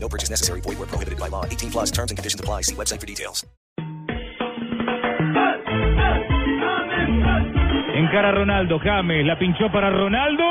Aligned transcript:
No 0.00 0.08
purchase 0.08 0.30
necessary. 0.30 0.60
Void 0.62 0.78
where 0.78 0.88
prohibited 0.88 1.18
by 1.18 1.28
law. 1.28 1.44
18 1.44 1.70
plus 1.70 1.90
terms 1.90 2.10
and 2.10 2.18
conditions 2.18 2.40
apply. 2.40 2.62
See 2.62 2.74
website 2.74 3.00
for 3.00 3.06
details. 3.06 3.44
Encara 7.98 8.32
Ronaldo, 8.32 8.78
James, 8.78 9.26
la 9.26 9.36
pinchó 9.36 9.70
para 9.72 9.90
Ronaldo. 9.90 10.44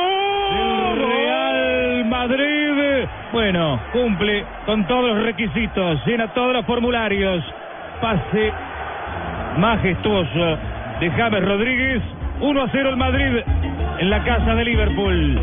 El 0.51 1.07
Real 1.07 2.05
Madrid, 2.05 3.07
bueno, 3.31 3.79
cumple 3.93 4.45
con 4.65 4.85
todos 4.85 5.15
los 5.15 5.23
requisitos, 5.23 6.05
llena 6.05 6.33
todos 6.33 6.53
los 6.53 6.65
formularios. 6.65 7.43
Pase 8.01 8.51
majestuoso 9.57 10.57
de 10.99 11.09
James 11.11 11.45
Rodríguez. 11.45 12.03
1 12.41 12.61
a 12.61 12.69
0 12.71 12.89
el 12.89 12.97
Madrid 12.97 13.43
en 13.99 14.09
la 14.09 14.23
casa 14.23 14.53
de 14.53 14.65
Liverpool. 14.65 15.41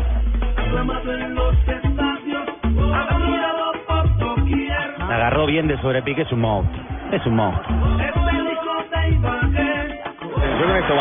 Agarró 5.15 5.45
bien 5.45 5.67
de 5.67 5.77
sobrepique, 5.81 6.23
es 6.23 6.31
un 6.31 6.41
monstruo. 6.41 6.83
Es 7.11 7.25
un 7.25 7.35
monstruo. 7.35 7.85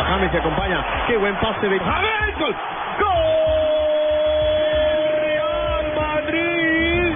James 0.05 0.31
se 0.31 0.39
acompaña. 0.39 0.85
Qué 1.07 1.17
buen 1.17 1.35
pase 1.37 1.69
de 1.69 1.79
James. 1.79 2.39
Gol. 2.39 2.55
Real 5.23 5.85
Madrid. 5.97 7.15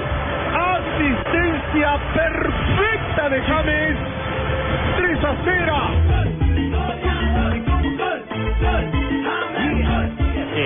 Asistencia 0.55 1.99
perfecta 2.15 3.29
de 3.29 3.43
James. 3.43 3.99
3 4.97 5.25
a 5.25 5.37
0. 5.45 6.38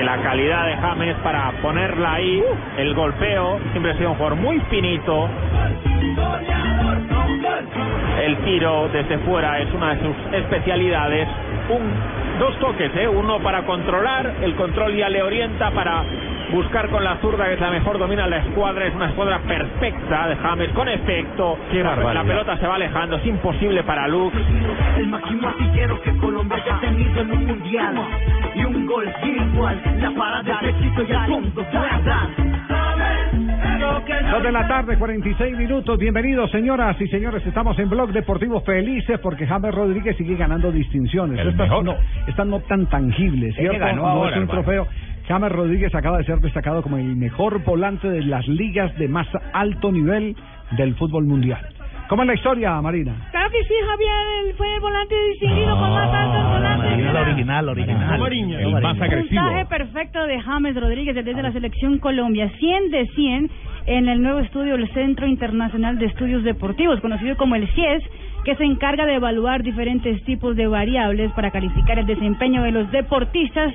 La 0.00 0.16
calidad 0.22 0.66
de 0.66 0.76
James 0.76 1.14
para 1.22 1.52
ponerla 1.60 2.14
ahí, 2.14 2.42
el 2.78 2.94
golpeo, 2.94 3.60
siempre 3.72 3.92
ha 3.92 3.96
sido 3.96 4.10
un 4.10 4.16
jugador 4.16 4.38
muy 4.38 4.58
finito. 4.70 5.28
El 8.24 8.36
tiro 8.38 8.88
desde 8.88 9.18
fuera 9.18 9.60
es 9.60 9.72
una 9.74 9.94
de 9.94 10.00
sus 10.00 10.16
especialidades. 10.32 11.28
Un, 11.68 11.92
dos 12.42 12.58
toques, 12.58 12.90
¿eh? 12.96 13.06
uno 13.06 13.38
para 13.38 13.62
controlar, 13.62 14.34
el 14.42 14.56
control 14.56 14.96
ya 14.96 15.08
le 15.08 15.22
orienta 15.22 15.70
para 15.70 16.02
buscar 16.50 16.88
con 16.88 17.04
la 17.04 17.18
zurda, 17.18 17.46
que 17.46 17.54
es 17.54 17.60
la 17.60 17.70
mejor, 17.70 17.98
domina 18.00 18.26
la 18.26 18.38
escuadra, 18.38 18.84
es 18.84 18.94
una 18.96 19.10
escuadra 19.10 19.38
perfecta 19.38 20.26
de 20.26 20.34
James, 20.34 20.68
con 20.70 20.88
efecto. 20.88 21.56
Qué 21.70 21.84
la, 21.84 21.90
barbaridad. 21.90 22.14
la 22.14 22.28
pelota 22.28 22.58
se 22.58 22.66
va 22.66 22.74
alejando, 22.74 23.16
es 23.18 23.26
imposible 23.26 23.84
para 23.84 24.08
Lux. 24.08 24.34
El 24.96 25.06
máximo 25.06 25.46
artillero 25.46 26.02
que 26.02 26.16
Colombia 26.16 26.56
haya 26.56 26.80
tenido 26.80 27.20
en 27.20 27.30
un 27.30 27.46
mundial. 27.46 27.94
Y 28.56 28.64
un 28.64 28.86
gol 28.86 29.14
igual, 29.22 29.80
la 30.00 30.10
parada 30.10 30.60
de 30.62 30.72
Tito 30.72 31.02
y 31.04 31.10
el 31.12 31.26
fondo. 31.26 31.66
Dos 33.92 34.42
de 34.42 34.52
la 34.52 34.66
tarde, 34.66 34.96
46 34.96 35.58
minutos. 35.58 35.98
Bienvenidos, 35.98 36.50
señoras 36.50 36.98
y 36.98 37.06
señores. 37.08 37.46
Estamos 37.46 37.78
en 37.78 37.90
Blog 37.90 38.10
Deportivo 38.10 38.62
felices 38.62 39.20
porque 39.20 39.46
James 39.46 39.74
Rodríguez 39.74 40.16
sigue 40.16 40.34
ganando 40.34 40.72
distinciones. 40.72 41.38
El 41.38 41.48
estas, 41.50 41.68
mejor. 41.68 41.84
no, 41.84 41.94
estas 42.26 42.46
no 42.46 42.60
tan 42.60 42.86
tangibles, 42.86 43.54
¿cierto? 43.54 43.78
ganó 43.78 44.02
no 44.02 44.08
ahora, 44.08 44.30
es 44.30 44.36
un 44.36 44.42
hermano. 44.44 44.62
trofeo. 44.62 44.86
James 45.28 45.52
Rodríguez 45.52 45.94
acaba 45.94 46.16
de 46.16 46.24
ser 46.24 46.38
destacado 46.38 46.82
como 46.82 46.96
el 46.96 47.16
mejor 47.16 47.62
volante 47.64 48.08
de 48.08 48.22
las 48.24 48.48
ligas 48.48 48.96
de 48.96 49.08
más 49.08 49.26
alto 49.52 49.92
nivel 49.92 50.36
del 50.70 50.94
fútbol 50.94 51.24
mundial. 51.26 51.60
¿Cómo 52.08 52.22
es 52.22 52.28
la 52.28 52.34
historia, 52.34 52.80
Marina? 52.80 53.14
Claro 53.30 53.50
que 53.50 53.62
sí, 53.64 53.74
Javier, 53.88 54.46
él 54.46 54.54
fue 54.56 54.74
el 54.74 54.80
volante 54.80 55.14
distinguido 55.32 55.78
con 55.78 55.90
más 55.90 56.12
altos 56.14 56.44
volantes. 56.50 56.96
de 56.96 57.12
la- 57.12 57.20
original, 57.22 57.68
original. 57.68 58.20
El 58.58 58.72
más 58.72 59.00
agresivo. 59.00 59.42
Puntaje 59.42 59.66
perfecto 59.66 60.26
de 60.26 60.40
James 60.40 60.74
Rodríguez 60.80 61.14
desde 61.14 61.42
la 61.42 61.52
selección 61.52 61.98
Colombia, 61.98 62.50
100 62.58 62.90
de 62.90 63.06
100 63.14 63.50
en 63.86 64.08
el 64.08 64.22
nuevo 64.22 64.38
estudio 64.38 64.76
del 64.76 64.92
Centro 64.92 65.26
Internacional 65.26 65.98
de 65.98 66.06
Estudios 66.06 66.44
Deportivos, 66.44 67.00
conocido 67.00 67.36
como 67.36 67.56
el 67.56 67.68
CIES, 67.74 68.02
que 68.44 68.56
se 68.56 68.64
encarga 68.64 69.06
de 69.06 69.14
evaluar 69.14 69.62
diferentes 69.62 70.22
tipos 70.24 70.56
de 70.56 70.66
variables 70.66 71.32
para 71.32 71.50
calificar 71.50 71.98
el 71.98 72.06
desempeño 72.06 72.62
de 72.62 72.72
los 72.72 72.90
deportistas 72.90 73.72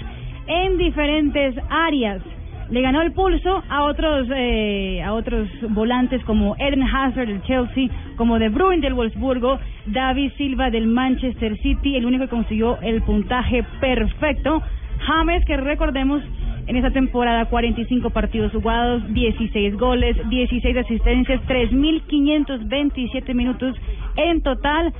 en 0.47 0.77
diferentes 0.77 1.55
áreas. 1.69 2.21
Le 2.69 2.81
ganó 2.81 3.01
el 3.01 3.13
pulso 3.13 3.63
a 3.69 3.83
otros 3.83 4.27
eh, 4.35 5.01
a 5.01 5.13
otros 5.13 5.47
volantes 5.69 6.21
como 6.25 6.55
Eden 6.57 6.83
Hazard 6.83 7.27
del 7.27 7.41
Chelsea, 7.43 7.89
como 8.17 8.39
De 8.39 8.49
Bruyne 8.49 8.81
del 8.81 8.93
Wolfsburgo, 8.93 9.57
David 9.85 10.33
Silva 10.37 10.69
del 10.69 10.87
Manchester 10.87 11.57
City, 11.59 11.95
el 11.95 12.05
único 12.05 12.25
que 12.25 12.29
consiguió 12.29 12.77
el 12.81 13.01
puntaje 13.03 13.63
perfecto. 13.79 14.61
James, 14.99 15.45
que 15.45 15.55
recordemos, 15.55 16.21
en 16.67 16.75
esta 16.75 16.91
temporada, 16.91 17.45
45 17.45 18.09
partidos 18.09 18.51
jugados, 18.51 19.01
16 19.13 19.77
goles, 19.77 20.17
16 20.29 20.77
asistencias, 20.77 21.41
3.527 21.47 23.33
minutos 23.33 23.75
en 24.17 24.41
total. 24.41 24.93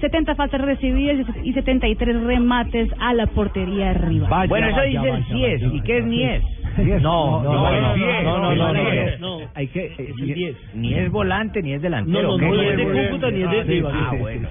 70 0.00 0.34
faltas 0.34 0.62
recibidas 0.62 1.26
y 1.44 1.52
73 1.52 2.22
remates 2.22 2.88
a 2.98 3.12
la 3.12 3.26
portería 3.26 3.90
arriba. 3.90 4.28
Vaya, 4.28 4.48
bueno, 4.48 4.68
eso 4.68 4.80
dice 4.80 5.24
10. 5.34 5.62
¿Y 5.74 5.80
qué 5.82 5.98
es 5.98 6.08
10? 6.08 6.42
No, 6.78 7.42
no, 7.42 7.42
no, 7.42 7.70
no, 7.70 7.96
no, 8.22 8.22
no, 8.22 8.40
no, 8.40 8.52
el 8.52 8.58
no, 8.58 8.90
diez. 8.90 9.20
no. 9.20 9.38
Hay 9.54 9.66
que, 9.68 9.86
eh, 9.98 10.54
Ni 10.74 10.94
es 10.94 11.10
volante, 11.10 11.62
ni 11.62 11.72
es 11.72 11.82
delantero. 11.82 12.36
No, 12.36 12.38
no, 12.38 12.56
de 12.56 12.84
cómputo, 12.84 13.30
ni 13.30 13.42
es 13.42 13.66
de 13.66 13.80
Ah. 13.86 14.10
Ah, 14.10 14.16
bueno. 14.18 14.48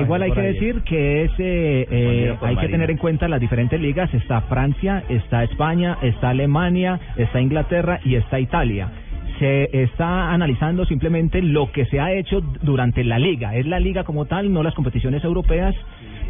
Igual 0.00 0.22
hay 0.22 0.32
que 0.32 0.40
decir 0.40 0.82
que 0.82 1.24
es, 1.24 1.30
eh, 1.38 1.86
eh, 1.90 2.36
hay 2.40 2.56
que 2.56 2.68
tener 2.68 2.90
en 2.90 2.98
cuenta 2.98 3.28
las 3.28 3.40
diferentes 3.40 3.80
ligas. 3.80 4.12
Está 4.14 4.42
Francia, 4.42 5.04
está 5.08 5.44
España, 5.44 5.98
está 6.02 6.30
Alemania, 6.30 7.00
está 7.16 7.40
Inglaterra 7.40 8.00
y 8.04 8.16
está 8.16 8.40
Italia. 8.40 8.88
Se 9.38 9.82
está 9.82 10.32
analizando 10.32 10.84
simplemente 10.84 11.42
lo 11.42 11.72
que 11.72 11.86
se 11.86 11.98
ha 12.00 12.12
hecho 12.12 12.40
durante 12.62 13.02
la 13.02 13.18
liga. 13.18 13.56
Es 13.56 13.66
la 13.66 13.80
liga 13.80 14.04
como 14.04 14.26
tal, 14.26 14.52
no 14.52 14.62
las 14.62 14.74
competiciones 14.74 15.24
europeas. 15.24 15.74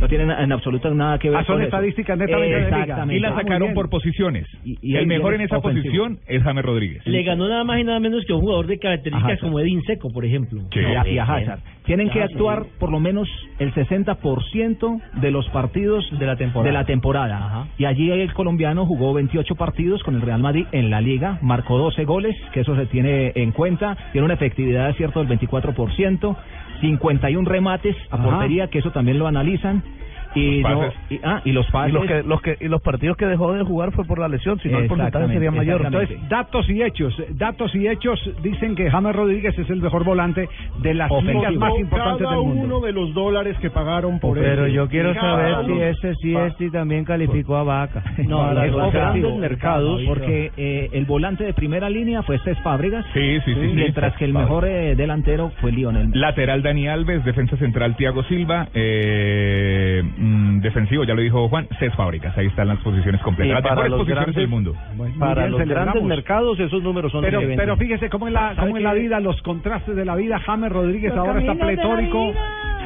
No 0.00 0.08
tienen 0.08 0.30
en 0.30 0.52
absoluto 0.52 0.92
nada 0.94 1.18
que 1.18 1.30
ver 1.30 1.38
Ah, 1.38 1.44
son 1.44 1.54
con 1.56 1.62
eso. 1.62 1.68
estadísticas 1.68 2.18
netamente. 2.18 2.58
Exactamente. 2.62 3.16
Y 3.16 3.20
la 3.20 3.34
sacaron 3.34 3.74
por 3.74 3.88
posiciones. 3.88 4.46
Y- 4.64 4.78
y 4.82 4.96
el 4.96 5.06
mejor 5.06 5.34
en 5.34 5.42
esa 5.42 5.58
ofensivo. 5.58 5.82
posición 5.84 6.18
es 6.26 6.42
James 6.42 6.64
Rodríguez. 6.64 7.06
Le 7.06 7.22
ganó 7.22 7.48
nada 7.48 7.62
más 7.64 7.78
y 7.78 7.84
nada 7.84 8.00
menos 8.00 8.24
que 8.26 8.32
un 8.32 8.40
jugador 8.40 8.66
de 8.66 8.78
características 8.78 9.40
como 9.40 9.60
Edin 9.60 9.82
Seco, 9.82 10.10
por 10.12 10.24
ejemplo. 10.24 10.60
Sí. 10.72 10.80
y 10.80 10.84
a, 10.94 11.06
y 11.08 11.18
a 11.18 11.24
Hazard. 11.24 11.60
Tienen 11.84 12.10
que 12.10 12.22
actuar 12.22 12.64
por 12.78 12.90
lo 12.90 13.00
menos 13.00 13.28
el 13.58 13.72
60% 13.74 15.00
de 15.20 15.30
los 15.30 15.48
partidos 15.50 16.04
De 16.18 16.26
la 16.26 16.36
temporada. 16.36 16.66
de 16.70 16.72
la 16.78 16.84
temporada. 16.84 17.36
Ajá. 17.36 17.66
Y 17.78 17.84
allí 17.86 18.10
el 18.10 18.32
colombiano 18.34 18.86
jugó 18.86 19.12
28 19.14 19.54
partidos 19.56 20.02
con 20.02 20.14
el 20.14 20.20
Real 20.22 20.40
Madrid 20.40 20.66
en 20.72 20.90
la 20.90 21.00
liga, 21.00 21.38
marcó 21.42 21.78
12 21.78 22.04
goles, 22.04 22.36
que 22.52 22.60
eso 22.60 22.76
se 22.76 22.86
tiene 22.86 23.32
en 23.34 23.52
cuenta, 23.52 23.96
tiene 24.12 24.24
una 24.24 24.34
efectividad 24.34 24.94
cierto 24.94 25.24
del 25.24 25.28
24%, 25.38 26.36
51 26.82 27.48
remates 27.48 27.96
a 28.10 28.16
Ajá. 28.16 28.24
portería, 28.24 28.68
que 28.68 28.80
eso 28.80 28.90
también 28.90 29.18
lo 29.18 29.26
analizan. 29.26 29.82
Y, 30.34 30.60
Los 30.62 30.70
no- 30.72 30.92
y- 31.10 31.20
ah, 31.22 31.42
y 31.44 31.52
los 31.52 31.66
pases. 31.70 31.90
Y 31.90 31.92
los, 31.94 32.06
que, 32.06 32.22
los, 32.22 32.40
que, 32.42 32.56
y 32.60 32.68
los 32.68 32.80
partidos 32.82 33.16
que 33.16 33.26
dejó 33.26 33.52
de 33.52 33.62
jugar 33.64 33.92
fue 33.92 34.04
por 34.04 34.18
la 34.18 34.28
lesión, 34.28 34.58
si 34.60 34.68
no 34.68 34.78
el 34.78 34.86
porcentaje 34.88 35.28
sería 35.28 35.50
mayor. 35.50 35.82
Entonces, 35.84 36.18
datos 36.28 36.68
y 36.70 36.82
hechos. 36.82 37.14
Datos 37.30 37.74
y 37.74 37.86
hechos 37.88 38.18
dicen 38.42 38.74
que 38.74 38.90
James 38.90 39.14
Rodríguez 39.14 39.58
es 39.58 39.68
el 39.70 39.80
mejor 39.82 40.04
volante 40.04 40.48
de 40.82 40.94
las 40.94 41.10
Ofensivo. 41.10 41.40
ligas 41.40 41.54
más 41.56 41.78
importantes 41.78 42.26
Cada 42.26 42.36
del 42.38 42.46
mundo. 42.46 42.64
uno 42.64 42.80
de 42.80 42.92
los 42.92 43.12
dólares 43.14 43.56
que 43.60 43.70
pagaron 43.70 44.18
por 44.20 44.38
él. 44.38 44.44
Pero 44.44 44.66
yo 44.68 44.88
quiero 44.88 45.14
saber 45.14 45.66
si 45.66 45.80
ese 45.80 46.12
CST 46.14 46.70
también 46.72 47.04
calificó 47.04 47.56
a 47.56 47.62
Vaca. 47.64 48.02
No, 48.26 48.38
Para 48.38 48.66
es 48.66 48.92
grandes 48.92 49.36
mercados, 49.36 50.00
Porque 50.06 50.50
eh, 50.56 50.88
el 50.92 51.04
volante 51.04 51.44
de 51.44 51.52
primera 51.52 51.90
línea 51.90 52.22
fue 52.22 52.38
Cés 52.40 52.58
Fábregas, 52.62 53.04
Sí, 53.12 53.38
sí, 53.44 53.54
sí. 53.54 53.60
sí. 53.60 53.72
mientras 53.74 54.16
que 54.16 54.24
el 54.24 54.32
mejor 54.32 54.64
eh, 54.66 54.94
delantero 54.96 55.50
fue 55.60 55.72
Lionel. 55.72 56.10
Lateral 56.14 56.62
Dani 56.62 56.88
Alves, 56.88 57.24
defensa 57.24 57.56
central 57.56 57.96
Tiago 57.96 58.22
Silva, 58.24 58.68
eh, 58.74 60.02
mm, 60.22 60.60
defensivo, 60.60 61.04
ya 61.04 61.14
lo 61.14 61.20
dijo 61.22 61.48
Juan, 61.48 61.66
seis 61.78 61.92
fábricas, 61.94 62.36
ahí 62.38 62.46
están 62.46 62.68
las 62.68 62.78
posiciones 62.78 63.20
completas, 63.22 63.54
las 63.54 63.62
para 63.62 63.74
mejores 63.74 63.90
los 63.90 63.98
posiciones 64.00 64.24
grandes- 64.24 64.36
del 64.42 64.48
mundo. 64.48 64.74
Muy 64.96 65.10
Para 65.12 65.42
bien, 65.46 65.50
los 65.52 65.68
grandes 65.68 66.02
mercados 66.04 66.60
esos 66.60 66.82
números 66.82 67.10
son 67.12 67.22
Pero, 67.22 67.40
pero 67.56 67.76
fíjese 67.76 68.08
cómo 68.08 68.28
en 68.28 68.34
la, 68.34 68.54
cómo 68.58 68.76
en 68.76 68.82
la 68.84 68.94
vida, 68.94 69.20
los 69.20 69.40
contrastes 69.42 69.96
de 69.96 70.04
la 70.04 70.14
vida, 70.16 70.38
James 70.40 70.70
Rodríguez 70.72 71.14
Los 71.14 71.26
ahora 71.26 71.40
está 71.40 71.54
pletórico. 71.54 72.32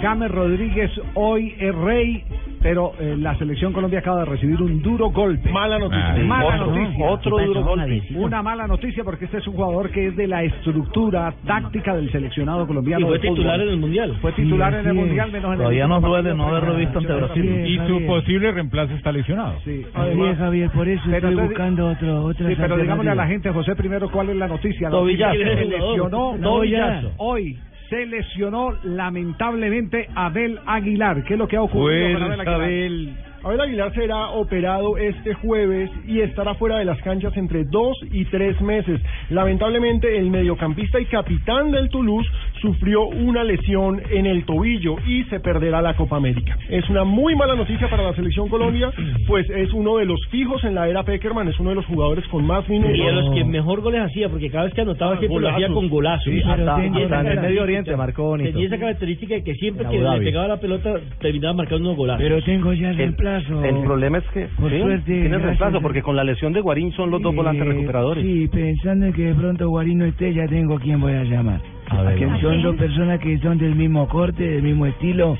James 0.03 0.31
Rodríguez 0.31 0.91
hoy 1.15 1.55
es 1.59 1.75
rey, 1.75 2.23
pero 2.66 2.94
eh, 2.98 3.14
la 3.16 3.38
selección 3.38 3.72
Colombia 3.72 4.00
acaba 4.00 4.18
de 4.18 4.24
recibir 4.24 4.60
un 4.60 4.82
duro 4.82 5.10
golpe. 5.10 5.48
Mala 5.52 5.78
noticia. 5.78 6.14
Ah, 6.14 6.18
mala 6.18 6.46
Otro, 6.64 6.66
noticia. 6.74 7.06
otro 7.06 7.38
duro 7.38 7.62
golpe. 7.62 8.02
Una 8.16 8.42
mala 8.42 8.66
noticia 8.66 9.04
porque 9.04 9.26
este 9.26 9.38
es 9.38 9.46
un 9.46 9.54
jugador 9.54 9.88
que 9.92 10.08
es 10.08 10.16
de 10.16 10.26
la 10.26 10.42
estructura 10.42 11.32
táctica 11.46 11.94
del 11.94 12.10
seleccionado 12.10 12.66
colombiano. 12.66 13.06
Y 13.06 13.08
fue 13.08 13.18
titular 13.20 13.60
en 13.60 13.68
el 13.68 13.76
Mundial. 13.76 14.16
Fue 14.20 14.32
titular 14.32 14.72
Sí, 14.72 14.78
en 14.80 14.86
el 14.86 14.92
sí. 14.94 14.98
Mundial, 14.98 15.30
menos 15.30 15.44
en 15.46 15.52
el 15.52 15.58
Todavía 15.58 15.86
nos 15.86 15.96
último 15.98 16.12
duele 16.12 16.34
no 16.34 16.44
haberlo 16.48 16.74
visto 16.74 16.98
ante 16.98 17.12
Brasil. 17.14 17.66
Y 17.68 17.76
su 17.86 18.04
posible 18.04 18.50
reemplazo 18.50 18.94
está 18.94 19.12
lesionado. 19.12 19.60
Sí, 19.64 19.86
Oye, 19.94 20.34
Javier, 20.34 20.70
por 20.70 20.88
eso 20.88 21.02
Pero 21.08 21.28
estoy 21.28 21.46
buscando 21.46 21.86
otro, 21.88 22.24
otras 22.24 22.48
Sí, 22.48 22.56
pero 22.58 22.76
digámosle 22.78 23.10
a 23.12 23.14
la 23.14 23.26
gente, 23.28 23.48
José, 23.50 23.76
primero 23.76 24.10
cuál 24.10 24.30
es 24.30 24.36
la 24.36 24.48
noticia. 24.48 24.88
La 24.88 24.96
Tobillazo. 24.96 25.34
noticia 25.38 25.56
Se 25.56 25.64
lesionó 25.66 26.34
Tobillazo. 26.42 27.12
hoy. 27.18 27.56
Se 27.91 28.05
lesionó 28.06 28.73
lamentablemente 28.83 30.09
Abel 30.15 30.59
Aguilar. 30.67 31.23
¿Qué 31.25 31.35
es 31.35 31.38
lo 31.38 31.47
que 31.47 31.56
ha 31.56 31.62
ocurrido 31.62 32.15
con 32.15 32.23
Abel 32.25 32.41
Aguilar? 32.41 33.27
Abel 33.44 33.61
Aguilar 33.61 33.94
será 33.94 34.31
operado 34.31 34.99
este 34.99 35.35
jueves 35.35 35.88
y 36.05 36.21
estará 36.21 36.55
fuera 36.56 36.79
de 36.79 36.85
las 36.85 37.00
canchas 37.03 37.37
entre 37.37 37.65
dos 37.65 37.97
y 38.11 38.25
tres 38.25 38.61
meses. 38.61 39.00
Lamentablemente, 39.31 40.19
el 40.19 40.31
mediocampista 40.31 40.99
y 40.99 41.05
capitán 41.06 41.71
del 41.71 41.88
Toulouse 41.91 42.29
sufrió 42.61 43.06
una 43.06 43.44
lesión 43.44 44.00
en 44.11 44.26
el 44.26 44.44
tobillo 44.44 44.97
y 45.06 45.25
se 45.25 45.41
perderá 45.41 45.82
la 45.82 45.94
Copa 45.94 46.17
América. 46.17 46.56
Es 46.69 46.88
una 46.91 47.05
muy 47.05 47.35
mala 47.37 47.55
noticia 47.55 47.88
para 47.88 48.03
la 48.03 48.14
selección 48.14 48.49
Colombia, 48.49 48.91
pues 49.26 49.49
es 49.50 49.73
uno 49.73 49.97
de 49.99 50.05
los 50.06 50.20
fijos 50.31 50.62
en 50.64 50.75
la 50.75 50.88
era 50.88 51.03
Peckerman, 51.03 51.49
es 51.49 51.58
uno 51.61 51.70
de 51.70 51.76
los 51.76 51.87
jugadores 51.87 52.26
con 52.29 52.47
más 52.47 52.69
minutos. 52.69 52.97
Y 52.97 53.03
a 53.03 53.12
los 53.12 53.35
que 53.35 53.44
mejor 53.44 53.81
goles 53.82 54.03
hacía, 54.03 54.29
porque 54.29 54.50
cada 54.50 54.64
vez 54.64 54.75
que 54.75 54.81
anotaba 54.82 55.19
siempre 55.19 55.41
lo 55.41 55.49
hacía 55.49 55.69
con 55.69 55.88
golazos. 55.88 56.25
Sí, 56.32 56.41
hasta- 56.44 56.76
Tenía 56.76 56.76
esa 56.76 56.76
hasta 56.76 56.91
en 56.97 57.03
el 57.03 57.08
característica- 57.08 57.43
Medio 57.47 57.62
Oriente 57.62 57.97
marcó 57.97 58.23
bonito. 58.25 58.50
Tenía 58.53 58.67
esa 58.67 58.79
característica 58.79 59.35
de 59.35 59.44
que 59.44 59.55
siempre 59.55 59.87
que 59.88 59.99
le 59.99 60.19
pegaba 60.20 60.49
la 60.49 60.56
pelota 60.61 60.94
terminaba 61.20 61.55
marcando 61.55 61.85
unos 61.85 61.97
golazos. 61.97 62.23
Pero 62.23 62.43
tengo 62.43 62.73
ya 62.73 62.91
el 62.91 62.97
reemplazo. 62.97 63.64
El 63.64 63.76
problema 63.82 64.19
es 64.19 64.25
que 64.32 64.47
Por 64.61 64.70
sí, 64.70 64.81
suerte, 64.81 65.29
reemplazo, 65.29 65.81
porque 65.81 66.02
con 66.02 66.17
la 66.17 66.25
lesión 66.25 66.52
de 66.52 66.61
Guarín 66.61 66.93
son 66.93 67.11
los 67.11 67.20
dos 67.23 67.35
volantes 67.35 67.67
Eh, 67.67 67.69
recuperadores. 67.70 68.25
Sí, 68.25 68.49
pensando 68.49 69.06
en 69.06 69.12
que 69.12 69.23
de 69.26 69.35
pronto 69.35 69.69
Guarino 69.69 70.05
esté, 70.05 70.32
ya 70.35 70.47
tengo 70.47 70.76
a 70.76 70.81
quién 70.81 71.00
voy 71.00 71.12
a 71.12 71.25
llamar. 71.25 71.61
A 71.91 72.03
ver. 72.03 72.19
Que 72.19 72.25
¿A 72.25 72.41
son 72.41 72.62
dos 72.62 72.77
personas 72.77 73.21
que 73.21 73.38
son 73.38 73.59
del 73.59 73.75
mismo 73.75 74.09
corte, 74.09 74.43
del 74.43 74.62
mismo 74.62 74.87
estilo, 74.87 75.38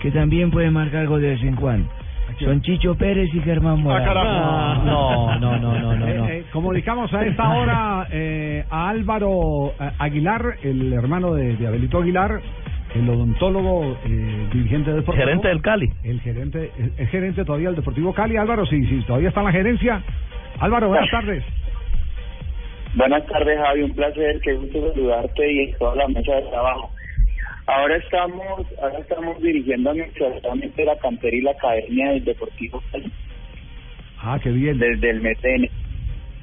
que 0.00 0.10
también 0.10 0.50
pueden 0.50 0.72
marcar 0.72 1.00
algo 1.02 1.18
de 1.18 1.30
vez 1.30 1.42
en 1.42 1.56
cuando. 1.56 1.88
Son 2.40 2.60
Chicho 2.60 2.94
Pérez 2.96 3.30
y 3.32 3.40
Germán 3.40 3.82
Morales. 3.82 4.08
Ah, 4.14 4.82
no, 4.84 5.38
no, 5.38 5.58
no, 5.58 5.78
no, 5.78 5.96
no. 5.96 6.06
Eh, 6.06 6.14
no. 6.18 6.28
eh, 6.28 6.44
comunicamos 6.52 7.12
a 7.14 7.24
esta 7.24 7.48
hora 7.50 8.06
eh, 8.10 8.64
a 8.68 8.90
Álvaro 8.90 9.72
eh, 9.80 9.90
Aguilar, 9.98 10.42
el 10.62 10.92
hermano 10.92 11.32
de, 11.34 11.56
de 11.56 11.66
Abelito 11.66 11.98
Aguilar, 11.98 12.40
el 12.94 13.08
odontólogo 13.08 13.96
eh, 14.04 14.48
dirigente 14.52 14.90
del 14.90 15.00
Deportivo. 15.00 15.24
Gerente 15.26 15.48
del 15.48 15.62
Cali. 15.62 15.90
El 16.02 16.20
gerente, 16.20 16.72
el, 16.78 16.92
el 16.98 17.06
gerente 17.08 17.44
todavía 17.44 17.68
del 17.68 17.76
Deportivo 17.76 18.12
Cali. 18.12 18.36
Álvaro, 18.36 18.66
sí, 18.66 18.84
sí, 18.86 19.02
todavía 19.06 19.28
está 19.28 19.40
en 19.40 19.46
la 19.46 19.52
gerencia. 19.52 20.02
Álvaro, 20.58 20.88
buenas 20.88 21.10
tardes. 21.10 21.42
Buenas 22.96 23.26
tardes, 23.26 23.58
Javi. 23.58 23.82
Un 23.82 23.94
placer, 23.94 24.40
qué 24.42 24.54
gusto 24.54 24.92
saludarte 24.92 25.52
y 25.52 25.58
en 25.60 25.78
toda 25.78 25.94
la 25.96 26.08
mesa 26.08 26.34
de 26.34 26.42
trabajo. 26.50 26.90
Ahora 27.66 27.96
estamos, 27.96 28.66
ahora 28.80 28.98
estamos 29.00 29.42
dirigiendo 29.42 29.90
administrativamente 29.90 30.84
la 30.84 30.96
cantera 30.98 31.36
y 31.36 31.40
la 31.42 31.50
academia 31.50 32.10
del 32.12 32.24
Deportivo 32.24 32.82
Cali 32.92 33.10
Ah, 34.22 34.38
qué 34.42 34.50
bien. 34.50 34.78
desde 34.78 35.10
el 35.10 35.18
enero. 35.26 35.72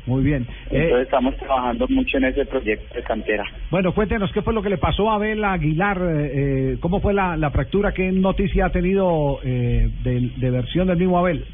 Muy 0.06 0.22
bien. 0.22 0.44
Eh, 0.70 0.84
Entonces 0.84 1.06
estamos 1.06 1.36
trabajando 1.38 1.88
mucho 1.88 2.18
en 2.18 2.26
ese 2.26 2.46
proyecto 2.46 2.94
de 2.94 3.04
cantera. 3.04 3.46
bueno, 3.72 3.94
cuéntenos 3.96 4.32
qué 4.34 4.42
fue 4.42 4.54
lo 4.54 4.62
que 4.62 4.70
le 4.70 4.78
pasó 4.78 5.10
a 5.10 5.16
Abel 5.16 5.44
Aguilar, 5.46 5.98
eh, 6.02 6.32
eh, 6.74 6.78
cómo 6.82 7.00
fue 7.00 7.14
la, 7.14 7.38
la 7.38 7.52
fractura, 7.52 7.94
qué 7.94 8.12
noticia 8.12 8.66
ha 8.66 8.70
tenido 8.70 9.40
eh, 9.46 9.90
de, 10.04 10.30
de 10.38 10.52
versión 10.52 10.88
del 10.88 10.98
mismo 10.98 11.18
Abel. 11.18 11.46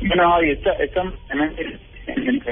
Bueno, 0.00 0.30
Javi, 0.32 0.50
esta, 0.50 0.72
esta 0.72 1.02
en 2.06 2.28
el 2.28 2.42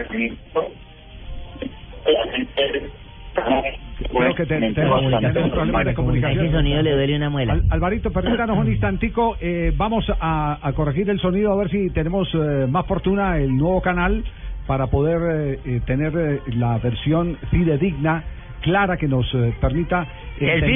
Creo 4.10 4.34
que 4.34 4.46
tenemos 4.46 5.50
problemas 5.50 5.84
de 5.84 5.94
comunicación. 5.94 6.46
Ese 6.46 6.54
sonido 6.54 6.82
le 6.82 6.92
duele 6.92 7.16
una 7.16 7.30
muela. 7.30 7.52
Al- 7.54 7.64
Alvarito, 7.70 8.10
permítanos 8.12 8.58
un 8.58 8.68
instantico. 8.68 9.36
eh, 9.40 9.72
vamos 9.76 10.06
a, 10.20 10.58
a 10.62 10.72
corregir 10.72 11.08
el 11.10 11.18
sonido 11.20 11.52
a 11.52 11.56
ver 11.56 11.68
si 11.70 11.90
tenemos 11.90 12.28
eh, 12.34 12.66
más 12.68 12.86
fortuna 12.86 13.38
el 13.38 13.56
nuevo 13.56 13.80
canal 13.80 14.24
para 14.66 14.86
poder 14.86 15.18
eh, 15.54 15.60
eh, 15.64 15.80
tener 15.86 16.12
eh, 16.16 16.40
la 16.56 16.78
versión 16.78 17.36
fidedigna, 17.50 18.24
clara, 18.64 18.96
que 18.96 19.06
nos 19.06 19.26
eh, 19.34 19.52
permita. 19.60 20.06
El 20.40 20.60
que. 20.64 20.66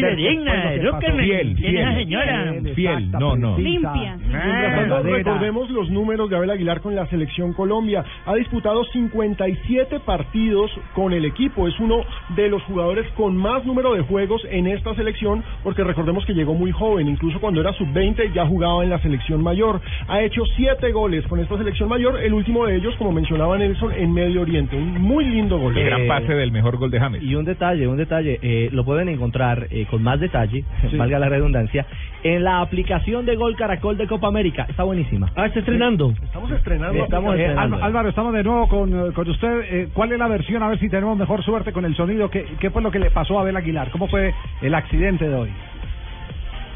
Fiel, 1.25 1.55
¿quién 1.57 1.77
es 1.77 1.85
la 1.85 1.93
fiel. 1.95 2.05
señora? 2.05 2.55
Fiel, 2.75 3.11
no, 3.11 3.37
no. 3.37 3.55
precisa, 3.57 3.93
Limpia. 3.93 4.17
Recordemos- 4.17 4.77
verdadera. 4.79 5.17
Recordemos 5.17 5.71
los 5.71 5.91
números 5.91 6.31
de 6.31 6.37
Abel 6.37 6.51
Aguilar 6.51 6.81
con 6.81 6.95
la 6.95 7.07
selección 7.07 7.53
Colombia. 7.55 8.05
Ha 8.27 8.35
disputado 8.37 8.85
57 8.85 10.01
partidos 10.01 10.71
con 10.95 11.13
el 11.13 11.25
equipo. 11.25 11.67
Es 11.67 11.79
uno 11.81 12.05
de 12.37 12.49
los 12.49 12.63
jugadores 12.65 13.07
con 13.17 13.37
más 13.37 13.65
número 13.65 13.95
de 13.95 14.03
juegos 14.03 14.43
en 14.51 14.67
esta 14.67 14.95
selección, 14.95 15.43
porque 15.65 15.83
recordemos 15.83 16.25
que 16.25 16.35
llegó 16.35 16.55
muy 16.55 16.71
joven. 16.71 17.09
Incluso 17.09 17.41
cuando 17.41 17.61
era 17.61 17.73
sub-20 17.73 18.33
ya 18.33 18.47
jugaba 18.47 18.85
en 18.85 18.91
la 18.91 18.99
selección 19.01 19.43
mayor. 19.43 19.81
Ha 20.09 20.23
hecho 20.23 20.43
7 20.57 20.93
goles 20.93 21.27
con 21.27 21.41
esta 21.41 21.57
selección 21.59 21.89
mayor. 21.89 22.21
El 22.23 22.33
último 22.35 22.67
de 22.67 22.77
ellos, 22.77 22.95
como 22.97 23.13
mencionaba 23.13 23.59
Nelson, 23.59 23.93
en 23.93 24.13
Medio 24.13 24.43
Oriente. 24.43 24.77
Un 24.77 25.01
muy 25.01 25.25
lindo 25.25 25.59
gol. 25.59 25.77
El 25.77 25.85
gran 25.87 26.07
pase 26.07 26.35
del 26.35 26.53
mejor 26.53 26.77
gol 26.77 26.91
de 26.91 27.01
James. 27.01 27.23
Y 27.23 27.35
un 27.35 27.45
detalle, 27.45 27.78
un 27.87 27.97
detalle, 27.99 28.39
eh, 28.43 28.69
lo 28.73 28.85
pueden 28.85 29.09
encontrar 29.09 29.67
eh, 29.71 29.87
con 29.91 30.03
más 30.03 30.19
detalle, 30.19 30.65
valga 30.97 31.19
la 31.19 31.29
redundancia, 31.29 31.87
en 32.23 32.43
la 32.43 32.61
aplicación 32.61 33.27
de 33.27 33.37
Gol 33.37 33.55
Caracol 33.57 33.97
de 33.97 34.07
Copa 34.07 34.27
América. 34.29 34.67
Está 34.69 34.83
buenísima. 34.83 35.31
Ah, 35.37 35.47
está 35.47 35.61
estrenando. 35.61 36.13
Estamos 36.23 36.51
estrenando. 36.51 37.05
Estamos 37.05 37.35
Eh, 37.37 37.41
estrenando. 37.43 37.77
Álvaro, 37.77 37.85
Álvaro, 37.85 38.09
estamos 38.09 38.33
de 38.35 38.43
nuevo 38.43 38.69
con, 38.69 39.09
eh, 39.09 39.13
con 39.13 39.29
usted. 39.29 39.61
Eh, 39.71 39.89
¿Cuál 39.95 40.13
es 40.13 40.19
la 40.19 40.29
versión? 40.29 40.63
A 40.63 40.69
ver 40.69 40.79
si 40.79 40.89
tenemos 40.89 41.17
mejor 41.17 41.45
suerte 41.45 41.73
con 41.73 41.85
el 41.85 41.95
sonido. 41.95 42.31
¿Qué, 42.31 42.45
¿Qué 42.59 42.71
fue 42.71 42.83
lo 42.83 42.91
que 42.91 42.99
le 42.99 43.11
pasó 43.11 43.39
a 43.39 43.43
Abel 43.43 43.57
Aguilar? 43.57 43.91
¿Cómo 43.91 44.09
fue 44.09 44.35
el 44.63 44.75
accidente 44.75 45.29
de 45.29 45.35
hoy? 45.35 45.51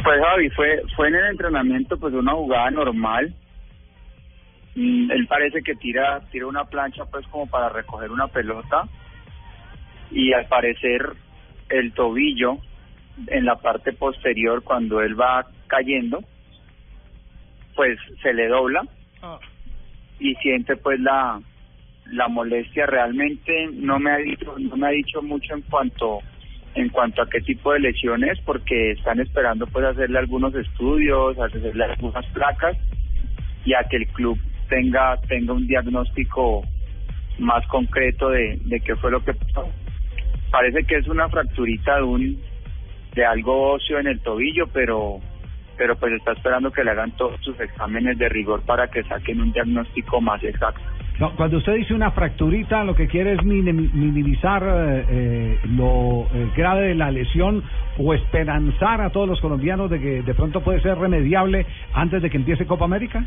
Pues 0.05 0.21
Javi, 0.21 0.49
fue, 0.51 0.83
fue 0.97 1.09
en 1.09 1.15
el 1.15 1.27
entrenamiento 1.31 1.97
pues 1.99 2.13
una 2.15 2.33
jugada 2.33 2.71
normal. 2.71 3.33
Mm, 4.75 5.11
él 5.11 5.27
parece 5.29 5.63
que 5.63 5.75
tira, 5.75 6.21
tira 6.31 6.47
una 6.47 6.65
plancha 6.65 7.05
pues 7.11 7.27
como 7.29 7.47
para 7.47 7.69
recoger 7.69 8.11
una 8.11 8.27
pelota 8.29 8.85
y 10.13 10.33
al 10.33 10.47
parecer 10.47 11.01
el 11.69 11.93
tobillo 11.93 12.59
en 13.29 13.45
la 13.45 13.57
parte 13.57 13.93
posterior 13.93 14.63
cuando 14.63 15.01
él 15.01 15.19
va 15.19 15.47
cayendo 15.67 16.23
pues 17.75 17.99
se 18.23 18.33
le 18.35 18.49
dobla 18.49 18.83
y 20.19 20.35
siente 20.37 20.77
pues 20.77 21.01
la 21.01 21.41
la 22.07 22.29
molestia. 22.29 22.85
Realmente 22.87 23.69
no 23.73 23.99
me 23.99 24.13
ha 24.13 24.17
dicho 24.17 24.55
no 24.59 24.77
me 24.77 24.87
ha 24.89 24.91
dicho 24.91 25.23
mucho 25.23 25.55
en 25.55 25.63
cuanto 25.63 26.21
en 26.75 26.89
cuanto 26.89 27.23
a 27.23 27.29
qué 27.29 27.41
tipo 27.41 27.73
de 27.73 27.81
lesiones 27.81 28.39
porque 28.45 28.93
están 28.93 29.21
esperando 29.21 29.67
pues 29.67 29.85
hacerle 29.85 30.19
algunos 30.19 30.55
estudios 30.55 31.39
hacerle 31.39 31.85
algunas 31.85 32.25
placas 32.27 32.77
y 33.65 33.75
a 33.75 33.85
que 33.85 33.97
el 33.97 34.09
club 34.09 34.39
tenga 34.69 35.19
tenga 35.29 35.53
un 35.53 35.67
diagnóstico 35.67 36.63
más 37.39 37.67
concreto 37.69 38.31
de, 38.31 38.59
de 38.65 38.81
qué 38.81 38.97
fue 38.97 39.11
lo 39.11 39.23
que 39.23 39.35
pasó 39.35 39.71
parece 40.53 40.85
que 40.85 40.99
es 40.99 41.09
una 41.09 41.29
fracturita 41.29 41.97
de 41.97 42.03
un 42.03 42.41
de 43.17 43.25
algo 43.27 43.73
óseo 43.73 43.99
en 43.99 44.07
el 44.07 44.21
tobillo 44.21 44.69
pero 44.73 45.19
pero 45.77 45.97
pues 45.97 46.13
está 46.13 46.33
esperando 46.33 46.71
que 46.71 46.85
le 46.85 46.91
hagan 46.93 47.11
todos 47.17 47.41
sus 47.41 47.59
exámenes 47.59 48.17
de 48.19 48.29
rigor 48.29 48.63
para 48.63 48.87
que 48.89 49.03
saquen 49.05 49.41
un 49.41 49.51
diagnóstico 49.53 50.21
más 50.21 50.41
exacto. 50.45 50.81
No, 51.19 51.35
cuando 51.35 51.57
usted 51.59 51.75
dice 51.75 51.95
una 51.95 52.11
fracturita, 52.11 52.85
lo 52.85 52.95
que 52.95 53.07
quiere 53.09 53.33
es 53.33 53.39
minim- 53.41 53.91
minimizar 53.93 54.63
eh, 54.63 55.05
eh, 55.11 55.59
lo 55.77 56.27
eh, 56.35 56.51
grave 56.57 56.89
de 56.89 56.95
la 56.95 57.11
lesión 57.11 57.63
o 57.99 58.13
esperanzar 58.15 59.01
a 59.01 59.11
todos 59.11 59.27
los 59.29 59.41
colombianos 59.41 59.91
de 59.91 59.99
que 60.01 60.23
de 60.23 60.35
pronto 60.35 60.61
puede 60.63 60.81
ser 60.83 60.97
remediable 60.99 61.67
antes 61.95 62.23
de 62.23 62.31
que 62.31 62.37
empiece 62.37 62.67
Copa 62.67 62.85
América. 62.85 63.25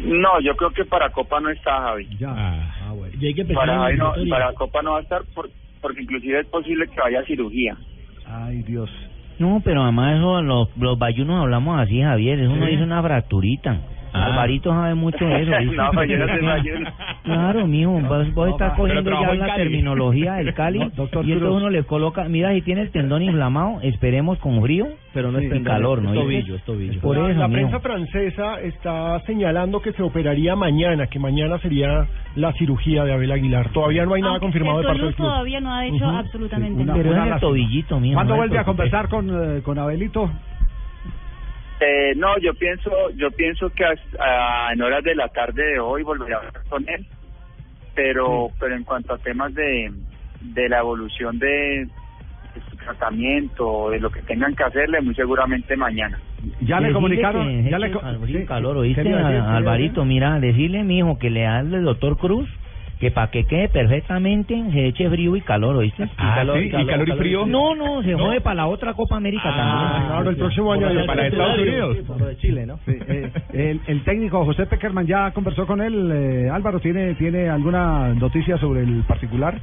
no 0.00 0.40
yo 0.40 0.54
creo 0.56 0.70
que 0.70 0.84
para 0.84 1.10
Copa 1.10 1.40
no 1.40 1.48
está 1.50 1.80
Javi. 1.80 2.08
Ya. 2.18 2.28
Ah, 2.36 2.94
Y 3.18 3.26
hay 3.26 3.34
que 3.34 3.40
empezar 3.42 3.66
para, 3.66 3.78
Javi 3.80 3.96
no- 3.96 4.14
para 4.30 4.52
Copa 4.54 4.82
no 4.82 4.92
va 4.92 4.98
a 4.98 5.02
estar 5.02 5.22
por- 5.34 5.50
porque 5.80 6.02
inclusive 6.02 6.40
es 6.40 6.46
posible 6.46 6.86
que 6.88 7.00
vaya 7.00 7.20
a 7.20 7.24
cirugía 7.24 7.76
Ay, 8.26 8.62
Dios. 8.62 8.90
No, 9.38 9.60
pero 9.64 9.82
además 9.82 10.16
eso, 10.16 10.42
los, 10.42 10.76
los 10.76 10.98
bayunos 10.98 11.40
hablamos 11.42 11.80
así, 11.80 12.00
Javier. 12.02 12.40
Eso 12.40 12.54
no 12.56 12.66
Sí. 12.66 12.72
dice 12.72 12.82
una 12.82 13.02
fracturita. 13.02 13.80
Ah. 14.12 14.26
Alvarito 14.26 14.70
sabe 14.70 14.94
mucho 14.94 15.24
de 15.24 15.42
eso. 15.42 15.50
¿viste? 15.60 15.76
No, 15.76 16.04
yo 16.04 16.18
no 16.18 16.46
bayuno. 16.46 16.90
Claro, 17.24 17.66
mijo, 17.66 17.90
vos, 17.92 18.34
vos 18.34 18.46
no, 18.48 18.52
estás 18.52 18.72
cogiendo 18.74 19.10
ya 19.10 19.34
la 19.34 19.54
terminología 19.54 20.34
del 20.34 20.54
Cali 20.54 20.78
No, 20.78 20.90
doctor 20.90 21.26
y 21.26 21.32
entonces 21.32 21.56
uno 21.60 21.68
le 21.70 21.82
coloca, 21.84 22.24
mira, 22.24 22.54
si 22.54 22.62
tiene 22.62 22.80
el 22.82 22.90
tendón 22.90 23.22
inflamado, 23.22 23.80
esperemos 23.82 24.38
con 24.38 24.62
frío, 24.62 24.86
pero 25.12 25.30
no 25.30 25.38
y 25.40 25.44
es 25.44 25.50
tendón, 25.50 25.72
calor, 25.74 25.98
es 25.98 26.04
¿no? 26.04 26.14
tobillo, 26.14 26.54
es 26.56 26.62
tobillo. 26.64 27.00
Por 27.00 27.18
la, 27.18 27.30
eso, 27.30 27.38
la 27.40 27.48
mijo. 27.48 27.60
prensa 27.60 27.80
francesa 27.80 28.60
está 28.62 29.20
señalando 29.26 29.80
que 29.82 29.92
se 29.92 30.02
operaría 30.02 30.56
mañana, 30.56 31.06
que 31.08 31.18
mañana 31.18 31.58
sería 31.58 32.06
la 32.34 32.52
cirugía 32.54 33.04
de 33.04 33.12
Abel 33.12 33.30
Aguilar. 33.32 33.70
Todavía 33.72 34.06
no 34.06 34.14
hay 34.14 34.22
nada 34.22 34.34
Aunque 34.34 34.46
confirmado 34.46 34.78
de 34.78 34.84
parte 34.86 35.02
del 35.02 35.14
club. 35.14 35.26
todavía 35.26 35.60
no 35.60 35.74
ha 35.74 35.82
dicho 35.82 36.06
Ujú. 36.06 36.16
absolutamente 36.16 36.74
Una- 36.82 36.84
nada. 36.94 36.98
Pero 37.02 37.22
es 37.26 37.32
el 37.34 37.40
tobillito, 37.40 38.00
mijo. 38.00 38.14
¿Cuándo 38.14 38.32
no 38.34 38.36
vuelve 38.38 38.58
a 38.58 38.64
conversar 38.64 39.08
con, 39.08 39.28
eh, 39.58 39.62
con 39.62 39.78
Abelito? 39.78 40.30
Eh, 41.80 42.12
no, 42.16 42.36
yo 42.38 42.54
pienso, 42.54 42.90
yo 43.14 43.30
pienso 43.30 43.70
que 43.70 43.84
hasta- 43.84 44.72
en 44.72 44.82
horas 44.82 45.04
de 45.04 45.14
la 45.14 45.28
tarde 45.28 45.62
de 45.64 45.78
hoy 45.78 46.02
volveré 46.02 46.34
a 46.34 46.38
hablar 46.38 46.62
con 46.68 46.88
él, 46.88 47.06
pero, 47.94 48.50
pero 48.58 48.74
en 48.74 48.84
cuanto 48.84 49.14
a 49.14 49.18
temas 49.18 49.54
de, 49.54 49.92
de 50.40 50.68
la 50.68 50.80
evolución 50.80 51.38
de, 51.38 51.86
de 52.54 52.60
su 52.68 52.76
tratamiento, 52.76 53.90
de 53.90 54.00
lo 54.00 54.10
que 54.10 54.22
tengan 54.22 54.54
que 54.54 54.64
hacerle, 54.64 55.00
muy 55.00 55.14
seguramente 55.14 55.76
mañana. 55.76 56.18
Ya 56.60 56.80
le 56.80 56.92
comunicaron, 56.92 57.64
que 57.64 57.70
ya 57.70 57.78
le 57.78 57.92
sí, 58.26 58.46
calor, 58.46 58.74
¿qué 58.74 58.80
¿oíste, 58.80 59.12
a 59.12 59.56
Alvarito? 59.56 60.04
Mira, 60.04 60.40
decirle, 60.40 60.84
mijo, 60.84 61.18
que 61.18 61.30
le 61.30 61.46
hable 61.46 61.78
al 61.78 61.84
doctor 61.84 62.16
Cruz 62.18 62.48
que 62.98 63.10
para 63.12 63.30
que 63.30 63.44
quede 63.44 63.68
perfectamente 63.68 64.54
se 64.72 64.86
eche 64.86 65.08
frío 65.08 65.36
y 65.36 65.40
calor, 65.42 65.76
¿oíste? 65.76 66.08
Ah, 66.16 66.32
calor, 66.36 66.58
¿sí? 66.58 66.66
¿Y 66.66 66.86
calor 66.86 67.08
y 67.08 67.12
frío? 67.12 67.46
No, 67.46 67.74
no, 67.76 68.02
se 68.02 68.12
¿No? 68.12 68.18
jode 68.18 68.40
para 68.40 68.56
la 68.56 68.66
otra 68.66 68.94
Copa 68.94 69.16
América 69.16 69.44
Ah, 69.52 69.56
también. 69.56 70.06
claro, 70.08 70.30
el 70.30 70.36
próximo 70.36 70.72
año 70.72 70.82
Para- 70.88 71.06
para 71.06 71.26
Estados 71.28 71.58
Unidos. 71.58 71.96
Lo 72.18 72.26
de 72.26 72.36
Chile, 72.38 72.66
¿no? 72.66 72.80
el, 72.86 73.80
el 73.86 74.04
técnico 74.04 74.44
José 74.44 74.66
Peckerman 74.66 75.06
ya 75.06 75.30
conversó 75.30 75.66
con 75.66 75.80
él. 75.80 76.10
eh, 76.12 76.50
Álvaro, 76.50 76.80
¿tiene, 76.80 77.14
¿tiene 77.14 77.48
alguna 77.48 78.08
noticia 78.14 78.58
sobre 78.58 78.82
el 78.82 79.04
particular? 79.04 79.54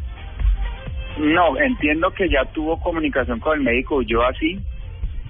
No, 1.18 1.58
entiendo 1.58 2.12
que 2.12 2.30
ya 2.30 2.46
tuvo 2.54 2.77
comunicación 2.80 3.39
con 3.39 3.58
el 3.58 3.63
médico, 3.63 4.01
yo 4.01 4.22
así, 4.25 4.60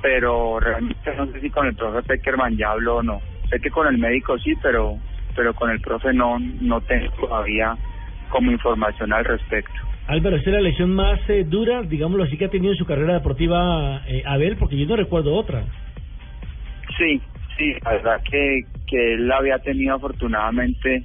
pero 0.01 0.59
realmente 0.59 0.97
no 1.17 1.25
sé 1.27 1.39
si 1.41 1.49
con 1.49 1.67
el 1.67 1.75
profe 1.75 2.03
Peckerman 2.03 2.55
ya 2.57 2.71
habló 2.71 2.97
o 2.97 3.03
no. 3.03 3.21
Sé 3.49 3.59
que 3.59 3.69
con 3.69 3.87
el 3.87 3.97
médico 3.97 4.37
sí, 4.39 4.53
pero 4.61 4.97
pero 5.35 5.53
con 5.53 5.69
el 5.69 5.79
profe 5.81 6.13
no 6.13 6.37
no 6.39 6.81
tengo 6.81 7.07
todavía 7.19 7.75
como 8.35 8.51
información 8.51 9.13
al 9.13 9.23
respecto. 9.23 9.71
Álvaro, 10.07 10.35
¿esta 10.35 10.49
es 10.49 10.55
la 10.57 10.61
lesión 10.61 10.93
más 10.93 11.21
eh, 11.29 11.45
dura, 11.45 11.83
digámoslo 11.83 12.25
así, 12.25 12.37
que 12.37 12.43
ha 12.43 12.49
tenido 12.49 12.73
en 12.73 12.77
su 12.77 12.85
carrera 12.85 13.13
deportiva 13.13 14.01
eh, 14.07 14.23
Abel? 14.25 14.57
Porque 14.57 14.77
yo 14.77 14.85
no 14.85 14.97
recuerdo 14.97 15.33
otra. 15.33 15.63
Sí, 16.97 17.21
sí, 17.57 17.73
la 17.81 17.91
verdad 17.93 18.21
que, 18.29 18.65
que 18.87 19.13
él 19.13 19.31
había 19.31 19.57
tenido 19.59 19.95
afortunadamente 19.95 21.01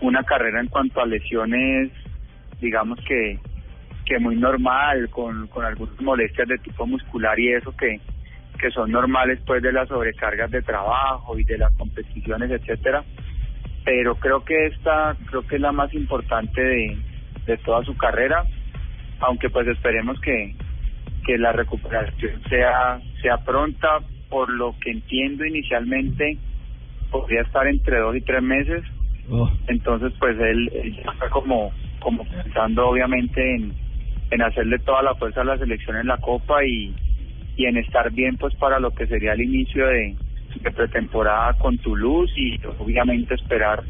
una 0.00 0.22
carrera 0.22 0.60
en 0.60 0.68
cuanto 0.68 1.02
a 1.02 1.06
lesiones, 1.06 1.90
digamos 2.58 2.98
que, 3.06 3.38
que 4.06 4.18
muy 4.18 4.36
normal, 4.36 5.10
con, 5.10 5.48
con 5.48 5.66
algunas 5.66 6.00
molestias 6.00 6.48
de 6.48 6.56
tipo 6.56 6.86
muscular 6.86 7.38
y 7.38 7.52
eso 7.52 7.76
que, 7.76 8.00
que 8.58 8.70
son 8.70 8.90
normales 8.90 9.40
pues 9.46 9.62
de 9.62 9.72
las 9.72 9.88
sobrecargas 9.88 10.50
de 10.50 10.62
trabajo 10.62 11.38
y 11.38 11.44
de 11.44 11.58
las 11.58 11.72
competiciones, 11.76 12.50
etcétera. 12.50 13.04
Pero 13.86 14.16
creo 14.16 14.44
que 14.44 14.66
esta, 14.66 15.16
creo 15.30 15.46
que 15.46 15.54
es 15.54 15.60
la 15.60 15.70
más 15.70 15.94
importante 15.94 16.60
de, 16.60 16.98
de 17.46 17.56
toda 17.58 17.84
su 17.84 17.96
carrera, 17.96 18.42
aunque 19.20 19.48
pues 19.48 19.66
esperemos 19.68 20.20
que, 20.20 20.56
que 21.24 21.38
la 21.38 21.52
recuperación 21.52 22.42
sea 22.50 23.00
sea 23.22 23.38
pronta. 23.38 24.00
Por 24.28 24.50
lo 24.50 24.74
que 24.80 24.90
entiendo 24.90 25.44
inicialmente 25.44 26.36
podría 27.12 27.42
estar 27.42 27.64
entre 27.68 28.00
dos 28.00 28.16
y 28.16 28.22
tres 28.22 28.42
meses. 28.42 28.82
Entonces 29.68 30.12
pues 30.18 30.36
él, 30.40 30.68
él 30.74 30.98
está 30.98 31.30
como 31.30 31.72
como 32.00 32.24
pensando 32.24 32.88
obviamente 32.88 33.54
en, 33.54 33.72
en 34.32 34.42
hacerle 34.42 34.80
toda 34.80 35.02
la 35.02 35.14
fuerza 35.14 35.42
a 35.42 35.44
la 35.44 35.58
selección 35.58 35.96
en 35.96 36.08
la 36.08 36.18
copa 36.18 36.64
y 36.64 36.92
y 37.56 37.66
en 37.66 37.76
estar 37.76 38.10
bien 38.10 38.36
pues 38.36 38.52
para 38.56 38.80
lo 38.80 38.90
que 38.90 39.06
sería 39.06 39.34
el 39.34 39.42
inicio 39.42 39.86
de, 39.86 40.16
de 40.62 40.70
pretemporada 40.70 41.54
con 41.54 41.76
Toulouse 41.78 42.32
y 42.36 42.58
obviamente 42.78 43.34
esperar 43.34 43.82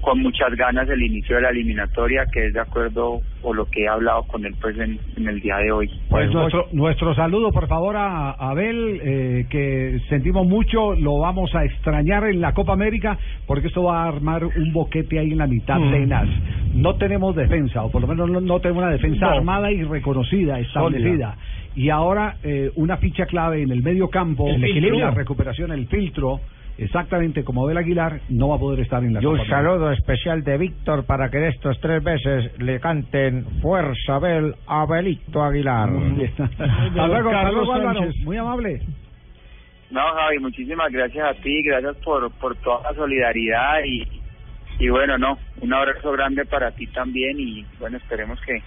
con 0.00 0.20
muchas 0.20 0.54
ganas 0.56 0.88
el 0.88 1.02
inicio 1.02 1.34
de 1.36 1.42
la 1.42 1.48
eliminatoria 1.50 2.26
que 2.32 2.46
es 2.46 2.54
de 2.54 2.60
acuerdo 2.60 3.20
o 3.42 3.54
lo 3.54 3.64
que 3.66 3.82
he 3.84 3.88
hablado 3.88 4.22
con 4.24 4.44
él 4.44 4.54
pues 4.60 4.78
en, 4.78 5.00
en 5.16 5.26
el 5.28 5.40
día 5.40 5.56
de 5.56 5.72
hoy 5.72 5.90
Pues 6.08 6.30
nuestro, 6.32 6.68
nuestro 6.72 7.14
saludo, 7.14 7.50
por 7.50 7.66
favor, 7.66 7.96
a 7.96 8.30
Abel, 8.32 9.00
eh, 9.02 9.46
que 9.50 9.98
sentimos 10.08 10.46
mucho, 10.46 10.94
lo 10.94 11.18
vamos 11.18 11.52
a 11.56 11.64
extrañar 11.64 12.24
en 12.24 12.40
la 12.40 12.52
Copa 12.54 12.72
América, 12.74 13.18
porque 13.46 13.66
esto 13.68 13.82
va 13.84 14.04
a 14.04 14.08
armar 14.08 14.44
un 14.44 14.72
boquete 14.72 15.18
ahí 15.18 15.32
en 15.32 15.38
la 15.38 15.46
mitad 15.48 15.78
Mm. 15.80 15.90
tenaz. 15.90 16.28
No 16.74 16.94
tenemos 16.96 17.34
defensa, 17.34 17.82
o 17.82 17.90
por 17.90 18.02
lo 18.02 18.06
menos 18.06 18.30
no, 18.30 18.40
no 18.40 18.60
tenemos 18.60 18.82
una 18.84 18.92
defensa 18.92 19.26
No. 19.26 19.32
armada 19.32 19.72
y 19.72 19.82
reconocida, 19.82 20.60
establecida. 20.60 21.36
Y 21.76 21.90
ahora 21.90 22.36
eh, 22.42 22.70
una 22.76 22.96
ficha 22.96 23.26
clave 23.26 23.62
en 23.62 23.70
el 23.70 23.82
medio 23.82 24.08
campo, 24.08 24.48
El 24.48 24.64
equilibrio. 24.64 25.04
la 25.04 25.10
recuperación, 25.12 25.70
el 25.72 25.86
filtro, 25.88 26.40
exactamente 26.78 27.44
como 27.44 27.64
Abel 27.64 27.76
Aguilar, 27.76 28.20
no 28.30 28.48
va 28.48 28.56
a 28.56 28.58
poder 28.58 28.80
estar 28.80 29.04
en 29.04 29.12
la 29.14 29.22
Y 29.22 29.26
un 29.26 29.32
Copa 29.36 29.42
América. 29.42 29.56
saludo 29.70 29.92
especial 29.92 30.42
de 30.42 30.56
Víctor 30.58 31.04
para 31.04 31.30
que 31.30 31.48
estos 31.48 31.78
tres 31.80 32.02
veces 32.02 32.58
le 32.58 32.80
canten 32.80 33.44
Fuerza 33.60 34.16
Abel 34.16 34.54
Abelito 34.66 35.42
Aguilar. 35.44 35.90
Hasta 36.38 37.06
luego, 37.06 37.30
Carlos 37.30 37.68
Álvaro. 37.72 38.00
Muy 38.24 38.36
amable. 38.38 38.80
No, 39.90 40.00
Javi, 40.14 40.38
muchísimas 40.40 40.90
gracias 40.90 41.24
a 41.24 41.34
ti, 41.42 41.62
gracias 41.62 41.96
por, 41.98 42.30
por 42.40 42.56
toda 42.56 42.90
la 42.90 42.96
solidaridad 42.96 43.84
y, 43.84 44.02
y 44.84 44.88
bueno, 44.88 45.16
no, 45.16 45.38
un 45.60 45.72
abrazo 45.72 46.10
grande 46.12 46.44
para 46.46 46.72
ti 46.72 46.86
también 46.88 47.38
y 47.38 47.64
bueno, 47.78 47.96
esperemos 47.98 48.40
que, 48.40 48.60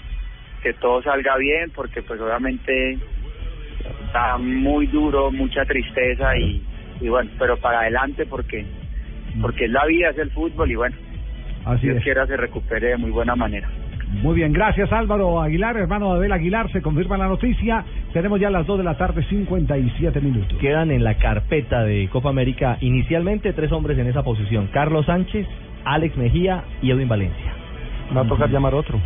que 0.62 0.74
todo 0.74 1.02
salga 1.02 1.38
bien 1.38 1.72
porque 1.76 2.02
pues 2.02 2.20
obviamente 2.22 2.98
está 4.06 4.38
muy 4.38 4.88
duro, 4.88 5.32
mucha 5.32 5.66
tristeza 5.66 6.38
y, 6.38 6.64
y 7.02 7.10
bueno, 7.10 7.30
pero 7.40 7.58
para 7.58 7.82
adelante 7.82 8.26
porque 8.26 8.66
porque 9.42 9.66
es 9.66 9.72
la 9.72 9.86
vida, 9.86 10.10
es 10.10 10.18
el 10.18 10.32
fútbol 10.32 10.72
y 10.72 10.76
bueno, 10.76 10.96
Así 11.66 11.86
Dios 11.86 11.98
es. 11.98 12.04
quiera 12.04 12.26
se 12.26 12.36
recupere 12.36 12.88
de 12.88 12.98
muy 12.98 13.12
buena 13.12 13.36
manera. 13.36 13.70
Muy 14.24 14.36
bien, 14.36 14.52
gracias 14.52 14.92
Álvaro 14.92 15.40
Aguilar, 15.40 15.78
hermano 15.78 16.10
de 16.12 16.18
Abel 16.18 16.32
Aguilar, 16.32 16.72
se 16.72 16.82
confirma 16.82 17.16
la 17.18 17.28
noticia. 17.28 17.86
Tenemos 18.12 18.40
ya 18.40 18.50
las 18.50 18.66
2 18.66 18.80
de 18.80 18.84
la 18.84 18.98
tarde, 18.98 19.24
57 19.30 20.20
minutos. 20.20 20.58
Quedan 20.60 20.90
en 20.90 21.04
la 21.04 21.14
carpeta 21.20 21.84
de 21.84 22.10
Copa 22.12 22.30
América 22.30 22.78
inicialmente 22.82 23.54
tres 23.54 23.72
hombres 23.72 24.00
en 24.00 24.08
esa 24.08 24.24
posición: 24.24 24.68
Carlos 24.74 25.06
Sánchez, 25.06 25.46
Alex 25.86 26.18
Mejía 26.18 26.64
y 26.82 26.90
Edwin 26.90 27.08
Valencia. 27.08 27.54
Va 28.18 28.22
a 28.22 28.28
tocar 28.28 28.50
llamar 28.50 28.74
otro. 28.74 29.00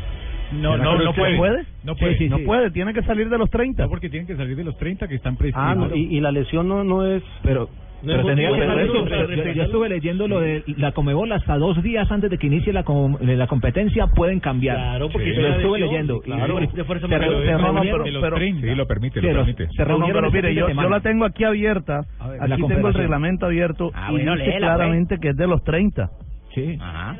No, 0.53 0.77
no, 0.77 0.97
no 0.97 1.13
puede. 1.13 1.63
No 1.83 1.93
Sí, 1.95 1.99
puede, 1.99 2.17
sí, 2.17 2.29
no 2.29 2.37
sí. 2.37 2.43
puede, 2.43 2.71
tiene 2.71 2.93
que 2.93 3.03
salir 3.03 3.29
de 3.29 3.37
los 3.37 3.49
30. 3.49 3.83
No, 3.83 3.89
porque 3.89 4.09
tienen 4.09 4.27
que 4.27 4.35
salir 4.35 4.55
de 4.55 4.63
los 4.63 4.77
30 4.77 5.07
que 5.07 5.15
están 5.15 5.33
Ah, 5.33 5.37
prescritos. 5.37 5.89
no, 5.89 5.95
y, 5.95 6.17
y 6.17 6.21
la 6.21 6.31
lesión 6.31 6.67
no, 6.67 6.83
no 6.83 7.05
es. 7.05 7.21
Pero, 7.43 7.69
pero 8.05 8.19
es 8.19 8.25
tendría 8.25 8.49
que 8.49 8.83
eso, 8.83 9.05
Yo- 9.07 9.29
yo, 9.35 9.51
yo 9.53 9.63
estuve 9.63 9.89
leyendo 9.89 10.27
lo 10.27 10.39
de 10.41 10.63
la 10.77 10.91
Comebol 10.91 11.31
hasta 11.31 11.57
dos 11.57 11.81
días 11.83 12.09
antes 12.11 12.29
de 12.29 12.37
que 12.37 12.47
inicie 12.47 12.71
la, 12.73 12.83
com- 12.83 13.17
la 13.21 13.47
competencia 13.47 14.07
pueden 14.07 14.39
cambiar. 14.39 14.75
Claro, 14.77 15.09
porque 15.09 15.25
Sí. 15.25 15.31
es 15.31 15.37
lo 15.37 15.47
estuve 15.55 15.79
lesión, 15.79 15.89
leyendo. 15.89 16.19
claro, 16.21 16.59
de 16.59 16.83
fuerza 16.83 17.07
se, 17.07 17.13
Pero- 17.17 17.31
reunieron- 17.31 18.03
de 18.03 18.11
los 18.11 18.21
pero- 18.23 18.35
30. 18.35 18.67
Sí, 18.67 18.75
lo 18.75 18.87
permite, 18.87 19.19
Sí, 19.21 19.27
lo 19.27 19.33
permite. 19.33 19.67
Se 19.69 19.83
No, 19.83 19.89
no, 19.89 19.97
reunieron 19.97 20.21
pero 20.21 20.31
mire, 20.31 20.55
yo, 20.55 20.69
yo 20.69 20.89
la 20.89 20.99
tengo 21.01 21.25
aquí 21.25 21.43
abierta. 21.43 22.01
ver, 22.29 22.49
la 22.49 22.55
aquí 22.55 22.63
tengo 22.67 22.87
el 22.87 22.93
reglamento 22.93 23.45
abierto 23.45 23.91
Ah, 23.93 24.07
y 24.09 24.11
bueno, 24.13 24.33
dice 24.33 24.45
léela, 24.47 24.67
pues. 24.67 24.75
claramente 24.77 25.17
que 25.21 25.29
es 25.29 25.35
de 25.37 25.47
los 25.47 25.63
30. 25.63 26.09
Sí. 26.53 26.77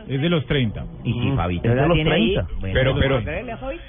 Es 0.08 0.22
de 0.22 0.30
los 0.30 0.46
30. 0.46 0.86
Y 1.04 1.14
si 1.14 1.32
Fabito 1.36 1.68
Es 1.68 1.76
de 1.76 1.88
los 1.88 1.96
tiene 1.96 2.12
ahí, 2.12 2.34
30. 2.36 2.52
bueno, 2.60 2.74
Pero, 2.74 2.96
pero, 2.96 3.22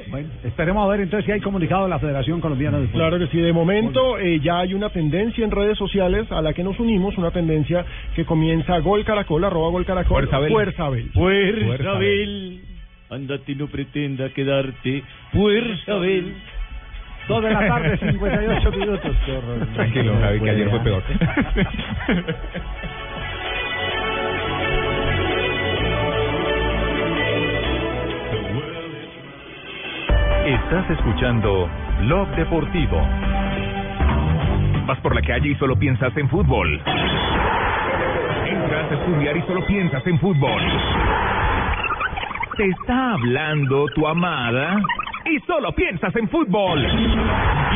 Bueno, 0.09 0.29
esperemos 0.43 0.85
a 0.85 0.89
ver 0.91 1.01
entonces 1.01 1.27
si 1.27 1.33
hay 1.33 1.41
comunicado 1.41 1.85
de 1.85 1.91
la 1.91 1.99
Federación 1.99 2.41
Colombiana 2.41 2.79
de 2.79 2.87
Fútbol. 2.87 3.01
Claro 3.01 3.19
que 3.19 3.27
sí, 3.27 3.39
de 3.39 3.53
momento 3.53 4.19
eh, 4.19 4.41
ya 4.41 4.61
hay 4.61 4.73
una 4.73 4.89
tendencia 4.91 5.45
en 5.45 5.51
redes 5.51 5.77
sociales 5.77 6.31
a 6.33 6.41
la 6.41 6.55
que 6.55 6.65
nos 6.65 6.81
unimos, 6.81 7.19
una 7.19 7.31
tendencia 7.31 7.85
que 8.17 8.25
comienza 8.25 8.79
Gol 8.79 9.05
Caracol, 9.05 9.45
arroba 9.45 9.71
Gol 9.71 9.85
Caracol, 9.85 10.29
Fuerza 10.29 10.37
Abel. 10.37 10.51
Fuerza 10.53 10.87
Abel. 10.87 11.11
Fuerza, 11.13 11.91
Abel. 11.91 12.61
Andate 13.11 13.53
y 13.53 13.55
no 13.55 13.67
pretenda 13.67 14.31
quedarte. 14.31 15.03
Fuerza, 15.33 15.93
Abel. 15.93 16.33
2 17.29 17.43
de 17.43 17.51
la 17.51 17.69
tarde, 17.69 17.99
58 18.13 18.73
minutos. 18.73 19.17
Qué 19.25 19.33
horror. 19.33 19.67
Tranquilo, 19.75 20.15
Javi, 20.21 20.41
que 20.41 20.51
ayer 20.51 20.71
fue 20.71 20.81
peor. 20.81 21.03
Estás 30.75 30.99
escuchando 30.99 31.71
Blog 32.01 32.29
Deportivo. 32.31 33.01
Vas 34.89 34.99
por 35.03 35.15
la 35.15 35.23
calle 35.23 35.51
y 35.51 35.55
solo 35.55 35.77
piensas 35.77 36.13
en 36.17 36.29
fútbol. 36.29 36.83
Entras 38.45 38.91
a 38.91 38.95
estudiar 38.95 39.37
y 39.37 39.43
solo 39.43 39.65
piensas 39.67 40.05
en 40.05 40.19
fútbol. 40.19 40.63
Te 42.57 42.67
está 42.71 43.13
hablando 43.13 43.87
tu 43.95 44.05
amada 44.05 44.83
y 45.27 45.39
solo 45.47 45.71
piensas 45.77 46.17
en 46.17 46.29
fútbol. 46.29 46.85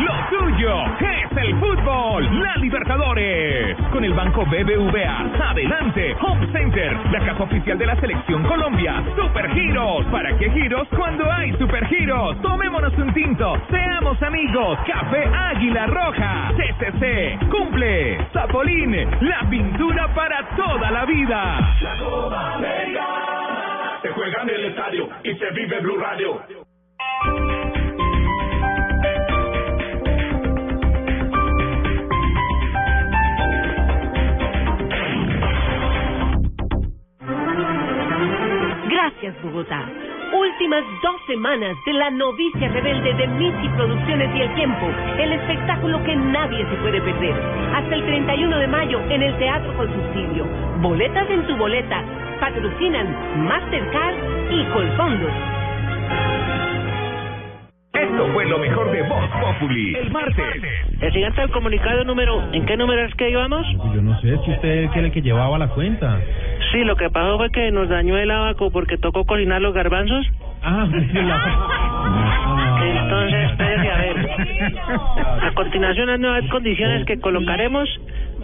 Lo 0.05 0.13
tuyo 0.31 0.85
es 1.01 1.37
el 1.37 1.59
fútbol. 1.59 2.43
La 2.43 2.57
Libertadores. 2.57 3.77
Con 3.91 4.05
el 4.05 4.13
Banco 4.13 4.45
BBVA. 4.45 5.51
Adelante. 5.51 6.17
Home 6.21 6.47
Center. 6.53 6.97
La 7.11 7.21
casa 7.25 7.43
oficial 7.43 7.79
de 7.79 7.87
la 7.87 7.97
Selección 7.97 8.45
Colombia. 8.45 9.03
Super 9.17 9.51
Giros. 9.53 10.05
¿Para 10.07 10.37
qué 10.37 10.51
giros 10.51 10.87
cuando 10.97 11.31
hay 11.33 11.53
Super 11.59 11.87
Giros? 11.87 12.41
Tomémonos 12.43 12.93
un 12.99 13.13
tinto. 13.13 13.61
Seamos 13.71 14.23
amigos. 14.23 14.79
Café 14.87 15.25
Águila 15.25 15.87
Roja. 15.87 16.53
CCC. 16.57 17.39
Cumple. 17.51 18.19
Zapolín. 18.33 18.95
La 19.23 19.41
pintura 19.49 20.15
para 20.15 20.49
toda 20.57 20.91
la 20.91 21.05
vida. 21.07 21.79
Se 24.03 24.11
juega 24.11 24.43
en 24.43 24.51
el 24.51 24.65
estadio 24.67 25.09
y 25.25 25.35
se 25.35 25.51
vive 25.51 25.81
Blue 25.81 25.99
Radio. 25.99 26.68
Bogotá. 39.43 39.89
Últimas 40.33 40.83
dos 41.03 41.21
semanas 41.29 41.77
de 41.87 41.93
la 41.93 42.11
novicia 42.11 42.69
rebelde 42.69 43.15
de 43.15 43.29
Michi 43.29 43.69
Producciones 43.77 44.29
y 44.35 44.41
El 44.41 44.55
Tiempo, 44.55 44.87
el 45.19 45.33
espectáculo 45.35 46.03
que 46.03 46.17
nadie 46.17 46.67
se 46.69 46.77
puede 46.79 47.01
perder. 47.01 47.35
Hasta 47.75 47.95
el 47.95 48.05
31 48.05 48.59
de 48.59 48.67
mayo 48.67 49.01
en 49.09 49.23
el 49.23 49.39
Teatro 49.39 49.73
con 49.77 49.87
Subsidio. 49.87 50.47
Boletas 50.81 51.31
en 51.31 51.47
tu 51.47 51.57
boleta. 51.57 52.03
Patrocinan 52.41 53.47
Mastercard 53.47 54.17
y 54.51 54.65
Colfondos. 54.73 55.33
Esto 58.01 58.33
fue 58.33 58.47
lo 58.47 58.59
mejor 58.59 58.91
de 58.93 59.03
Voz 59.03 59.29
Populi. 59.41 59.95
El 59.95 60.11
martes. 60.11 60.63
El 61.01 61.13
siguiente 61.13 61.43
el 61.43 61.51
comunicado 61.51 62.05
número, 62.05 62.53
¿en 62.53 62.65
qué 62.67 62.77
número 62.77 63.05
es 63.05 63.15
que 63.15 63.31
íbamos? 63.31 63.67
Yo 63.95 64.03
no 64.03 64.19
sé 64.21 64.37
si 64.45 64.53
usted 64.53 64.69
era 64.69 65.01
el 65.01 65.13
que 65.13 65.23
llevaba 65.23 65.59
la 65.59 65.69
cuenta. 65.69 66.21
Sí, 66.73 66.85
lo 66.85 66.97
que 66.97 67.11
pasó 67.11 67.39
fue 67.39 67.51
que 67.51 67.71
nos 67.71 67.89
dañó 67.89 68.17
el 68.17 68.31
abaco 68.31 68.71
porque 68.71 68.99
tocó 68.99 69.25
cocinar 69.25 69.61
los 69.61 69.75
garbanzos. 69.75 70.27
Ah, 70.63 70.87
sí, 70.91 71.13
la... 71.13 72.79
Entonces, 73.03 73.51
espérese 73.51 73.91
a 73.91 73.97
ver. 73.99 74.31
A 75.43 75.53
continuación, 75.55 76.07
las 76.07 76.21
nuevas 76.21 76.45
condiciones 76.51 77.05
que 77.07 77.19
colocaremos 77.21 77.89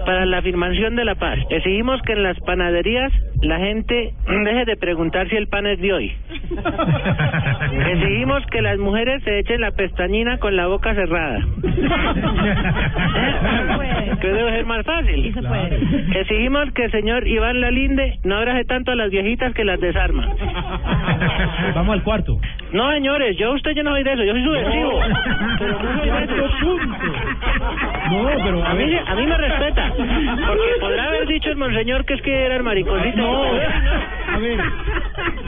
para 0.05 0.27
la 0.27 0.39
afirmación 0.39 0.97
de 0.97 1.05
la 1.05 1.15
paz. 1.15 1.39
Exigimos 1.51 2.01
que 2.03 2.13
en 2.13 2.23
las 2.23 2.39
panaderías 2.41 3.13
la 3.43 3.59
gente 3.59 4.13
deje 4.27 4.65
de 4.65 4.77
preguntar 4.77 5.29
si 5.29 5.37
el 5.37 5.49
pan 5.49 5.67
es 5.67 5.81
de 5.81 5.93
hoy. 5.93 6.13
Exigimos 7.91 8.45
que 8.47 8.63
las 8.63 8.79
mujeres 8.79 9.23
se 9.23 9.39
echen 9.39 9.61
la 9.61 9.71
pestañina 9.73 10.39
con 10.39 10.57
la 10.57 10.67
boca 10.67 10.95
cerrada. 10.95 11.41
Que 14.21 14.29
debe 14.29 14.51
ser 14.53 14.65
más 14.65 14.85
fácil. 14.87 15.35
Exigimos 16.15 16.73
que 16.73 16.85
el 16.85 16.91
señor 16.93 17.27
Iván 17.27 17.61
Lalinde 17.61 18.19
no 18.25 18.37
abrace 18.37 18.65
tanto 18.65 18.93
a 18.93 18.95
las 18.95 19.11
viejitas 19.11 19.53
que 19.53 19.65
las 19.65 19.79
desarma. 19.81 20.27
Vamos 21.75 21.95
al 21.95 22.03
cuarto. 22.03 22.39
No, 22.73 22.91
señores, 22.93 23.37
yo 23.37 23.53
usted 23.53 23.73
yo 23.73 23.83
no 23.83 23.91
soy 23.91 24.03
de 24.03 24.13
eso, 24.13 24.25
yo 24.25 24.33
soy 24.33 24.45
subversivo. 24.45 25.01
Pero 25.59 25.83
no 25.83 25.99
soy 25.99 26.11
de 26.11 26.25
eso. 26.25 26.35
No, 28.11 28.29
pero 28.45 28.65
A 28.65 28.75
mí, 28.75 28.85
a 29.07 29.15
mí 29.15 29.27
me 29.27 29.37
respeta, 29.37 29.84
porque 29.93 30.81
podrá 30.81 31.05
haber 31.05 31.26
dicho 31.26 31.50
el 31.50 31.57
monseñor 31.57 32.05
que 32.05 32.14
es 32.14 32.23
que 32.23 32.47
era 32.47 32.57
el 32.57 32.62
mariconcito. 32.62 33.17
No, 33.17 33.45
a 33.45 34.38
ver, 34.38 34.61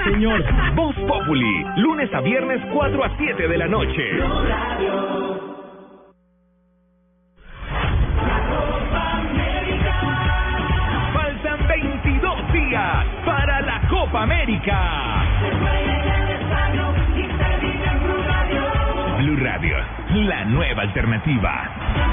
señor. 0.05 0.45
Voz 0.75 0.95
Populi, 0.97 1.64
lunes 1.76 2.12
a 2.12 2.21
viernes 2.21 2.61
4 2.73 3.05
a 3.05 3.16
7 3.16 3.49
de 3.49 3.59
la 3.59 3.66
noche. 3.66 4.19
Faltan 11.12 11.69
22 11.69 12.52
días 12.52 13.07
para 13.25 13.61
la 13.62 13.81
Copa 13.88 14.23
América. 14.23 15.25
Blue 19.19 19.37
Radio, 19.43 19.76
la 20.14 20.45
nueva 20.45 20.83
alternativa. 20.83 22.05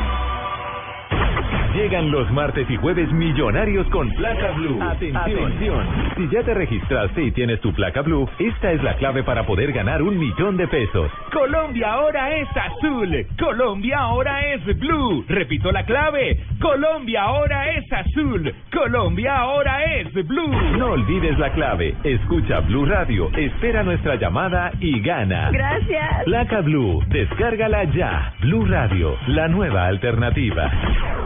Llegan 1.73 2.11
los 2.11 2.29
martes 2.31 2.69
y 2.69 2.75
jueves 2.77 3.11
millonarios 3.11 3.87
con 3.87 4.07
placa 4.11 4.51
blue. 4.51 4.79
Atención. 4.79 5.87
Si 6.15 6.29
ya 6.29 6.43
te 6.43 6.53
registraste 6.53 7.23
y 7.23 7.31
tienes 7.31 7.59
tu 7.61 7.73
placa 7.73 8.03
blue, 8.03 8.29
esta 8.37 8.71
es 8.71 8.83
la 8.83 8.95
clave 8.97 9.23
para 9.23 9.43
poder 9.43 9.73
ganar 9.73 10.03
un 10.03 10.19
millón 10.19 10.55
de 10.55 10.67
pesos. 10.67 11.11
Colombia 11.31 11.93
ahora 11.93 12.35
es 12.35 12.47
azul. 12.55 13.25
Colombia 13.39 13.97
ahora 14.01 14.53
es 14.53 14.63
blue. 14.77 15.25
Repito 15.27 15.71
la 15.71 15.83
clave. 15.83 16.45
Colombia 16.61 17.23
ahora 17.23 17.71
es 17.71 17.91
azul. 17.91 18.53
Colombia 18.71 19.35
ahora 19.35 19.83
es 19.95 20.13
blue. 20.13 20.77
No 20.77 20.91
olvides 20.91 21.39
la 21.39 21.51
clave. 21.53 21.95
Escucha 22.03 22.59
Blue 22.59 22.85
Radio, 22.85 23.31
espera 23.35 23.81
nuestra 23.81 24.15
llamada 24.15 24.71
y 24.79 24.99
gana. 25.01 25.49
Gracias. 25.51 26.23
Placa 26.25 26.61
Blue, 26.61 27.03
descárgala 27.07 27.83
ya. 27.85 28.33
Blue 28.41 28.65
Radio, 28.65 29.17
la 29.27 29.47
nueva 29.47 29.87
alternativa. 29.87 30.69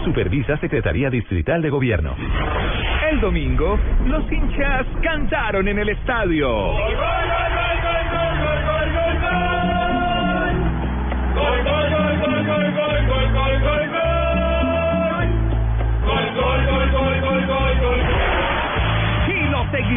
Supervisa 0.06 0.37
Secretaría 0.46 1.10
Distrital 1.10 1.62
de 1.62 1.70
Gobierno. 1.70 2.16
El 3.10 3.20
domingo, 3.20 3.80
los 4.06 4.32
hinchas 4.32 4.86
cantaron 5.02 5.68
en 5.68 5.80
el 5.80 5.90
estadio. 5.90 6.74
Y 6.74 6.96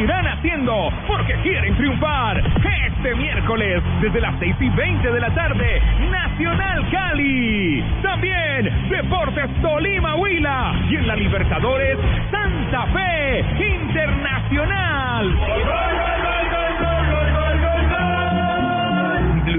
seguirán 0.00 0.26
haciendo 0.28 0.90
porque 1.06 1.34
quieren 1.42 1.76
triunfar. 1.76 2.42
Este 2.86 3.14
miércoles, 3.16 3.82
desde 4.00 4.20
las 4.20 4.34
6 4.38 4.56
y 4.60 4.68
20 4.70 5.12
de 5.12 5.20
la 5.20 5.34
tarde, 5.34 5.82
Nacional 6.10 6.88
Cali. 6.90 7.84
También 8.02 8.88
Deportes 8.88 9.50
Tolima 9.60 10.14
Huila. 10.16 10.74
Y 10.88 10.96
en 10.96 11.06
la 11.06 11.16
Libertadores, 11.16 11.98
Santa 12.30 12.86
Fe 12.86 13.44
Internacional. 13.74 15.38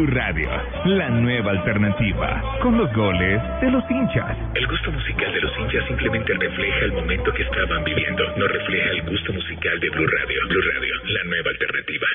Blue 0.02 0.16
Radio, 0.16 0.50
la 0.86 1.10
nueva 1.10 1.52
alternativa, 1.52 2.58
con 2.64 2.76
los 2.76 2.92
goles 2.92 3.40
de 3.62 3.70
los 3.70 3.84
hinchas. 3.92 4.36
El 4.56 4.66
gusto 4.66 4.92
musical 4.92 5.32
de 5.32 5.42
los 5.42 5.52
hinchas 5.60 5.86
simplemente 5.88 6.34
refleja 6.34 6.86
el 6.86 6.94
momento 6.94 7.32
que 7.32 7.44
estaban 7.44 7.84
viviendo, 7.84 8.24
no 8.36 8.48
refleja 8.48 8.90
el 8.90 9.04
gusto 9.04 9.32
musical 9.32 9.80
de 9.80 9.90
Blue 9.92 10.08
Radio. 10.08 10.42
Blue 10.48 10.62
Radio, 10.74 10.96
la 11.06 11.24
nueva 11.26 11.52
alternativa. 11.52 12.08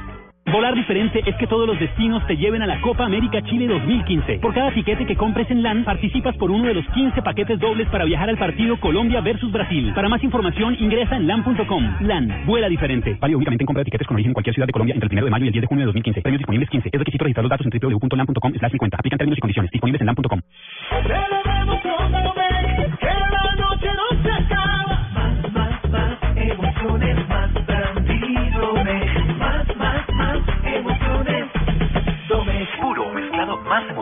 Volar 0.45 0.73
diferente 0.75 1.21
es 1.25 1.35
que 1.35 1.47
todos 1.47 1.67
los 1.67 1.79
destinos 1.79 2.25
te 2.27 2.35
lleven 2.35 2.61
a 2.61 2.67
la 2.67 2.81
Copa 2.81 3.05
América 3.05 3.41
Chile 3.43 3.67
2015. 3.67 4.39
Por 4.39 4.53
cada 4.53 4.71
tiquete 4.71 5.05
que 5.05 5.15
compres 5.15 5.49
en 5.51 5.61
LAN, 5.61 5.83
participas 5.85 6.35
por 6.37 6.49
uno 6.51 6.67
de 6.67 6.73
los 6.73 6.85
15 6.87 7.21
paquetes 7.21 7.59
dobles 7.59 7.87
para 7.89 8.05
viajar 8.05 8.27
al 8.27 8.37
partido 8.37 8.79
Colombia 8.79 9.21
versus 9.21 9.51
Brasil. 9.51 9.93
Para 9.93 10.09
más 10.09 10.23
información, 10.23 10.75
ingresa 10.79 11.15
en 11.15 11.27
LAN.com. 11.27 11.97
LAN, 12.01 12.45
vuela 12.45 12.67
diferente. 12.67 13.17
Válido 13.19 13.37
únicamente 13.37 13.63
en 13.63 13.67
compra 13.67 13.81
de 13.81 13.85
tiquetes 13.85 14.07
con 14.07 14.15
origen 14.15 14.31
en 14.31 14.33
cualquier 14.33 14.55
ciudad 14.55 14.67
de 14.67 14.73
Colombia 14.73 14.95
entre 14.95 15.07
el 15.07 15.13
1 15.13 15.25
de 15.25 15.31
mayo 15.31 15.45
y 15.45 15.47
el 15.47 15.53
10 15.53 15.61
de 15.61 15.67
junio 15.67 15.81
de 15.83 15.87
2015. 15.87 16.21
Premios 16.21 16.39
disponibles 16.39 16.69
15. 16.69 16.89
Es 16.91 16.99
requisito 16.99 17.23
registrar 17.23 17.43
los 17.43 17.49
datos 17.49 17.67
en 17.67 17.79
www.lan.com 17.79 18.53
slash 18.53 18.71
50. 18.71 18.97
Aplican 18.97 19.17
términos 19.19 19.37
y 19.37 19.41
condiciones. 19.41 19.71
Disponibles 19.71 20.01
en 20.01 20.07
LAN.com. 20.07 20.41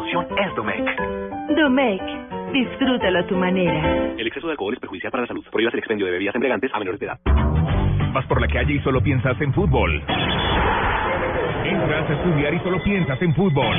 emoción 0.10 0.28
es 0.38 0.56
Domec. 0.56 0.84
Domec, 1.56 2.02
disfrútalo 2.52 3.20
a 3.20 3.28
tu 3.28 3.36
manera. 3.36 4.14
El 4.18 4.28
exceso 4.28 4.48
de 4.48 4.54
alcohol 4.54 4.74
es 4.74 4.80
perjudicial 4.80 5.12
para 5.12 5.24
la 5.24 5.28
salud. 5.28 5.46
Prohíbas 5.52 5.74
el 5.74 5.80
expendio 5.80 6.06
de 6.06 6.12
bebidas 6.14 6.36
embriagantes 6.36 6.72
a 6.74 6.80
menores 6.80 7.00
de 7.00 7.06
edad. 7.06 7.20
Vas 8.14 8.26
por 8.26 8.42
la 8.42 8.48
calle 8.48 8.74
y 8.74 8.80
solo 8.80 9.02
piensas 9.02 9.40
en 9.42 9.54
fútbol. 9.54 10.02
Entras 11.66 12.10
a 12.10 12.14
estudiar 12.14 12.54
y 12.54 12.60
solo 12.60 12.84
piensas 12.84 13.22
en 13.22 13.36
fútbol. 13.36 13.78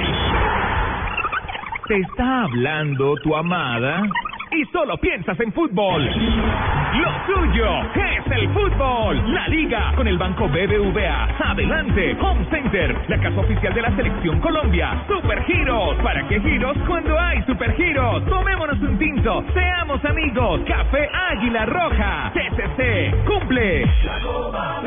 Te 1.88 1.96
está 1.98 2.44
hablando 2.44 3.16
tu 3.16 3.34
amada 3.34 4.02
y 4.52 4.64
solo 4.66 4.96
piensas 4.98 5.38
en 5.40 5.52
fútbol. 5.52 6.08
Lo 6.94 7.10
tuyo 7.26 7.82
es 7.94 8.26
el 8.32 8.48
fútbol. 8.50 9.32
La 9.32 9.46
liga 9.48 9.92
con 9.94 10.08
el 10.08 10.18
banco 10.18 10.48
BBVA. 10.48 11.28
Adelante, 11.50 12.16
Home 12.20 12.44
Center, 12.50 12.96
la 13.08 13.18
casa 13.18 13.40
oficial 13.40 13.72
de 13.74 13.82
la 13.82 13.94
selección 13.96 14.40
Colombia. 14.40 15.04
Super 15.06 15.42
Giros. 15.44 15.96
¿Para 16.02 16.26
qué 16.26 16.40
giros 16.40 16.76
cuando 16.86 17.18
hay 17.18 17.42
Super 17.44 17.74
Giros? 17.76 18.24
Tomémonos 18.26 18.80
un 18.80 18.98
tinto. 18.98 19.44
Seamos 19.54 20.04
amigos. 20.04 20.62
Café 20.66 21.08
Águila 21.30 21.66
Roja. 21.66 22.32
CCC. 22.34 23.24
Cumple. 23.24 23.86
La 24.04 24.20
Copa 24.22 24.82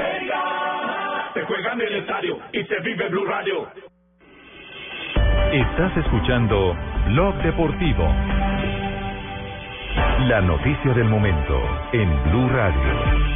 se 1.33 1.41
juega 1.43 1.73
en 1.73 1.81
el 1.81 1.95
estadio 1.95 2.37
y 2.51 2.63
se 2.63 2.79
vive 2.81 3.09
Blue 3.09 3.25
Radio. 3.25 3.67
Estás 5.51 5.97
escuchando 5.97 6.75
Blog 7.07 7.35
Deportivo. 7.43 8.07
La 10.19 10.39
noticia 10.41 10.93
del 10.93 11.09
momento 11.09 11.59
en 11.91 12.09
Blue 12.29 12.47
Radio. 12.47 13.33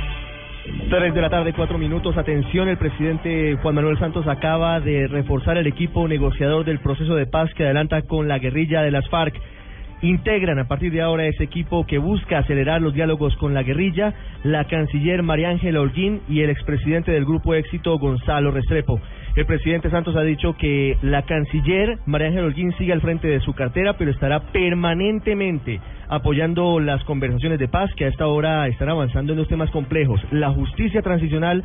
3 0.90 1.14
de 1.14 1.22
la 1.22 1.30
tarde, 1.30 1.52
cuatro 1.52 1.78
minutos. 1.78 2.16
Atención, 2.16 2.70
el 2.70 2.78
presidente 2.78 3.58
Juan 3.62 3.76
Manuel 3.76 4.00
Santos 4.00 4.26
acaba 4.28 4.80
de 4.80 5.08
reforzar 5.08 5.58
el 5.58 5.68
equipo 5.68 6.08
negociador 6.08 6.64
del 6.64 6.80
proceso 6.80 7.16
de 7.16 7.26
paz 7.26 7.54
que 7.56 7.66
adelanta 7.66 8.04
con 8.04 8.28
la 8.28 8.38
guerrilla 8.38 8.84
de 8.84 8.92
las 8.92 9.10
FARC. 9.10 9.36
Integran 10.02 10.60
a 10.60 10.68
partir 10.68 10.94
de 10.94 11.02
ahora 11.02 11.26
ese 11.26 11.44
equipo 11.44 11.86
que 11.86 11.98
busca 11.98 12.38
acelerar 12.38 12.82
los 12.82 12.94
diálogos 12.94 13.36
con 13.38 13.54
la 13.54 13.64
guerrilla, 13.64 14.14
la 14.44 14.66
canciller 14.66 15.24
María 15.24 15.50
Ángela 15.50 15.82
Holguín 15.82 16.22
y 16.30 16.42
el 16.42 16.52
expresidente 16.52 17.12
del 17.12 17.26
Grupo 17.26 17.56
Éxito, 17.56 17.98
Gonzalo 17.98 18.52
Restrepo. 18.52 19.02
El 19.38 19.46
presidente 19.46 19.92
Santos 19.92 20.16
ha 20.16 20.24
dicho 20.24 20.56
que 20.58 20.98
la 21.04 21.22
canciller 21.22 22.00
María 22.08 22.30
Ángela 22.30 22.48
Holguín 22.48 22.76
sigue 22.76 22.92
al 22.92 23.02
frente 23.02 23.28
de 23.28 23.40
su 23.40 23.54
cartera, 23.54 23.94
pero 23.96 24.10
estará 24.10 24.40
permanentemente 24.52 25.80
apoyando 26.10 26.80
las 26.80 27.04
conversaciones 27.04 27.60
de 27.60 27.68
paz 27.68 27.94
que 27.96 28.06
a 28.06 28.08
esta 28.08 28.26
hora 28.26 28.68
están 28.68 28.90
avanzando 28.90 29.34
en 29.34 29.38
los 29.38 29.48
temas 29.48 29.70
complejos, 29.70 30.20
la 30.32 30.50
justicia 30.50 31.04
transicional, 31.04 31.64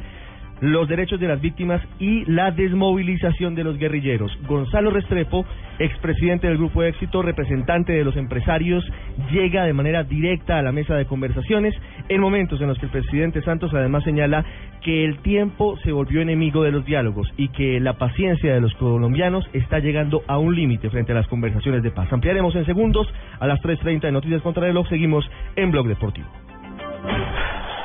los 0.62 0.88
derechos 0.88 1.18
de 1.18 1.26
las 1.26 1.40
víctimas 1.40 1.82
y 1.98 2.24
la 2.30 2.52
desmovilización 2.52 3.56
de 3.56 3.64
los 3.64 3.78
guerrilleros. 3.78 4.30
Gonzalo 4.46 4.90
Restrepo, 4.90 5.44
expresidente 5.80 6.46
del 6.46 6.56
Grupo 6.56 6.84
Éxito, 6.84 7.20
representante 7.20 7.92
de 7.92 8.04
los 8.04 8.16
empresarios, 8.16 8.84
llega 9.32 9.64
de 9.64 9.72
manera 9.72 10.04
directa 10.04 10.58
a 10.58 10.62
la 10.62 10.70
mesa 10.70 10.94
de 10.94 11.04
conversaciones 11.04 11.74
en 12.08 12.20
momentos 12.20 12.60
en 12.60 12.68
los 12.68 12.78
que 12.78 12.86
el 12.86 12.92
presidente 12.92 13.42
Santos 13.42 13.74
además 13.74 14.04
señala 14.04 14.44
que 14.82 15.04
el 15.04 15.18
tiempo 15.18 15.76
se 15.78 15.90
volvió 15.90 16.20
enemigo 16.20 16.62
de 16.62 16.70
los 16.70 16.84
diálogos 16.84 17.28
y 17.36 17.48
que 17.48 17.80
la 17.80 17.94
paciencia 17.94 18.54
de 18.54 18.60
los 18.60 18.72
colombianos 18.74 19.44
está 19.52 19.80
llegando 19.80 20.22
a 20.28 20.38
un 20.38 20.54
límite 20.54 20.90
frente 20.90 21.10
a 21.10 21.16
las 21.16 21.26
conversaciones 21.26 21.82
de 21.82 21.90
paz. 21.90 22.12
Ampliaremos 22.12 22.54
en 22.54 22.66
segundos 22.66 23.12
a 23.40 23.48
las 23.48 23.60
3.30 23.62 24.02
de 24.02 24.12
Noticias 24.12 24.42
contra 24.42 24.62
Reloj. 24.62 24.88
Seguimos 24.88 25.28
en 25.56 25.72
Blog 25.72 25.88
Deportivo. 25.88 26.28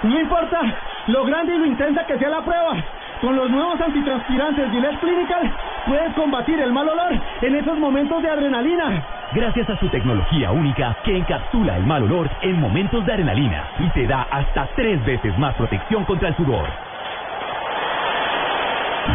No 0.04 0.20
importa 0.20 0.62
lo 1.08 1.26
grande 1.26 1.56
y 1.56 1.58
lo 1.58 1.66
intensa 1.66 2.06
que 2.06 2.18
sea 2.18 2.30
la 2.30 2.42
prueba. 2.42 2.76
Con 3.22 3.36
los 3.36 3.50
nuevos 3.50 3.82
antitranspirantes 3.82 4.70
Gillette 4.72 5.00
Clinical 5.00 5.52
puedes 5.88 6.14
combatir 6.14 6.60
el 6.60 6.72
mal 6.72 6.88
olor 6.88 7.14
en 7.42 7.56
esos 7.56 7.80
momentos 7.80 8.22
de 8.22 8.30
adrenalina. 8.30 9.04
Gracias 9.34 9.70
a 9.70 9.80
su 9.80 9.90
tecnología 9.90 10.52
única 10.52 10.96
que 11.04 11.18
encapsula 11.18 11.78
el 11.78 11.86
mal 11.86 12.04
olor 12.04 12.30
en 12.42 12.60
momentos 12.60 13.06
de 13.06 13.14
adrenalina 13.14 13.64
y 13.80 13.90
te 13.90 14.06
da 14.06 14.28
hasta 14.30 14.70
tres 14.76 15.04
veces 15.04 15.38
más 15.40 15.56
protección 15.56 16.06
contra 16.06 16.30
el 16.30 16.36
sudor. 16.36 16.68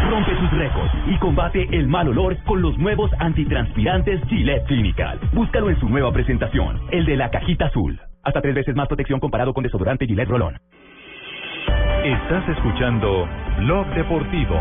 Rompe 0.09 0.37
sus 0.37 0.51
récords 0.51 0.91
y 1.07 1.17
combate 1.17 1.67
el 1.71 1.87
mal 1.87 2.09
olor 2.09 2.35
con 2.43 2.61
los 2.61 2.77
nuevos 2.77 3.09
antitranspirantes 3.19 4.21
Gillette 4.27 4.65
Clinical. 4.65 5.19
Búscalo 5.31 5.69
en 5.69 5.79
su 5.79 5.87
nueva 5.87 6.11
presentación, 6.11 6.81
el 6.91 7.05
de 7.05 7.15
la 7.15 7.29
cajita 7.29 7.67
azul. 7.67 7.99
Hasta 8.23 8.41
tres 8.41 8.55
veces 8.55 8.75
más 8.75 8.87
protección 8.87 9.19
comparado 9.19 9.53
con 9.53 9.63
desodorante 9.63 10.05
Gillette 10.05 10.29
Rolón. 10.29 10.57
Estás 12.03 12.47
escuchando 12.49 13.27
Blog 13.59 13.87
Deportivo. 13.95 14.55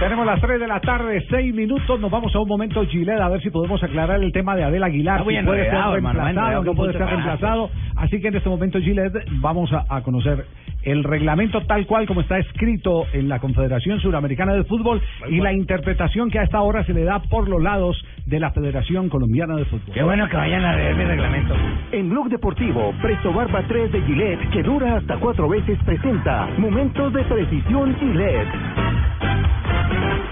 Tenemos 0.00 0.24
las 0.24 0.40
3 0.40 0.58
de 0.58 0.66
la 0.66 0.80
tarde, 0.80 1.22
6 1.28 1.54
minutos. 1.54 2.00
Nos 2.00 2.10
vamos 2.10 2.34
a 2.34 2.40
un 2.40 2.48
momento, 2.48 2.82
Gilet, 2.86 3.20
a 3.20 3.28
ver 3.28 3.42
si 3.42 3.50
podemos 3.50 3.82
aclarar 3.82 4.22
el 4.22 4.32
tema 4.32 4.56
de 4.56 4.64
Adel 4.64 4.82
Aguilar. 4.82 5.18
Si 5.18 5.24
puede 5.24 5.70
ser 5.70 5.74
reemplazado, 5.74 6.64
no 6.64 6.74
puede 6.74 6.92
ser 6.92 7.06
reemplazado. 7.06 7.70
Así 7.96 8.18
que 8.18 8.28
en 8.28 8.36
este 8.36 8.48
momento, 8.48 8.80
Gilet, 8.80 9.12
vamos 9.42 9.70
a, 9.74 9.84
a 9.90 10.02
conocer 10.02 10.46
el 10.84 11.04
reglamento 11.04 11.60
tal 11.66 11.86
cual 11.86 12.06
como 12.06 12.22
está 12.22 12.38
escrito 12.38 13.04
en 13.12 13.28
la 13.28 13.40
Confederación 13.40 14.00
Suramericana 14.00 14.54
de 14.54 14.64
Fútbol 14.64 15.02
y 15.28 15.38
la 15.40 15.52
interpretación 15.52 16.30
que 16.30 16.38
a 16.38 16.44
esta 16.44 16.62
hora 16.62 16.82
se 16.84 16.94
le 16.94 17.04
da 17.04 17.20
por 17.20 17.46
los 17.46 17.62
lados 17.62 18.02
de 18.24 18.40
la 18.40 18.52
Federación 18.52 19.10
Colombiana 19.10 19.54
de 19.56 19.66
Fútbol. 19.66 19.92
Qué 19.92 20.02
bueno 20.02 20.26
que 20.30 20.36
vayan 20.38 20.64
a 20.64 20.76
leer 20.76 20.96
mi 20.96 21.04
reglamento. 21.04 21.54
En 21.92 22.08
Blog 22.08 22.30
Deportivo, 22.30 22.94
Presto 23.02 23.34
Barba 23.34 23.62
3 23.68 23.92
de 23.92 24.00
Gillette, 24.00 24.48
que 24.50 24.62
dura 24.62 24.96
hasta 24.96 25.18
cuatro 25.18 25.46
veces, 25.46 25.78
presenta 25.84 26.48
Momentos 26.56 27.12
de 27.12 27.22
Precisión 27.24 27.94
Gillette. 27.96 29.09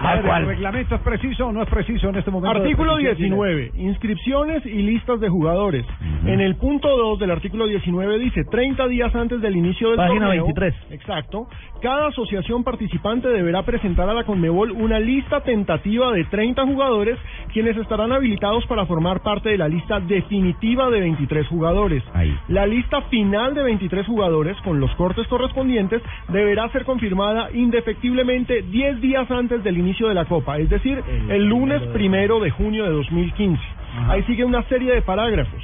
A 0.08 0.14
ver, 0.16 0.42
¿El 0.42 0.46
reglamento 0.46 0.94
es 0.94 1.00
preciso 1.02 1.46
o 1.46 1.52
no 1.52 1.62
es 1.62 1.68
preciso 1.68 2.08
en 2.08 2.16
este 2.16 2.30
momento? 2.30 2.58
Artículo 2.58 2.94
precisión, 2.94 3.16
Gilet? 3.16 3.72
19. 3.72 3.72
Inscripciones 3.76 4.66
y 4.66 4.82
listas 4.82 5.20
de 5.20 5.28
jugadores. 5.28 5.84
En 6.24 6.40
el 6.40 6.56
punto 6.56 6.88
2 6.96 7.18
del 7.18 7.30
artículo 7.30 7.66
19 7.66 8.18
dice 8.18 8.44
30 8.44 8.88
días 8.88 9.14
antes 9.14 9.40
del 9.40 9.56
inicio 9.56 9.88
del 9.90 9.96
Página 9.98 10.26
torneo. 10.26 10.44
23. 10.44 10.74
Exacto. 10.90 11.48
Cada 11.82 12.08
asociación 12.08 12.64
participante 12.64 13.28
deberá 13.28 13.62
presentar 13.62 14.08
a 14.08 14.14
la 14.14 14.24
Conmebol 14.24 14.72
una 14.72 14.98
lista 14.98 15.42
tentativa 15.42 16.12
de 16.12 16.24
30 16.24 16.66
jugadores 16.66 17.18
quienes 17.52 17.76
estarán 17.76 18.12
habilitados 18.12 18.66
para 18.66 18.86
formar 18.86 19.22
parte 19.22 19.50
de 19.50 19.58
la 19.58 19.68
lista 19.68 20.00
definitiva 20.00 20.90
de 20.90 21.00
23 21.00 21.46
jugadores. 21.48 22.02
La 22.48 22.66
lista 22.66 23.02
final 23.02 23.54
de 23.54 23.62
23 23.62 24.06
jugadores 24.06 24.56
con 24.64 24.80
los 24.80 24.94
cortes 24.96 25.26
correspondientes 25.28 26.02
deberá 26.28 26.68
ser 26.70 26.84
confirmada 26.84 27.50
indefectiblemente 27.52 28.62
10 28.62 29.00
días 29.00 29.30
antes 29.30 29.62
del 29.62 29.78
inicio 29.78 29.97
de 30.06 30.14
la 30.14 30.26
Copa, 30.26 30.58
es 30.58 30.70
decir, 30.70 31.02
el, 31.28 31.48
lunes 31.48 31.82
primero 31.92 32.38
de 32.38 32.50
junio 32.50 32.84
de 32.84 32.90
2015. 32.90 33.60
Ahí 34.08 34.22
sigue 34.24 34.44
una 34.44 34.62
serie 34.64 34.92
de 34.92 35.02
parágrafos. 35.02 35.62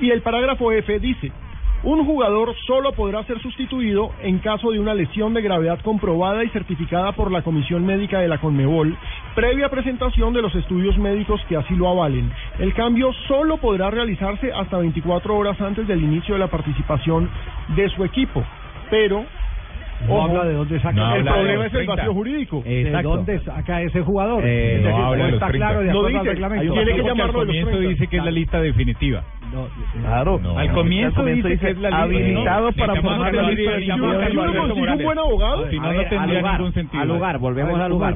Y 0.00 0.10
el 0.10 0.22
parágrafo 0.22 0.70
F 0.70 1.00
dice, 1.00 1.32
un 1.84 2.06
jugador 2.06 2.54
solo 2.66 2.92
podrá 2.92 3.24
ser 3.24 3.40
sustituido 3.42 4.10
en 4.22 4.38
caso 4.38 4.70
de 4.70 4.78
una 4.78 4.94
lesión 4.94 5.34
de 5.34 5.42
gravedad 5.42 5.80
comprobada 5.82 6.42
y 6.42 6.48
certificada 6.48 7.12
por 7.12 7.30
la 7.30 7.42
Comisión 7.42 7.84
Médica 7.84 8.20
de 8.20 8.28
la 8.28 8.38
Conmebol, 8.38 8.96
previa 9.34 9.68
presentación 9.68 10.32
de 10.32 10.40
los 10.40 10.54
estudios 10.54 10.96
médicos 10.96 11.42
que 11.48 11.56
así 11.56 11.74
lo 11.74 11.88
avalen. 11.88 12.32
El 12.58 12.72
cambio 12.72 13.12
solo 13.28 13.58
podrá 13.58 13.90
realizarse 13.90 14.50
hasta 14.52 14.78
24 14.78 15.36
horas 15.36 15.60
antes 15.60 15.86
del 15.86 16.02
inicio 16.02 16.34
de 16.34 16.40
la 16.40 16.48
participación 16.48 17.28
de 17.76 17.88
su 17.90 18.04
equipo. 18.04 18.42
Pero 18.88 19.26
No 20.06 20.14
Ojo, 20.16 20.24
habla 20.28 20.44
de 20.44 20.54
dónde 20.54 20.80
saca 20.80 21.12
el 21.14 21.20
el 21.20 21.24
problema 21.32 21.54
es 21.54 21.64
el 21.66 21.70
30. 21.72 21.94
vacío 21.94 22.12
jurídico. 22.14 22.62
¿De 22.62 22.82
Exacto. 22.82 23.08
dónde 23.08 23.40
saca 23.40 23.80
ese 23.82 24.00
jugador? 24.02 24.42
Eh, 24.44 24.76
Es 24.76 24.82
no 24.82 24.88
decir, 24.88 25.02
habla 25.04 25.16
de 25.24 25.30
los 25.30 25.32
está 25.34 25.46
30. 25.48 25.66
claro 25.66 25.80
de 25.80 25.92
No 25.92 25.98
acuerdo 25.98 26.18
al 26.20 26.26
reglamento. 26.26 26.72
tiene 26.74 26.92
que 26.94 27.02
llamarlo 27.02 27.40
al 27.40 27.46
de 27.46 27.52
los 27.52 27.62
comienzo 27.64 27.70
30. 27.70 27.88
dice 27.88 28.06
que 28.08 28.16
es 28.18 28.24
la 28.24 28.30
lista 28.30 28.60
definitiva. 28.60 29.22
Claro. 30.02 30.34
al 30.34 30.40
comienzo, 30.40 30.58
Al 30.58 30.72
comienzo 30.72 31.48
dice 31.48 31.58
que 31.58 31.70
es 31.70 31.78
la 31.78 31.88
lista 31.90 32.02
habilitado 32.02 32.70
No, 32.70 32.76
para 32.76 32.94
formar 33.00 33.34
la 33.34 33.42
lista 33.50 33.70
definitiva. 33.72 33.96
¿Y 33.96 34.36
uno 34.36 34.54
consigue 34.66 34.92
un 34.92 35.02
buen 35.04 35.18
abogado? 35.18 35.70
Si 35.70 35.78
no, 35.78 35.92
no 35.92 36.00
tendría 36.00 36.20
al 36.22 36.34
lugar, 36.38 36.58
ningún 36.58 36.74
sentido. 36.74 37.02
Al 37.02 37.08
lugar, 37.08 37.38
volvemos 37.38 37.80
al 37.80 37.90
lugar. 37.90 38.14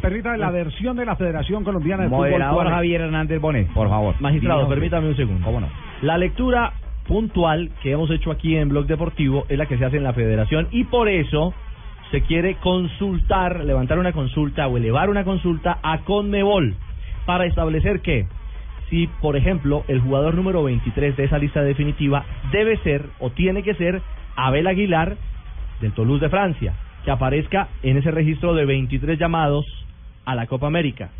Permítame 0.00 0.38
la 0.38 0.50
versión 0.50 0.96
de 0.96 1.04
la 1.06 1.16
Federación 1.16 1.64
Colombiana 1.64 2.04
de 2.04 2.08
Fútbol. 2.08 2.30
Moderador. 2.30 2.68
Javier 2.68 3.00
Hernández 3.02 3.40
Bonet, 3.40 3.68
por 3.72 3.88
favor. 3.88 4.14
Magistrado, 4.20 4.68
permítame 4.68 5.08
un 5.08 5.16
segundo. 5.16 5.44
¿Cómo 5.44 5.60
no? 5.60 5.68
La 6.02 6.18
lectura 6.18 6.72
puntual 7.06 7.70
que 7.82 7.92
hemos 7.92 8.10
hecho 8.10 8.30
aquí 8.30 8.56
en 8.56 8.68
Blog 8.68 8.86
Deportivo 8.86 9.44
es 9.48 9.58
la 9.58 9.66
que 9.66 9.78
se 9.78 9.84
hace 9.84 9.96
en 9.96 10.04
la 10.04 10.12
federación 10.12 10.68
y 10.70 10.84
por 10.84 11.08
eso 11.08 11.54
se 12.10 12.22
quiere 12.22 12.56
consultar, 12.56 13.64
levantar 13.64 13.98
una 13.98 14.12
consulta 14.12 14.66
o 14.66 14.76
elevar 14.76 15.10
una 15.10 15.24
consulta 15.24 15.78
a 15.82 16.00
Conmebol 16.00 16.74
para 17.26 17.46
establecer 17.46 18.00
que 18.00 18.26
si, 18.90 19.06
por 19.20 19.36
ejemplo, 19.36 19.84
el 19.88 20.00
jugador 20.00 20.34
número 20.34 20.62
23 20.62 21.16
de 21.16 21.24
esa 21.24 21.38
lista 21.38 21.62
definitiva 21.62 22.24
debe 22.52 22.76
ser 22.78 23.06
o 23.18 23.30
tiene 23.30 23.62
que 23.62 23.74
ser 23.74 24.02
Abel 24.36 24.66
Aguilar 24.66 25.16
del 25.80 25.92
Toulouse 25.92 26.24
de 26.24 26.30
Francia, 26.30 26.74
que 27.04 27.10
aparezca 27.10 27.68
en 27.82 27.96
ese 27.96 28.10
registro 28.10 28.54
de 28.54 28.64
23 28.64 29.18
llamados 29.18 29.66
a 30.24 30.34
la 30.34 30.46
Copa 30.46 30.66
América, 30.66 31.10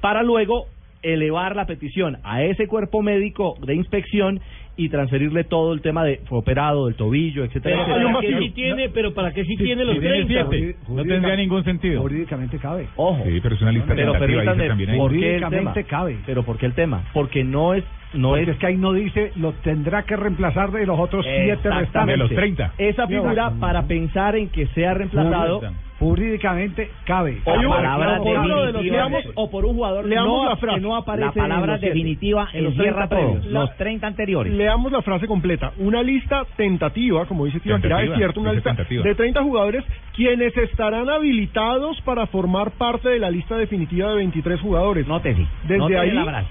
para 0.00 0.22
luego 0.22 0.66
elevar 1.02 1.56
la 1.56 1.66
petición 1.66 2.18
a 2.22 2.42
ese 2.42 2.66
cuerpo 2.66 3.02
médico 3.02 3.56
de 3.60 3.74
inspección 3.74 4.40
y 4.76 4.88
transferirle 4.88 5.44
todo 5.44 5.72
el 5.74 5.80
tema 5.82 6.04
de 6.04 6.20
fue 6.24 6.38
operado 6.38 6.86
del 6.86 6.94
tobillo, 6.94 7.44
etcétera, 7.44 7.84
Pero 7.84 7.94
etcétera. 7.94 8.12
para 8.14 8.26
qué 8.26 8.38
sí 8.38 8.50
tiene, 8.50 8.88
pero 8.88 9.14
para 9.14 9.32
qué 9.32 9.44
sí 9.44 9.56
tiene 9.56 9.84
los 9.84 9.94
si 9.96 10.00
tiene 10.00 10.24
30. 10.24 10.48
siete, 10.50 10.76
no 10.88 11.04
tendría 11.04 11.36
ningún 11.36 11.64
sentido. 11.64 12.00
Jurídicamente 12.00 12.58
cabe. 12.58 12.88
Ojo. 12.96 13.22
Sí, 13.24 13.38
pero 13.42 13.54
es 13.54 13.62
una 13.62 13.72
lista 13.72 13.94
Pero 13.94 14.12
permítanme. 14.18 14.74
¿por 14.76 14.86
qué 14.86 14.94
el 14.96 14.98
Jurídicamente 15.00 15.84
tema? 15.84 15.88
cabe. 15.88 16.18
Pero 16.24 16.42
¿por 16.42 16.56
qué 16.58 16.66
el 16.66 16.74
tema? 16.74 17.04
Porque 17.12 17.44
no 17.44 17.74
es 17.74 17.84
no 18.14 18.30
Porque 18.30 18.42
es 18.42 18.48
es 18.50 18.56
que 18.58 18.66
ahí 18.66 18.76
no 18.76 18.92
dice 18.92 19.32
lo 19.36 19.52
tendrá 19.52 20.02
que 20.02 20.16
reemplazar 20.16 20.70
de 20.70 20.84
los 20.84 20.98
otros 20.98 21.24
siete 21.24 21.70
restantes. 21.70 22.30
Esa 22.78 23.06
figura 23.06 23.52
para 23.58 23.86
pensar 23.86 24.36
en 24.36 24.48
que 24.50 24.66
sea 24.68 24.94
reemplazado 24.94 25.62
Jurídicamente 26.02 26.90
cabe. 27.04 27.38
o, 27.44 27.56
La 27.56 27.62
por- 27.62 27.76
palabra 27.76 28.20
o 28.20 28.22
por 28.24 28.38
uno 28.38 28.42
de 28.42 28.72
los- 28.72 28.82
definitiva. 28.82 29.08
o 29.34 29.50
por 29.50 29.64
un 29.64 29.74
jugador 29.74 30.04
Leamos 30.06 30.42
no, 30.44 30.48
la 30.50 30.56
frase. 30.56 30.74
que 30.76 30.80
no 30.86 30.96
aparece 30.96 31.26
La 31.38 31.46
palabra 31.48 31.74
en 31.76 31.80
definitiva 31.80 32.48
en 32.52 32.64
los 32.64 32.72
encierra 32.74 33.08
30 33.08 33.16
todo. 33.16 33.32
previos. 33.40 33.52
Los 33.52 33.76
30 33.76 34.06
anteriores. 34.06 34.52
Leamos 34.52 34.92
la 34.92 35.02
frase 35.02 35.26
completa. 35.26 35.72
Una 35.78 36.02
lista 36.02 36.44
tentativa, 36.56 37.24
como 37.26 37.44
dice 37.46 37.60
Tibaquirá, 37.60 37.96
es 37.96 38.00
Tentativa, 38.02 38.16
cierto, 38.16 38.40
una 38.40 38.52
lista 38.52 38.70
tentativa. 38.70 39.02
de 39.04 39.14
30 39.14 39.42
jugadores 39.42 39.84
quienes 40.14 40.56
estarán 40.56 41.08
habilitados 41.08 42.00
para 42.02 42.26
formar 42.26 42.72
parte 42.72 43.08
de 43.08 43.18
la 43.18 43.30
lista 43.30 43.56
definitiva 43.56 44.10
de 44.10 44.16
23 44.16 44.60
jugadores. 44.60 45.06
No 45.06 45.20
te 45.20 45.34
sí. 45.34 45.46
Desde 45.62 45.78
No 45.78 45.86
te 45.88 45.98
ahí. 45.98 46.10
el 46.10 46.18
abrazo. 46.18 46.48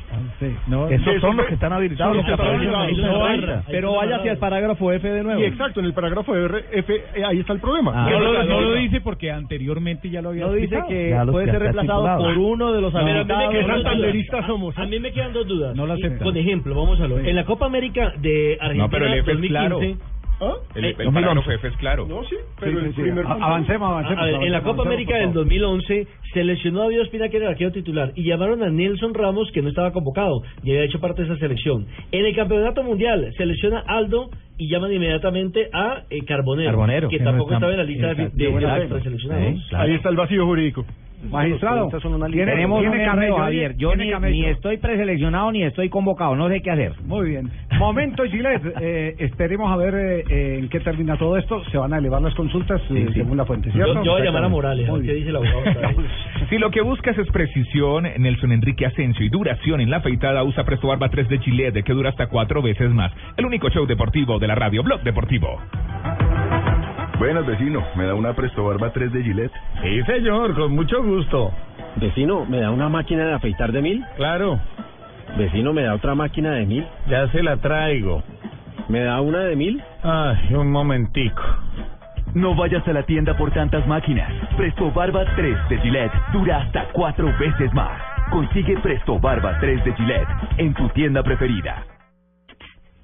no, 0.68 0.88
Esos 0.88 1.22
son 1.22 1.38
los 1.38 1.46
que 1.46 1.54
están 1.56 1.74
habilitados. 1.74 2.16
Los 2.16 2.26
que 2.26 2.32
están 2.32 2.48
habilitados. 2.48 2.98
No 2.98 3.26
hay- 3.26 3.42
Pero 3.70 3.94
vaya 3.96 4.16
hacia 4.18 4.32
el 4.32 4.38
parágrafo 4.38 4.92
F 4.92 5.08
de 5.08 5.24
nuevo. 5.24 5.42
Y 5.42 5.46
exacto, 5.46 5.80
en 5.80 5.86
el 5.86 5.94
parágrafo 5.94 6.36
F, 6.36 7.04
ahí 7.26 7.40
está 7.40 7.54
el 7.54 7.60
problema. 7.60 8.10
no, 8.10 8.20
lo, 8.20 8.44
no 8.44 8.62
lo 8.62 8.74
dice 8.76 9.02
porque 9.02 9.32
anteriormente 9.42 10.10
ya 10.10 10.22
lo 10.22 10.30
había 10.30 10.46
No 10.48 10.54
dice 10.54 10.76
explicado. 10.76 11.26
que 11.28 11.32
puede 11.32 11.46
ser 11.52 11.60
reemplazado 11.60 12.18
por 12.18 12.38
uno 12.38 12.72
de 12.74 12.82
los 12.82 12.94
No, 12.94 13.00
a 13.00 13.04
mí 13.04 13.12
me 13.12 13.20
habilitados. 13.20 13.52
quedan 13.52 13.68
dos 13.68 13.84
santanderistas 13.84 14.48
dudas. 14.48 14.78
A, 14.78 14.82
a 14.82 14.86
mí 14.86 15.00
me 15.00 15.12
quedan 15.12 15.34
dos 15.34 15.48
dudas. 15.48 15.76
No 15.76 15.86
lo 15.88 15.94
acepta. 15.94 16.24
Por 16.24 16.38
ejemplo, 16.38 16.76
vamos 16.76 17.00
a 17.02 17.08
ver. 17.08 17.28
En 17.28 17.36
la 17.36 17.46
Copa 17.46 17.66
América 17.66 18.14
de 18.22 18.58
Argentina 18.60 18.84
No, 18.86 18.90
pero 18.90 19.06
el 19.08 19.14
F 19.20 19.20
es 19.32 19.38
2015, 19.38 19.50
claro. 19.50 19.80
¿Ah? 20.42 20.54
El, 20.76 20.86
el 20.86 20.92
2011. 20.98 21.12
parágrafo 21.22 21.52
F 21.52 21.68
es 21.68 21.78
claro. 21.78 22.08
No, 22.08 22.24
sí, 22.24 22.36
Sí, 22.64 22.70
sí, 22.72 22.94
sí. 23.04 23.10
A- 23.10 23.32
Avancemos, 23.34 23.90
avancemos. 23.92 24.20
A 24.24 24.26
ver, 24.26 24.36
en 24.44 24.52
la 24.52 24.60
Copa 24.64 24.82
avancemos, 24.82 24.86
América 24.88 25.14
del 25.16 25.28
favor. 25.30 25.44
2011 25.46 26.08
se 26.34 26.44
lesionó 26.44 26.80
a 26.82 26.84
David 26.86 27.02
Ospina, 27.02 27.30
que 27.30 27.38
era 27.38 27.46
el 27.48 27.52
arquero 27.52 27.72
titular, 27.72 28.12
y 28.16 28.24
llamaron 28.24 28.64
a 28.64 28.70
Nelson 28.70 29.14
Ramos, 29.14 29.52
que 29.54 29.62
no 29.62 29.70
estaba 29.70 29.92
convocado, 29.92 30.42
y 30.64 30.72
había 30.72 30.84
hecho 30.86 31.00
parte 31.00 31.22
de 31.22 31.28
esa 31.30 31.38
selección. 31.38 31.86
En 32.12 32.26
el 32.26 32.36
Campeonato 32.36 32.84
Mundial 32.84 33.32
se 33.38 33.46
lesiona 33.46 33.84
Aldo 33.88 34.30
y 34.58 34.68
llaman 34.70 34.92
inmediatamente 34.94 35.70
a 35.74 36.04
eh, 36.10 36.24
Carbonero, 36.26 36.70
Carbonero, 36.72 37.10
que 37.10 37.18
que 37.18 37.24
no 37.24 37.30
tampoco 37.32 37.54
estaba 37.54 37.72
en 37.72 37.78
la 37.78 37.84
lista 37.84 38.08
de, 38.14 38.30
de, 38.34 38.52
de 38.82 38.88
preseleccionados. 38.88 39.74
Ahí 39.74 39.94
está 39.96 40.10
el 40.10 40.16
vacío 40.16 40.46
jurídico. 40.46 40.86
Magistrado, 41.30 41.90
¿tiene- 42.32 42.52
Tenemos 42.52 42.80
tiene 42.82 42.98
un 42.98 43.06
camello, 43.06 43.36
camello, 43.36 43.38
Javier. 43.38 43.76
Yo 43.78 43.96
ni, 43.96 44.12
ni 44.12 44.46
estoy 44.46 44.78
preseleccionado 44.78 45.52
ni 45.52 45.64
estoy 45.64 45.90
convocado. 45.90 46.36
No 46.36 46.50
sé 46.50 46.62
qué 46.62 46.72
hacer. 46.72 46.94
Muy 47.06 47.30
bien. 47.30 47.50
Momento, 47.78 48.24
Gillette. 48.26 48.62
Eh, 48.84 49.16
esperemos 49.20 49.72
a 49.72 49.76
ver 49.76 49.94
eh, 49.94 50.24
eh, 50.30 50.58
en 50.60 50.70
qué 50.70 50.80
termina 50.80 51.16
todo 51.18 51.38
esto. 51.38 51.64
Se 51.66 51.78
van 51.78 51.94
a 51.94 51.98
elevar 52.00 52.22
las 52.22 52.34
consultas 52.34 52.82
eh, 52.90 53.08
según 53.14 53.38
la 53.38 53.46
fuente, 53.46 53.72
¿cierto? 53.72 53.94
Yo, 53.96 54.04
yo 54.04 54.12
voy 54.14 54.22
a 54.22 54.26
llamar 54.26 54.44
a 54.44 54.50
Morales, 54.50 54.88
a 54.88 54.92
Muy 54.92 55.02
ver 55.02 55.08
qué 55.08 55.14
bien. 55.14 55.26
dice 55.28 55.30
el 55.30 55.36
abogado. 55.36 56.04
Si 56.50 56.58
lo 56.58 56.72
que 56.72 56.82
buscas 56.82 57.18
es 57.18 57.28
precisión, 57.32 58.06
Nelson 58.18 58.52
Enrique 58.52 58.86
Asensio 58.86 59.26
y 59.26 59.30
duración 59.30 59.80
en 59.82 59.90
la 59.90 59.98
afeitada, 59.98 60.44
usa 60.44 60.64
Presto 60.66 60.88
Barba 60.88 61.10
3 61.10 61.30
de 61.30 61.40
Chile, 61.40 61.72
que 61.84 61.94
dura 61.94 62.10
hasta 62.10 62.28
cuatro 62.28 62.62
veces 62.62 62.90
más. 62.90 63.12
El 63.38 63.46
único 63.46 63.70
show 63.70 63.86
deportivo 63.86 64.40
de 64.40 64.48
la 64.48 64.56
radio, 64.56 64.84
Blog 64.84 65.02
Deportivo. 65.04 65.60
Buenas, 67.22 67.46
vecino. 67.46 67.86
¿Me 67.94 68.06
da 68.06 68.16
una 68.16 68.34
Presto 68.34 68.66
Barba 68.66 68.92
3 68.92 69.14
de 69.14 69.22
Gillette? 69.22 69.54
Sí, 69.84 70.02
señor, 70.08 70.56
con 70.56 70.74
mucho 70.74 71.04
gusto. 71.04 71.52
Vecino, 71.98 72.48
¿me 72.48 72.60
da 72.62 72.72
una 72.72 72.90
máquina 72.90 73.24
de 73.26 73.34
afeitar 73.34 73.72
de 73.72 73.80
mil? 73.80 74.04
Claro, 74.18 74.60
Vecino, 75.38 75.72
¿me 75.72 75.84
da 75.84 75.94
otra 75.94 76.16
máquina 76.16 76.54
de 76.54 76.66
mil? 76.66 76.84
ya 77.08 77.28
se 77.28 77.44
la 77.44 77.58
traigo. 77.58 78.24
¿Me 78.90 79.02
da 79.04 79.22
una 79.22 79.42
de 79.42 79.56
mil? 79.56 79.84
Ay, 80.02 80.56
un 80.56 80.72
momentico. 80.72 81.44
No 82.34 82.56
vayas 82.56 82.88
a 82.88 82.92
la 82.94 83.04
tienda 83.04 83.38
por 83.38 83.52
tantas 83.52 83.86
máquinas. 83.86 84.34
Presto 84.58 84.90
Barba 84.90 85.24
3 85.36 85.70
de 85.70 85.78
Gillette 85.78 86.14
dura 86.34 86.64
hasta 86.64 86.86
cuatro 86.92 87.28
veces 87.38 87.72
más. 87.76 88.02
Consigue 88.32 88.80
Presto 88.80 89.20
Barba 89.20 89.60
3 89.60 89.86
de 89.86 89.94
Gillette 89.94 90.28
en 90.58 90.74
tu 90.74 90.90
tienda 90.90 91.22
preferida. 91.22 91.84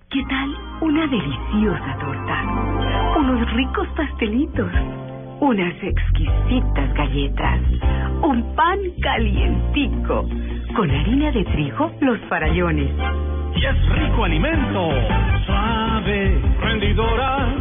¿Qué 0.10 0.24
tal 0.28 0.56
una 0.82 1.06
deliciosa 1.06 1.98
torta? 2.00 2.97
Unos 3.18 3.52
ricos 3.54 3.88
pastelitos, 3.96 4.72
unas 5.40 5.74
exquisitas 5.82 6.94
galletas, 6.94 7.60
un 8.22 8.56
pan 8.56 8.78
calientico, 9.02 10.30
con 10.76 10.92
harina 10.92 11.32
de 11.32 11.44
trigo, 11.46 11.92
los 12.02 12.20
farallones. 12.30 12.92
Y 13.56 13.66
es 13.66 13.90
rico 13.90 14.24
alimento. 14.24 14.92
Suave, 15.48 16.42
rendidora. 16.62 17.56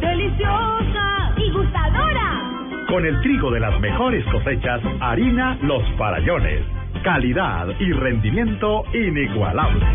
¡Deliciosa 0.00 1.32
y 1.36 1.50
gustadora! 1.52 2.42
Con 2.88 3.06
el 3.06 3.20
trigo 3.20 3.52
de 3.52 3.60
las 3.60 3.78
mejores 3.78 4.24
cosechas, 4.24 4.80
harina 4.98 5.56
Los 5.62 5.84
Farallones. 5.96 6.62
Calidad 7.04 7.68
y 7.78 7.92
rendimiento 7.92 8.82
inigualable. 8.92 9.86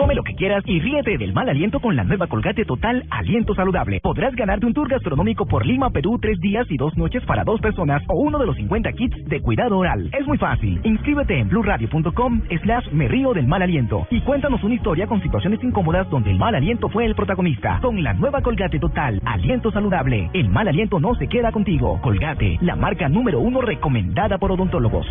Come 0.00 0.14
lo 0.14 0.22
que 0.22 0.34
quieras 0.34 0.64
y 0.64 0.80
ríete 0.80 1.18
del 1.18 1.34
mal 1.34 1.46
aliento 1.50 1.78
con 1.78 1.94
la 1.94 2.04
nueva 2.04 2.26
Colgate 2.26 2.64
Total 2.64 3.04
Aliento 3.10 3.54
Saludable. 3.54 4.00
Podrás 4.00 4.34
ganarte 4.34 4.64
un 4.64 4.72
tour 4.72 4.88
gastronómico 4.88 5.44
por 5.44 5.66
Lima, 5.66 5.90
Perú, 5.90 6.18
tres 6.18 6.40
días 6.40 6.66
y 6.70 6.78
dos 6.78 6.96
noches 6.96 7.22
para 7.26 7.44
dos 7.44 7.60
personas 7.60 8.02
o 8.08 8.18
uno 8.18 8.38
de 8.38 8.46
los 8.46 8.56
50 8.56 8.92
kits 8.94 9.22
de 9.26 9.42
cuidado 9.42 9.76
oral. 9.76 10.08
Es 10.18 10.26
muy 10.26 10.38
fácil. 10.38 10.80
Inscríbete 10.84 11.38
en 11.38 11.50
blurradio.com 11.50 12.40
slash 12.62 12.90
me 12.92 13.08
río 13.08 13.34
del 13.34 13.46
mal 13.46 13.60
aliento 13.60 14.06
y 14.08 14.22
cuéntanos 14.22 14.64
una 14.64 14.76
historia 14.76 15.06
con 15.06 15.20
situaciones 15.20 15.62
incómodas 15.62 16.08
donde 16.08 16.30
el 16.30 16.38
mal 16.38 16.54
aliento 16.54 16.88
fue 16.88 17.04
el 17.04 17.14
protagonista. 17.14 17.78
Con 17.82 18.02
la 18.02 18.14
nueva 18.14 18.40
Colgate 18.40 18.78
Total 18.78 19.20
Aliento 19.26 19.70
Saludable, 19.70 20.30
el 20.32 20.48
mal 20.48 20.66
aliento 20.66 20.98
no 20.98 21.14
se 21.16 21.26
queda 21.28 21.52
contigo. 21.52 22.00
Colgate, 22.00 22.56
la 22.62 22.74
marca 22.74 23.10
número 23.10 23.40
uno 23.40 23.60
recomendada 23.60 24.38
por 24.38 24.50
odontólogos. 24.52 25.06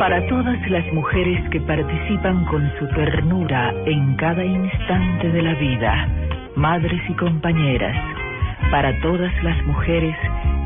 Para 0.00 0.26
todas 0.28 0.58
las 0.70 0.90
mujeres 0.94 1.46
que 1.50 1.60
participan 1.60 2.46
con 2.46 2.72
su 2.78 2.88
ternura 2.88 3.70
en 3.84 4.16
cada 4.16 4.42
instante 4.42 5.28
de 5.28 5.42
la 5.42 5.52
vida, 5.52 6.08
madres 6.56 7.02
y 7.06 7.12
compañeras, 7.12 7.94
para 8.70 8.98
todas 9.02 9.30
las 9.44 9.62
mujeres, 9.66 10.16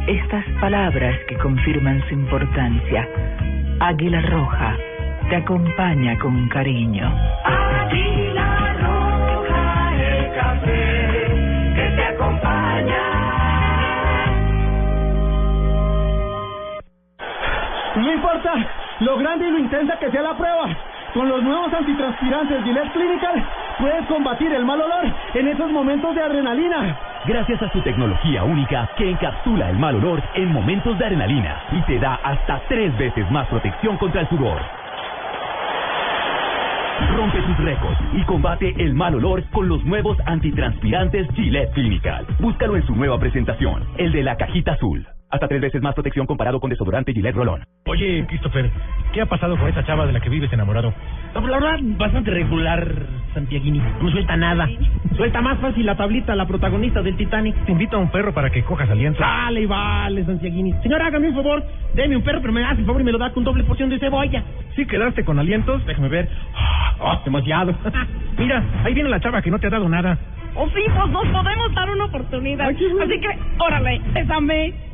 estas 0.06 0.44
palabras 0.60 1.18
que 1.26 1.36
confirman 1.38 2.00
su 2.06 2.14
importancia. 2.14 3.08
Águila 3.80 4.20
Roja 4.20 4.76
te 5.28 5.34
acompaña 5.34 6.16
con 6.20 6.48
cariño. 6.48 7.12
Águila 7.44 8.76
roja, 8.78 9.94
el 9.96 10.32
café 10.32 11.08
que 11.74 11.96
te 11.96 12.04
acompaña. 12.04 13.02
No 17.96 18.12
importa 18.12 18.83
lo 19.00 19.16
grande 19.18 19.48
y 19.48 19.50
lo 19.50 19.58
intensa 19.58 19.98
que 19.98 20.10
sea 20.10 20.22
la 20.22 20.36
prueba. 20.36 20.68
Con 21.14 21.28
los 21.28 21.42
nuevos 21.42 21.72
antitranspirantes 21.72 22.64
Gillette 22.64 22.92
Clinical 22.92 23.44
puedes 23.78 24.06
combatir 24.06 24.52
el 24.52 24.64
mal 24.64 24.80
olor 24.80 25.06
en 25.34 25.48
esos 25.48 25.70
momentos 25.70 26.14
de 26.14 26.22
adrenalina. 26.22 26.96
Gracias 27.24 27.62
a 27.62 27.70
su 27.70 27.80
tecnología 27.82 28.44
única 28.44 28.90
que 28.96 29.10
encapsula 29.10 29.70
el 29.70 29.78
mal 29.78 29.96
olor 29.96 30.22
en 30.34 30.52
momentos 30.52 30.98
de 30.98 31.06
adrenalina 31.06 31.56
y 31.72 31.80
te 31.82 31.98
da 31.98 32.18
hasta 32.22 32.60
tres 32.68 32.96
veces 32.98 33.30
más 33.30 33.46
protección 33.48 33.96
contra 33.96 34.22
el 34.22 34.28
sudor. 34.28 34.60
Rompe 37.16 37.40
tus 37.42 37.58
récords 37.58 37.98
y 38.12 38.22
combate 38.24 38.74
el 38.78 38.94
mal 38.94 39.14
olor 39.14 39.44
con 39.50 39.68
los 39.68 39.84
nuevos 39.84 40.16
antitranspirantes 40.26 41.28
Gillette 41.34 41.72
Clinical. 41.74 42.26
Búscalo 42.40 42.76
en 42.76 42.86
su 42.86 42.94
nueva 42.94 43.18
presentación, 43.18 43.84
el 43.98 44.12
de 44.12 44.22
la 44.22 44.36
cajita 44.36 44.72
azul. 44.72 45.06
Hasta 45.34 45.48
tres 45.48 45.60
veces 45.60 45.82
más 45.82 45.94
protección 45.94 46.26
comparado 46.26 46.60
con 46.60 46.70
desodorante 46.70 47.12
Gillette 47.12 47.34
Rolón. 47.34 47.64
Oye, 47.86 48.24
Christopher, 48.28 48.70
¿qué 49.12 49.20
ha 49.20 49.26
pasado 49.26 49.58
con 49.58 49.68
esa 49.68 49.84
chava 49.84 50.06
de 50.06 50.12
la 50.12 50.20
que 50.20 50.28
vives 50.28 50.52
enamorado? 50.52 50.94
La 51.34 51.40
verdad, 51.40 51.80
bastante 51.98 52.30
regular, 52.30 52.86
Santiaguini. 53.34 53.82
No 54.00 54.12
suelta 54.12 54.36
nada. 54.36 54.68
Suelta 55.16 55.40
más 55.40 55.58
fácil 55.58 55.86
la 55.86 55.96
tablita, 55.96 56.36
la 56.36 56.46
protagonista 56.46 57.02
del 57.02 57.16
Titanic. 57.16 57.56
Te 57.64 57.72
invito 57.72 57.96
a 57.96 57.98
un 57.98 58.12
perro 58.12 58.32
para 58.32 58.48
que 58.50 58.62
cojas 58.62 58.88
aliento. 58.88 59.18
Vale, 59.18 59.62
y 59.62 59.66
vale, 59.66 60.24
Santiaguini. 60.24 60.72
Señora, 60.84 61.06
hágame 61.06 61.30
un 61.30 61.34
favor. 61.34 61.64
Deme 61.96 62.16
un 62.16 62.22
perro, 62.22 62.40
pero 62.40 62.52
me 62.52 62.64
hace 62.64 62.82
el 62.82 62.86
favor 62.86 63.00
y 63.00 63.04
me 63.04 63.10
lo 63.10 63.18
da 63.18 63.32
con 63.32 63.42
doble 63.42 63.64
porción 63.64 63.90
de 63.90 63.98
cebolla. 63.98 64.44
Sí, 64.76 64.86
quedaste 64.86 65.24
con 65.24 65.40
alientos, 65.40 65.84
déjame 65.84 66.10
ver. 66.10 66.28
Oh, 67.00 67.20
demasiado. 67.24 67.74
Mira, 68.38 68.62
ahí 68.84 68.94
viene 68.94 69.08
la 69.08 69.18
chava 69.18 69.42
que 69.42 69.50
no 69.50 69.58
te 69.58 69.66
ha 69.66 69.70
dado 69.70 69.88
nada. 69.88 70.16
Oh, 70.54 70.68
sí, 70.68 70.82
pues 70.94 71.10
nos 71.10 71.26
podemos 71.26 71.74
dar 71.74 71.90
una 71.90 72.04
oportunidad. 72.04 72.68
Así 72.68 73.20
que, 73.20 73.38
órale, 73.58 74.00
bésame. 74.12 74.93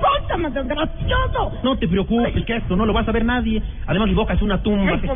Suéltame, 0.00 0.50
desgracioso. 0.50 1.52
No 1.62 1.76
te 1.78 1.88
preocupes, 1.88 2.44
que 2.44 2.56
esto 2.56 2.76
no 2.76 2.86
lo 2.86 2.92
vas 2.92 3.08
a 3.08 3.12
ver 3.12 3.24
nadie. 3.24 3.62
Además, 3.86 4.08
mi 4.08 4.14
boca 4.14 4.34
es 4.34 4.42
una 4.42 4.62
tumba. 4.62 4.98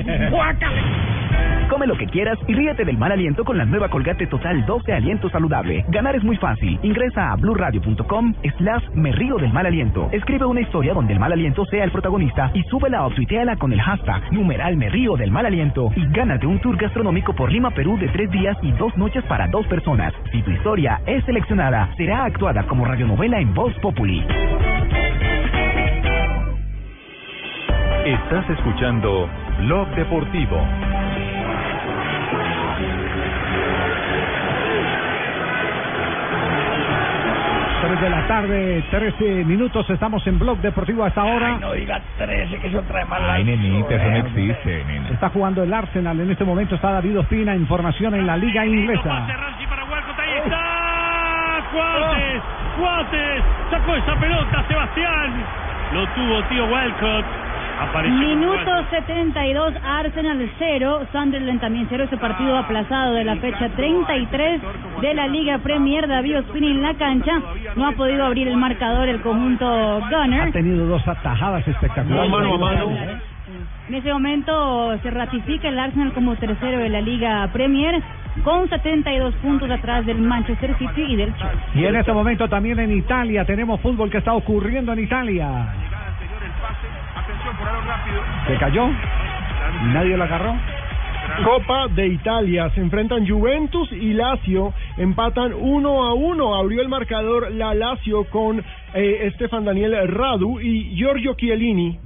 Come 1.72 1.87
lo 1.87 1.96
que 1.96 2.06
quieras 2.06 2.38
y 2.46 2.54
ríete 2.54 2.85
del 2.85 2.98
mal 2.98 3.12
aliento 3.12 3.44
con 3.44 3.56
la 3.56 3.64
nueva 3.64 3.88
Colgate 3.88 4.26
Total 4.26 4.66
12 4.66 4.92
Aliento 4.92 5.30
Saludable. 5.30 5.85
Ganar 5.88 6.14
es 6.16 6.22
muy 6.22 6.37
fácil. 6.37 6.78
Ingresa 6.82 7.32
a 7.32 7.37
blurradio.com 7.37 8.35
slash 8.58 8.90
me 8.94 9.11
río 9.12 9.37
del 9.38 9.54
mal 9.54 9.64
aliento. 9.64 10.08
Escribe 10.12 10.44
una 10.44 10.61
historia 10.61 10.92
donde 10.92 11.14
el 11.14 11.18
mal 11.18 11.32
aliento 11.32 11.64
sea 11.66 11.85
el 11.85 11.90
protagonista 11.90 12.50
y 12.52 12.62
súbela 12.64 13.06
o 13.06 13.11
tuiteala 13.11 13.56
con 13.56 13.72
el 13.72 13.80
hashtag 13.80 14.32
numeral 14.32 14.76
me 14.76 14.90
río 14.90 15.16
del 15.16 15.30
mal 15.30 15.46
aliento 15.46 15.90
y 15.96 16.06
gánate 16.12 16.46
un 16.46 16.61
tour 16.61 16.76
gastronómico 16.76 17.35
por 17.35 17.50
Lima, 17.50 17.70
Perú 17.70 17.96
de 17.98 18.08
tres 18.08 18.30
días 18.30 18.56
y 18.61 18.72
dos 18.72 18.94
noches 18.98 19.24
para 19.24 19.48
dos 19.48 19.66
personas. 19.66 20.12
Si 20.30 20.42
tu 20.42 20.50
historia 20.50 21.00
es 21.06 21.24
seleccionada, 21.24 21.88
será 21.96 22.24
actuada 22.24 22.64
como 22.64 22.85
radionovela 22.85 23.40
en 23.40 23.54
Voz 23.54 23.72
Populi. 23.80 24.22
Estás 28.05 28.51
escuchando 28.51 29.29
Blog 29.59 29.88
Deportivo. 29.94 30.61
3 37.83 38.01
de 38.01 38.11
la 38.11 38.27
tarde, 38.29 38.85
13 38.90 39.44
minutos, 39.44 39.88
estamos 39.90 40.25
en 40.27 40.38
Blog 40.38 40.59
Deportivo 40.59 41.05
hasta 41.05 41.22
ahora. 41.22 41.59
No 41.59 41.72
diga 41.72 42.01
13, 42.16 42.59
que 42.59 42.68
eso 42.68 42.81
trae 42.83 43.05
mal. 43.05 43.29
Ay, 43.29 43.44
nenita, 43.44 43.94
eso 43.96 44.11
no 44.11 44.16
existe, 44.16 44.85
nena. 44.85 45.09
Está 45.11 45.31
jugando 45.31 45.62
el 45.64 45.75
Arsenal, 45.75 46.20
en 46.20 46.31
este 46.31 46.44
momento 46.44 46.77
está 46.77 46.92
David 46.92 47.18
Ospina, 47.18 47.57
información 47.57 48.14
en 48.14 48.27
la 48.27 48.37
Liga 48.37 48.64
Inglesa. 48.64 49.27
Cuates, 51.72 52.42
Cuates, 52.78 53.42
sacó 53.70 53.94
esa 53.94 54.14
pelota 54.18 54.64
Sebastián. 54.68 55.44
Lo 55.94 56.06
tuvo 56.08 56.42
tío 56.48 56.64
Walcott. 56.66 57.24
Apareció 57.80 58.16
Minuto 58.16 58.70
Walcott. 58.70 58.90
72, 58.90 59.74
Arsenal 59.85 60.50
0, 60.58 61.00
Sunderland 61.12 61.61
también 61.61 61.87
0, 61.88 62.04
ese 62.04 62.16
partido 62.16 62.56
aplazado 62.56 63.14
de 63.14 63.24
la 63.24 63.37
fecha 63.37 63.68
33 63.70 64.61
de 65.00 65.14
la 65.14 65.26
Liga 65.26 65.58
Premier, 65.58 66.06
David 66.06 66.38
Ospina 66.40 66.66
en 66.68 66.82
la 66.82 66.94
cancha, 66.94 67.32
no 67.76 67.87
ha 67.88 67.92
podido 67.92 68.24
abrir 68.24 68.48
el 68.48 68.56
marcador 68.56 69.08
el 69.08 69.20
conjunto 69.20 69.66
Ha 69.66 70.08
Gunner. 70.11 70.52
tenido 70.52 70.87
dos 70.87 71.06
atajadas 71.08 71.66
espectaculares. 71.66 72.30
Mano 72.30 72.54
a 72.54 72.58
mano. 72.58 72.90
En 73.88 73.94
ese 73.94 74.12
momento 74.12 74.96
se 75.02 75.11
ratifica 75.11 75.68
el 75.68 75.78
Arsenal 75.78 76.12
como 76.12 76.37
tercero 76.37 76.78
de 76.78 76.88
la 76.88 77.00
Liga 77.00 77.48
Premier, 77.52 78.00
con 78.45 78.68
72 78.68 79.35
puntos 79.37 79.71
atrás 79.71 80.07
del 80.07 80.18
Manchester 80.18 80.77
City 80.79 81.03
y 81.09 81.16
del 81.16 81.35
Chelsea. 81.37 81.68
Y 81.75 81.85
en 81.85 81.97
este 81.97 82.12
momento 82.12 82.49
también 82.49 82.79
en 82.79 82.90
Italia 82.90 83.45
tenemos 83.45 83.81
fútbol 83.81 84.11
que 84.11 84.18
está 84.18 84.33
ocurriendo 84.33 84.92
en 84.92 85.01
Italia. 85.01 85.75
Se 88.47 88.57
cayó 88.57 88.88
y 88.88 89.87
nadie 89.92 90.16
lo 90.16 90.25
agarró. 90.25 90.55
Copa 91.45 91.88
de 91.88 92.09
Italia. 92.09 92.71
Se 92.71 92.81
enfrentan 92.81 93.27
Juventus 93.27 93.90
y 93.92 94.12
Lazio. 94.12 94.73
Empatan 94.97 95.53
uno 95.55 96.05
a 96.05 96.14
uno. 96.14 96.55
Abrió 96.55 96.83
el 96.83 96.88
marcador 96.88 97.51
la 97.53 97.75
Lazio 97.75 98.25
con 98.25 98.62
eh, 98.95 99.18
Estefan 99.23 99.64
Daniel 99.64 100.09
Radu 100.09 100.61
y 100.61 100.95
Giorgio 100.95 101.35
Chiellini, 101.35 101.99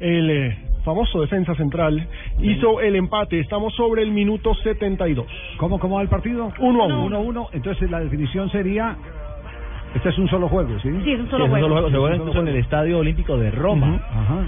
el 0.00 0.30
eh, 0.30 0.58
famoso 0.84 1.20
defensa 1.20 1.54
central, 1.54 2.06
hizo 2.40 2.80
el 2.80 2.96
empate. 2.96 3.40
Estamos 3.40 3.74
sobre 3.74 4.02
el 4.02 4.10
minuto 4.12 4.54
72. 4.54 5.26
¿Cómo, 5.56 5.78
cómo 5.78 5.96
va 5.96 6.02
el 6.02 6.08
partido? 6.08 6.52
Uno 6.58 6.82
a 6.82 6.86
uno. 6.86 7.06
Uno 7.06 7.16
a 7.16 7.20
uno. 7.20 7.48
Entonces 7.52 7.90
la 7.90 8.00
definición 8.00 8.50
sería... 8.50 8.96
Este 9.94 10.08
es 10.08 10.18
un 10.18 10.28
solo 10.28 10.48
juego, 10.48 10.70
¿sí? 10.80 10.82
Sí, 10.82 10.88
es 10.88 10.94
un 10.94 11.04
Sí, 11.04 11.10
es 11.12 11.20
un 11.20 11.30
solo 11.30 11.48
juego. 11.48 11.88
Se 11.90 11.96
juega 11.96 12.16
incluso 12.16 12.40
en 12.40 12.48
el 12.48 12.56
Estadio 12.56 12.98
Olímpico 12.98 13.36
de 13.38 13.50
Roma. 13.50 14.00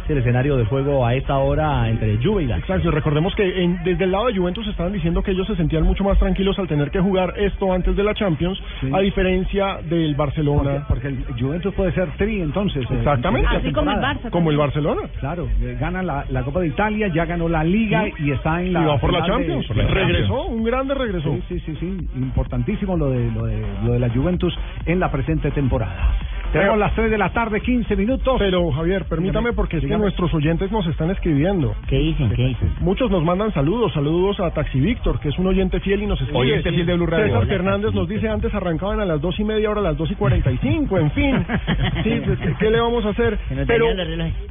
Es 0.05 0.11
el 0.11 0.19
escenario 0.19 0.57
de 0.57 0.65
juego 0.67 1.07
a 1.07 1.15
esta 1.15 1.39
hora 1.39 1.89
entre 1.89 2.17
Juve 2.23 2.43
y 2.43 2.47
Lazio. 2.47 2.65
Exacto, 2.65 2.91
recordemos 2.91 3.35
que 3.35 3.63
en- 3.63 3.83
desde 3.85 4.05
el 4.05 4.13
lado 4.13 4.27
de 4.27 4.37
Juventus 4.37 4.67
estaban 4.67 4.93
diciendo 4.93 5.23
que 5.23 5.31
ellos 5.31 5.47
se 5.47 5.55
sentían 5.57 5.85
mucho 5.85 6.03
más 6.05 6.19
tranquilos 6.19 6.59
al 6.59 6.67
tener 6.69 6.91
que 6.91 7.01
jugar 7.01 7.35
esto 7.37 7.73
antes 7.73 7.95
de 7.97 8.03
la 8.03 8.15
Champions, 8.15 8.61
a 8.93 8.99
diferencia 9.01 9.79
del 9.89 10.15
Barcelona. 10.17 10.85
Porque, 10.89 11.09
el 11.09 11.25
Juventus 11.39 11.73
puede 11.75 11.93
ser 11.93 12.09
tri 12.17 12.41
entonces. 12.41 12.85
eh, 12.91 12.95
Exactamente. 12.99 13.49
en 13.51 13.57
Así 13.61 13.73
como 13.73 13.91
el. 13.93 13.97
Barça 13.99 14.31
Como 14.31 14.51
el. 14.51 14.57
Barcelona. 14.57 15.03
Claro, 15.21 15.49
eh, 15.63 15.77
gana 15.81 16.03
la, 16.03 16.25
la 16.31 16.43
Copa 16.43 16.61
de 16.61 16.69
Italia, 16.69 17.09
ya 17.09 17.25
ganó 17.25 17.49
la 17.49 17.63
Liga 17.63 18.05
y 18.19 18.31
está 18.33 18.61
en 18.63 18.73
la. 18.73 18.83
Y 18.83 18.85
va 18.87 18.99
por 18.99 19.13
la 19.13 19.21
de- 19.21 19.27
Champions. 19.27 19.67
por 19.67 19.77
la 19.77 19.85
regresó, 19.87 20.35
Champions. 20.37 20.51
un 20.59 20.65
grande 20.65 20.95
regresó. 20.95 21.35
Sí, 21.35 21.43
sí, 21.49 21.61
sí, 21.67 21.77
sí, 21.81 22.09
importantísimo 22.17 22.97
lo 22.97 23.11
de, 23.11 23.31
lo 23.31 23.47
de 23.47 23.63
lo 23.85 23.93
de 23.93 23.99
la 24.01 24.09
Juventus 24.11 24.57
en 24.87 24.99
la 25.01 25.11
presente 25.37 25.51
temporada. 25.51 26.17
Tenemos 26.53 26.79
las 26.79 26.95
3 26.95 27.11
de 27.11 27.19
la 27.19 27.31
tarde, 27.31 27.61
15 27.61 27.97
minutos. 27.97 28.37
Pero 28.39 28.71
Javier, 28.71 29.05
permítame 29.05 29.53
porque 29.53 29.79
es 29.79 29.85
que 29.85 29.97
nuestros 29.97 30.33
oyentes 30.33 30.71
nos 30.71 30.87
están 30.87 31.11
escribiendo. 31.11 31.75
¿Qué 31.87 31.99
dicen? 31.99 32.31
¿Qué 32.31 32.47
dicen? 32.47 32.73
Muchos 32.81 33.11
nos 33.11 33.23
mandan 33.25 33.53
saludos, 33.53 33.93
saludos 33.93 34.41
a 34.41 34.51
Taxi 34.53 34.81
Víctor, 34.81 35.21
que 35.21 35.29
es 35.29 35.39
un 35.39 35.49
oyente 35.49 35.81
fiel 35.81 36.05
y 36.05 36.07
nos 36.07 36.19
escribe. 36.21 36.39
Oyente 36.39 36.71
fiel 36.71 36.87
de 36.87 36.95
Blue 36.95 37.07
Radio. 37.07 37.27
César 37.27 37.39
Hola, 37.41 37.49
Fernández 37.49 37.93
nos 37.93 38.09
dice 38.09 38.29
antes 38.29 38.55
arrancaban 38.55 39.01
a 39.01 39.05
las 39.05 39.21
dos 39.21 39.39
y 39.39 39.45
media, 39.45 39.69
ahora 39.69 39.81
a 39.81 39.85
las 39.85 39.99
dos 39.99 40.11
y 40.11 40.15
cuarenta 40.15 40.51
y 40.51 40.57
cinco, 40.59 40.99
en 40.99 41.11
fin. 41.11 41.45
Sí, 42.03 42.23
pues, 42.25 42.39
¿qué 42.59 42.71
le 42.71 42.81
vamos 42.81 43.05
a 43.05 43.09
hacer? 43.09 43.39
Pero, 43.67 43.87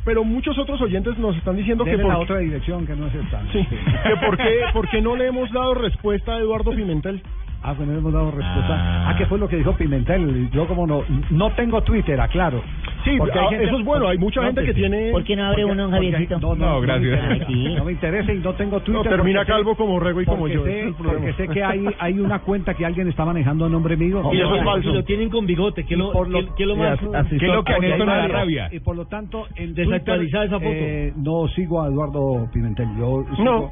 pero 0.04 0.24
muchos 0.24 0.58
otros 0.58 0.82
oyentes 0.82 1.18
nos 1.18 1.36
están 1.38 1.56
diciendo 1.56 1.86
que 1.86 1.92
Deme 1.92 2.04
la 2.04 2.16
por, 2.16 2.24
otra 2.24 2.40
dirección 2.40 2.86
que 2.86 2.96
no 2.96 3.08
es 3.08 3.16
esta. 3.16 3.42
sí, 3.54 3.66
que 3.66 4.16
por 4.26 4.36
qué, 4.36 4.62
por 4.74 4.90
qué 4.90 5.02
no 5.02 5.16
le 5.16 5.28
hemos 5.28 5.52
dado 5.52 5.74
respuesta 5.76 6.34
a 6.34 6.40
Eduardo 6.40 6.72
Pimentel. 6.72 7.22
Ah, 7.68 7.74
que 7.76 7.84
no 7.84 7.94
le 7.94 7.98
hemos 7.98 8.14
dado 8.14 8.30
respuesta. 8.30 9.10
Ah, 9.10 9.16
¿qué 9.18 9.26
fue 9.26 9.40
lo 9.40 9.48
que 9.48 9.56
dijo 9.56 9.74
Pimentel? 9.74 10.52
Yo 10.52 10.68
como 10.68 10.86
no, 10.86 11.04
no 11.32 11.50
tengo 11.54 11.82
Twitter, 11.82 12.20
aclaro. 12.22 12.62
Sí, 13.04 13.16
Porque 13.18 13.40
hay 13.40 13.46
ah, 13.46 13.50
gente- 13.50 13.66
eso 13.66 13.78
es 13.80 13.86
bueno, 13.86 14.08
hay 14.08 14.18
mucha 14.20 14.40
No, 14.42 14.48
gente 14.48 14.62
que 14.66 14.74
sí. 14.74 14.80
tiene... 14.82 15.12
¿Por 15.12 15.24
qué 15.24 15.36
no 15.36 15.46
abre 15.46 15.64
Porque- 15.64 15.74
uno, 15.82 15.90
Javiercito? 15.90 16.40
No, 16.40 16.56
no, 16.56 16.66
No, 16.66 16.82
gracias. 16.82 17.50
No 17.78 17.86
me 17.86 17.92
interesa 17.92 18.34
y 18.34 18.38
no 18.40 18.54
tengo 18.54 18.78
No, 18.78 18.82
Twitter. 18.84 19.10
termina 19.10 19.40
porque 19.40 19.52
sé- 19.52 19.56
calvo 19.58 19.76
como 19.76 20.00
Rego 20.00 20.22
y 20.22 20.26
como 20.26 20.48
yo. 20.48 20.64
sé- 20.64 20.94
porque 20.98 21.34
sé 21.34 21.48
que 21.48 21.64
hay, 21.64 21.86
hay 22.00 22.20
una 22.20 22.40
cuenta 22.40 22.74
que 22.76 22.86
alguien 22.86 23.08
está 23.08 23.26
manejando 23.26 23.66
a 23.66 23.70
nombre 23.70 23.98
mío. 23.98 24.22
Y 24.32 24.38
eso 24.42 24.56
es 24.56 24.62
Y 24.62 24.66
falso. 24.66 24.94
lo 24.94 25.04
tienen 25.04 25.30
con 25.32 25.48
bigote, 25.48 25.86
que 25.86 25.96
lo, 25.98 26.12
por 26.12 26.30
lo- 26.30 26.40
que- 26.42 26.54
que 26.58 26.66
lo 26.68 26.76
más... 26.76 27.00
as- 27.02 27.26
así 27.26 27.38
¿Qué 27.38 27.48
es 27.48 27.54
lo 27.54 27.64
que 27.64 27.74
a 27.74 27.80
da 28.06 28.24
hay- 28.24 28.28
rabia? 28.32 28.70
Y 28.72 28.80
por 28.80 28.96
lo 28.96 29.06
tanto, 29.06 29.48
en 29.56 29.74
Desactualizada 29.74 30.46
Twitter, 30.46 30.48
esa 30.48 30.60
foto. 30.60 30.86
eh, 30.86 31.14
no 31.16 31.48
sigo 31.48 31.82
a 31.84 31.88
Eduardo 31.88 32.48
Pimentel. 32.54 32.90
Yo 32.98 33.24
sigo- 33.36 33.44
No. 33.44 33.72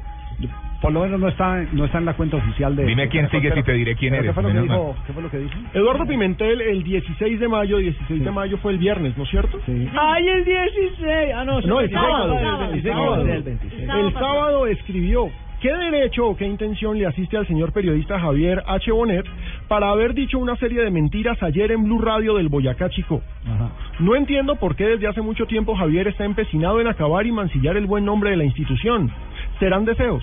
Por 0.84 0.92
lo 0.92 1.00
menos 1.00 1.18
no 1.18 1.28
está, 1.28 1.64
no 1.72 1.86
está 1.86 1.96
en 1.96 2.04
la 2.04 2.12
cuenta 2.12 2.36
oficial 2.36 2.76
de. 2.76 2.84
Dime 2.84 3.08
quién 3.08 3.30
sigue 3.30 3.50
si 3.54 3.62
te 3.62 3.72
diré 3.72 3.96
quién 3.96 4.12
eres, 4.12 4.26
¿Qué 4.26 4.32
fue 4.34 4.42
lo 4.42 4.52
que 4.52 4.60
dijo? 4.60 4.96
¿Qué 5.06 5.12
fue 5.14 5.22
lo 5.22 5.30
que 5.30 5.38
dijo? 5.38 5.54
Eduardo 5.72 6.04
Pimentel 6.06 6.60
el 6.60 6.82
16 6.82 7.40
de 7.40 7.48
mayo, 7.48 7.78
16 7.78 8.22
de 8.22 8.30
mayo 8.30 8.58
fue 8.58 8.72
el 8.72 8.78
viernes, 8.78 9.16
¿no 9.16 9.24
es 9.24 9.30
cierto? 9.30 9.58
Sí. 9.64 9.88
¡Ay, 9.98 10.28
el 10.28 10.44
16! 10.44 11.32
Ah, 11.34 11.44
no, 11.46 11.60
No, 11.62 11.80
el 11.80 11.90
sábado, 11.90 12.34
sábado. 12.34 12.40
sábado, 12.40 12.74
El 12.74 12.82
sábado. 12.82 13.04
sábado. 13.14 13.32
El 13.32 13.42
26. 13.42 13.82
El 13.88 14.12
sábado 14.12 14.66
escribió 14.66 15.30
¿Qué 15.62 15.72
derecho 15.74 16.26
o 16.26 16.36
qué 16.36 16.44
intención 16.44 16.98
le 16.98 17.06
asiste 17.06 17.38
al 17.38 17.46
señor 17.46 17.72
periodista 17.72 18.20
Javier 18.20 18.62
H. 18.66 18.92
Bonet 18.92 19.24
para 19.66 19.88
haber 19.88 20.12
dicho 20.12 20.38
una 20.38 20.56
serie 20.56 20.82
de 20.82 20.90
mentiras 20.90 21.42
ayer 21.42 21.72
en 21.72 21.84
Blue 21.84 22.02
Radio 22.02 22.34
del 22.34 22.50
Boyacá 22.50 22.90
Chico? 22.90 23.22
Ajá. 23.46 23.70
No 23.98 24.14
entiendo 24.14 24.56
por 24.56 24.76
qué 24.76 24.84
desde 24.86 25.06
hace 25.06 25.22
mucho 25.22 25.46
tiempo 25.46 25.74
Javier 25.74 26.06
está 26.08 26.26
empecinado 26.26 26.82
en 26.82 26.88
acabar 26.88 27.24
y 27.26 27.32
mancillar 27.32 27.78
el 27.78 27.86
buen 27.86 28.04
nombre 28.04 28.28
de 28.28 28.36
la 28.36 28.44
institución. 28.44 29.10
¿Serán 29.58 29.86
deseos? 29.86 30.22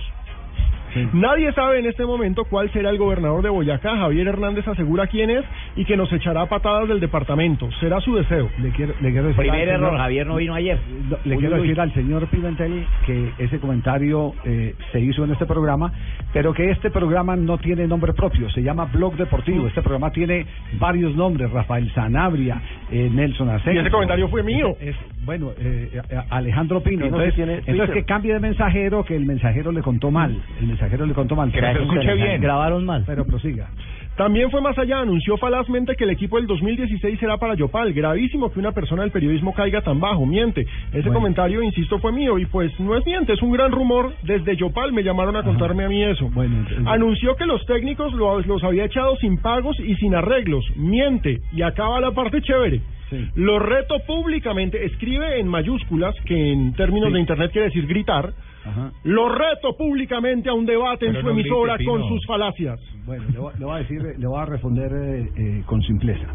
Nadie 1.14 1.52
sabe 1.54 1.80
en 1.80 1.86
este 1.86 2.06
momento 2.06 2.46
cuál 2.46 2.72
será 2.72 2.90
el 2.90 2.98
gobernador 2.98 3.42
de 3.42 3.50
Boyacá. 3.50 3.98
Javier 3.98 4.28
Hernández 4.28 4.68
asegura 4.68 5.08
quién 5.08 5.30
es 5.30 5.44
y 5.76 5.86
que 5.86 5.96
nos 5.98 6.12
echará 6.14 6.46
patadas 6.48 6.88
del 6.88 7.00
departamento. 7.00 7.70
Será 7.80 8.00
su 8.02 8.16
deseo. 8.16 8.50
Le 8.62 8.70
quiero, 8.72 8.94
le 9.02 9.12
quiero 9.12 9.28
decir 9.28 9.42
Primer 9.42 9.62
al 9.62 9.76
error, 9.76 9.90
señor- 9.90 9.98
Javier 10.02 10.28
no 10.28 10.36
vino 10.36 10.54
ayer. 10.54 10.78
Le 11.26 11.36
Uy, 11.36 11.40
quiero 11.40 11.56
uy, 11.56 11.62
decir 11.64 11.80
al 11.80 11.94
señor 11.94 12.28
Pimentel 12.28 12.86
que 13.06 13.32
ese 13.38 13.60
comentario 13.60 14.34
eh, 14.46 14.76
se 14.92 15.00
hizo 15.00 15.24
en 15.24 15.32
este 15.32 15.46
programa, 15.46 15.92
pero 16.34 16.54
que 16.54 16.70
este 16.72 16.90
programa 16.92 17.36
no 17.36 17.58
tiene 17.58 17.88
nombre 17.88 18.14
propio, 18.14 18.50
se 18.50 18.62
llama 18.62 18.86
Blog 18.86 19.16
Deportivo. 19.16 19.68
Este 19.68 19.82
programa 19.82 20.12
tiene 20.12 20.46
varios 20.80 21.16
nombres, 21.16 21.50
Rafael 21.52 21.92
Sanabria, 21.94 22.62
eh, 22.92 23.10
Nelson 23.12 23.50
Asensio. 23.50 23.74
Y 23.74 23.78
ese 23.80 23.92
comentario 23.92 24.28
fue 24.30 24.44
mío. 24.44 24.76
Es, 24.80 24.96
bueno, 25.26 25.52
eh, 25.60 26.02
eh, 26.10 26.18
Alejandro 26.30 26.82
Pino. 26.82 27.06
Entonces, 27.06 27.36
tiene 27.36 27.54
entonces 27.56 27.76
Twitter. 27.78 27.94
que 27.94 28.04
cambie 28.06 28.34
de 28.34 28.40
mensajero, 28.40 29.04
que 29.06 29.16
el 29.16 29.26
mensajero 29.26 29.72
le 29.72 29.82
contó 29.82 30.12
mal. 30.12 30.32
El 30.60 30.68
mensajero 30.68 30.81
le 30.90 31.14
contó 31.14 31.36
mal. 31.36 31.52
Que 31.52 31.60
se 31.60 31.72
escuche 31.72 32.14
bien. 32.16 32.42
Grabaron 32.42 32.86
mal. 32.86 33.04
Pero 33.06 33.26
prosiga. 33.26 33.70
También 34.18 34.52
fue 34.52 34.62
más 34.62 34.78
allá, 34.78 35.00
anunció 35.00 35.38
falazmente 35.38 35.96
que 35.96 36.04
el 36.04 36.10
equipo 36.12 36.36
del 36.38 36.46
2016 36.46 37.18
será 37.20 37.38
para 37.38 37.56
Yopal. 37.56 37.94
Gravísimo 37.94 38.52
que 38.52 38.60
una 38.60 38.72
persona 38.74 39.04
del 39.04 39.12
periodismo 39.12 39.54
caiga 39.54 39.82
tan 39.82 40.00
bajo, 40.02 40.26
miente. 40.26 40.62
Ese 40.90 41.00
Bueno. 41.04 41.14
comentario, 41.14 41.64
insisto, 41.64 41.98
fue 41.98 42.12
mío 42.12 42.38
y 42.38 42.46
pues 42.46 42.78
no 42.80 42.96
es 42.98 43.06
miente, 43.06 43.34
es 43.34 43.42
un 43.42 43.52
gran 43.52 43.72
rumor. 43.72 44.12
Desde 44.24 44.58
Yopal 44.58 44.92
me 44.92 45.02
llamaron 45.04 45.38
a 45.38 45.44
contarme 45.44 45.86
a 45.86 45.90
mí 45.90 46.04
eso. 46.04 46.30
Bueno, 46.34 46.58
entonces- 46.58 46.86
Anunció 46.88 47.36
que 47.38 47.46
los 47.46 47.66
técnicos 47.66 48.14
lo- 48.14 48.42
los 48.42 48.64
había 48.64 48.84
echado 48.86 49.16
sin 49.16 49.38
pagos 49.38 49.80
y 49.80 49.96
sin 49.96 50.14
arreglos. 50.14 50.66
Miente. 50.76 51.40
Y 51.54 51.62
acaba 51.62 52.00
la 52.02 52.12
parte 52.12 52.42
chévere. 52.42 52.82
Sí. 53.12 53.30
Lo 53.36 53.60
reto 53.60 54.00
públicamente, 54.08 54.84
escribe 54.86 55.40
en 55.40 55.48
mayúsculas, 55.48 56.16
que 56.26 56.54
en 56.54 56.74
términos 56.74 57.10
Sí. 57.10 57.14
de 57.14 57.20
internet 57.20 57.52
quiere 57.52 57.68
decir 57.68 57.86
gritar. 57.86 58.34
Ajá. 58.66 58.92
Lo 59.04 59.30
reto 59.30 59.76
públicamente 59.78 60.50
a 60.50 60.54
un 60.54 60.66
debate 60.66 61.06
en 61.08 61.16
su 61.16 61.24
no 61.24 61.32
emisora 61.32 61.76
grite, 61.76 61.92
con 61.92 62.08
sus 62.08 62.26
falacias. 62.26 62.80
Bueno, 63.06 63.26
le 63.32 63.38
voy, 63.40 63.54
le 63.60 63.66
voy 63.66 63.76
a 63.76 63.80
decir, 63.80 64.02
le 64.18 64.28
voy 64.28 64.40
a 64.42 64.46
responder 64.46 64.92
eh, 64.94 65.30
eh, 65.36 65.64
con 65.66 65.82
simpleza. 65.84 66.26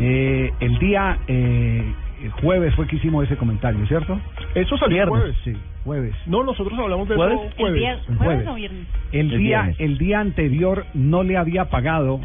Eh, 0.00 0.50
el 0.60 0.78
día 0.78 1.18
eh, 1.28 1.82
el 2.24 2.30
jueves 2.32 2.74
fue 2.74 2.86
que 2.86 2.96
hicimos 2.96 3.24
ese 3.24 3.36
comentario, 3.36 3.86
¿cierto? 3.86 4.18
Eso 4.54 4.76
salió 4.76 5.02
el 5.04 5.08
jueves. 5.08 5.36
Sí, 5.44 5.52
jueves. 5.84 6.14
No, 6.26 6.42
nosotros 6.42 6.78
hablamos 6.78 7.08
de 7.08 7.14
¿Jueves? 7.14 7.38
eso 7.38 7.44
¿El 7.46 7.52
jueves. 7.56 7.82
El 7.82 8.16
¿Jueves 8.16 8.18
jueves. 8.18 8.48
o 8.48 8.54
viernes? 8.54 8.86
El, 9.12 9.20
El 9.32 9.38
día 9.38 9.62
viernes. 9.62 9.76
el 9.80 9.98
día 9.98 10.20
anterior 10.20 10.84
no 10.94 11.22
le 11.22 11.36
había 11.36 11.66
pagado, 11.66 12.20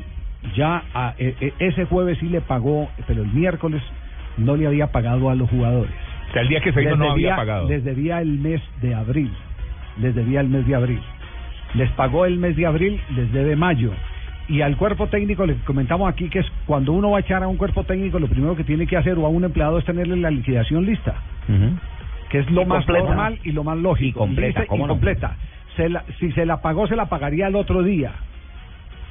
ya 0.56 0.84
a- 0.94 1.14
e- 1.18 1.36
e- 1.40 1.54
ese 1.60 1.86
jueves 1.86 2.18
sí 2.20 2.28
le 2.30 2.42
pagó, 2.42 2.90
pero 3.08 3.24
el 3.24 3.30
miércoles 3.32 3.82
no 4.38 4.56
le 4.56 4.68
había 4.68 4.88
pagado 4.88 5.30
a 5.30 5.36
los 5.36 5.50
jugadores. 5.50 5.92
O 6.30 6.34
sea, 6.34 6.42
el 6.44 6.48
día 6.48 6.62
que 6.62 6.72
se 6.72 6.82
hizo 6.82 6.92
Les 6.92 7.00
no 7.00 7.12
había 7.12 7.36
pagado. 7.36 7.68
Les 7.68 7.84
debía 7.84 8.22
el 8.22 8.40
mes 8.40 8.62
de 8.82 8.96
abril. 8.96 9.32
Les 10.00 10.16
debía 10.16 10.40
el 10.42 10.48
mes 10.48 10.66
de 10.66 10.76
abril. 10.76 11.00
Les 11.74 11.90
pagó 11.92 12.26
el 12.26 12.38
mes 12.38 12.56
de 12.56 12.66
abril, 12.66 13.00
les 13.16 13.32
debe 13.34 13.56
mayo. 13.56 13.92
Y 14.48 14.62
al 14.62 14.76
cuerpo 14.76 15.08
técnico 15.08 15.46
le 15.46 15.56
comentamos 15.66 16.10
aquí 16.10 16.28
que 16.30 16.40
es 16.40 16.52
cuando 16.66 16.92
uno 16.94 17.12
va 17.12 17.18
a 17.18 17.22
echar 17.22 17.44
a 17.44 17.48
un 17.48 17.58
cuerpo 17.58 17.84
técnico, 17.84 18.20
lo 18.20 18.28
primero 18.28 18.56
que 18.56 18.64
tiene 18.64 18.88
que 18.88 18.98
hacer 18.98 19.18
o 19.18 19.26
a 19.26 19.30
un 19.30 19.44
empleado 19.44 19.78
es 19.78 19.86
tenerle 19.86 20.18
la 20.18 20.32
liquidación 20.32 20.86
lista, 20.86 21.16
que 22.30 22.40
es 22.40 22.50
lo 22.52 22.64
Y 22.64 22.66
más 22.66 22.86
completa. 22.86 23.08
normal 23.08 23.40
y 23.44 23.52
lo 23.52 23.64
más 23.64 23.78
lógico. 23.78 24.20
Y 24.64 24.68
completa. 24.90 25.36
Se 25.78 25.88
la- 25.90 26.04
si 26.20 26.32
se 26.34 26.46
la 26.46 26.62
pagó, 26.62 26.88
se 26.88 26.96
la 26.98 27.06
pagaría 27.06 27.48
el 27.48 27.56
otro 27.56 27.84
día. 27.84 28.12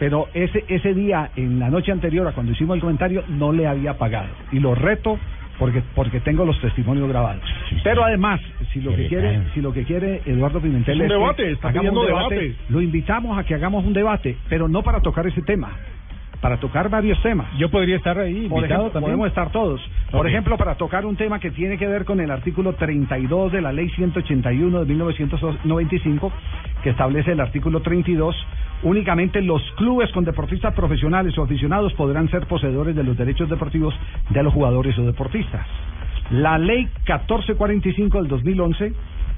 Pero 0.00 0.28
ese 0.32 0.64
ese 0.66 0.94
día, 0.94 1.30
en 1.36 1.60
la 1.60 1.68
noche 1.68 1.92
anterior 1.92 2.26
a 2.26 2.32
cuando 2.32 2.52
hicimos 2.52 2.74
el 2.74 2.80
comentario, 2.80 3.22
no 3.28 3.52
le 3.52 3.66
había 3.66 3.98
pagado. 3.98 4.30
Y 4.50 4.58
lo 4.58 4.74
reto 4.74 5.18
porque 5.58 5.82
porque 5.94 6.20
tengo 6.20 6.46
los 6.46 6.58
testimonios 6.60 7.06
grabados. 7.06 7.42
Pero 7.84 8.02
además, 8.02 8.40
si 8.72 8.80
lo 8.80 8.96
que 8.96 9.06
quiere, 9.08 9.42
si 9.52 9.60
lo 9.60 9.72
que 9.74 9.84
quiere 9.84 10.22
Eduardo 10.24 10.58
Pimentel 10.58 10.96
Es 10.96 11.02
un 11.02 11.08
que 11.08 11.14
debate, 11.14 11.52
está 11.52 11.68
hagamos 11.68 11.94
un 11.94 12.06
debate. 12.06 12.56
lo 12.70 12.80
invitamos 12.80 13.38
a 13.38 13.44
que 13.44 13.54
hagamos 13.54 13.84
un 13.84 13.92
debate, 13.92 14.36
pero 14.48 14.68
no 14.68 14.82
para 14.82 15.00
tocar 15.00 15.26
ese 15.26 15.42
tema. 15.42 15.70
Para 16.40 16.58
tocar 16.58 16.88
varios 16.88 17.20
temas. 17.22 17.46
Yo 17.58 17.70
podría 17.70 17.96
estar 17.96 18.18
ahí 18.18 18.48
Por 18.48 18.58
invitado 18.58 18.82
ejemplo, 18.82 18.90
también. 18.90 19.10
podemos 19.10 19.28
estar 19.28 19.52
todos. 19.52 19.80
Por 20.10 20.26
ejemplo, 20.26 20.56
para 20.56 20.74
tocar 20.76 21.04
un 21.04 21.16
tema 21.16 21.38
que 21.38 21.50
tiene 21.50 21.76
que 21.76 21.86
ver 21.86 22.04
con 22.04 22.20
el 22.20 22.30
artículo 22.30 22.74
32 22.74 23.52
de 23.52 23.60
la 23.60 23.72
Ley 23.72 23.90
181 23.90 24.80
de 24.80 24.86
1995, 24.86 26.32
que 26.82 26.90
establece 26.90 27.32
el 27.32 27.40
artículo 27.40 27.80
32, 27.80 28.34
únicamente 28.82 29.42
los 29.42 29.62
clubes 29.76 30.10
con 30.12 30.24
deportistas 30.24 30.74
profesionales 30.74 31.36
o 31.36 31.42
aficionados 31.42 31.92
podrán 31.94 32.30
ser 32.30 32.46
poseedores 32.46 32.96
de 32.96 33.04
los 33.04 33.16
derechos 33.16 33.48
deportivos 33.50 33.94
de 34.30 34.42
los 34.42 34.52
jugadores 34.52 34.98
o 34.98 35.02
deportistas. 35.02 35.66
La 36.30 36.58
Ley 36.58 36.84
1445 37.06 38.18
del 38.18 38.28
2011 38.28 38.92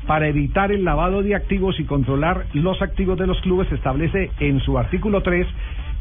para 0.07 0.29
evitar 0.29 0.73
el 0.73 0.85
lavado 0.85 1.23
de 1.23 1.35
activos 1.35 1.79
y 1.79 1.85
controlar 1.85 2.47
los 2.55 2.83
activos 2.83 3.19
de 3.19 3.27
los 3.27 3.41
clubes 3.41 3.71
establece 3.73 4.31
en 4.41 4.61
su 4.61 4.79
artículo 4.79 5.23
3 5.23 5.47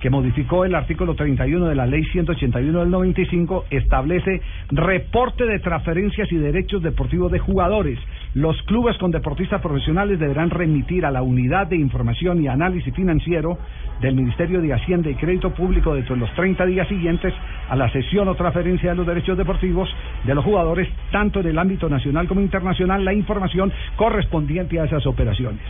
que 0.02 0.10
modificó 0.10 0.66
el 0.66 0.76
artículo 0.76 1.16
31 1.16 1.68
de 1.68 1.76
la 1.76 1.86
ley 1.86 2.04
181 2.06 2.80
del 2.80 2.90
95, 2.90 3.66
establece 3.70 4.42
reporte 4.70 5.46
de 5.46 5.60
transferencias 5.60 6.32
y 6.32 6.38
derechos 6.38 6.82
deportivos 6.82 7.32
de 7.32 7.40
jugadores. 7.40 8.00
Los 8.34 8.62
clubes 8.64 8.98
con 8.98 9.12
deportistas 9.12 9.60
profesionales 9.60 10.18
deberán 10.18 10.52
remitir 10.52 11.06
a 11.06 11.12
la 11.12 11.22
unidad 11.22 11.68
de 11.68 11.76
información 11.76 12.42
y 12.42 12.48
análisis 12.48 12.94
financiero 12.94 13.58
del 14.00 14.16
Ministerio 14.16 14.62
de 14.62 14.74
Hacienda 14.74 15.10
y 15.10 15.16
Crédito 15.16 15.54
Público 15.54 15.94
dentro 15.94 16.16
de 16.16 16.22
los 16.22 16.34
30 16.36 16.66
días 16.66 16.88
siguientes 16.88 17.34
a 17.70 17.76
la 17.76 17.90
cesión 17.90 18.30
o 18.30 18.36
transferencia 18.36 18.92
de 18.92 18.96
los 18.96 19.06
derechos 19.06 19.38
deportivos 19.38 19.90
de 20.24 20.34
los 20.34 20.46
jugadores, 20.46 20.88
tanto 21.12 21.42
en 21.42 21.48
el 21.48 21.60
ámbito 21.60 21.90
nacional 21.90 22.30
como 22.30 22.40
internacional, 22.40 23.04
la 23.04 23.14
información 23.14 23.70
correspondiente 23.98 24.80
a 24.80 24.86
esas 24.86 25.06
operaciones. 25.06 25.62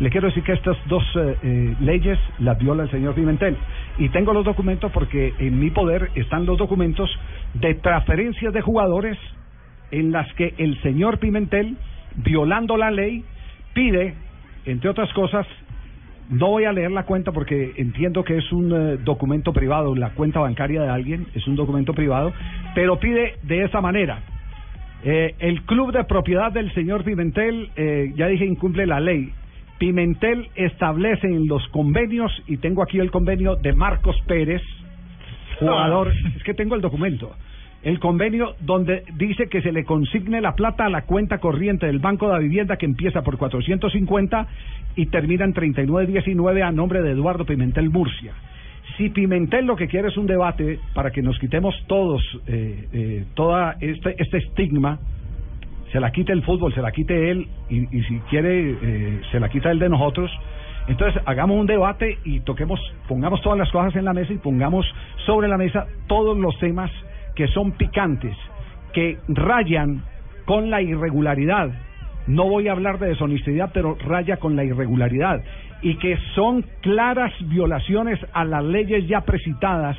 Le 0.00 0.08
quiero 0.08 0.28
decir 0.28 0.42
que 0.42 0.52
estas 0.52 0.78
dos 0.86 1.04
eh, 1.14 1.36
eh, 1.42 1.76
leyes 1.80 2.18
las 2.38 2.58
viola 2.58 2.84
el 2.84 2.90
señor 2.90 3.14
Pimentel. 3.16 3.54
Y 3.98 4.08
tengo 4.08 4.32
los 4.32 4.46
documentos 4.46 4.90
porque 4.92 5.34
en 5.38 5.60
mi 5.60 5.70
poder 5.70 6.10
están 6.14 6.46
los 6.46 6.56
documentos 6.56 7.10
de 7.52 7.74
transferencias 7.74 8.54
de 8.54 8.62
jugadores 8.62 9.18
en 9.90 10.12
las 10.12 10.32
que 10.34 10.54
el 10.58 10.80
señor 10.82 11.18
Pimentel, 11.18 11.76
violando 12.16 12.76
la 12.76 12.90
ley, 12.90 13.24
pide, 13.74 14.14
entre 14.64 14.90
otras 14.90 15.12
cosas, 15.12 15.46
no 16.30 16.48
voy 16.48 16.64
a 16.64 16.72
leer 16.72 16.90
la 16.90 17.04
cuenta 17.04 17.32
porque 17.32 17.72
entiendo 17.76 18.22
que 18.22 18.36
es 18.36 18.52
un 18.52 18.72
eh, 18.72 18.98
documento 19.02 19.52
privado, 19.52 19.94
la 19.94 20.10
cuenta 20.10 20.40
bancaria 20.40 20.82
de 20.82 20.90
alguien, 20.90 21.26
es 21.34 21.46
un 21.46 21.56
documento 21.56 21.94
privado, 21.94 22.32
pero 22.74 22.98
pide 22.98 23.36
de 23.42 23.64
esa 23.64 23.80
manera. 23.80 24.20
Eh, 25.04 25.34
el 25.38 25.62
club 25.62 25.92
de 25.92 26.04
propiedad 26.04 26.52
del 26.52 26.72
señor 26.74 27.04
Pimentel, 27.04 27.70
eh, 27.76 28.12
ya 28.16 28.26
dije, 28.26 28.44
incumple 28.44 28.86
la 28.86 29.00
ley. 29.00 29.32
Pimentel 29.78 30.48
establece 30.56 31.28
en 31.28 31.46
los 31.46 31.66
convenios, 31.68 32.32
y 32.46 32.56
tengo 32.56 32.82
aquí 32.82 32.98
el 32.98 33.10
convenio 33.10 33.56
de 33.56 33.72
Marcos 33.72 34.16
Pérez, 34.26 34.62
jugador, 35.60 36.12
es 36.36 36.42
que 36.42 36.54
tengo 36.54 36.74
el 36.74 36.80
documento, 36.80 37.32
el 37.82 38.00
convenio 38.00 38.54
donde 38.60 39.04
dice 39.14 39.48
que 39.48 39.62
se 39.62 39.72
le 39.72 39.84
consigne 39.84 40.40
la 40.40 40.54
plata 40.54 40.86
a 40.86 40.88
la 40.88 41.02
cuenta 41.02 41.38
corriente 41.38 41.86
del 41.86 42.00
Banco 42.00 42.26
de 42.26 42.32
la 42.32 42.38
Vivienda 42.38 42.76
que 42.76 42.86
empieza 42.86 43.22
por 43.22 43.38
450 43.38 44.46
y 44.96 45.06
termina 45.06 45.44
en 45.44 45.52
3919 45.52 46.62
a 46.62 46.72
nombre 46.72 47.02
de 47.02 47.12
Eduardo 47.12 47.44
Pimentel 47.44 47.90
Murcia. 47.90 48.32
Si 48.96 49.10
Pimentel 49.10 49.64
lo 49.64 49.76
que 49.76 49.86
quiere 49.86 50.08
es 50.08 50.16
un 50.16 50.26
debate 50.26 50.80
para 50.92 51.12
que 51.12 51.22
nos 51.22 51.38
quitemos 51.38 51.74
todos 51.86 52.20
eh, 52.48 52.88
eh, 52.92 53.24
toda 53.34 53.76
este, 53.80 54.16
este 54.18 54.38
estigma, 54.38 54.98
se 55.92 56.00
la 56.00 56.10
quite 56.10 56.32
el 56.32 56.42
fútbol, 56.42 56.74
se 56.74 56.82
la 56.82 56.90
quite 56.90 57.30
él 57.30 57.46
y, 57.70 57.96
y 57.96 58.02
si 58.02 58.18
quiere 58.28 58.76
eh, 58.82 59.20
se 59.30 59.38
la 59.38 59.48
quita 59.48 59.70
él 59.70 59.78
de 59.78 59.88
nosotros. 59.88 60.30
Entonces 60.88 61.22
hagamos 61.26 61.60
un 61.60 61.66
debate 61.66 62.18
y 62.24 62.40
toquemos, 62.40 62.80
pongamos 63.06 63.40
todas 63.42 63.58
las 63.58 63.70
cosas 63.70 63.94
en 63.94 64.04
la 64.04 64.14
mesa 64.14 64.32
y 64.32 64.38
pongamos 64.38 64.84
sobre 65.26 65.46
la 65.46 65.58
mesa 65.58 65.86
todos 66.08 66.36
los 66.36 66.58
temas 66.58 66.90
que 67.38 67.46
son 67.46 67.70
picantes, 67.70 68.36
que 68.92 69.16
rayan 69.28 70.02
con 70.44 70.70
la 70.70 70.82
irregularidad. 70.82 71.70
No 72.26 72.48
voy 72.48 72.66
a 72.66 72.72
hablar 72.72 72.98
de 72.98 73.10
deshonestidad, 73.10 73.70
pero 73.72 73.96
raya 74.04 74.38
con 74.38 74.56
la 74.56 74.64
irregularidad 74.64 75.40
y 75.80 75.94
que 75.98 76.18
son 76.34 76.64
claras 76.80 77.32
violaciones 77.42 78.18
a 78.32 78.44
las 78.44 78.64
leyes 78.64 79.06
ya 79.06 79.20
precitadas 79.20 79.96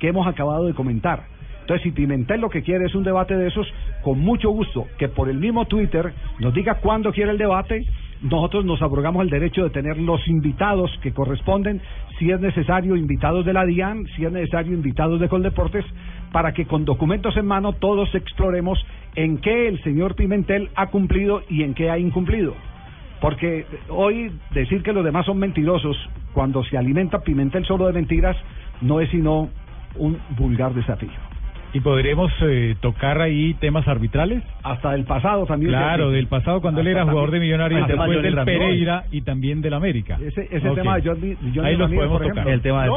que 0.00 0.08
hemos 0.08 0.26
acabado 0.26 0.66
de 0.66 0.74
comentar. 0.74 1.22
Entonces, 1.60 1.84
si 1.84 1.92
Pimentel 1.92 2.40
lo 2.40 2.50
que 2.50 2.62
quiere 2.62 2.86
es 2.86 2.94
un 2.96 3.04
debate 3.04 3.36
de 3.36 3.46
esos, 3.46 3.72
con 4.02 4.18
mucho 4.18 4.50
gusto, 4.50 4.88
que 4.98 5.06
por 5.06 5.28
el 5.28 5.38
mismo 5.38 5.66
Twitter 5.66 6.12
nos 6.40 6.52
diga 6.52 6.80
cuándo 6.80 7.12
quiere 7.12 7.30
el 7.30 7.38
debate, 7.38 7.86
nosotros 8.22 8.64
nos 8.64 8.82
abrogamos 8.82 9.22
el 9.22 9.30
derecho 9.30 9.62
de 9.62 9.70
tener 9.70 9.96
los 9.96 10.26
invitados 10.26 10.90
que 11.02 11.12
corresponden, 11.12 11.80
si 12.18 12.30
es 12.30 12.40
necesario 12.40 12.96
invitados 12.96 13.46
de 13.46 13.52
la 13.52 13.64
DIAN, 13.64 14.06
si 14.16 14.24
es 14.24 14.32
necesario 14.32 14.74
invitados 14.74 15.20
de 15.20 15.28
Coldeportes, 15.28 15.84
para 16.32 16.52
que 16.52 16.66
con 16.66 16.84
documentos 16.84 17.36
en 17.36 17.46
mano 17.46 17.72
todos 17.72 18.14
exploremos 18.14 18.84
en 19.14 19.38
qué 19.38 19.68
el 19.68 19.82
señor 19.82 20.14
Pimentel 20.14 20.70
ha 20.76 20.86
cumplido 20.88 21.42
y 21.48 21.62
en 21.62 21.74
qué 21.74 21.90
ha 21.90 21.98
incumplido. 21.98 22.54
Porque 23.20 23.66
hoy 23.88 24.32
decir 24.54 24.82
que 24.82 24.92
los 24.92 25.04
demás 25.04 25.26
son 25.26 25.38
mentirosos 25.38 25.96
cuando 26.32 26.64
se 26.64 26.78
alimenta 26.78 27.20
Pimentel 27.20 27.66
solo 27.66 27.86
de 27.86 27.92
mentiras 27.92 28.36
no 28.80 29.00
es 29.00 29.10
sino 29.10 29.50
un 29.96 30.18
vulgar 30.36 30.72
desafío. 30.74 31.29
¿Y 31.72 31.78
podremos 31.80 32.32
eh, 32.42 32.74
tocar 32.80 33.20
ahí 33.20 33.54
temas 33.54 33.86
arbitrales? 33.86 34.42
Hasta 34.64 34.90
del 34.90 35.04
pasado 35.04 35.46
también. 35.46 35.70
Claro, 35.70 36.10
del 36.10 36.26
pasado 36.26 36.60
cuando 36.60 36.80
él 36.80 36.88
era 36.88 37.04
jugador 37.04 37.30
de 37.30 37.38
Millonarios, 37.38 37.86
después 37.86 38.22
del. 38.22 38.34
Pereira 38.44 39.04
y 39.12 39.20
también 39.22 39.60
del 39.62 39.74
América. 39.74 40.18
Ese, 40.20 40.48
tema 40.74 40.96
de 40.98 41.08
Johnny, 41.08 41.36
Johnny 41.54 41.68
Ahí 41.68 41.76
los 41.76 41.82
Ramírez, 41.88 42.08
podemos 42.08 42.18
por 42.22 42.28
tocar. 42.28 42.48
el 42.48 42.60
tema, 42.60 42.82
de 42.84 42.90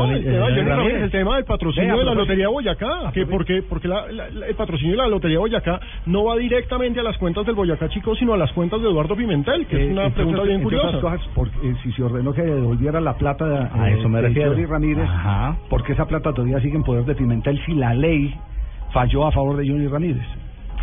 el 1.04 1.12
del 1.36 1.46
patrocinio 1.46 1.98
de 1.98 2.04
la 2.06 2.12
a. 2.12 2.16
Lotería 2.16 2.48
Boyacá. 2.48 3.12
que 3.14 3.26
porque 3.28 3.62
porque 3.62 3.88
la- 3.88 4.12
la- 4.12 4.30
la- 4.32 4.48
el 4.48 4.56
patrocinio 4.56 4.94
de 4.94 4.98
la 4.98 5.08
Lotería 5.08 5.38
Boyacá 5.38 5.80
no 6.08 6.24
va 6.26 6.36
directamente 6.38 7.00
a 7.00 7.04
las 7.04 7.18
cuentas 7.20 7.46
del 7.46 7.54
Boyacá 7.56 7.90
Chico, 7.90 8.16
sino 8.16 8.34
a 8.34 8.38
las 8.38 8.52
cuentas 8.54 8.82
de 8.82 8.88
Eduardo 8.90 9.16
Pimentel, 9.16 9.68
que 9.68 9.76
Eh, 9.78 9.86
es 9.86 9.92
una 9.92 10.06
entre 10.06 10.16
pregunta 10.24 10.42
bien 10.44 10.64
curiosa. 10.64 11.00
cosas, 11.00 11.22
porque, 11.36 11.56
eh, 11.64 11.76
si 11.84 11.92
se 11.92 12.02
ordenó 12.02 12.34
que 12.34 12.42
devolviera 12.42 13.00
la 13.00 13.14
plata 13.18 13.70
A 13.72 13.90
eh, 13.92 14.00
eso 14.00 14.10
me 14.10 14.20
de 14.22 14.28
refiero. 14.30 14.54
Ramírez, 14.68 15.08
porque 15.70 15.94
esa 15.94 16.08
plata 16.08 16.34
todavía 16.34 16.60
sigue 16.60 16.76
en 16.76 16.84
poder 16.84 17.06
de 17.06 17.14
Pimentel 17.14 17.60
si 17.66 17.74
la 17.76 17.94
ley 17.94 18.34
falló 18.94 19.26
a 19.26 19.32
favor 19.32 19.58
de 19.58 19.68
Johnny 19.68 19.88
Ramírez? 19.88 20.26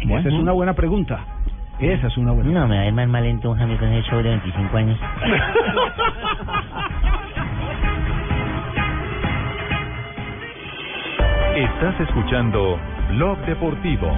Esa 0.03 0.29
es 0.29 0.35
una 0.35 0.53
buena 0.53 0.75
pregunta. 0.75 1.25
Esa 1.79 2.09
es 2.09 2.17
una 2.19 2.33
buena 2.33 2.51
No, 2.51 2.69
me 2.69 2.77
va 2.77 2.83
a 2.83 2.87
ir 2.87 2.93
más 2.93 3.09
mal 3.09 3.25
entonces 3.25 3.65
a 3.65 3.67
mí 3.67 3.77
con 3.77 3.89
ese 3.89 4.07
show 4.11 4.23
de 4.23 4.29
25 4.29 4.77
años. 4.77 4.99
Estás 11.57 12.01
escuchando 12.01 12.79
Blog 13.11 13.39
Deportivo. 13.47 14.11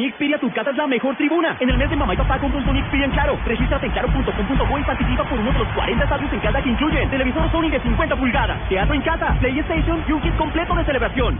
Sony 0.00 0.08
Xperia 0.12 0.38
tu 0.38 0.50
casa 0.52 0.70
es 0.70 0.76
la 0.76 0.86
mejor 0.86 1.14
tribuna. 1.16 1.56
En 1.60 1.68
el 1.68 1.76
mes 1.76 1.90
de 1.90 1.96
mamá 1.96 2.14
y 2.14 2.16
papá 2.16 2.38
compra 2.38 2.58
un 2.58 2.76
en 2.76 3.10
Claro. 3.10 3.38
Regístrate 3.44 3.86
en 3.86 3.92
claro.com.co 3.92 4.78
y 4.78 4.82
participa 4.82 5.24
por 5.24 5.38
uno 5.38 5.52
de 5.52 5.58
los 5.58 5.68
40 5.68 6.04
estadios 6.04 6.32
en 6.32 6.40
casa 6.40 6.62
que 6.62 6.68
incluyen 6.70 7.10
televisor 7.10 7.50
Sony 7.50 7.68
de 7.68 7.80
50 7.80 8.16
pulgadas, 8.16 8.68
teatro 8.68 8.94
en 8.94 9.02
casa, 9.02 9.36
PlayStation 9.38 10.02
y 10.08 10.12
un 10.12 10.20
kit 10.22 10.36
completo 10.36 10.74
de 10.74 10.84
celebración. 10.84 11.38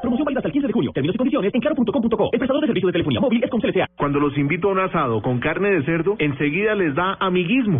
Promoción 0.00 0.24
válida 0.24 0.38
hasta 0.38 0.48
el 0.48 0.52
15 0.52 0.66
de 0.66 0.72
junio. 0.72 0.92
Términos 0.94 1.14
y 1.14 1.18
condiciones 1.18 1.54
en 1.54 1.60
claro.com.co. 1.60 2.30
El 2.32 2.40
de 2.40 2.46
servicio 2.46 2.86
de 2.86 2.92
telefonía 2.92 3.20
móvil 3.20 3.44
es 3.44 3.50
S.A. 3.52 3.86
Cuando 3.96 4.18
los 4.18 4.38
invito 4.38 4.68
a 4.68 4.72
un 4.72 4.78
asado 4.78 5.20
con 5.20 5.38
carne 5.38 5.70
de 5.70 5.82
cerdo, 5.82 6.16
enseguida 6.18 6.74
les 6.74 6.94
da 6.94 7.18
amiguismo. 7.20 7.76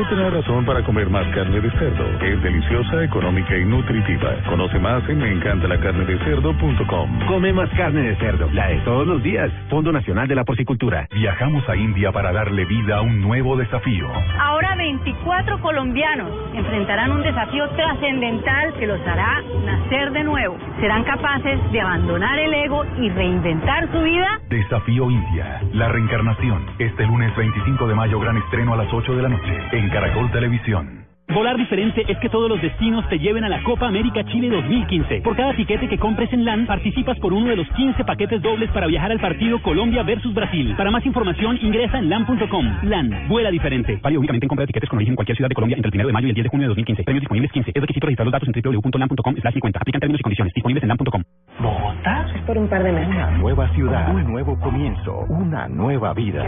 Otra 0.00 0.30
razón 0.30 0.64
para 0.64 0.82
comer 0.82 1.10
más 1.10 1.26
carne 1.34 1.60
de 1.60 1.70
cerdo. 1.72 2.04
Es 2.22 2.42
deliciosa, 2.42 3.04
económica 3.04 3.56
y 3.56 3.64
nutritiva. 3.64 4.34
Conoce 4.48 4.78
más 4.78 5.06
en 5.08 5.18
meencantalacarnedecerdo.com. 5.18 7.26
Come 7.26 7.52
más 7.52 7.68
carne 7.70 8.02
de 8.02 8.16
cerdo, 8.16 8.48
la 8.52 8.68
de 8.68 8.78
todos 8.78 9.06
los 9.06 9.22
días. 9.22 9.50
Fondo 9.68 9.92
Nacional 9.92 10.26
de 10.26 10.34
la 10.34 10.44
Porcicultura. 10.44 11.06
Viajamos 11.12 11.68
a 11.68 11.76
India 11.76 12.12
para 12.12 12.32
darle 12.32 12.64
vida 12.64 12.96
a 12.96 13.02
un 13.02 13.20
nuevo 13.20 13.56
desafío. 13.56 14.08
Ahora 14.38 14.74
24 14.76 15.60
colombianos 15.60 16.30
enfrentarán 16.54 17.12
un 17.12 17.22
desafío 17.22 17.68
trascendental 17.70 18.72
que 18.74 18.86
los 18.86 19.00
hará 19.06 19.42
nacer 19.66 20.12
de 20.12 20.24
nuevo. 20.24 20.56
Serán 20.80 21.04
capaces 21.04 21.60
de 21.72 21.80
abandonar 21.80 22.38
el 22.38 22.54
ego 22.54 22.84
y 22.98 23.10
reinventar 23.10 23.90
su 23.92 24.02
vida. 24.02 24.40
Desafío 24.48 25.10
India, 25.10 25.60
la 25.74 25.88
reencarnación. 25.88 26.64
Este 26.78 27.06
lunes 27.06 27.34
25 27.36 27.86
de 27.86 27.94
mayo, 27.94 28.18
gran 28.18 28.38
estreno 28.38 28.74
a 28.74 28.78
las 28.78 28.92
8 28.92 29.14
de 29.14 29.22
la 29.22 29.28
noche 29.28 29.58
en 29.72 29.89
Caracol 29.90 30.30
Televisión. 30.30 31.00
Volar 31.32 31.56
diferente 31.56 32.04
es 32.08 32.18
que 32.18 32.28
todos 32.28 32.48
los 32.48 32.60
destinos 32.60 33.08
te 33.08 33.18
lleven 33.18 33.44
a 33.44 33.48
la 33.48 33.62
Copa 33.62 33.86
América 33.86 34.24
Chile 34.24 34.48
2015. 34.48 35.20
Por 35.20 35.36
cada 35.36 35.54
tiquete 35.54 35.88
que 35.88 35.96
compres 35.96 36.32
en 36.32 36.44
LAN, 36.44 36.66
participas 36.66 37.18
por 37.20 37.32
uno 37.32 37.50
de 37.50 37.56
los 37.56 37.68
15 37.76 38.04
paquetes 38.04 38.42
dobles 38.42 38.68
para 38.72 38.88
viajar 38.88 39.12
al 39.12 39.20
partido 39.20 39.62
Colombia 39.62 40.02
versus 40.02 40.34
Brasil. 40.34 40.74
Para 40.76 40.90
más 40.90 41.06
información, 41.06 41.56
ingresa 41.62 41.98
en 41.98 42.08
LAN.com. 42.08 42.66
LAN, 42.82 43.28
vuela 43.28 43.50
diferente. 43.50 44.00
Válido 44.02 44.20
únicamente 44.20 44.46
en 44.46 44.48
compra 44.48 44.62
de 44.64 44.68
tiquetes 44.68 44.88
con 44.88 44.96
origen 44.96 45.12
en 45.12 45.16
cualquier 45.16 45.36
ciudad 45.36 45.48
de 45.48 45.54
Colombia 45.54 45.76
entre 45.76 45.90
el 45.90 45.94
1 45.94 46.06
de 46.08 46.12
mayo 46.12 46.26
y 46.26 46.30
el 46.30 46.34
10 46.34 46.44
de 46.44 46.50
junio 46.50 46.64
de 46.64 46.68
2015. 46.68 47.04
Premios 47.04 47.20
disponibles 47.22 47.52
15. 47.52 47.70
Es 47.74 47.80
requisito 47.80 48.06
registrar 48.06 48.26
los 48.26 48.32
datos 48.32 48.48
en 48.48 48.62
www.lan.com 48.62 49.36
slash 49.36 49.54
50. 49.54 49.78
Aplican 49.78 50.00
términos 50.00 50.20
y 50.20 50.22
condiciones. 50.22 50.54
Disponibles 50.54 50.82
en 50.82 50.88
LAN.com. 50.88 51.22
¿Bogotá? 51.62 52.26
Por 52.46 52.56
un 52.58 52.68
par 52.68 52.82
de 52.82 52.90
meses. 52.90 53.14
Una 53.14 53.30
nueva 53.32 53.68
ciudad, 53.68 54.14
un 54.14 54.24
nuevo 54.24 54.58
comienzo, 54.58 55.26
una 55.28 55.68
nueva 55.68 56.14
vida. 56.14 56.42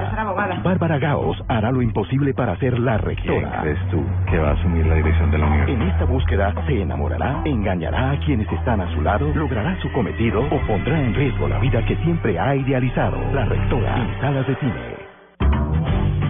Bárbara 0.65 0.99
Gaos 0.99 1.37
hará 1.49 1.71
lo 1.71 1.83
imposible 1.83 2.35
para 2.35 2.57
ser 2.57 2.79
la 2.79 2.99
rectora. 2.99 3.61
¿Quién 3.63 3.63
crees 3.63 3.91
tú 3.91 4.05
que 4.29 4.39
va 4.39 4.51
a 4.51 4.53
asumir 4.55 4.87
la 4.87 4.95
dirección 4.97 5.31
de 5.31 5.39
la 5.39 5.47
universidad? 5.47 5.83
En 5.83 5.89
esta 5.89 6.05
búsqueda 6.07 6.55
se 6.67 6.83
enamorará, 6.83 7.43
engañará 7.45 8.13
a 8.13 8.19
quienes 8.21 8.51
están 8.51 8.81
a 8.81 8.93
su 8.95 9.03
lado, 9.03 9.31
logrará 9.35 9.79
su 9.81 9.93
cometido 9.93 10.41
o 10.45 10.67
pondrá 10.67 10.99
en 10.99 11.15
riesgo 11.15 11.47
la 11.47 11.59
vida 11.59 11.85
que 11.85 11.97
siempre 11.97 12.39
ha 12.39 12.57
idealizado. 12.57 13.19
La 13.33 13.45
rectora 13.45 13.97
en 13.99 14.21
salas 14.21 14.47
de 14.47 14.57
cine. 14.57 15.03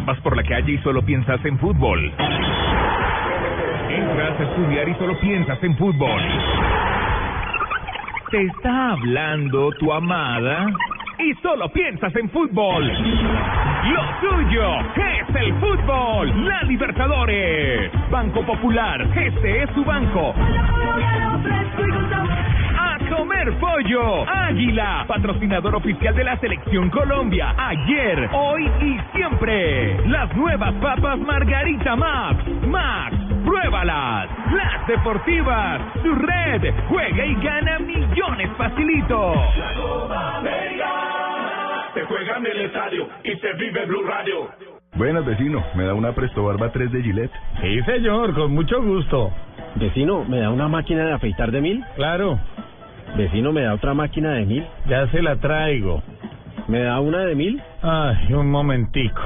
Vas 0.06 0.20
por 0.20 0.36
la 0.36 0.42
calle 0.42 0.72
y 0.72 0.78
solo 0.78 1.02
piensas 1.02 1.42
en 1.44 1.56
fútbol. 1.58 2.12
Entras 3.88 4.40
a 4.40 4.42
estudiar 4.42 4.88
y 4.88 4.94
solo 4.96 5.18
piensas 5.20 5.62
en 5.62 5.76
fútbol. 5.76 6.20
Te 8.32 8.46
está 8.46 8.92
hablando 8.92 9.70
tu 9.72 9.92
amada 9.92 10.66
y 11.18 11.34
solo 11.42 11.70
piensas 11.70 12.16
en 12.16 12.30
fútbol. 12.30 12.82
Lo 12.88 14.02
tuyo 14.22 14.80
es 14.96 15.36
el 15.36 15.54
fútbol. 15.60 16.46
La 16.48 16.62
Libertadores. 16.62 17.92
Banco 18.10 18.40
Popular. 18.46 19.02
Este 19.14 19.64
es 19.64 19.74
tu 19.74 19.84
banco. 19.84 20.34
Comer 23.12 23.52
pollo. 23.58 24.24
Águila. 24.26 25.04
Patrocinador 25.06 25.74
oficial 25.76 26.14
de 26.14 26.24
la 26.24 26.38
Selección 26.38 26.88
Colombia. 26.88 27.54
Ayer, 27.58 28.28
hoy 28.32 28.70
y 28.80 28.98
siempre. 29.14 30.08
Las 30.08 30.34
nuevas 30.34 30.72
papas 30.74 31.18
Margarita 31.18 31.94
Max. 31.94 32.42
Max. 32.66 33.14
Pruébalas. 33.44 34.28
Las 34.52 34.86
deportivas. 34.86 35.80
Tu 36.02 36.14
red. 36.14 36.74
Juega 36.88 37.26
y 37.26 37.34
gana 37.34 37.78
millones 37.80 38.50
facilito. 38.56 39.34
Se 41.94 42.02
juega 42.04 42.36
en 42.38 42.46
el 42.46 42.60
estadio 42.62 43.08
y 43.24 43.36
se 43.36 43.52
vive 43.54 43.84
Blue 43.86 44.04
Radio. 44.04 44.48
Buenas, 44.94 45.24
vecino. 45.26 45.62
¿Me 45.74 45.84
da 45.84 45.94
una 45.94 46.12
Presto 46.12 46.44
Barba 46.44 46.70
3 46.70 46.90
de 46.90 47.02
Gillette? 47.02 47.32
Sí, 47.60 47.82
señor, 47.82 48.34
con 48.34 48.52
mucho 48.52 48.82
gusto. 48.82 49.30
Vecino, 49.74 50.24
¿me 50.24 50.40
da 50.40 50.50
una 50.50 50.68
máquina 50.68 51.04
de 51.04 51.12
afeitar 51.12 51.50
de 51.50 51.60
mil? 51.60 51.84
Claro. 51.96 52.38
Vecino, 53.16 53.52
¿me 53.52 53.62
da 53.62 53.74
otra 53.74 53.92
máquina 53.94 54.32
de 54.32 54.46
mil? 54.46 54.66
Ya 54.88 55.06
se 55.08 55.22
la 55.22 55.36
traigo. 55.36 56.02
¿Me 56.68 56.80
da 56.80 57.00
una 57.00 57.20
de 57.20 57.34
mil? 57.34 57.60
Ay, 57.82 58.32
un 58.32 58.50
momentico. 58.50 59.20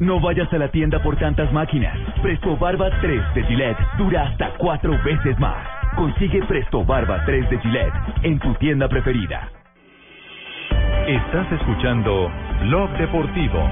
No 0.00 0.20
vayas 0.20 0.52
a 0.52 0.58
la 0.58 0.68
tienda 0.68 1.00
por 1.02 1.16
tantas 1.16 1.52
máquinas. 1.52 1.96
Presto 2.22 2.56
Barba 2.56 2.88
3 3.00 3.34
de 3.34 3.44
Gillette 3.44 3.78
dura 3.98 4.28
hasta 4.28 4.50
cuatro 4.58 4.92
veces 5.04 5.38
más. 5.38 5.56
Consigue 5.96 6.42
Presto 6.44 6.84
Barba 6.84 7.24
3 7.24 7.50
de 7.50 7.58
Gillette 7.58 7.94
en 8.22 8.38
tu 8.38 8.52
tienda 8.54 8.88
preferida. 8.88 9.48
Estás 11.06 11.50
escuchando 11.52 12.30
Blog 12.62 12.90
Deportivo. 12.98 13.68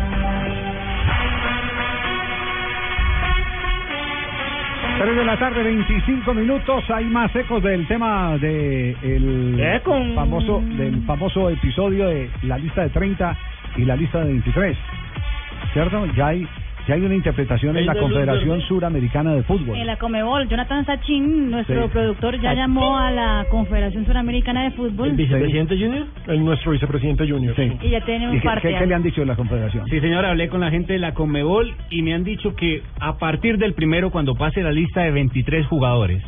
Tres 4.98 5.14
de 5.14 5.24
la 5.26 5.38
tarde, 5.38 5.62
25 5.62 6.32
minutos. 6.32 6.82
Hay 6.88 7.04
más 7.04 7.34
ecos 7.36 7.62
del 7.62 7.86
tema 7.86 8.38
de 8.38 8.96
el 9.02 10.12
famoso 10.14 10.62
del 10.62 11.02
famoso 11.04 11.50
episodio 11.50 12.08
de 12.08 12.30
la 12.44 12.56
lista 12.56 12.80
de 12.80 12.88
30 12.88 13.36
y 13.76 13.84
la 13.84 13.94
lista 13.94 14.20
de 14.20 14.32
23. 14.32 14.78
¿Cierto? 15.74 16.06
Ya 16.16 16.28
hay 16.28 16.48
ya 16.88 16.94
hay 16.94 17.02
una 17.02 17.14
interpretación 17.14 17.76
en 17.76 17.86
la 17.86 17.94
Confederación. 17.94 18.60
Suramericana 18.62 19.34
de 19.34 19.42
Fútbol. 19.42 19.76
En 19.76 19.86
la 19.86 19.96
Comebol, 19.96 20.48
Jonathan 20.48 20.84
Sachin, 20.86 21.50
nuestro 21.50 21.84
Sí. 21.84 21.90
productor, 21.92 22.40
ya 22.40 22.54
llamó 22.54 22.96
a 22.98 23.10
la 23.10 23.46
Confederación 23.50 24.06
Suramericana 24.06 24.64
de 24.64 24.70
Fútbol 24.72 25.12
vicepresidente 25.12 25.76
Junior? 25.78 26.06
El 26.26 26.44
nuestro 26.44 26.72
vicepresidente 26.72 27.28
Junior. 27.28 27.54
Sí. 27.56 27.72
y 27.82 27.90
ya 27.90 28.00
tiene 28.02 28.28
un 28.28 28.36
¿Y 28.36 28.40
qué, 28.40 28.44
parte. 28.46 28.68
qué- 28.68 28.78
qué 28.78 28.86
le 28.86 28.94
han 28.94 29.02
dicho 29.02 29.20
de 29.20 29.26
la 29.26 29.36
Confederación? 29.36 29.86
Sí, 29.88 30.00
señor, 30.00 30.24
hablé 30.24 30.48
con 30.48 30.60
la 30.60 30.70
gente 30.70 30.92
de 30.94 30.98
la 30.98 31.14
Conmebol 31.14 31.74
y 31.90 32.02
me 32.02 32.14
han 32.14 32.24
dicho 32.24 32.54
que 32.54 32.82
a 33.00 33.18
partir 33.18 33.58
del 33.58 33.74
primero, 33.74 34.10
cuando 34.10 34.34
pase 34.34 34.62
la 34.62 34.72
lista 34.72 35.02
de 35.02 35.10
23 35.10 35.66
jugadores, 35.66 36.22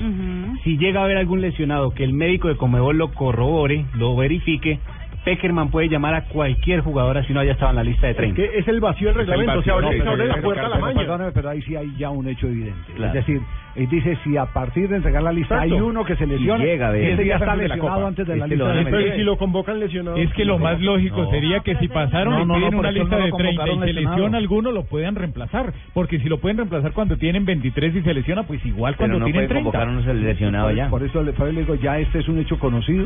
si 0.65 0.77
llega 0.79 1.01
a 1.01 1.05
haber 1.05 1.17
algún 1.19 1.41
lesionado 1.41 1.91
que 1.91 2.05
el 2.05 2.13
médico 2.13 2.49
de 2.49 2.57
Conmebol 2.57 2.97
lo 2.99 3.13
corrobore, 3.13 3.85
lo 3.97 4.17
verifique, 4.17 4.79
Peckerman 5.25 5.71
puede 5.71 5.89
llamar 5.89 6.15
a 6.15 6.25
cualquier 6.25 6.81
jugador 6.81 7.19
así 7.19 7.33
no 7.33 7.41
haya 7.41 7.53
estado 7.53 7.71
en 7.71 7.77
la 7.77 7.85
lista 7.85 8.07
de 8.07 8.15
30. 8.15 8.41
Es 8.43 8.51
que 8.51 8.59
es 8.59 8.69
el 8.69 8.81
vacío 8.81 9.09
del 9.09 9.17
reglamento. 9.19 9.63
Se 9.63 9.71
abre, 9.71 10.01
se 10.03 10.09
abre 10.09 10.27
la 10.27 10.37
puerta 10.41 10.67
a 10.67 10.69
la 10.69 10.75
pero, 10.77 10.87
maña. 10.87 10.99
perdóname, 11.01 11.33
pero 11.33 11.49
ahí 11.51 11.63
sí 11.63 11.77
hay 11.77 11.93
ya 11.99 12.11
un 12.11 12.29
hecho 12.29 12.47
evidente. 12.47 12.93
Claro. 12.95 13.19
Es 13.19 13.27
decir, 13.27 13.43
él 13.77 13.89
dice 13.91 14.17
si 14.25 14.37
a 14.37 14.47
partir 14.47 14.89
de 14.89 14.97
entregar 14.97 15.23
la 15.23 15.33
lista 15.33 15.57
Exacto. 15.57 15.75
hay 15.75 15.81
uno 15.81 16.05
que 16.05 16.17
se 16.17 16.27
lesiona, 16.27 16.65
Y 16.65 16.67
llega, 16.67 16.97
ese 16.97 17.27
ya 17.27 17.37
está 17.37 17.55
lesionado 17.57 18.07
antes 18.07 18.27
de 18.27 18.37
la 18.37 18.45
Este 18.47 18.57
lista 18.57 18.73
de 18.73 18.81
a 18.81 18.85
Pero 18.85 18.97
meter. 18.99 19.15
¿y 19.15 19.19
si 19.19 19.25
lo 19.25 19.37
convocan 19.37 19.79
lesionado. 19.81 20.17
Es 20.17 20.33
que 20.33 20.45
lo 20.45 20.59
más 20.59 20.81
lógico 20.81 21.23
No. 21.25 21.31
sería 21.31 21.61
que 21.61 21.77
si 21.77 21.89
pasaron 21.89 22.35
No, 22.35 22.43
y 22.43 22.47
no, 22.47 22.59
no, 22.59 22.67
por 22.71 22.75
una 22.77 22.91
lista 22.91 23.19
no 23.19 23.25
de 23.25 23.33
30 23.33 23.63
y 23.65 23.67
selecciona 23.67 23.87
lesionado. 23.87 24.37
alguno, 24.37 24.73
lo 24.73 24.85
puedan 24.85 25.15
reemplazar. 25.15 25.73
Porque 25.95 26.19
si 26.21 26.29
lo 26.29 26.39
pueden 26.39 26.57
reemplazar 26.57 26.93
cuando 26.93 27.17
tienen 27.17 27.45
23 27.45 27.95
y 27.97 28.03
se 28.03 28.15
lesiona, 28.15 28.45
pues 28.45 28.65
igual 28.65 28.97
cuando 28.97 29.23
tienen 29.25 29.47
30. 29.49 29.71
por, 29.71 30.91
Por 30.91 31.03
eso, 31.03 31.23
le- 31.23 31.33
por 31.33 31.47
eso 31.49 31.53
le 31.55 31.61
digo, 31.61 31.75
ya 31.75 31.99
este 31.99 32.21
es 32.21 32.29
un 32.29 32.39
hecho 32.39 32.59
conocido. 32.59 33.05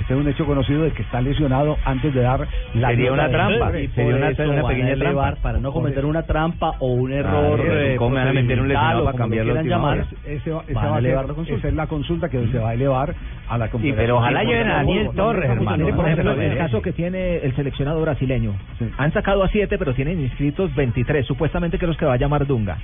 Este 0.00 0.12
es 0.12 0.20
un 0.20 0.28
hecho 0.28 0.44
conocido 0.44 0.82
de 0.82 0.90
que 0.90 1.02
está 1.02 1.20
lesionado 1.22 1.78
antes 1.84 2.12
de 2.12 2.20
dar 2.20 2.46
la 2.74 2.88
Sería 2.88 3.12
una 3.12 3.28
trampa, 3.28 3.72
Sí, 3.72 3.88
sería 3.94 4.16
una, 4.16 4.52
una 4.52 4.68
pequeña 4.68 4.96
trampa. 4.96 5.34
Para 5.40 5.58
no 5.60 5.72
cometer 5.72 6.04
una 6.04 6.22
trampa 6.24 6.74
o 6.80 6.88
un 6.94 7.12
Ah, 7.12 7.16
error. 7.16 7.60
eh, 7.64 7.94
¿Cómo 7.96 8.14
van 8.14 8.28
a 8.28 8.32
meter 8.32 8.60
un 8.60 8.68
lesionado 8.68 9.04
para 9.04 9.12
como 9.12 9.18
cambiar 9.22 9.46
lo 9.46 9.54
los 9.54 9.62
quieran 9.62 9.80
llamar, 9.80 10.06
ese 10.26 10.50
va- 10.50 10.62
ese 10.66 10.74
va 10.74 10.96
a 10.96 10.98
elevar 10.98 11.20
ser- 11.24 11.28
la 11.28 11.34
consulta. 11.34 11.58
Esa 11.58 11.68
es 11.68 11.74
la 11.74 11.86
consulta 11.86 12.28
que 12.28 12.46
se 12.48 12.58
va 12.58 12.70
a 12.70 12.74
elevar 12.74 13.14
a 13.48 13.58
la 13.58 13.68
Confederación. 13.70 14.04
pero 14.06 14.16
ojalá 14.18 14.40
Sí, 14.40 14.46
lleven 14.46 14.68
a 14.68 14.74
Daniel 14.76 15.10
Torres, 15.14 15.46
no- 15.48 15.52
hermano. 15.54 15.88
no- 15.88 15.96
Por 15.96 16.08
ejemplo, 16.08 16.32
el 16.32 16.56
caso 16.58 16.82
que 16.82 16.92
tiene 16.92 17.36
el 17.38 17.54
seleccionado 17.54 18.00
brasileño. 18.02 18.54
Han 18.98 19.12
sacado 19.12 19.42
a 19.44 19.48
siete, 19.48 19.78
pero 19.78 19.94
tienen 19.94 20.20
inscritos 20.20 20.74
23, 20.74 21.24
supuestamente 21.26 21.78
que 21.78 21.86
los 21.86 21.96
que 21.96 22.04
va 22.04 22.14
a 22.14 22.18
llamar 22.18 22.46
Dunga. 22.46 22.78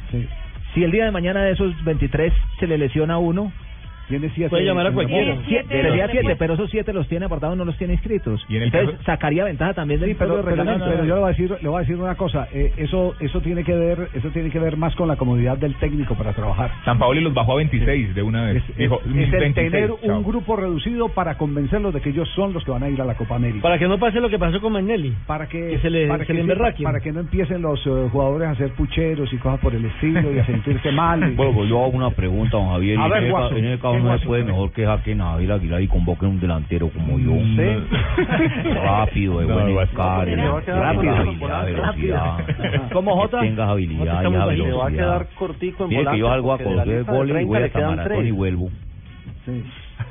Si 0.75 0.85
el 0.85 0.91
día 0.93 1.05
de 1.05 1.11
mañana 1.11 1.43
de 1.43 1.53
esos 1.53 1.73
23 1.85 2.33
se 2.61 2.67
le 2.69 2.79
lesiona 2.79 3.19
uno, 3.19 3.53
tiene 4.11 4.31
siete. 4.35 4.51
Puede 4.51 4.65
llamar 4.67 4.89
a 4.89 4.93
cualquiera. 4.93 5.37
Siete, 5.49 5.83
sería 5.83 6.09
siete, 6.09 6.37
pero 6.37 6.55
esos 6.55 6.71
siete 6.71 6.93
los 6.93 7.09
tiene 7.09 7.25
apartados, 7.25 7.57
no 7.57 7.65
los 7.65 7.79
tiene 7.79 7.95
inscritos. 7.95 8.45
Y 8.49 8.57
en 8.57 8.63
el 8.63 8.67
Entonces 8.69 8.91
caso- 8.99 9.05
sacaría 9.07 9.45
ventaja 9.45 9.73
también 9.73 10.01
del 10.01 10.11
Sí, 10.11 10.17
pero, 10.19 10.35
pero, 10.37 10.49
reglamento. 10.49 10.85
pero 10.85 11.05
yo 11.05 11.15
le 11.15 11.21
voy 11.21 11.25
a 11.29 11.33
decir, 11.33 11.57
le 11.63 11.69
voy 11.69 11.77
a 11.79 11.81
decir 11.81 11.97
una 11.97 12.15
cosa. 12.17 12.49
eh, 12.53 12.73
eso, 12.77 13.15
eso 13.21 13.41
tiene 13.41 13.65
que 13.65 13.75
ver, 13.75 14.09
eso 14.15 14.29
tiene 14.31 14.51
que 14.51 14.59
ver 14.59 14.77
más 14.77 14.95
con 14.97 15.09
la 15.09 15.17
comodidad 15.17 15.57
del 15.57 15.75
técnico 15.77 16.15
para 16.17 16.33
trabajar. 16.33 16.71
San 16.85 16.99
Paoli 16.99 17.21
los 17.21 17.33
bajó 17.33 17.53
a 17.53 17.57
26 17.57 18.15
de 18.15 18.23
una 18.23 18.45
vez. 18.47 18.63
Es, 18.71 18.77
Dijo, 18.77 19.01
es- 19.01 19.07
mis 19.07 19.29
es 19.29 19.33
el 19.35 19.41
26, 19.41 19.71
tener 19.73 19.91
chao. 20.05 20.19
un 20.19 20.25
grupo 20.25 20.57
reducido 20.57 21.09
para 21.09 21.37
convencerlos 21.39 21.95
de 21.95 22.01
que 22.01 22.11
ellos 22.11 22.29
son 22.35 22.53
los 22.53 22.65
que 22.65 22.71
van 22.73 22.83
a 22.83 22.89
ir 22.89 23.01
a 23.01 23.05
la 23.05 23.15
Copa 23.15 23.37
América. 23.37 23.63
Para 23.63 23.79
que 23.79 23.87
no 23.87 23.99
pase 23.99 24.21
lo 24.21 24.29
que 24.29 24.39
pasó 24.39 24.61
con 24.61 24.73
Magnelli. 24.73 25.15
Para 25.27 25.47
que, 25.49 25.69
Que 25.71 25.79
se 25.79 25.91
le, 25.91 26.09
para 26.09 26.21
se 26.25 26.27
que 26.27 26.33
le 26.35 26.39
sí, 26.39 26.43
emberraquen. 26.43 26.85
para 26.85 27.01
que 27.01 27.13
no 27.13 27.21
empiecen 27.21 27.63
los 27.63 27.81
eh, 27.87 28.09
jugadores 28.11 28.49
a 28.49 28.51
hacer 28.53 28.71
pucheros 28.73 29.33
y 29.33 29.37
cosas 29.37 29.61
por 29.61 29.75
el 29.75 29.85
estilo 29.85 30.33
y 30.35 30.39
a 30.39 30.47
sentirse 30.47 30.91
mal. 30.93 31.31
y- 31.33 31.35
Bueno, 31.37 31.53
pues 31.55 31.69
yo 31.69 31.79
hago 31.85 31.93
una 31.97 32.11
pregunta, 32.11 32.57
don 32.57 32.69
Javier. 32.71 32.99
A 32.99 33.07
y 33.07 33.11
ver, 33.11 33.23
en, 33.59 33.65
el, 33.67 33.79
Guaso, 34.03 34.09
ca- 34.09 34.09
en 34.09 34.09
el 34.09 34.09
caso 34.09 34.09
¿qué 34.09 34.09
no 34.09 34.19
se 34.19 34.27
puede 34.27 34.45
mejor 34.45 34.73
que 34.73 34.85
saquen 34.85 35.21
a 35.21 35.25
Javier 35.33 35.53
Aguilar 35.53 35.83
y 35.83 35.89
convoquen 35.89 36.29
un 36.31 36.41
delantero 36.41 36.89
como 36.91 37.19
yo. 37.19 37.33
Rápido, 38.75 39.41
de 39.41 39.47
No, 39.47 39.55
buen 39.55 39.67
a 40.59 40.61
quedar 40.65 40.81
rápido, 40.81 41.13
rápido, 41.15 41.17
habilidad, 41.17 41.77
rápido. 41.77 42.15
velocidad. 42.15 42.89
¿Cómo, 42.93 43.17
Jota? 43.17 43.41
Que 43.41 43.47
tengas 43.47 43.69
habilidad 43.71 44.23
y 44.23 44.27
velocidad. 44.33 44.67
Se 44.67 44.73
va 44.73 44.87
a 44.87 44.91
quedar 44.91 45.27
cortico 45.39 45.85
en 45.85 45.91
que 45.91 46.19
yo 46.19 46.29
salgo 46.29 46.53
a 46.53 46.59
de 46.59 47.03
goles 47.03 47.31
y 47.31 47.33
30 47.33 47.49
voy 47.49 47.59
le 47.59 47.65
hasta 47.67 47.79
quedan 47.79 47.97
maratón 47.97 48.17
tres. 48.19 48.29
y 48.29 48.31
vuelvo. 48.33 48.71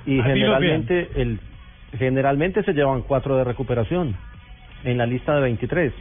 Y 0.06 0.22
generalmente 0.22 1.10
el 1.16 1.40
generalmente 1.98 2.64
se 2.64 2.74
llevan 2.74 3.02
cuatro 3.02 3.36
de 3.38 3.44
recuperación 3.44 4.16
en 4.84 4.98
la 4.98 5.06
lista 5.08 5.34
de 5.36 5.42
23. 5.42 5.94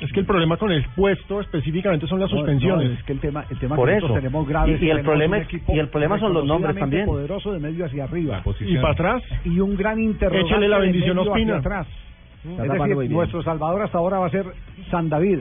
Es 0.00 0.12
que 0.12 0.20
el 0.20 0.26
problema 0.26 0.56
con 0.56 0.70
el 0.72 0.84
puesto 0.94 1.40
específicamente 1.40 2.06
son 2.06 2.20
las 2.20 2.30
No, 2.30 2.36
suspensiones. 2.38 2.88
no, 2.88 2.94
es 2.94 3.02
que 3.04 3.12
el 3.12 3.20
tema, 3.20 3.44
el 3.50 3.58
tema 3.58 3.76
Por 3.76 3.88
que 3.88 3.96
eso. 3.96 4.12
tenemos 4.12 4.46
grave 4.46 4.78
Y- 4.80 4.90
el 4.90 5.00
problema 5.02 5.38
y 5.68 5.78
el 5.78 5.88
problema 5.88 6.18
son 6.18 6.34
los 6.34 6.44
nombres 6.44 6.76
también. 6.76 7.06
poderoso 7.06 7.52
de 7.52 7.58
medio 7.60 7.86
hacia 7.86 8.04
arriba. 8.04 8.42
¿Y 8.60 8.76
para 8.76 8.92
atrás? 8.92 9.22
Y 9.44 9.58
un 9.60 9.76
gran 9.76 9.98
interrogante 10.02 10.48
Échale 10.48 10.68
la 10.68 10.76
de 10.78 10.82
bendición 10.82 11.16
medio 11.16 11.30
Ospina. 11.32 11.56
hacia 11.56 11.60
atrás. 11.60 11.86
Mm. 12.44 12.60
Es 12.62 12.72
decir, 12.72 13.10
nuestro 13.10 13.42
Salvador 13.42 13.82
hasta 13.82 13.98
ahora 13.98 14.18
va 14.18 14.26
a 14.26 14.30
ser 14.30 14.46
San 14.90 15.08
David. 15.08 15.40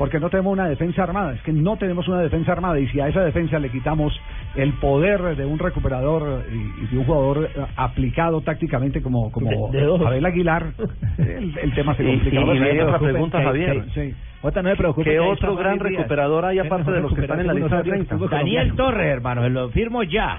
Porque 0.00 0.18
no 0.18 0.30
tenemos 0.30 0.54
una 0.54 0.66
defensa 0.66 1.02
armada, 1.02 1.34
es 1.34 1.42
que 1.42 1.52
no 1.52 1.76
tenemos 1.76 2.08
una 2.08 2.22
defensa 2.22 2.52
armada 2.52 2.80
y 2.80 2.88
si 2.88 3.00
a 3.00 3.08
esa 3.08 3.20
defensa 3.22 3.58
le 3.58 3.68
quitamos 3.68 4.18
el 4.56 4.72
poder 4.80 5.36
de 5.36 5.44
un 5.44 5.58
recuperador 5.58 6.42
y, 6.50 6.84
y 6.84 6.86
de 6.86 6.96
un 6.98 7.04
jugador 7.04 7.50
eh, 7.54 7.60
aplicado 7.76 8.40
tácticamente 8.40 9.02
como 9.02 9.30
como 9.30 9.50
De-. 9.70 10.06
Abel 10.06 10.24
Aguilar, 10.24 10.72
el, 11.18 11.58
el 11.58 11.74
tema 11.74 11.94
se 11.96 12.02
complica. 12.04 12.40
y- 12.54 12.80
otra 12.80 12.98
pregunta, 12.98 13.38
que- 13.38 13.44
Javier. 13.44 13.84
sí. 13.92 14.14
No 14.42 14.62
me. 14.62 14.74
¿Qué 15.04 15.18
otro 15.20 15.54
gran 15.54 15.78
recuperador 15.98 16.44
hay 16.46 16.58
aparte 16.60 16.90
de 16.92 17.00
los 17.02 17.12
que 17.12 17.20
están 17.20 17.40
en 17.40 17.46
la 17.48 17.52
lista 17.52 17.76
de 17.76 17.82
recuperar 17.82 18.06
30? 18.08 18.14
el 18.14 18.30
Daniel 18.30 18.76
Torres, 18.76 19.06
hermano, 19.12 19.48
lo 19.50 19.68
firmo 19.68 20.02
ya. 20.02 20.38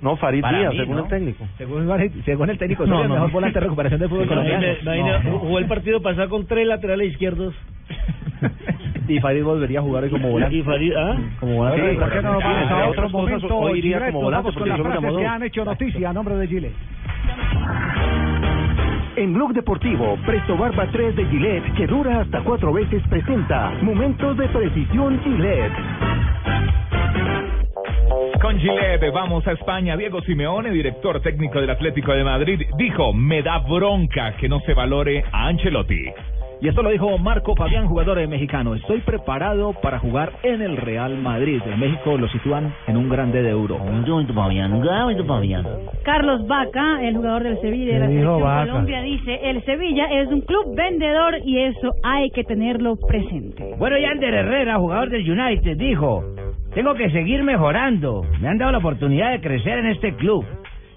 No, 0.00 0.16
Farid 0.16 0.40
Para 0.42 0.58
Díaz, 0.58 0.72
mí, 0.72 0.78
según 0.78 0.96
¿no? 0.96 1.02
el 1.04 1.08
técnico. 1.08 1.44
Según, 1.58 1.88
según 2.24 2.50
el 2.50 2.58
técnico, 2.58 2.86
No, 2.86 2.94
soy 2.96 3.02
el 3.02 3.08
no. 3.08 3.14
mejor 3.14 3.30
volante 3.32 3.54
de 3.58 3.64
recuperación 3.64 4.00
del 4.00 4.08
fútbol 4.08 4.26
colombiano. 4.26 4.66
Jugó 5.40 5.58
el 5.58 5.66
partido 5.66 6.02
pasado 6.02 6.28
con 6.28 6.46
tres 6.46 6.66
laterales 6.66 7.12
izquierdos. 7.12 7.54
Y 9.08 9.18
Farid 9.20 9.42
volvería 9.42 9.80
a 9.80 9.82
jugar 9.82 10.04
hoy 10.04 10.10
como 10.10 10.30
volante. 10.30 10.56
Y 10.56 10.62
Farid, 10.62 10.92
¿ah? 10.96 11.16
Como 11.40 11.56
volante. 11.56 11.90
Sí, 11.90 11.98
¿Por 11.98 12.12
qué 12.12 12.22
no 12.22 12.38
vamos 12.38 12.70
a 12.70 12.88
otro 12.88 13.08
momento? 13.10 13.56
Hoy 13.58 13.78
iría 13.80 13.98
Gillette? 13.98 14.12
como 14.12 14.22
volante 14.24 14.42
vamos 14.44 14.54
con 14.54 14.60
porque 14.62 14.68
las 14.70 14.78
yo 14.78 15.00
me 15.02 15.16
que 15.18 15.26
han 15.26 15.42
hecho 15.42 15.64
noticia 15.64 16.10
a 16.10 16.12
nombre 16.12 16.36
de 16.36 16.48
Chile. 16.48 16.72
En 19.16 19.34
Blog 19.34 19.52
Deportivo, 19.52 20.16
Presto 20.24 20.56
Barba 20.56 20.86
3 20.90 21.16
de 21.16 21.26
Gillette, 21.26 21.74
que 21.74 21.86
dura 21.86 22.20
hasta 22.20 22.40
cuatro 22.42 22.72
veces, 22.72 23.02
presenta 23.08 23.72
Momentos 23.82 24.36
de 24.38 24.48
Precisión 24.48 25.20
Gillette. 25.22 25.72
Con 28.40 28.58
Gillette 28.58 29.10
vamos 29.12 29.46
a 29.46 29.52
España. 29.52 29.96
Diego 29.96 30.20
Simeone, 30.22 30.70
director 30.70 31.20
técnico 31.20 31.60
del 31.60 31.70
Atlético 31.70 32.12
de 32.12 32.24
Madrid, 32.24 32.60
dijo, 32.76 33.12
me 33.12 33.42
da 33.42 33.58
bronca 33.58 34.34
que 34.36 34.48
no 34.48 34.60
se 34.60 34.74
valore 34.74 35.24
a 35.32 35.48
Ancelotti. 35.48 36.06
Y 36.62 36.68
esto 36.68 36.80
lo 36.80 36.90
dijo 36.90 37.18
Marco 37.18 37.56
Fabián, 37.56 37.88
jugador 37.88 38.18
de 38.18 38.28
mexicano. 38.28 38.76
Estoy 38.76 39.00
preparado 39.00 39.72
para 39.82 39.98
jugar 39.98 40.32
en 40.44 40.62
el 40.62 40.76
Real 40.76 41.18
Madrid. 41.18 41.60
En 41.66 41.80
México 41.80 42.16
lo 42.16 42.28
sitúan 42.28 42.72
en 42.86 42.96
un 42.96 43.08
grande 43.08 43.42
de 43.42 43.50
Europa. 43.50 43.84
Carlos 46.04 46.46
Vaca, 46.46 47.02
el 47.02 47.16
jugador 47.16 47.42
del 47.42 47.60
Sevilla 47.60 47.94
de 47.94 47.98
la 47.98 48.06
¿Qué 48.06 48.12
dijo 48.12 48.36
selección 48.36 48.42
Vaca? 48.42 48.70
Colombia, 48.70 49.02
dice, 49.02 49.40
el 49.42 49.64
Sevilla 49.64 50.04
es 50.20 50.28
un 50.28 50.40
club 50.42 50.76
vendedor 50.76 51.38
y 51.44 51.58
eso 51.58 51.94
hay 52.04 52.30
que 52.30 52.44
tenerlo 52.44 52.94
presente. 52.94 53.74
Bueno, 53.76 53.98
Yander 53.98 54.32
Herrera, 54.32 54.78
jugador 54.78 55.10
del 55.10 55.28
United, 55.28 55.76
dijo, 55.76 56.22
tengo 56.74 56.94
que 56.94 57.10
seguir 57.10 57.42
mejorando. 57.42 58.24
Me 58.40 58.48
han 58.48 58.58
dado 58.58 58.72
la 58.72 58.78
oportunidad 58.78 59.32
de 59.32 59.40
crecer 59.40 59.78
en 59.78 59.86
este 59.86 60.14
club. 60.14 60.44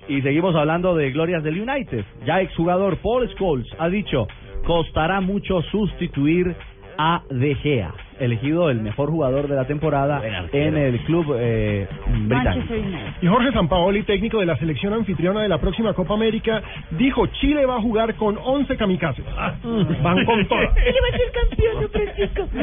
Y 0.08 0.22
seguimos 0.22 0.56
hablando 0.56 0.96
de 0.96 1.12
glorias 1.12 1.44
del 1.44 1.60
United. 1.62 2.06
Ya 2.26 2.42
exjugador 2.42 2.98
Paul 2.98 3.28
Scholes 3.30 3.68
ha 3.80 3.90
dicho, 3.90 4.28
costará 4.66 5.20
mucho 5.20 5.62
sustituir 5.64 6.56
a 6.98 7.24
De 7.30 7.56
Gea, 7.56 7.94
elegido 8.20 8.70
el 8.70 8.82
mejor 8.82 9.10
jugador 9.10 9.48
de 9.48 9.56
la 9.56 9.66
temporada 9.66 10.22
en 10.52 10.78
el 10.78 11.00
club 11.02 11.36
eh, 11.38 11.88
británico. 12.28 12.74
Y 13.22 13.28
Jorge 13.28 13.52
Sampaoli, 13.52 14.04
técnico 14.04 14.40
de 14.40 14.46
la 14.46 14.58
selección 14.58 14.94
anfitriona 14.94 15.42
de 15.42 15.50
la 15.50 15.60
próxima 15.60 15.94
Copa 15.94 16.14
América, 16.14 16.62
dijo 16.92 17.28
Chile 17.28 17.66
va 17.66 17.78
a 17.78 17.82
jugar 17.82 18.16
con 18.16 18.38
11 18.38 18.78
kamikazes. 18.78 19.26
Van 20.02 20.26
con 20.26 20.46
todas. 20.48 20.76
Chile 20.76 21.00
va 21.02 21.16
a 21.16 21.18
ser 21.18 21.32
campeón, 21.32 21.82
don 21.82 21.90
Francisco. 21.92 22.46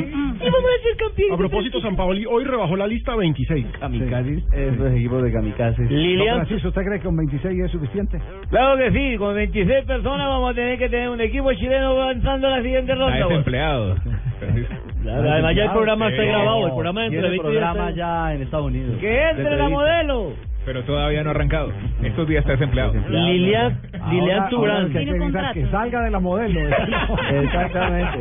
Sí, 0.42 0.48
vamos 0.50 0.70
a 0.78 0.82
ser 0.82 0.96
campeón. 0.96 1.32
A 1.32 1.36
propósito, 1.36 1.80
Sampaoli 1.80 2.26
hoy 2.26 2.44
rebajó 2.44 2.76
la 2.76 2.86
lista 2.86 3.12
a 3.12 3.16
26. 3.16 3.66
Kamikazes, 3.78 4.42
esos 4.52 4.92
equipos 4.92 5.22
de 5.22 5.32
kamikazes. 5.32 5.88
Don 5.88 6.26
Francisco, 6.46 6.68
¿usted 6.68 6.82
cree 6.82 6.98
que 6.98 7.04
con 7.04 7.16
26 7.16 7.60
es 7.64 7.70
suficiente? 7.70 8.20
Claro 8.50 8.76
que 8.76 8.90
sí, 8.92 9.16
con 9.18 9.34
26 9.34 9.84
personas 9.84 10.28
vamos 10.28 10.50
a 10.50 10.54
tener 10.54 10.78
que 10.78 10.88
tener 10.88 11.08
un 11.10 11.20
equipo 11.20 11.52
chileno 11.54 11.90
avanzando 11.90 12.48
a 12.48 12.50
la 12.58 12.62
siguiente 12.62 12.94
ronda. 12.94 13.14
Está 13.14 13.28
desempleado. 13.28 13.96
Además 15.42 15.56
ya 15.56 15.64
el 15.64 15.70
programa 15.72 16.08
está 16.08 16.22
grabado, 16.22 16.66
el 16.66 16.72
programa 16.72 17.00
de 17.02 17.06
entrevista 17.08 17.48
programa 17.48 17.90
ya 17.90 18.34
en 18.34 18.42
Estados 18.42 18.66
Unidos. 18.66 18.96
Que 19.00 19.30
entre 19.30 19.56
la 19.56 19.68
modelo. 19.68 20.32
Pero 20.64 20.84
todavía 20.84 21.24
no 21.24 21.30
ha 21.30 21.32
arrancado. 21.32 21.72
Estos 22.04 22.28
días 22.28 22.42
está 22.42 22.52
desempleado. 22.52 22.94
Lilian, 23.08 23.80
Lilian 24.10 24.48
Turán. 24.48 24.92
que 24.92 25.04
que 25.04 25.52
que 25.54 25.66
salga 25.72 26.02
de 26.02 26.10
la 26.10 26.20
modelo. 26.20 26.60
Exactamente. 27.32 28.18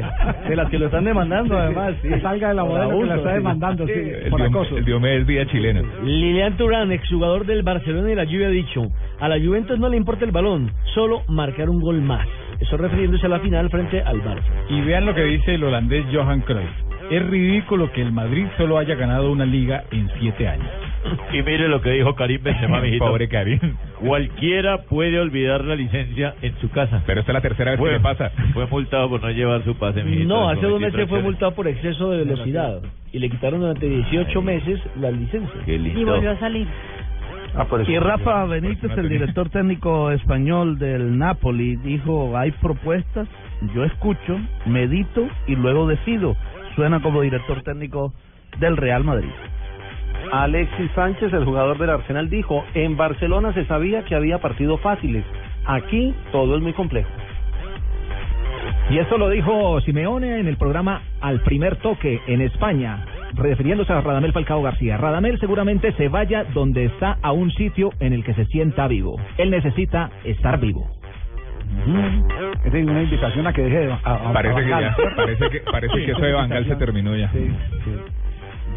De 0.49 0.55
las 0.55 0.69
que 0.71 0.79
lo 0.79 0.87
están 0.87 1.05
demandando, 1.05 1.55
además. 1.55 1.93
sí. 2.01 2.09
Que 2.09 2.19
salga 2.21 2.47
de 2.47 2.55
la 2.55 2.63
modelo 2.63 2.87
que 2.87 2.93
abuso, 2.93 3.07
la 3.07 3.15
está 3.17 3.33
demandando, 3.33 3.85
sí, 3.85 3.93
El, 3.93 4.29
por 4.31 4.41
acoso. 4.41 4.77
el 4.77 4.85
Diomedes 4.85 5.47
chileno. 5.51 5.83
Lilian 6.03 6.57
Turán, 6.57 6.91
exjugador 6.91 7.45
del 7.45 7.61
Barcelona 7.61 8.11
y 8.11 8.15
la 8.15 8.25
Juve, 8.25 8.47
ha 8.47 8.49
dicho, 8.49 8.81
a 9.19 9.27
la 9.29 9.37
Juventus 9.37 9.77
no 9.77 9.89
le 9.89 9.97
importa 9.97 10.25
el 10.25 10.31
balón, 10.31 10.71
solo 10.95 11.21
marcar 11.27 11.69
un 11.69 11.79
gol 11.79 12.01
más. 12.01 12.27
Eso 12.59 12.75
refiriéndose 12.77 13.25
a 13.25 13.29
la 13.29 13.39
final 13.39 13.69
frente 13.69 14.01
al 14.01 14.21
Barça. 14.23 14.45
Y 14.69 14.81
vean 14.81 15.05
lo 15.05 15.13
que 15.13 15.23
dice 15.23 15.55
el 15.55 15.63
holandés 15.63 16.05
Johan 16.11 16.41
Cruyff. 16.41 16.69
Es 17.11 17.25
ridículo 17.29 17.91
que 17.91 18.01
el 18.01 18.13
Madrid 18.13 18.47
solo 18.57 18.77
haya 18.77 18.95
ganado 18.95 19.31
una 19.33 19.45
liga 19.45 19.83
en 19.91 20.09
siete 20.17 20.47
años. 20.47 20.69
Y 21.33 21.41
mire 21.41 21.67
lo 21.67 21.81
que 21.81 21.91
dijo 21.91 22.15
Karim 22.15 22.41
Benzema, 22.41 22.79
mijito. 22.81 23.05
Pobre 23.05 23.27
Karim. 23.27 23.59
Cualquiera 23.99 24.83
puede 24.83 25.19
olvidar 25.19 25.65
la 25.65 25.75
licencia 25.75 26.35
en 26.41 26.57
su 26.61 26.69
casa. 26.69 27.03
Pero 27.05 27.19
esta 27.19 27.31
es 27.31 27.33
la 27.33 27.41
tercera 27.41 27.71
vez 27.71 27.79
Fue- 27.81 27.89
que 27.89 27.95
le 27.97 28.01
pasa. 28.01 28.31
Fue 28.53 28.65
multado 28.67 29.09
por 29.09 29.21
no 29.21 29.29
llevar 29.29 29.61
su 29.65 29.75
pase, 29.75 30.05
mijito. 30.05 30.29
No, 30.29 30.49
hace 30.49 30.65
dos 30.65 30.79
meses 30.79 31.09
fue 31.09 31.21
multado 31.21 31.51
por 31.53 31.67
exceso 31.67 32.11
de 32.11 32.23
velocidad 32.23 32.81
y 33.11 33.19
le 33.19 33.29
quitaron 33.29 33.59
durante 33.59 33.89
18 33.89 34.41
meses 34.41 34.79
la 34.95 35.11
licencia. 35.11 35.61
Qué 35.65 35.75
Y 35.75 36.03
volvió 36.05 36.31
a 36.31 36.39
salir. 36.39 36.67
Y 37.87 37.99
Rafa 37.99 38.45
Benítez, 38.45 38.97
el 38.97 39.09
director 39.09 39.49
técnico 39.49 40.11
español 40.11 40.79
del 40.79 41.17
Napoli, 41.17 41.75
dijo, 41.75 42.37
hay 42.37 42.51
propuestas, 42.51 43.27
yo 43.75 43.83
escucho, 43.83 44.39
medito 44.65 45.27
y 45.47 45.55
luego 45.55 45.85
decido. 45.85 46.37
Suena 46.75 47.01
como 47.01 47.21
director 47.21 47.61
técnico 47.63 48.13
del 48.59 48.77
Real 48.77 49.03
Madrid. 49.03 49.29
Alexis 50.31 50.91
Sánchez, 50.93 51.33
el 51.33 51.45
jugador 51.45 51.77
del 51.77 51.89
Arsenal, 51.89 52.29
dijo, 52.29 52.63
en 52.73 52.95
Barcelona 52.95 53.53
se 53.53 53.65
sabía 53.65 54.03
que 54.05 54.15
había 54.15 54.39
partidos 54.39 54.79
fáciles. 54.81 55.25
Aquí 55.65 56.13
todo 56.31 56.55
es 56.55 56.61
muy 56.61 56.73
complejo. 56.73 57.09
Y 58.89 58.99
esto 58.99 59.17
lo 59.17 59.29
dijo 59.29 59.79
Simeone 59.81 60.39
en 60.39 60.47
el 60.47 60.57
programa 60.57 61.01
Al 61.21 61.41
Primer 61.41 61.77
Toque 61.77 62.19
en 62.27 62.41
España, 62.41 63.05
refiriéndose 63.33 63.93
a 63.93 64.01
Radamel 64.01 64.33
Falcao 64.33 64.61
García. 64.61 64.97
Radamel 64.97 65.39
seguramente 65.39 65.93
se 65.93 66.09
vaya 66.09 66.43
donde 66.53 66.85
está 66.85 67.17
a 67.21 67.31
un 67.31 67.51
sitio 67.51 67.91
en 67.99 68.13
el 68.13 68.23
que 68.23 68.33
se 68.33 68.45
sienta 68.45 68.87
vivo. 68.87 69.17
Él 69.37 69.49
necesita 69.49 70.09
estar 70.25 70.59
vivo. 70.59 71.00
Es 72.65 72.71
decir, 72.71 72.89
una 72.89 73.01
invitación 73.03 73.47
a 73.47 73.53
que 73.53 73.61
deje 73.63 73.79
de... 73.87 73.91
a- 73.91 73.99
a- 74.03 74.33
Parece 74.33 74.55
a 74.59 74.63
que 74.63 74.69
ya, 74.69 74.95
parece 75.15 75.49
que, 75.49 75.59
parece 75.71 76.05
que 76.05 76.11
eso 76.11 76.21
de 76.21 76.33
Bangal 76.33 76.65
se 76.67 76.75
terminó 76.75 77.15
ya. 77.15 77.31
Sí, 77.31 77.49
sí. 77.85 77.91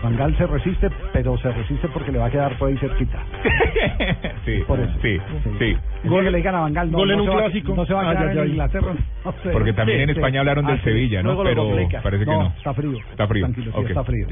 Van 0.03 0.17
Gaal 0.19 0.37
se 0.37 0.47
resiste, 0.47 0.91
pero 1.15 1.39
se 1.39 1.51
resiste 1.51 1.89
porque 1.89 2.13
le 2.13 2.19
va 2.19 2.27
a 2.27 2.31
quedar 2.31 2.59
por 2.59 2.69
ahí 2.69 2.77
cerquita. 2.77 3.23
Sí, 4.45 4.63
Por 4.67 4.79
eso. 4.79 4.93
sí, 5.01 5.19
sí. 5.59 5.77
Gol 6.05 6.25
que 6.25 6.31
le 6.31 6.37
digan 6.39 6.55
a 6.57 6.61
Van 6.61 6.73
Gaal, 6.75 6.91
no, 6.91 6.99
Gol 6.99 7.11
en 7.13 7.17
no 7.17 7.23
un 7.23 7.29
se 7.31 7.35
va- 7.37 7.43
clásico. 7.45 7.75
no 7.75 7.87
se 7.87 7.95
va 7.95 8.01
a 8.03 8.11
Ay, 8.11 8.17
quedar 8.17 8.29
ay, 8.29 8.37
en 8.37 8.43
ay. 8.45 8.51
Inglaterra. 8.51 8.93
no 9.25 9.33
sé. 9.43 9.49
Porque 9.51 9.73
también 9.73 10.01
en 10.01 10.07
Sí, 10.09 10.13
España 10.13 10.33
sí. 10.33 10.39
hablaron 10.39 10.67
del 10.67 10.75
Ah, 10.75 10.79
sí. 10.79 10.91
Sevilla, 10.91 11.23
¿no? 11.23 11.43
Pero 11.43 11.71
parece 12.03 12.25
que 12.27 12.31
no. 12.31 12.47
Está 12.59 12.75
frío. 12.75 12.99
Está 13.11 13.27
frío. 13.27 13.45
Tranquilo, 13.47 13.73
sí, 13.73 13.79
Ok. 13.81 13.89
está 13.89 14.05
frío. 14.05 14.27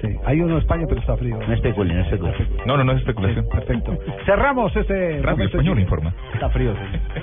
Sí. 0.00 0.08
Hay 0.24 0.40
uno 0.40 0.52
en 0.54 0.58
España, 0.60 0.84
pero 0.88 1.00
está 1.00 1.16
frío. 1.16 1.38
No 1.44 1.52
especulen, 1.52 1.96
no 1.96 2.02
especulen. 2.04 2.34
No, 2.64 2.76
no, 2.76 2.84
no 2.84 2.92
es 2.92 2.98
especulación. 2.98 3.46
Perfecto. 3.50 3.98
Cerramos 4.24 4.76
este... 4.76 5.20
Radio 5.22 5.44
Español 5.46 5.80
informa. 5.80 6.14
Está 6.32 6.48
frío, 6.50 6.72
sí. 6.74 7.20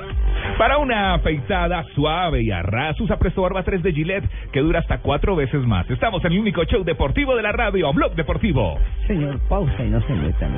Para 0.57 0.77
una 0.79 1.13
afeitada 1.15 1.83
suave 1.93 2.41
y 2.41 2.51
a 2.51 2.61
ras, 2.63 2.99
usa 2.99 3.17
Presto 3.17 3.41
Barba 3.43 3.63
3 3.63 3.83
de 3.83 3.93
Gillette, 3.93 4.29
que 4.51 4.61
dura 4.61 4.79
hasta 4.79 4.99
cuatro 4.99 5.35
veces 5.35 5.65
más. 5.65 5.89
Estamos 5.89 6.23
en 6.25 6.31
el 6.33 6.39
único 6.39 6.63
show 6.63 6.83
deportivo 6.83 7.35
de 7.35 7.43
la 7.43 7.51
radio, 7.51 7.93
Blog 7.93 8.15
Deportivo. 8.15 8.79
Señor, 9.05 9.39
pausa 9.47 9.83
y 9.83 9.89
no 9.89 10.01
se 10.01 10.13
metan. 10.13 10.51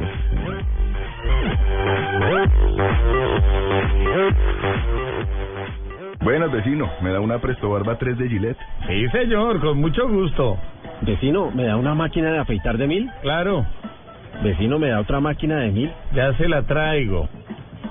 Buenas, 6.22 6.52
vecino. 6.52 6.90
¿Me 7.02 7.12
da 7.12 7.20
una 7.20 7.40
Presto 7.40 7.70
Barba 7.70 7.98
3 7.98 8.18
de 8.18 8.30
Gillette? 8.30 8.58
Sí, 8.88 9.08
señor, 9.10 9.60
con 9.60 9.80
mucho 9.80 10.08
gusto. 10.08 10.58
Vecino, 11.02 11.50
¿me 11.52 11.64
da 11.64 11.78
una 11.78 11.96
máquina 11.96 12.32
de 12.32 12.40
afeitar 12.40 12.78
de 12.78 12.88
mil? 12.88 13.10
Claro, 13.22 13.66
Vecino, 14.44 14.80
¿me 14.80 14.90
da 14.90 15.02
otra 15.02 15.20
máquina 15.20 15.58
de 15.58 15.72
mil? 15.72 15.92
ya 16.14 16.34
se 16.34 16.48
la 16.48 16.62
traigo. 16.64 17.28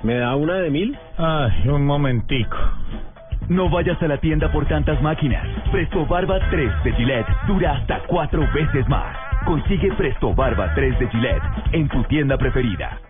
¿Me 0.03 0.15
da 0.15 0.37
una 0.37 0.55
de 0.55 0.71
mil? 0.71 0.97
Ay, 1.17 1.69
un 1.69 1.85
momentico. 1.85 2.57
No 3.49 3.71
vayas 3.71 4.01
a 4.03 4.09
la 4.09 4.19
tienda 4.19 4.53
por 4.53 4.67
tantas 4.67 5.01
máquinas. 5.03 5.47
Presto 5.73 6.05
Barba 6.07 6.39
3 6.51 6.85
de 6.85 6.93
Gillette 6.93 7.29
dura 7.47 7.79
hasta 7.79 8.01
cuatro 8.07 8.47
veces 8.53 8.87
más. 8.89 9.17
Consigue 9.45 9.93
Presto 9.95 10.35
Barba 10.35 10.73
3 10.75 10.99
de 10.99 11.09
Gillette 11.09 11.43
en 11.73 11.89
tu 11.89 12.03
tienda 12.05 12.37
preferida. 12.37 13.01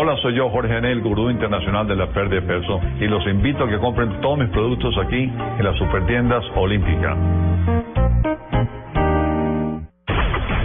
Hola, 0.00 0.16
soy 0.22 0.32
yo, 0.32 0.48
Jorge 0.48 0.76
Anel, 0.76 1.00
gurú 1.00 1.28
internacional 1.28 1.84
de 1.88 1.96
la 1.96 2.06
pérdida 2.06 2.40
de 2.40 2.46
peso, 2.46 2.80
y 3.00 3.08
los 3.08 3.26
invito 3.26 3.64
a 3.64 3.68
que 3.68 3.78
compren 3.78 4.20
todos 4.20 4.38
mis 4.38 4.48
productos 4.50 4.96
aquí 4.96 5.24
en 5.24 5.64
las 5.64 5.76
supertiendas 5.76 6.44
Olímpica. 6.54 7.16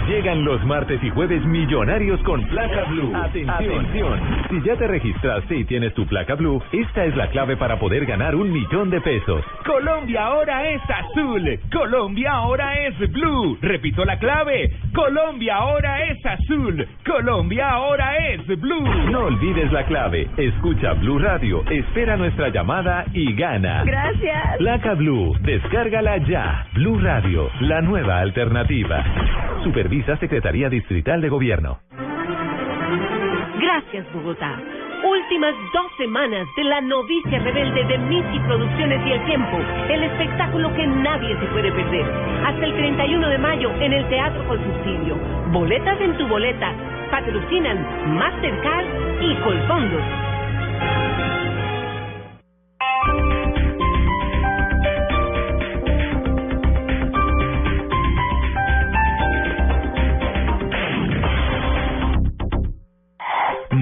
Llegan 0.06 0.44
los 0.44 0.64
martes 0.64 1.02
y 1.02 1.10
jueves 1.10 1.44
millonarios 1.46 2.22
con 2.22 2.46
placa 2.46 2.84
blue. 2.84 3.12
Atención. 3.16 4.20
Si 4.50 4.62
ya 4.62 4.76
te 4.76 4.86
registraste 4.86 5.56
y 5.56 5.64
tienes 5.64 5.92
tu 5.94 6.06
placa 6.06 6.36
blue, 6.36 6.62
esta 6.70 7.04
es 7.04 7.16
la 7.16 7.28
clave 7.30 7.56
para 7.56 7.80
poder 7.80 8.06
ganar 8.06 8.36
un 8.36 8.52
millón 8.52 8.88
de 8.90 9.00
pesos. 9.00 9.44
Colombia 9.66 10.26
ahora 10.26 10.70
es 10.70 10.82
azul. 10.88 11.58
Colombia 11.72 12.30
ahora 12.30 12.86
es 12.86 12.96
blue. 13.10 13.58
Repito 13.60 14.04
la 14.04 14.16
clave. 14.20 14.70
Colombia 14.94 15.56
ahora 15.56 16.04
es 16.04 16.24
azul. 16.24 16.86
Colombia 17.04 17.68
ahora 17.68 18.16
es 18.28 18.46
blue. 18.46 19.10
No 19.10 19.24
olvides 19.24 19.72
la 19.72 19.84
clave. 19.86 20.28
Escucha 20.36 20.92
Blue 20.94 21.18
Radio, 21.18 21.64
espera 21.68 22.16
nuestra 22.16 22.48
llamada 22.50 23.04
y 23.12 23.34
gana. 23.34 23.82
Gracias. 23.84 24.56
Placa 24.58 24.94
Blue, 24.94 25.36
descárgala 25.40 26.18
ya. 26.18 26.66
Blue 26.74 27.00
Radio, 27.00 27.50
la 27.60 27.80
nueva 27.80 28.20
alternativa. 28.20 29.04
Supervisa 29.64 30.16
Secretaría 30.18 30.68
Distrital 30.68 31.20
de 31.20 31.28
Gobierno. 31.28 31.78
Gracias, 33.58 34.06
Bogotá. 34.12 34.60
Últimas 35.04 35.54
dos 35.74 35.92
semanas 35.98 36.48
de 36.56 36.64
la 36.64 36.80
novicia 36.80 37.38
rebelde 37.38 37.84
de 37.84 37.98
Missy 37.98 38.38
Producciones 38.46 39.06
y 39.06 39.12
El 39.12 39.24
Tiempo, 39.26 39.58
el 39.90 40.02
espectáculo 40.02 40.72
que 40.72 40.86
nadie 40.86 41.38
se 41.38 41.46
puede 41.48 41.70
perder. 41.72 42.06
Hasta 42.46 42.64
el 42.64 42.72
31 42.72 43.28
de 43.28 43.38
mayo 43.38 43.70
en 43.80 43.92
el 43.92 44.08
Teatro 44.08 44.48
con. 44.48 44.58
Boletas 45.52 46.00
en 46.00 46.16
tu 46.16 46.26
boleta. 46.26 46.72
Patrocinan 47.10 48.16
Mastercard 48.16 48.86
y 49.20 49.34
Colfondos. 49.44 50.33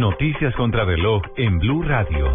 Noticias 0.03 0.53
contra 0.57 0.85
reloj 0.85 1.23
en 1.37 1.61
Blue 1.61 1.85
Radio. 1.85 2.35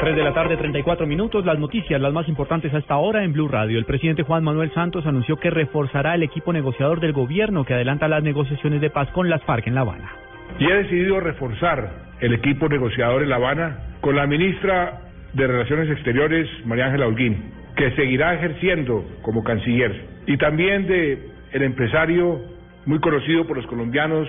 3 0.00 0.16
de 0.16 0.22
la 0.22 0.32
tarde, 0.32 0.56
34 0.56 1.06
minutos. 1.06 1.44
Las 1.44 1.58
noticias, 1.58 2.00
las 2.00 2.10
más 2.10 2.26
importantes 2.26 2.72
hasta 2.72 2.94
ahora 2.94 3.22
en 3.22 3.34
Blue 3.34 3.48
Radio. 3.48 3.78
El 3.78 3.84
presidente 3.84 4.22
Juan 4.22 4.42
Manuel 4.42 4.72
Santos 4.72 5.04
anunció 5.04 5.36
que 5.36 5.50
reforzará 5.50 6.14
el 6.14 6.22
equipo 6.22 6.54
negociador 6.54 7.00
del 7.00 7.12
gobierno 7.12 7.66
que 7.66 7.74
adelanta 7.74 8.08
las 8.08 8.22
negociaciones 8.22 8.80
de 8.80 8.88
paz 8.88 9.10
con 9.10 9.28
las 9.28 9.44
FARC 9.44 9.66
en 9.66 9.74
La 9.74 9.82
Habana. 9.82 10.10
Y 10.58 10.64
he 10.64 10.74
decidido 10.74 11.20
reforzar 11.20 11.90
el 12.18 12.32
equipo 12.32 12.66
negociador 12.66 13.22
en 13.22 13.28
La 13.28 13.36
Habana 13.36 13.78
con 14.00 14.16
la 14.16 14.26
ministra 14.26 15.02
de 15.34 15.46
Relaciones 15.46 15.90
Exteriores, 15.90 16.48
María 16.64 16.86
Ángela 16.86 17.08
Holguín, 17.08 17.52
que 17.76 17.90
seguirá 17.90 18.32
ejerciendo 18.32 19.04
como 19.20 19.44
canciller. 19.44 20.06
Y 20.26 20.38
también 20.38 20.86
de 20.86 21.28
el 21.52 21.62
empresario 21.62 22.40
muy 22.86 23.00
conocido 23.00 23.46
por 23.46 23.58
los 23.58 23.66
colombianos, 23.66 24.26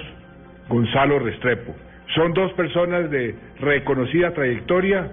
Gonzalo 0.69 1.19
Restrepo. 1.19 1.75
Son 2.15 2.33
dos 2.33 2.51
personas 2.53 3.09
de 3.09 3.35
reconocida 3.59 4.31
trayectoria, 4.33 5.11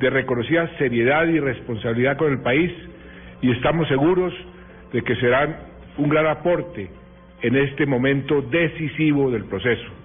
de 0.00 0.10
reconocida 0.10 0.68
seriedad 0.78 1.26
y 1.26 1.38
responsabilidad 1.38 2.16
con 2.16 2.32
el 2.32 2.40
país 2.40 2.72
y 3.42 3.50
estamos 3.52 3.88
seguros 3.88 4.32
de 4.92 5.02
que 5.02 5.16
serán 5.16 5.56
un 5.98 6.08
gran 6.08 6.26
aporte 6.26 6.90
en 7.42 7.56
este 7.56 7.86
momento 7.86 8.42
decisivo 8.42 9.30
del 9.30 9.44
proceso. 9.44 9.99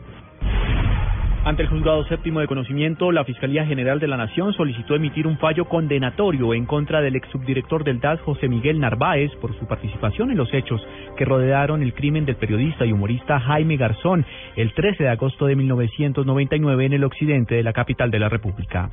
Ante 1.46 1.62
el 1.62 1.70
juzgado 1.70 2.04
séptimo 2.06 2.40
de 2.40 2.48
conocimiento, 2.48 3.12
la 3.12 3.24
Fiscalía 3.24 3.68
General 3.68 4.00
de 4.00 4.08
la 4.08 4.18
Nación 4.18 4.52
solicitó 4.54 4.96
emitir 4.96 5.28
un 5.28 5.38
fallo 5.38 5.66
condenatorio 5.66 6.56
en 6.56 6.66
contra 6.66 7.02
del 7.02 7.16
ex 7.16 7.30
subdirector 7.30 7.84
del 7.84 8.00
DAS, 8.00 8.20
José 8.22 8.48
Miguel 8.48 8.80
Narváez, 8.80 9.30
por 9.40 9.56
su 9.60 9.68
participación 9.68 10.32
en 10.32 10.38
los 10.38 10.52
hechos 10.52 10.82
que 11.16 11.24
rodearon 11.24 11.84
el 11.84 11.94
crimen 11.94 12.26
del 12.26 12.38
periodista 12.38 12.84
y 12.88 12.94
humorista 12.94 13.40
Jaime 13.40 13.78
Garzón 13.78 14.26
el 14.56 14.74
13 14.74 15.04
de 15.04 15.10
agosto 15.10 15.46
de 15.46 15.56
1999 15.56 16.86
en 16.88 16.94
el 16.94 17.04
occidente 17.04 17.54
de 17.54 17.62
la 17.62 17.74
capital 17.74 18.10
de 18.10 18.20
la 18.20 18.30
República. 18.30 18.90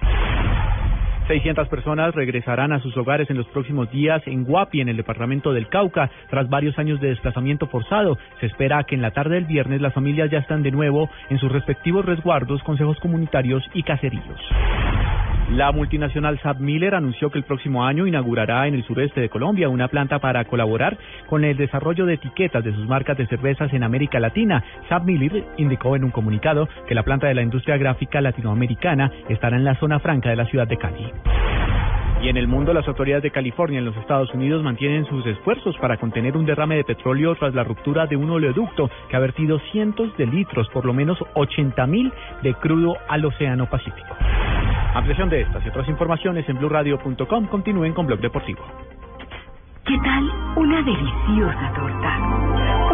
600 1.29 1.69
personas 1.69 2.15
regresarán 2.15 2.73
a 2.73 2.81
sus 2.81 2.97
hogares 2.97 3.31
en 3.31 3.37
los 3.37 3.47
próximos 3.47 3.91
días 3.91 4.23
en 4.27 4.45
Guapi, 4.45 4.81
en 4.81 4.89
el 4.89 4.97
departamento 4.97 5.53
del 5.53 5.69
Cauca, 5.69 6.11
tras 6.31 6.49
varios 6.49 6.79
años 6.79 7.01
de 7.01 7.09
desplazamiento 7.09 7.67
forzado. 7.67 8.19
Se 8.41 8.47
espera 8.47 8.85
que 8.85 8.95
en 8.95 9.03
la 9.03 9.13
tarde 9.13 9.37
del 9.37 9.47
viernes 9.47 9.81
las 9.81 9.95
familias 9.95 10.31
ya 10.31 10.39
están 10.39 10.63
de 10.63 10.71
nuevo 10.71 11.09
en 11.31 11.39
sus 11.39 11.51
respectivos 11.51 12.05
resguardos, 12.05 12.63
consejos 12.63 12.99
comunitarios 13.01 13.63
y 13.73 13.83
caseríos. 13.83 14.41
La 15.51 15.71
multinacional 15.71 16.39
Sab 16.41 16.61
Miller 16.61 16.95
anunció 16.95 17.31
que 17.31 17.39
el 17.39 17.45
próximo 17.45 17.85
año 17.85 18.07
inaugurará 18.07 18.67
en 18.67 18.75
el 18.75 18.85
sureste 18.85 19.21
de 19.21 19.29
Colombia 19.29 19.69
una 19.69 19.89
planta 19.89 20.19
para 20.19 20.45
colaborar 20.45 20.97
con 21.29 21.45
el 21.45 21.57
desarrollo 21.57 22.07
de 22.07 22.15
etiquetas 22.15 22.65
de 22.65 22.73
sus 22.73 22.87
marcas 22.89 23.19
de 23.19 23.27
cervezas 23.27 23.73
en 23.73 23.83
América 23.83 24.19
Latina. 24.19 24.65
Sab 24.89 25.05
Miller 25.05 25.45
indicó 25.59 25.95
en 25.95 26.05
un 26.05 26.11
comunicado 26.11 26.69
que 26.89 26.95
la 26.95 27.03
planta 27.03 27.27
de 27.27 27.35
la 27.35 27.43
industria 27.43 27.77
gráfica 27.77 28.21
latinoamericana 28.21 29.11
estará 29.29 29.57
en 29.57 29.65
la 29.65 29.75
zona 29.75 29.99
franca 29.99 30.31
de 30.31 30.37
la 30.37 30.47
ciudad 30.47 30.67
de 30.67 30.79
Cali. 30.79 31.13
Y 32.23 32.29
en 32.29 32.37
el 32.37 32.47
mundo, 32.47 32.73
las 32.73 32.87
autoridades 32.87 33.25
de 33.25 33.33
California 33.33 33.81
en 33.81 33.85
los 33.85 33.97
Estados 33.97 34.33
Unidos 34.33 34.63
mantienen 34.63 35.05
sus 35.07 35.27
esfuerzos 35.27 35.77
para 35.79 35.97
contener 35.97 36.37
un 36.37 36.47
derrame 36.47 36.77
de 36.77 36.85
petróleo 36.85 37.35
tras 37.35 37.53
la 37.53 37.65
ruptura 37.65 38.07
de 38.07 38.15
un 38.15 38.31
oleoducto 38.31 38.89
que 39.09 39.17
ha 39.17 39.19
vertido 39.19 39.59
cientos 39.73 40.17
de 40.17 40.27
litros, 40.27 40.69
por 40.69 40.85
lo 40.85 40.95
menos 40.95 41.19
80 41.35 41.85
mil, 41.89 42.13
de 42.43 42.55
crudo 42.55 42.97
al 43.09 43.25
Océano 43.25 43.69
Pacífico. 43.69 44.17
Ampliación 44.95 45.31
de 45.31 45.41
estas 45.41 45.65
y 45.65 45.69
otras 45.71 45.89
informaciones 45.89 46.47
en 46.49 46.59
blurradio.com. 46.59 47.47
Continúen 47.47 47.95
con 47.95 48.07
Blog 48.07 48.21
Deportivo. 48.21 48.61
¿Qué 49.87 49.99
tal 50.05 50.31
una 50.57 50.83
deliciosa 50.83 51.73
torta? 51.75 52.19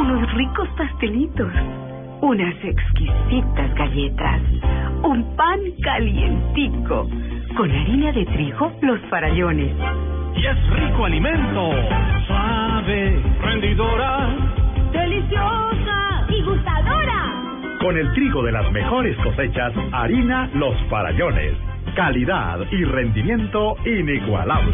Unos 0.00 0.32
ricos 0.34 0.68
pastelitos, 0.76 1.52
unas 2.20 2.54
exquisitas 2.64 3.74
galletas, 3.74 4.40
un 5.02 5.36
pan 5.36 5.58
calientico, 5.82 7.08
con 7.56 7.70
harina 7.70 8.12
de 8.12 8.24
trigo, 8.26 8.72
los 8.80 9.00
farallones. 9.10 9.74
Y 10.36 10.46
es 10.46 10.70
rico 10.70 11.04
alimento, 11.04 11.72
suave, 12.28 13.22
rendidora, 13.42 14.36
deliciosa 14.92 16.26
y 16.28 16.42
gustadora. 16.42 17.78
Con 17.80 17.98
el 17.98 18.12
trigo 18.12 18.42
de 18.44 18.52
las 18.52 18.70
mejores 18.70 19.16
cosechas, 19.18 19.72
harina 19.92 20.48
Los 20.54 20.76
Farallones. 20.88 21.67
Calidad 21.98 22.60
y 22.70 22.84
rendimiento 22.84 23.74
inigualable. 23.84 24.72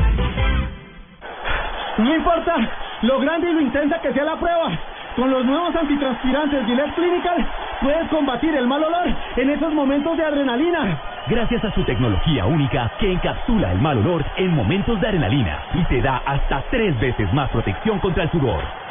No 1.96 2.14
importa 2.16 2.54
lo 3.00 3.18
grande 3.18 3.48
y 3.48 3.54
lo 3.54 3.62
intensa 3.62 3.98
que 4.02 4.12
sea 4.12 4.24
la 4.24 4.36
prueba. 4.36 4.78
Con 5.16 5.30
los 5.30 5.42
nuevos 5.42 5.74
antitranspirantes 5.74 6.66
Gillette 6.66 6.94
Clinical 6.94 7.46
puedes 7.80 8.10
combatir 8.10 8.54
el 8.54 8.66
mal 8.66 8.84
olor 8.84 9.08
en 9.38 9.48
esos 9.48 9.72
momentos 9.72 10.18
de 10.18 10.24
adrenalina. 10.26 11.00
Gracias 11.26 11.64
a 11.64 11.72
su 11.72 11.82
tecnología 11.84 12.44
única 12.44 12.92
que 13.00 13.12
encapsula 13.12 13.72
el 13.72 13.80
mal 13.80 13.96
olor 14.00 14.22
en 14.36 14.54
momentos 14.54 15.00
de 15.00 15.06
adrenalina 15.06 15.62
y 15.72 15.82
te 15.84 16.02
da 16.02 16.20
hasta 16.26 16.62
tres 16.70 17.00
veces 17.00 17.32
más 17.32 17.48
protección 17.48 18.00
contra 18.00 18.24
el 18.24 18.30
sudor. 18.32 18.83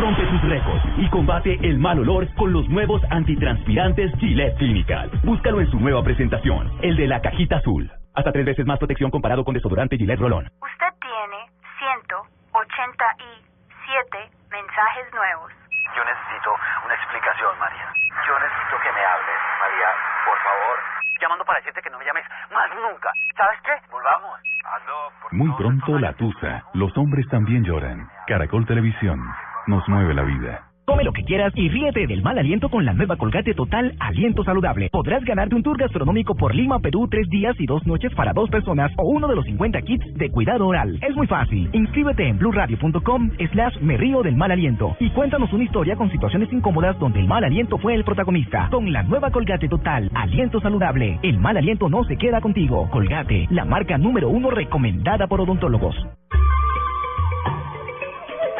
Rompe 0.00 0.26
tus 0.26 0.42
récords 0.42 0.82
y 0.98 1.08
combate 1.08 1.58
el 1.62 1.78
mal 1.78 1.98
olor 2.00 2.26
con 2.34 2.52
los 2.52 2.68
nuevos 2.68 3.00
antitranspirantes 3.10 4.12
Gillette 4.18 4.56
Clinical. 4.58 5.10
Búscalo 5.22 5.60
en 5.60 5.70
su 5.70 5.78
nueva 5.78 6.02
presentación, 6.02 6.70
el 6.82 6.96
de 6.96 7.06
la 7.06 7.20
cajita 7.20 7.56
azul. 7.56 7.90
Hasta 8.14 8.32
tres 8.32 8.44
veces 8.46 8.66
más 8.66 8.78
protección 8.78 9.10
comparado 9.10 9.44
con 9.44 9.54
desodorante 9.54 9.96
Gillette 9.96 10.18
Rolón. 10.20 10.48
Usted 10.60 10.92
tiene 11.00 11.46
187 11.78 14.18
mensajes 14.50 15.06
nuevos. 15.14 15.52
Yo 15.96 16.02
necesito 16.04 16.50
una 16.84 16.94
explicación, 16.94 17.58
María. 17.58 17.88
Yo 18.26 18.38
necesito 18.38 18.76
que 18.82 18.92
me 18.92 19.04
hables, 19.04 19.38
María, 19.60 19.88
por 20.24 20.38
favor. 20.42 20.76
Llamando 21.20 21.44
para 21.44 21.58
decirte 21.60 21.80
que 21.82 21.90
no 21.90 21.98
me 21.98 22.04
llames 22.04 22.24
más 22.52 22.68
nunca. 22.74 23.10
¿Sabes 23.36 23.58
qué? 23.64 23.72
Volvamos. 23.90 24.40
Hazlo. 24.64 25.10
por 25.22 25.32
Muy 25.32 25.50
pronto 25.56 25.98
la 25.98 26.12
tusa. 26.14 26.64
Los 26.74 26.96
hombres 26.96 27.26
también 27.28 27.64
lloran. 27.64 28.08
Caracol 28.26 28.66
Televisión. 28.66 29.20
Nos 29.66 29.88
mueve 29.88 30.14
la 30.14 30.22
vida. 30.22 30.62
Come 30.86 31.02
lo 31.02 31.12
que 31.12 31.24
quieras 31.24 31.52
y 31.56 31.68
ríete 31.68 32.06
del 32.06 32.22
mal 32.22 32.38
aliento 32.38 32.68
con 32.68 32.84
la 32.84 32.92
nueva 32.92 33.16
Colgate 33.16 33.54
Total 33.54 33.96
Aliento 33.98 34.44
Saludable. 34.44 34.88
Podrás 34.90 35.24
ganarte 35.24 35.56
un 35.56 35.64
tour 35.64 35.76
gastronómico 35.76 36.36
por 36.36 36.54
Lima, 36.54 36.78
Perú, 36.78 37.08
tres 37.10 37.28
días 37.28 37.56
y 37.58 37.66
dos 37.66 37.84
noches 37.84 38.14
para 38.14 38.32
dos 38.32 38.48
personas 38.48 38.92
o 38.96 39.08
uno 39.08 39.26
de 39.26 39.34
los 39.34 39.44
50 39.46 39.82
kits 39.82 40.14
de 40.14 40.30
cuidado 40.30 40.68
oral. 40.68 41.00
Es 41.02 41.16
muy 41.16 41.26
fácil. 41.26 41.68
Inscríbete 41.72 42.28
en 42.28 42.38
blurradio.com 42.38 43.30
slash 43.52 43.80
me 43.80 43.96
río 43.96 44.22
del 44.22 44.36
mal 44.36 44.52
aliento 44.52 44.96
y 45.00 45.10
cuéntanos 45.10 45.52
una 45.52 45.64
historia 45.64 45.96
con 45.96 46.08
situaciones 46.12 46.52
incómodas 46.52 46.96
donde 47.00 47.18
el 47.18 47.26
mal 47.26 47.42
aliento 47.42 47.78
fue 47.78 47.96
el 47.96 48.04
protagonista. 48.04 48.68
Con 48.70 48.92
la 48.92 49.02
nueva 49.02 49.32
Colgate 49.32 49.68
Total 49.68 50.08
Aliento 50.14 50.60
Saludable, 50.60 51.18
el 51.24 51.38
mal 51.38 51.56
aliento 51.56 51.88
no 51.88 52.04
se 52.04 52.16
queda 52.16 52.40
contigo. 52.40 52.88
Colgate, 52.92 53.48
la 53.50 53.64
marca 53.64 53.98
número 53.98 54.28
uno 54.28 54.50
recomendada 54.50 55.26
por 55.26 55.40
odontólogos. 55.40 55.96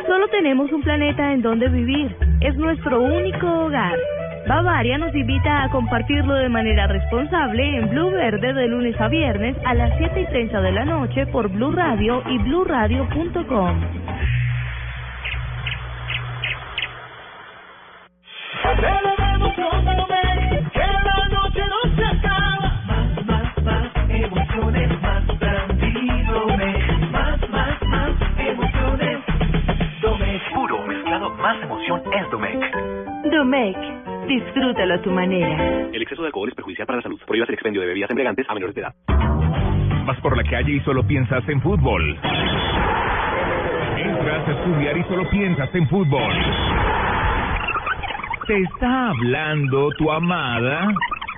Solo 0.06 0.28
tenemos 0.28 0.70
un 0.70 0.82
planeta 0.82 1.32
en 1.32 1.42
donde 1.42 1.68
vivir. 1.68 2.16
Es 2.40 2.54
nuestro 2.56 3.02
único 3.02 3.46
hogar. 3.46 3.98
Bavaria 4.46 4.98
nos 4.98 5.12
invita 5.14 5.64
a 5.64 5.70
compartirlo 5.70 6.34
de 6.34 6.48
manera 6.48 6.86
responsable 6.86 7.76
en 7.76 7.90
Blue 7.90 8.12
Verde 8.12 8.52
de 8.52 8.68
lunes 8.68 9.00
a 9.00 9.08
viernes 9.08 9.56
a 9.64 9.74
las 9.74 9.98
7 9.98 10.20
y 10.20 10.26
30 10.26 10.60
de 10.60 10.72
la 10.72 10.84
noche 10.84 11.26
por 11.26 11.48
Blue 11.48 11.72
Radio 11.72 12.22
y 12.28 12.38
bluradio.com. 12.38 13.80
solución 31.96 32.12
es 32.12 32.30
Domec. 32.30 32.76
Domec, 33.30 33.76
disfrútalo 34.26 34.94
a 34.94 35.02
tu 35.02 35.10
manera. 35.10 35.88
El 35.92 36.02
exceso 36.02 36.22
de 36.22 36.28
alcohol 36.28 36.48
es 36.48 36.54
perjudicial 36.54 36.86
para 36.86 36.98
la 36.98 37.02
salud. 37.02 37.20
Prohíbas 37.26 37.48
el 37.48 37.54
expendio 37.54 37.80
de 37.80 37.88
bebidas 37.88 38.10
embriagantes 38.10 38.48
a 38.48 38.54
menores 38.54 38.74
de 38.74 38.82
edad. 38.82 38.94
Vas 40.06 40.20
por 40.20 40.36
la 40.36 40.44
calle 40.44 40.72
y 40.72 40.80
solo 40.80 41.06
piensas 41.06 41.48
en 41.48 41.60
fútbol. 41.60 42.18
Entras 43.98 44.48
a 44.48 44.52
estudiar 44.52 44.96
y 44.96 45.02
solo 45.04 45.28
piensas 45.30 45.74
en 45.74 45.88
fútbol. 45.88 46.34
Te 48.46 48.60
está 48.60 49.08
hablando 49.08 49.88
tu 49.98 50.10
amada 50.10 50.88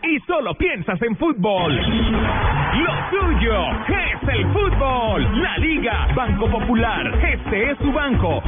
y 0.02 0.20
solo 0.20 0.54
piensas 0.54 1.00
en 1.00 1.16
fútbol. 1.16 1.74
Lo 1.74 2.92
tuyo 3.10 3.70
es 3.88 4.28
el 4.28 4.46
fútbol. 4.52 5.40
La 5.40 5.56
Liga 5.58 6.08
Banco 6.14 6.50
Popular. 6.50 7.06
Este 7.24 7.70
es 7.70 7.78
tu 7.78 7.90
banco. 7.90 8.42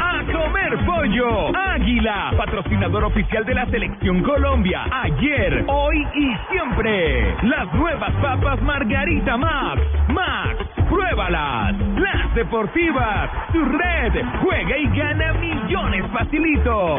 A 0.00 0.24
comer 0.32 0.78
pollo. 0.84 1.56
Águila, 1.56 2.32
patrocinador 2.36 3.04
oficial 3.04 3.44
de 3.44 3.54
la 3.54 3.66
Selección 3.66 4.22
Colombia. 4.22 4.84
Ayer, 4.90 5.64
hoy 5.66 6.06
y 6.14 6.36
siempre. 6.50 7.34
Las 7.42 7.72
nuevas 7.74 8.12
papas 8.22 8.60
Margarita 8.62 9.36
Max. 9.36 9.82
Max, 10.08 10.56
pruébalas. 10.88 11.74
Las 11.96 12.34
deportivas. 12.34 13.30
Tu 13.52 13.64
red. 13.64 14.24
Juega 14.42 14.78
y 14.78 14.86
gana 14.96 15.32
millones 15.34 16.04
facilito. 16.12 16.98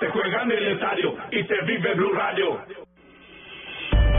Se 0.00 0.08
juega 0.10 0.42
en 0.42 0.50
el 0.50 0.66
estadio 0.68 1.14
y 1.30 1.42
se 1.44 1.60
vive 1.66 1.94
Blue 1.94 2.12
Radio. 2.12 2.58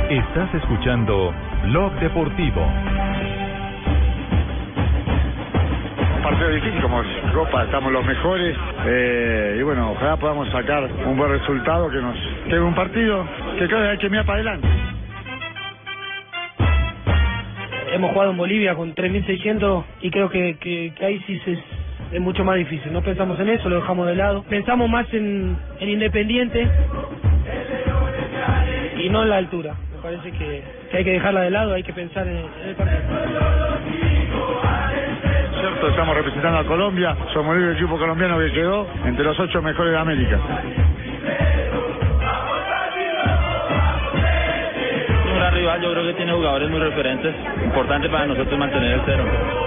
Estás 0.10 0.54
escuchando 0.54 1.34
Blog 1.64 1.92
Deportivo. 1.94 2.62
Partido 6.26 6.49
difícil 6.49 6.82
como 6.82 7.01
es 7.01 7.07
Copa, 7.36 7.65
estamos 7.65 7.91
los 7.91 8.03
mejores 8.03 8.57
eh, 8.88 9.57
y 9.59 9.61
bueno, 9.61 9.91
ojalá 9.91 10.17
podamos 10.17 10.49
sacar 10.49 10.89
un 11.05 11.15
buen 11.15 11.30
resultado 11.30 11.88
que 11.88 11.97
nos 11.97 12.17
que 12.49 12.59
un 12.59 12.73
partido 12.73 13.23
que 13.59 13.67
creo 13.67 13.80
que 13.80 13.89
hay 13.89 13.97
que 13.99 14.09
mirar 14.09 14.26
para 14.26 14.38
adelante. 14.39 14.67
Hemos 17.93 18.11
jugado 18.11 18.32
en 18.32 18.38
Bolivia 18.38 18.73
con 18.73 18.95
3.600 18.95 19.84
y 20.01 20.09
creo 20.09 20.28
que, 20.32 20.57
que, 20.57 20.93
ahí 21.05 21.23
sí 21.28 21.39
es 22.11 22.21
mucho 22.21 22.43
más 22.43 22.55
difícil. 22.55 22.91
No 22.91 23.03
pensamos 23.03 23.39
en 23.39 23.49
eso, 23.49 23.69
lo 23.69 23.76
dejamos 23.76 24.07
de 24.07 24.15
lado. 24.15 24.43
Pensamos 24.49 24.89
más 24.89 25.05
en, 25.13 25.55
en 25.80 25.89
Independiente 25.89 26.67
y 28.97 29.09
no 29.09 29.21
en 29.21 29.30
la 29.30 29.38
altura. 29.38 29.76
Me 29.95 30.01
parece 30.01 30.32
que, 30.32 30.63
hay 30.91 31.03
que 31.03 31.11
dejarla 31.11 31.41
de 31.41 31.51
lado, 31.51 31.73
hay 31.76 31.84
que 31.84 31.93
pensar 31.93 32.28
en, 32.28 32.38
en 32.38 32.69
el 32.69 32.76
partido. 32.76 34.14
Cierto, 35.66 35.88
estamos 35.88 36.16
representando 36.16 36.59
a 36.59 36.63
Colombia, 36.63 37.18
somos 37.34 37.57
el 37.57 37.72
equipo 37.72 37.97
colombiano 37.97 38.38
que 38.38 38.51
quedó 38.51 38.86
entre 39.03 39.24
los 39.24 39.39
ocho 39.39 39.63
mejores 39.63 39.93
de 39.93 39.97
América. 39.97 40.39
Un 45.26 45.36
gran 45.39 45.53
rival, 45.55 45.82
yo 45.82 45.91
creo 45.91 46.05
que 46.05 46.13
tiene 46.13 46.34
jugadores 46.34 46.70
muy 46.70 46.80
referentes. 46.80 47.34
Importante 47.63 48.07
para 48.09 48.28
nosotros 48.28 48.59
mantener 48.59 48.91
el 48.93 49.01
cero. 49.07 49.64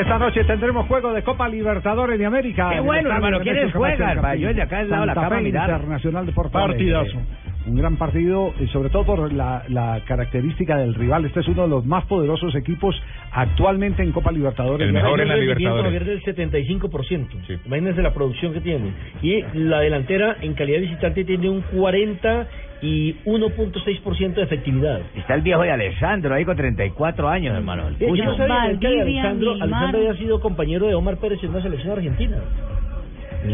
Esta 0.00 0.18
noche 0.18 0.44
tendremos 0.44 0.86
juego 0.86 1.12
de 1.12 1.22
Copa 1.22 1.46
Libertadores 1.46 2.18
de 2.18 2.24
América. 2.24 2.70
Qué 2.72 2.80
bueno, 2.80 3.10
hermano, 3.10 3.38
¿quiénes 3.40 3.70
juegan? 3.74 4.38
Yo 4.38 4.54
de 4.54 4.62
acá 4.62 4.78
del 4.78 4.88
lado 4.88 5.02
de 5.02 5.06
la 5.08 5.14
cama. 5.14 5.42
Internacional 5.42 6.24
de 6.24 6.32
Alegre. 6.32 6.50
Partidazo. 6.50 7.18
Un 7.66 7.76
gran 7.76 7.96
partido, 7.96 8.54
y 8.58 8.66
sobre 8.68 8.88
todo 8.88 9.04
por 9.04 9.30
la, 9.30 9.62
la 9.68 10.00
característica 10.06 10.78
del 10.78 10.94
rival. 10.94 11.26
Este 11.26 11.40
es 11.40 11.48
uno 11.48 11.64
de 11.64 11.68
los 11.68 11.84
más 11.84 12.06
poderosos 12.06 12.54
equipos 12.54 12.96
actualmente 13.30 14.02
en 14.02 14.12
Copa 14.12 14.32
Libertadores. 14.32 14.86
El 14.86 14.94
mejor 14.94 15.20
en 15.20 15.28
la 15.28 15.36
Libertadores. 15.36 16.06
Del 16.06 16.22
75%. 16.22 17.60
Imagínense 17.66 18.00
la 18.00 18.14
producción 18.14 18.54
que 18.54 18.62
tiene. 18.62 18.94
Y 19.20 19.42
la 19.52 19.80
delantera 19.80 20.38
en 20.40 20.54
calidad 20.54 20.80
visitante 20.80 21.24
tiene 21.24 21.50
un 21.50 21.60
40 21.60 22.48
y 22.82 23.14
1.6% 23.26 24.34
de 24.34 24.42
efectividad. 24.42 25.00
Está 25.14 25.34
el 25.34 25.42
viejo 25.42 25.62
de 25.62 25.70
Alessandro 25.70 26.34
ahí 26.34 26.44
con 26.44 26.56
34 26.56 27.28
años, 27.28 27.54
hermano. 27.56 27.88
El 27.88 27.94
Eh, 28.00 28.12
Yo 28.16 28.24
no 28.24 28.36
sabía 28.36 28.78
que 28.78 28.86
Valdivia, 28.88 29.32
Milmar. 29.34 29.62
Alejandro 29.62 30.00
había 30.00 30.14
sido 30.14 30.40
compañero 30.40 30.86
de 30.86 30.94
Omar 30.94 31.16
Pérez 31.18 31.42
en 31.44 31.50
una 31.50 31.62
selección 31.62 31.92
argentina. 31.92 32.36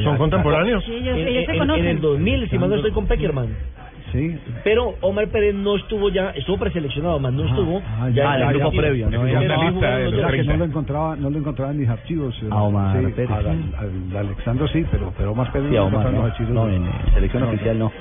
¿Son 0.02 0.16
contemporáneos? 0.16 0.84
Sí, 0.84 0.94
ellos- 0.94 1.16
En, 1.18 1.28
ellos 1.28 1.44
se 1.46 1.52
en- 1.52 1.58
conocen. 1.58 1.84
en 1.84 1.90
el 1.90 2.00
2000, 2.00 2.48
si 2.50 2.58
mal 2.58 2.68
no 2.70 2.76
estoy 2.76 2.90
con 2.92 3.06
Peckerman. 3.06 3.48
Sí. 4.12 4.36
Pero 4.62 4.94
Omar 5.00 5.26
Pérez 5.28 5.54
no 5.54 5.76
estuvo 5.76 6.08
ya, 6.10 6.30
estuvo 6.30 6.58
preseleccionado, 6.58 7.18
más 7.18 7.32
no 7.32 7.44
estuvo 7.44 7.82
Ah, 7.84 8.08
ya, 8.08 8.14
ya, 8.14 8.34
en 8.34 8.34
el 8.34 8.40
ya. 8.40 8.52
grupo 8.52 8.70
previo. 8.76 9.10
¿no? 9.10 9.26
Ya, 9.28 9.40
no 9.40 10.56
lo 10.56 10.64
encontraba, 10.64 11.16
no 11.16 11.28
lo 11.30 11.38
encontraba 11.38 11.72
en 11.72 11.78
mis 11.80 11.88
archivos. 11.88 12.34
eh, 12.42 12.46
A 12.50 12.62
Omar 12.62 12.96
sí, 13.00 13.06
Pérez. 13.14 13.30
al- 13.30 13.46
al- 13.46 13.62
al 14.12 14.16
Alexandro 14.26 14.68
sí, 14.68 14.84
pero, 14.90 15.12
pero 15.18 15.32
Omar 15.32 15.50
Pérez 15.52 15.68
Sí, 15.68 15.74
no 15.74 15.80
a 15.82 15.84
Omar, 15.86 16.00
encontraba 16.06 16.10
en 16.10 16.16
no, 16.16 16.22
los 16.22 16.30
archivos. 16.32 16.52
no, 16.54 16.68
en 16.68 16.86
eh, 16.86 16.90
selección 17.14 17.42
No, 17.42 17.48
oficial 17.48 17.78
no. 17.78 17.92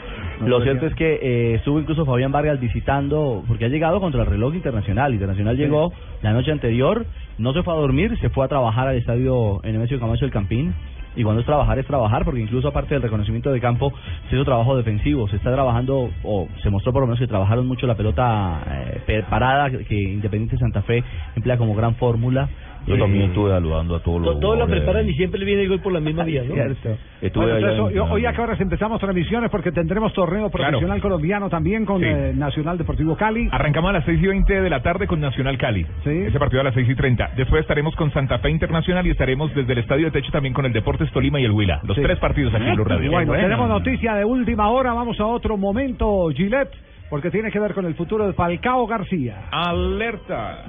Lo 0.41 0.61
cierto 0.61 0.85
es 0.87 0.95
que 0.95 1.13
eh, 1.21 1.55
estuvo 1.55 1.79
incluso 1.79 2.05
Fabián 2.05 2.31
Vargas 2.31 2.59
visitando, 2.59 3.43
porque 3.47 3.65
ha 3.65 3.69
llegado 3.69 3.99
contra 3.99 4.21
el 4.21 4.27
reloj 4.27 4.55
internacional. 4.55 5.13
Internacional 5.13 5.57
llegó 5.57 5.93
la 6.21 6.33
noche 6.33 6.51
anterior, 6.51 7.05
no 7.37 7.53
se 7.53 7.63
fue 7.63 7.73
a 7.73 7.77
dormir, 7.77 8.17
se 8.19 8.29
fue 8.29 8.45
a 8.45 8.47
trabajar 8.47 8.87
al 8.87 8.97
estadio 8.97 9.61
Nemesio 9.63 9.99
Camacho 9.99 10.25
del 10.25 10.31
Campín. 10.31 10.73
Y 11.17 11.23
cuando 11.23 11.39
es 11.39 11.45
trabajar, 11.45 11.79
es 11.79 11.87
trabajar, 11.87 12.25
porque 12.25 12.41
incluso 12.41 12.67
aparte 12.67 12.93
del 12.93 13.01
reconocimiento 13.01 13.49
de 13.51 13.61
campo, 13.61 13.93
se 14.29 14.35
hizo 14.35 14.43
trabajo 14.43 14.75
defensivo. 14.75 15.29
Se 15.29 15.37
está 15.37 15.53
trabajando, 15.53 16.09
o 16.23 16.47
se 16.61 16.69
mostró 16.69 16.91
por 16.91 17.03
lo 17.03 17.07
menos 17.07 17.19
que 17.19 17.27
trabajaron 17.27 17.65
mucho 17.67 17.87
la 17.87 17.95
pelota 17.95 18.61
eh, 19.07 19.23
parada, 19.29 19.69
que 19.69 19.95
Independiente 19.95 20.57
Santa 20.57 20.81
Fe 20.81 21.03
emplea 21.35 21.57
como 21.57 21.73
gran 21.73 21.95
fórmula. 21.95 22.49
Yo 22.87 22.97
también 22.97 23.25
estuve 23.25 23.49
saludando 23.51 23.95
a 23.95 23.99
todos 24.01 24.21
los 24.21 24.33
To- 24.35 24.39
Todos 24.39 24.57
la 24.59 24.67
preparan 24.67 25.09
y 25.09 25.13
siempre 25.15 25.39
le 25.39 25.45
viene 25.45 25.63
el 25.63 25.69
gol 25.69 25.79
por 25.81 25.91
la 25.93 25.99
misma 25.99 26.23
vía, 26.23 26.43
¿no? 26.43 26.53
Cierto. 26.53 26.97
Estuve 27.21 27.45
Bueno, 27.45 27.57
entonces, 27.67 27.95
en- 27.95 28.01
hoy, 28.01 28.09
hoy 28.11 28.25
a 28.25 28.33
qué 28.33 28.41
horas 28.41 28.61
empezamos 28.61 28.99
transmisiones 28.99 29.49
porque 29.49 29.71
tendremos 29.71 30.13
torneo 30.13 30.49
profesional 30.49 31.01
colombiano 31.01 31.49
también 31.49 31.85
con 31.85 31.99
Sí. 31.99 32.05
eh, 32.07 32.33
Nacional 32.35 32.77
Deportivo 32.77 33.15
Cali. 33.15 33.47
Arrancamos 33.51 33.89
a 33.89 33.93
las 33.93 34.05
6 34.05 34.21
y 34.21 34.27
20 34.27 34.61
de 34.61 34.69
la 34.69 34.81
tarde 34.81 35.07
con 35.07 35.19
Nacional 35.19 35.57
Cali. 35.57 35.85
Ese 36.05 36.37
partido 36.39 36.61
a 36.61 36.65
las 36.65 36.73
6 36.73 36.87
y 36.89 36.95
30. 36.95 37.31
Después 37.35 37.61
estaremos 37.61 37.95
con 37.95 38.11
Santa 38.11 38.37
Fe 38.39 38.49
Internacional 38.51 39.05
y 39.07 39.11
estaremos 39.11 39.53
desde 39.55 39.73
el 39.73 39.79
Estadio 39.79 40.05
de 40.05 40.11
Techo 40.11 40.31
también 40.31 40.53
con 40.53 40.65
el 40.65 40.73
Deportes 40.73 41.11
Tolima 41.11 41.39
y 41.39 41.45
el 41.45 41.51
Huila. 41.51 41.79
Los 41.83 41.95
Sí. 41.97 42.03
tres 42.03 42.19
partidos 42.19 42.53
aquí 42.53 42.65
en 42.67 42.75
Blue 42.75 42.83
Radio. 42.85 43.09
Bueno, 43.11 43.33
tenemos 43.33 43.67
noticia 43.67 44.13
de 44.15 44.25
última 44.25 44.69
hora. 44.69 44.93
Vamos 44.93 45.19
a 45.19 45.25
otro 45.25 45.57
momento, 45.57 46.27
Gillette, 46.35 46.71
porque 47.09 47.31
tiene 47.31 47.49
que 47.51 47.59
ver 47.59 47.73
con 47.73 47.85
el 47.85 47.95
futuro 47.95 48.27
de 48.27 48.33
Falcao 48.33 48.85
García. 48.87 49.45
Alerta. 49.51 50.65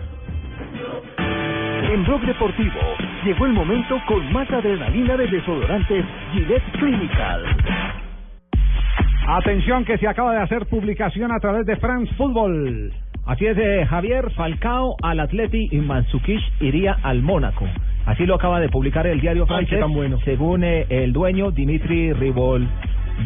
En 1.89 2.05
Blog 2.05 2.21
Deportivo 2.23 2.81
llegó 3.25 3.47
el 3.47 3.53
momento 3.53 3.97
con 4.09 4.33
más 4.33 4.51
adrenalina 4.51 5.17
de 5.17 5.27
desodorantes 5.29 6.05
Gillette 6.33 6.73
Clinical. 6.73 7.45
Atención 9.29 9.85
que 9.85 9.97
se 9.99 10.09
acaba 10.09 10.33
de 10.33 10.41
hacer 10.41 10.67
publicación 10.67 11.31
a 11.33 11.39
través 11.39 11.65
de 11.65 11.77
France 11.77 12.13
Football. 12.17 12.93
Así 13.25 13.47
es, 13.47 13.57
eh, 13.59 13.87
Javier 13.89 14.31
Falcao 14.33 14.97
al 15.03 15.21
Atleti 15.21 15.69
y 15.71 15.77
Mansukish 15.79 16.43
iría 16.61 16.97
al 17.03 17.23
Mónaco. 17.23 17.67
Así 18.05 18.27
lo 18.27 18.35
acaba 18.35 18.61
de 18.61 18.69
publicar 18.69 19.07
el 19.07 19.21
diario 19.21 19.47
francés. 19.47 19.79
tan 19.81 19.93
bueno. 19.93 20.19
Según 20.25 20.65
eh, 20.65 20.87
el 20.89 21.13
dueño 21.13 21.53
Dimitri 21.53 22.13
Ribol. 22.13 22.69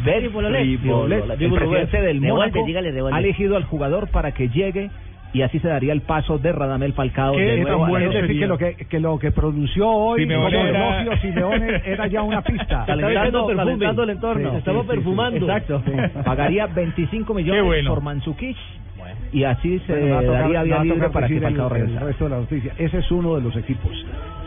Ribololet. 0.04 0.62
Ribololet, 0.62 1.24
el 1.24 1.38
Ribololet. 1.38 1.58
presidente 1.58 2.00
del 2.02 2.20
Mónaco 2.20 2.64
ha 3.12 3.18
elegido 3.18 3.56
al 3.56 3.64
jugador 3.64 4.08
para 4.10 4.32
que 4.32 4.48
llegue 4.48 4.90
y 5.32 5.42
así 5.42 5.58
se 5.60 5.68
daría 5.68 5.92
el 5.92 6.00
paso 6.02 6.38
de 6.38 6.50
Radamel 6.52 6.92
Falcao 6.92 7.34
Qué 7.34 7.40
de 7.42 7.60
nuevo 7.60 7.86
bueno 7.86 8.10
es 8.10 8.14
decir 8.22 8.40
que 8.40 8.46
lo 8.46 8.58
que, 8.58 8.74
que 8.74 8.98
lo 9.00 9.18
que 9.18 9.30
pronunció 9.30 9.88
hoy 9.88 10.20
Simeone 10.22 10.56
como 10.56 10.66
era- 10.66 11.00
elogio 11.02 11.16
Simeone 11.22 11.82
era 11.84 12.06
ya 12.08 12.22
una 12.22 12.42
pista. 12.42 12.84
Calentando, 12.86 13.46
calentando 13.46 14.02
el 14.02 14.10
entorno. 14.10 14.56
Estaba 14.56 14.82
perfumando. 14.84 15.46
Exacto. 15.46 15.82
Pagaría 16.24 16.66
25 16.66 17.32
millones 17.34 17.64
bueno. 17.64 17.90
por 17.94 18.02
Mansukic 18.02 18.56
y 19.32 19.44
así 19.44 19.78
se 19.86 19.92
Bueno, 19.92 20.20
tocar- 20.22 20.40
daría 20.42 20.62
vía 20.64 20.84
libre 20.84 21.10
para 21.10 21.26
que 21.28 21.36
el- 21.36 21.42
Falcao 21.42 21.66
el, 21.68 21.72
regresara. 21.72 22.06
resto 22.06 22.24
de 22.24 22.30
la 22.30 22.36
noticia. 22.38 22.72
Ese 22.78 22.98
es 22.98 23.10
uno 23.10 23.36
de 23.36 23.42
los 23.42 23.56
equipos. 23.56 23.92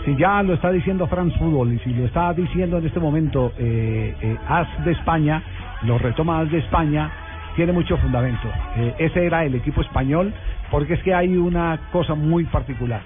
Si 0.05 0.15
ya 0.17 0.43
lo 0.43 0.53
está 0.53 0.69
diciendo 0.71 1.07
France 1.07 1.37
Football 1.39 1.73
y 1.73 1.79
si 1.79 1.93
lo 1.93 2.05
está 2.05 2.33
diciendo 2.33 2.77
en 2.77 2.85
este 2.85 2.99
momento 2.99 3.53
eh, 3.57 4.13
eh, 4.21 4.37
AS 4.47 4.67
de 4.83 4.91
España, 4.91 5.41
lo 5.83 5.97
retoma 5.97 6.41
AS 6.41 6.51
de 6.51 6.57
España, 6.59 7.09
tiene 7.55 7.71
mucho 7.71 7.95
fundamento. 7.97 8.47
Eh, 8.77 8.93
ese 8.99 9.25
era 9.25 9.45
el 9.45 9.55
equipo 9.55 9.81
español, 9.81 10.33
porque 10.73 10.95
es 10.95 11.03
que 11.03 11.13
hay 11.13 11.37
una 11.37 11.79
cosa 11.91 12.15
muy 12.15 12.45
particular. 12.45 13.03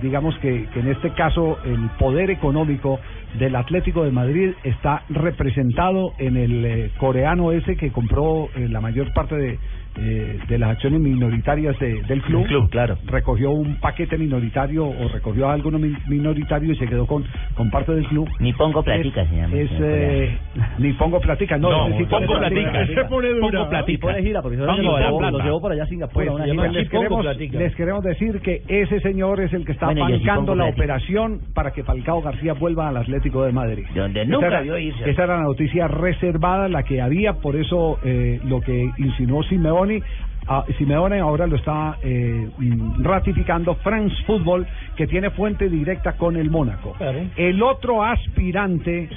Digamos 0.00 0.34
que, 0.38 0.66
que 0.72 0.80
en 0.80 0.88
este 0.88 1.10
caso 1.10 1.58
el 1.62 1.90
poder 1.98 2.30
económico 2.30 3.00
del 3.38 3.54
Atlético 3.54 4.02
de 4.04 4.10
Madrid 4.10 4.52
está 4.64 5.02
representado 5.10 6.14
en 6.16 6.38
el 6.38 6.64
eh, 6.64 6.90
coreano 6.98 7.52
ese 7.52 7.76
que 7.76 7.92
compró 7.92 8.48
eh, 8.54 8.66
la 8.66 8.80
mayor 8.80 9.12
parte 9.12 9.36
de, 9.36 9.58
eh, 9.98 10.38
de 10.48 10.58
las 10.58 10.70
acciones 10.70 11.00
minoritarias 11.00 11.78
de- 11.78 12.02
del 12.02 12.22
club. 12.22 12.46
club, 12.46 12.70
claro. 12.70 12.96
Recogió 13.06 13.50
un 13.50 13.76
paquete 13.76 14.16
minoritario 14.18 14.86
o 14.86 15.08
recogió 15.12 15.48
algo 15.50 15.70
mi- 15.72 15.94
minoritario 16.08 16.72
y 16.72 16.76
se 16.76 16.86
quedó 16.86 17.06
con, 17.06 17.24
con 17.54 17.70
parte 17.70 17.92
del 17.94 18.06
club. 18.06 18.28
Ni 18.40 18.52
pongo 18.52 18.82
platica, 18.82 19.22
es, 19.22 19.28
se 19.28 19.36
llama, 19.36 19.54
es, 19.56 19.68
señor 19.70 19.88
eh, 19.88 20.38
ni 20.78 20.92
pongo 20.94 21.20
platica, 21.20 21.58
no. 21.58 21.70
No, 21.70 21.88
necesito 21.88 22.18
pongo 22.18 22.38
platica. 22.38 22.70
platica. 22.72 23.02
Se 23.02 23.08
pone 23.08 23.28
dura. 23.30 23.40
Pongo 23.58 23.68
platica. 23.70 24.06
Pone 24.06 24.22
gira, 24.22 24.42
porque 24.42 24.58
Pongo 24.58 24.74
se 24.76 24.82
lo 24.82 24.98
llevó, 24.98 25.18
plata. 25.18 25.32
los 25.32 25.44
llevó 25.44 25.60
por 25.60 25.72
allá 25.72 25.82
a 25.82 25.86
Singapur. 25.86 26.14
Pues, 26.24 26.28
pues, 26.30 26.50
gira. 26.50 26.68
les, 26.68 26.88
queremos, 26.88 27.24
les 27.36 27.74
queremos 27.74 28.04
decir 28.04 28.40
que 28.40 28.62
ese 28.68 29.00
señor 29.00 29.40
es 29.40 29.52
el 29.52 29.64
que 29.64 29.72
está 29.72 29.86
Bueno, 29.86 30.06
sí 30.06 30.12
bancando 30.12 30.54
la 30.54 30.64
platica. 30.64 30.82
operación 30.82 31.40
para 31.54 31.72
que 31.72 31.82
Falcao 31.84 32.22
García 32.22 32.54
vuelva 32.54 32.88
al 32.88 32.96
Atlético 32.96 33.44
de 33.44 33.52
Madrid. 33.52 33.84
Donde 33.94 34.22
Esa 34.22 34.30
nunca 34.30 34.46
era- 34.46 34.60
vio 34.62 34.78
irse. 34.78 35.10
Esa 35.10 35.24
era 35.24 35.36
la 35.36 35.42
noticia 35.44 35.88
reservada, 35.88 36.68
la 36.68 36.82
que 36.82 37.00
había, 37.00 37.34
por 37.34 37.56
eso 37.56 37.98
eh, 38.04 38.40
lo 38.44 38.60
que 38.60 38.90
insinuó 38.98 39.42
Simeone. 39.86 40.02
ah, 40.48 40.64
Simeone 40.78 41.20
ahora 41.20 41.46
lo 41.46 41.56
está 41.56 41.96
eh, 42.02 42.48
mm, 42.58 43.02
ratificando 43.02 43.74
France 43.76 44.14
Football, 44.26 44.66
que 44.96 45.06
tiene 45.06 45.30
fuente 45.30 45.68
directa 45.68 46.12
con 46.12 46.36
el 46.36 46.50
Mónaco. 46.50 46.96
El 47.36 47.62
otro 47.62 48.02
aspirante 48.04 49.08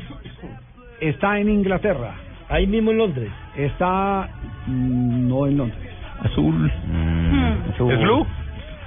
está 0.99 1.39
en 1.39 1.49
Inglaterra. 1.49 2.15
Ahí 2.49 2.67
mismo 2.67 2.91
en 2.91 2.97
Londres. 2.97 3.31
Está 3.55 4.29
mm, 4.67 5.27
no 5.27 5.47
en 5.47 5.57
Londres. 5.57 5.89
Azul. 6.21 6.71
azul. 7.73 7.91
¿Es 7.91 7.99
Blue? 7.99 8.25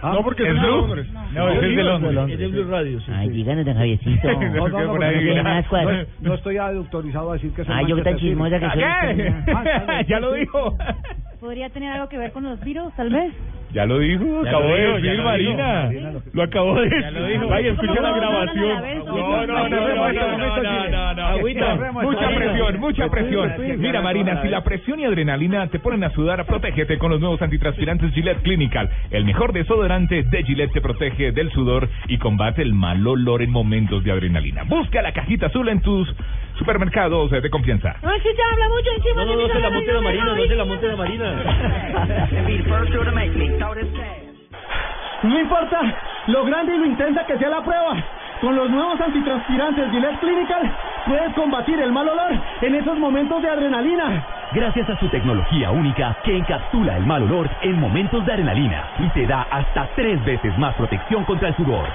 Ah, 0.01 0.12
No, 0.14 0.22
porque 0.22 0.45
es 0.45 0.55
de 0.55 0.61
Londres. 0.61 1.07
No, 1.33 1.49
es 1.49 1.61
de 1.61 1.83
Londres. 1.83 2.31
Es 2.31 2.39
de 2.39 2.47
Blue 2.49 2.70
Radio, 2.70 3.01
sí. 3.01 3.11
Ay, 3.12 3.31
díganos, 3.31 3.64
don 3.66 3.74
Javiercito. 3.74 4.29
No, 4.39 4.68
no, 4.68 4.81
no, 4.87 4.99
no 4.99 6.07
no, 6.20 6.35
estoy 6.35 6.57
autorizado 6.57 7.31
a 7.31 7.35
decir 7.35 7.53
que 7.53 7.64
soy 7.64 7.74
Ay, 7.76 7.87
yo 7.89 7.97
qué 7.97 8.03
tan 8.03 8.16
chismosa 8.16 8.61
que 8.61 8.70
soy. 8.70 8.83
Ah, 9.55 10.03
ya 10.07 10.20
lo 10.20 10.33
dijo. 10.35 10.76
¿Podría 11.41 11.70
tener 11.70 11.93
algo 11.93 12.09
que 12.09 12.18
ver 12.18 12.32
con 12.32 12.45
los 12.45 12.61
virus, 12.61 12.93
tal 12.95 13.11
vez? 13.11 13.32
Ya 13.73 13.85
lo 13.85 13.99
dijo, 13.99 14.25
Ya 14.45 14.49
acabó 14.51 14.69
lo 14.69 14.75
de 14.75 14.81
dijo, 14.81 14.95
decir 14.95 15.11
ya 15.11 15.14
lo 15.19 15.25
Marina. 15.25 15.89
dijo. 15.91 16.23
Lo 16.33 16.43
acabó 16.43 16.75
de 16.81 16.89
decir. 16.89 17.41
Vaya, 17.49 17.71
escucha 17.71 17.95
¿Cómo 17.95 18.01
la 18.03 18.11
no? 18.11 18.16
grabación. 18.16 18.83
No, 19.05 19.47
no, 19.47 19.47
No, 19.47 19.47
no, 19.47 19.69
no, 19.69 20.12
no, 20.12 20.12
no, 20.12 20.62
no, 20.62 20.89
no, 20.89 21.14
no. 21.14 21.27
Agüita. 21.27 21.75
Mucha 22.03 22.29
presión, 22.35 22.81
mucha 22.81 23.09
presión. 23.11 23.53
Mira, 23.79 24.01
Marina, 24.01 24.41
si 24.43 24.49
la 24.49 24.62
presión 24.64 25.01
y 25.01 25.05
adrenalina 25.05 25.66
te 25.69 25.79
ponen 25.79 26.03
a 26.05 26.11
sudar, 26.11 26.45
protégete 26.47 26.97
con 26.99 27.11
los 27.11 27.21
nuevos 27.21 27.43
antitranspirantes 27.43 28.12
Gillette 28.14 28.43
Clinical. 28.43 28.89
El 29.11 29.25
mejor 29.25 29.53
desodorante 29.53 30.23
de 30.23 30.43
Gillette 30.45 30.73
te 30.73 30.81
protege 30.81 31.33
del 31.33 31.51
sudor 31.53 31.89
y 32.09 32.16
combate 32.19 32.62
el 32.62 32.73
mal 32.73 33.07
olor 33.07 33.43
en 33.43 33.51
momentos 33.51 34.03
de 34.03 34.12
adrenalina. 34.12 34.62
Busca 34.64 35.03
la 35.03 35.12
cajita 35.12 35.47
azul 35.47 35.69
en 35.69 35.81
tus 35.83 36.09
supermercados 36.59 37.31
de 37.31 37.51
confianza. 37.51 37.95
Ay, 38.03 38.19
sí, 38.23 38.29
ya 38.37 38.45
habla 38.53 38.69
mucho 38.69 38.91
encima 38.97 39.25
No, 39.25 39.31
de 39.31 39.37
no, 39.37 39.37
mí, 39.43 39.47
no 39.49 39.55
se 39.55 39.61
la 39.61 39.69
no, 39.69 39.75
monte 39.77 39.93
la 39.93 39.99
no, 40.01 40.03
Marina, 40.03 40.25
no, 40.25 40.35
no 40.37 40.43
se 40.47 40.55
la 40.57 40.64
monte 40.64 40.87
la 40.89 40.97
Marina. 40.97 41.43
No 45.23 45.41
importa 45.41 45.81
lo 46.29 46.45
grande 46.45 46.75
y 46.75 46.79
lo 46.79 46.87
intensa 46.87 47.27
que 47.27 47.39
sea 47.39 47.49
la 47.49 47.63
prueba. 47.63 47.97
Con 48.41 48.55
los 48.55 48.71
nuevos 48.71 49.01
antitranspirantes 49.01 49.91
Gillette 49.91 50.21
Clinical 50.21 50.71
puedes 51.07 51.35
combatir 51.35 51.81
el 51.81 51.91
mal 51.91 52.09
olor 52.09 52.33
en 52.63 52.75
esos 52.77 52.97
momentos 52.99 53.43
de 53.43 53.51
adrenalina. 53.51 54.25
Gracias 54.53 54.89
a 54.89 54.99
su 54.99 55.09
tecnología 55.09 55.73
única 55.73 56.17
que 56.25 56.37
encapsula 56.37 56.97
el 56.97 57.05
mal 57.05 57.25
olor 57.25 57.51
en 57.63 57.81
momentos 57.81 58.25
de 58.25 58.33
adrenalina 58.33 58.85
y 59.01 59.09
te 59.09 59.27
da 59.27 59.43
hasta 59.51 59.89
tres 59.97 60.25
veces 60.25 60.57
más 60.57 60.75
protección 60.77 61.25
contra 61.25 61.49
el 61.49 61.57
sudor. 61.57 61.89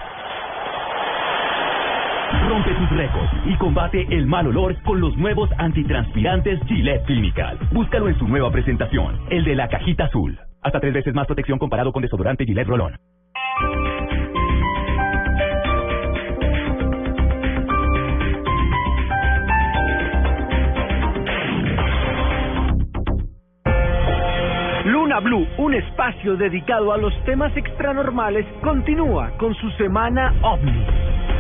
Rompe 2.50 2.72
tus 2.74 2.90
récords 2.90 3.32
y 3.46 3.56
combate 3.56 4.06
el 4.10 4.28
mal 4.28 4.48
olor 4.48 4.76
con 4.84 5.00
los 5.00 5.16
nuevos 5.16 5.50
antitranspirantes 5.58 6.60
Gillette 6.68 7.06
Clinical. 7.06 7.58
Búscalo 7.72 8.10
en 8.10 8.20
su 8.20 8.28
nueva 8.28 8.52
presentación, 8.52 9.18
el 9.30 9.46
de 9.46 9.56
la 9.56 9.70
cajita 9.70 10.06
azul. 10.06 10.38
Hasta 10.64 10.80
tres 10.80 10.94
veces 10.94 11.14
más 11.14 11.28
protección 11.28 11.60
comparado 11.60 11.92
con 11.92 12.02
desodorante 12.02 12.46
Gillette 12.46 12.68
Rolón. 12.68 12.96
Luna 24.86 25.20
Blue, 25.20 25.48
un 25.58 25.74
espacio 25.74 26.36
dedicado 26.38 26.92
a 26.92 26.98
los 26.98 27.14
temas 27.26 27.56
extranormales, 27.56 28.46
continúa 28.62 29.32
con 29.38 29.54
su 29.56 29.70
semana 29.72 30.34
OVNI. 30.42 31.33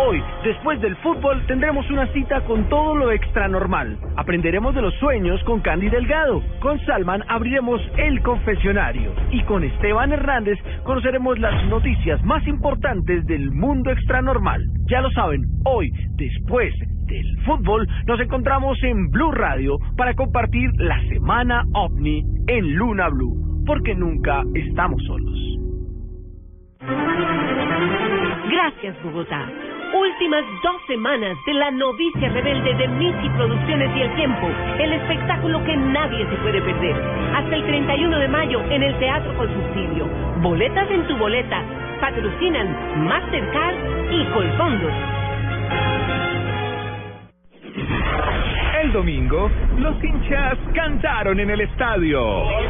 Hoy, 0.00 0.22
después 0.44 0.80
del 0.80 0.94
fútbol, 0.98 1.44
tendremos 1.48 1.90
una 1.90 2.06
cita 2.12 2.40
con 2.42 2.68
todo 2.68 2.94
lo 2.94 3.10
extranormal. 3.10 3.98
Aprenderemos 4.16 4.72
de 4.76 4.82
los 4.82 4.94
sueños 4.94 5.42
con 5.42 5.60
Candy 5.60 5.88
Delgado. 5.88 6.40
Con 6.60 6.78
Salman 6.86 7.24
abriremos 7.26 7.80
el 7.96 8.22
confesionario. 8.22 9.12
Y 9.32 9.42
con 9.42 9.64
Esteban 9.64 10.12
Hernández 10.12 10.56
conoceremos 10.84 11.40
las 11.40 11.66
noticias 11.66 12.22
más 12.24 12.46
importantes 12.46 13.26
del 13.26 13.50
mundo 13.50 13.90
extranormal. 13.90 14.62
Ya 14.86 15.00
lo 15.00 15.10
saben, 15.10 15.42
hoy, 15.64 15.90
después 16.14 16.72
del 17.06 17.36
fútbol, 17.44 17.88
nos 18.06 18.20
encontramos 18.20 18.80
en 18.84 19.10
Blue 19.10 19.32
Radio 19.32 19.78
para 19.96 20.14
compartir 20.14 20.70
la 20.76 21.00
semana 21.08 21.64
OVNI 21.74 22.22
en 22.46 22.74
Luna 22.76 23.08
Blue. 23.08 23.64
Porque 23.66 23.96
nunca 23.96 24.44
estamos 24.54 25.02
solos. 25.06 25.38
Gracias, 28.48 29.02
Bogotá. 29.02 29.48
Últimas 29.92 30.44
dos 30.62 30.82
semanas 30.86 31.38
de 31.46 31.54
La 31.54 31.70
Novicia 31.70 32.28
Rebelde 32.28 32.74
de 32.74 32.88
Michi 32.88 33.28
Producciones 33.30 33.90
y 33.96 34.02
El 34.02 34.14
Tiempo, 34.16 34.46
el 34.78 34.92
espectáculo 34.92 35.64
que 35.64 35.74
nadie 35.76 36.26
se 36.26 36.36
puede 36.36 36.60
perder. 36.60 36.94
Hasta 37.34 37.56
el 37.56 37.64
31 37.64 38.18
de 38.18 38.28
mayo 38.28 38.60
en 38.70 38.82
el 38.82 38.98
Teatro 38.98 39.34
con 39.36 39.48
Subsidio. 39.48 40.06
Boletas 40.42 40.90
en 40.90 41.06
tu 41.06 41.16
boleta. 41.16 41.62
Patrocinan 42.00 43.06
Mastercard 43.06 43.76
y 44.10 44.24
Colfondos. 44.26 44.92
El 48.82 48.92
domingo, 48.92 49.50
los 49.78 50.04
hinchas 50.04 50.58
cantaron 50.74 51.40
en 51.40 51.48
el 51.50 51.62
estadio. 51.62 52.44
Y 52.44 52.66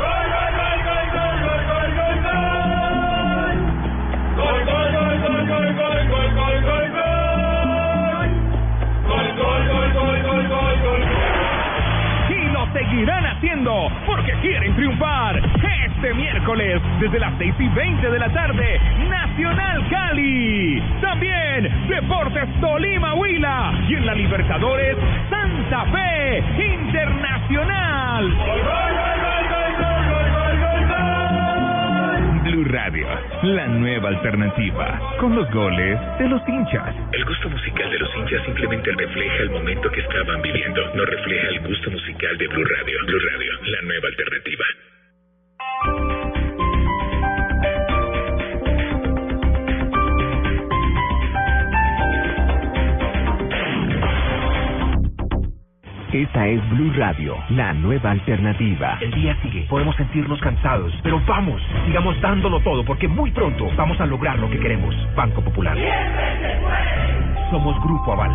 lo 6.63 6.88
seguirán 12.89 13.27
haciendo 13.27 13.91
porque 14.07 14.33
quieren 14.41 14.75
triunfar. 14.75 15.41
Este 15.87 16.15
miércoles, 16.15 16.81
desde 17.01 17.19
las 17.19 17.33
6 17.39 17.55
y 17.59 17.69
20 17.69 18.11
de 18.11 18.19
la 18.19 18.29
tarde, 18.33 18.81
Nacional 19.09 19.89
Cali. 19.89 20.83
También 21.01 21.89
Deportes 21.89 22.49
Tolima 22.61 23.15
Huila. 23.15 23.73
Y 23.89 23.95
en 23.95 24.07
la 24.07 24.15
Libertadores, 24.15 24.97
Santa 25.29 25.85
Fe 25.87 26.45
Internacional. 26.75 28.39
Blue 32.59 32.73
Radio, 32.73 33.07
la 33.45 33.69
nueva 33.69 34.09
alternativa, 34.09 35.17
con 35.21 35.33
los 35.33 35.49
goles 35.53 35.97
de 36.19 36.29
los 36.29 36.43
hinchas. 36.49 36.93
El 37.13 37.25
gusto 37.25 37.49
musical 37.51 37.89
de 37.89 37.99
los 38.01 38.17
hinchas 38.17 38.45
simplemente 38.47 38.91
refleja 38.91 39.43
el 39.45 39.51
momento 39.51 39.89
que 39.93 40.01
estaban 40.01 40.43
viviendo, 40.43 40.93
no 40.93 41.05
refleja 41.05 41.49
el 41.51 41.61
gusto 41.69 41.89
musical 41.93 42.37
de 42.37 42.49
Blue 42.49 42.65
Radio. 42.65 42.99
Blue 43.07 43.21
Radio, 43.31 43.53
la 43.63 43.83
nueva 43.83 44.09
alternativa. 44.09 44.65
Esta 56.13 56.47
es 56.47 56.71
Blue 56.71 56.91
Radio, 56.97 57.37
la 57.51 57.75
nueva 57.75 58.13
alternativa. 58.13 58.97
El 58.99 59.11
día 59.13 59.37
sigue, 59.43 59.67
podemos 59.69 59.95
sentirnos 59.97 60.41
cansados, 60.41 60.91
pero 61.03 61.21
vamos, 61.27 61.61
sigamos 61.85 62.19
dándolo 62.23 62.61
todo 62.61 62.83
porque 62.83 63.07
muy 63.07 63.31
pronto 63.31 63.69
vamos 63.77 64.01
a 64.01 64.07
lograr 64.07 64.39
lo 64.39 64.49
que 64.49 64.59
queremos. 64.59 64.97
Banco 65.15 65.43
Popular. 65.43 65.77
Somos 67.51 67.79
Grupo 67.83 68.13
Aval. 68.15 68.33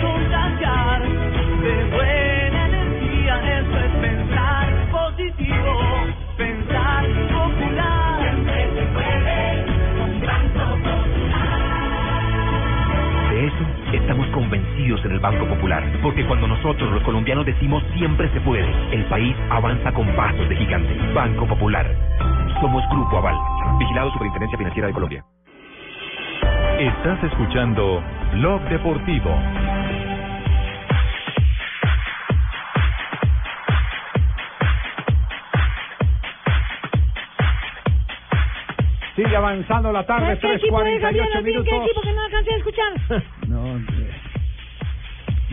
contagiar 0.00 1.02
de 1.02 1.84
buena 1.90 2.66
energía. 2.66 3.58
Eso 3.58 3.78
es 3.78 3.92
pensar 4.00 4.68
positivo, 4.90 5.80
pensar 6.38 7.04
popular. 7.32 7.97
Estamos 14.08 14.26
convencidos 14.28 15.04
en 15.04 15.12
el 15.12 15.20
Banco 15.20 15.46
Popular, 15.46 15.84
porque 16.02 16.24
cuando 16.24 16.48
nosotros 16.48 16.90
los 16.94 17.02
colombianos 17.02 17.44
decimos 17.44 17.84
siempre 17.94 18.26
se 18.32 18.40
puede, 18.40 18.66
el 18.90 19.04
país 19.04 19.36
avanza 19.50 19.92
con 19.92 20.06
pasos 20.16 20.48
de 20.48 20.56
gigante. 20.56 20.96
Banco 21.12 21.46
Popular. 21.46 21.86
Somos 22.58 22.82
Grupo 22.88 23.18
Aval. 23.18 23.36
Vigilado 23.78 24.10
Superintendencia 24.12 24.56
Financiera 24.56 24.86
de 24.88 24.94
Colombia. 24.94 25.24
Estás 26.78 27.22
escuchando 27.22 28.02
Blog 28.32 28.62
Deportivo. 28.70 29.30
Sigue 39.16 39.36
avanzando 39.36 39.92
la 39.92 40.06
tarde, 40.06 40.40
3.48 40.40 41.42
minutos. 41.42 41.68
¿Qué 41.68 41.76
equipo 41.76 42.00
que 42.00 42.12
no 42.14 42.22
alcancé 42.22 42.54
a 42.54 42.56
escuchar? 42.56 43.22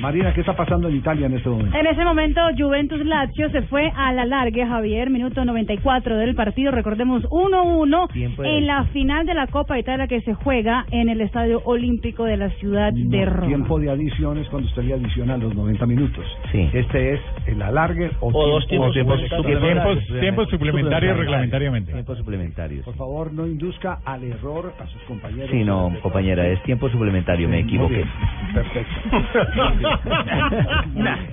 Marina, 0.05 0.31
¿qué 0.35 0.41
está 0.41 0.55
pasando 0.55 0.87
en 0.87 0.97
Italia 0.97 1.25
en 1.25 1.33
este 1.33 1.49
momento? 1.49 1.75
En 1.75 1.87
ese 1.87 2.05
momento, 2.05 2.39
Juventus 2.55 3.03
Lazio 3.03 3.49
se 3.49 3.63
fue 3.63 3.91
a 3.95 4.13
la 4.13 4.25
largue, 4.25 4.63
Javier, 4.63 5.09
minuto 5.09 5.43
94 5.43 6.17
del 6.17 6.35
partido. 6.35 6.69
Recordemos 6.71 7.23
1-1 7.31 8.07
Tiempo 8.13 8.43
de- 8.43 8.57
en 8.59 8.67
la 8.67 8.83
final 8.93 9.25
de 9.25 9.33
la 9.33 9.47
Copa 9.47 9.79
Italia 9.79 10.05
que 10.07 10.21
se 10.21 10.35
juega 10.35 10.85
en 10.91 11.09
el 11.09 11.21
Estadio 11.21 11.59
Olímpico 11.65 12.25
de 12.25 12.37
la 12.37 12.49
ciudad 12.51 12.93
de 12.93 13.25
Roma. 13.25 13.47
tiempo 13.47 13.79
de 13.79 13.89
adiciones 13.89 14.47
cuando 14.49 14.67
usted 14.69 14.83
le 14.83 14.93
adiciona 14.93 15.37
los 15.37 15.55
90 15.55 15.87
minutos. 15.87 16.23
Sí. 16.51 16.69
Este 16.71 17.15
es 17.15 17.19
el 17.47 17.59
alargue 17.63 18.11
o, 18.19 18.27
O 18.31 18.47
dos 18.47 18.67
tiempos 18.67 18.93
tiempos 18.93 19.19
suplementarios. 19.21 20.05
Tiempos, 20.05 20.19
tiempos 20.21 20.49
suplementarios 20.49 21.17
reglamentariamente. 21.17 21.91
Tiempos 21.93 22.17
suplementarios. 22.19 22.85
Por 22.85 22.95
favor, 22.95 23.33
no 23.33 23.47
induzca 23.47 23.97
al 24.05 24.23
error 24.23 24.71
a 24.79 24.85
sus 24.85 25.01
compañeros. 25.03 25.49
Sí, 25.49 25.63
no, 25.63 25.91
compañera, 26.03 26.45
es 26.47 26.61
tiempo 26.61 26.89
suplementario, 26.89 27.49
me 27.49 27.61
equivoqué. 27.61 27.95
bien. 27.95 28.09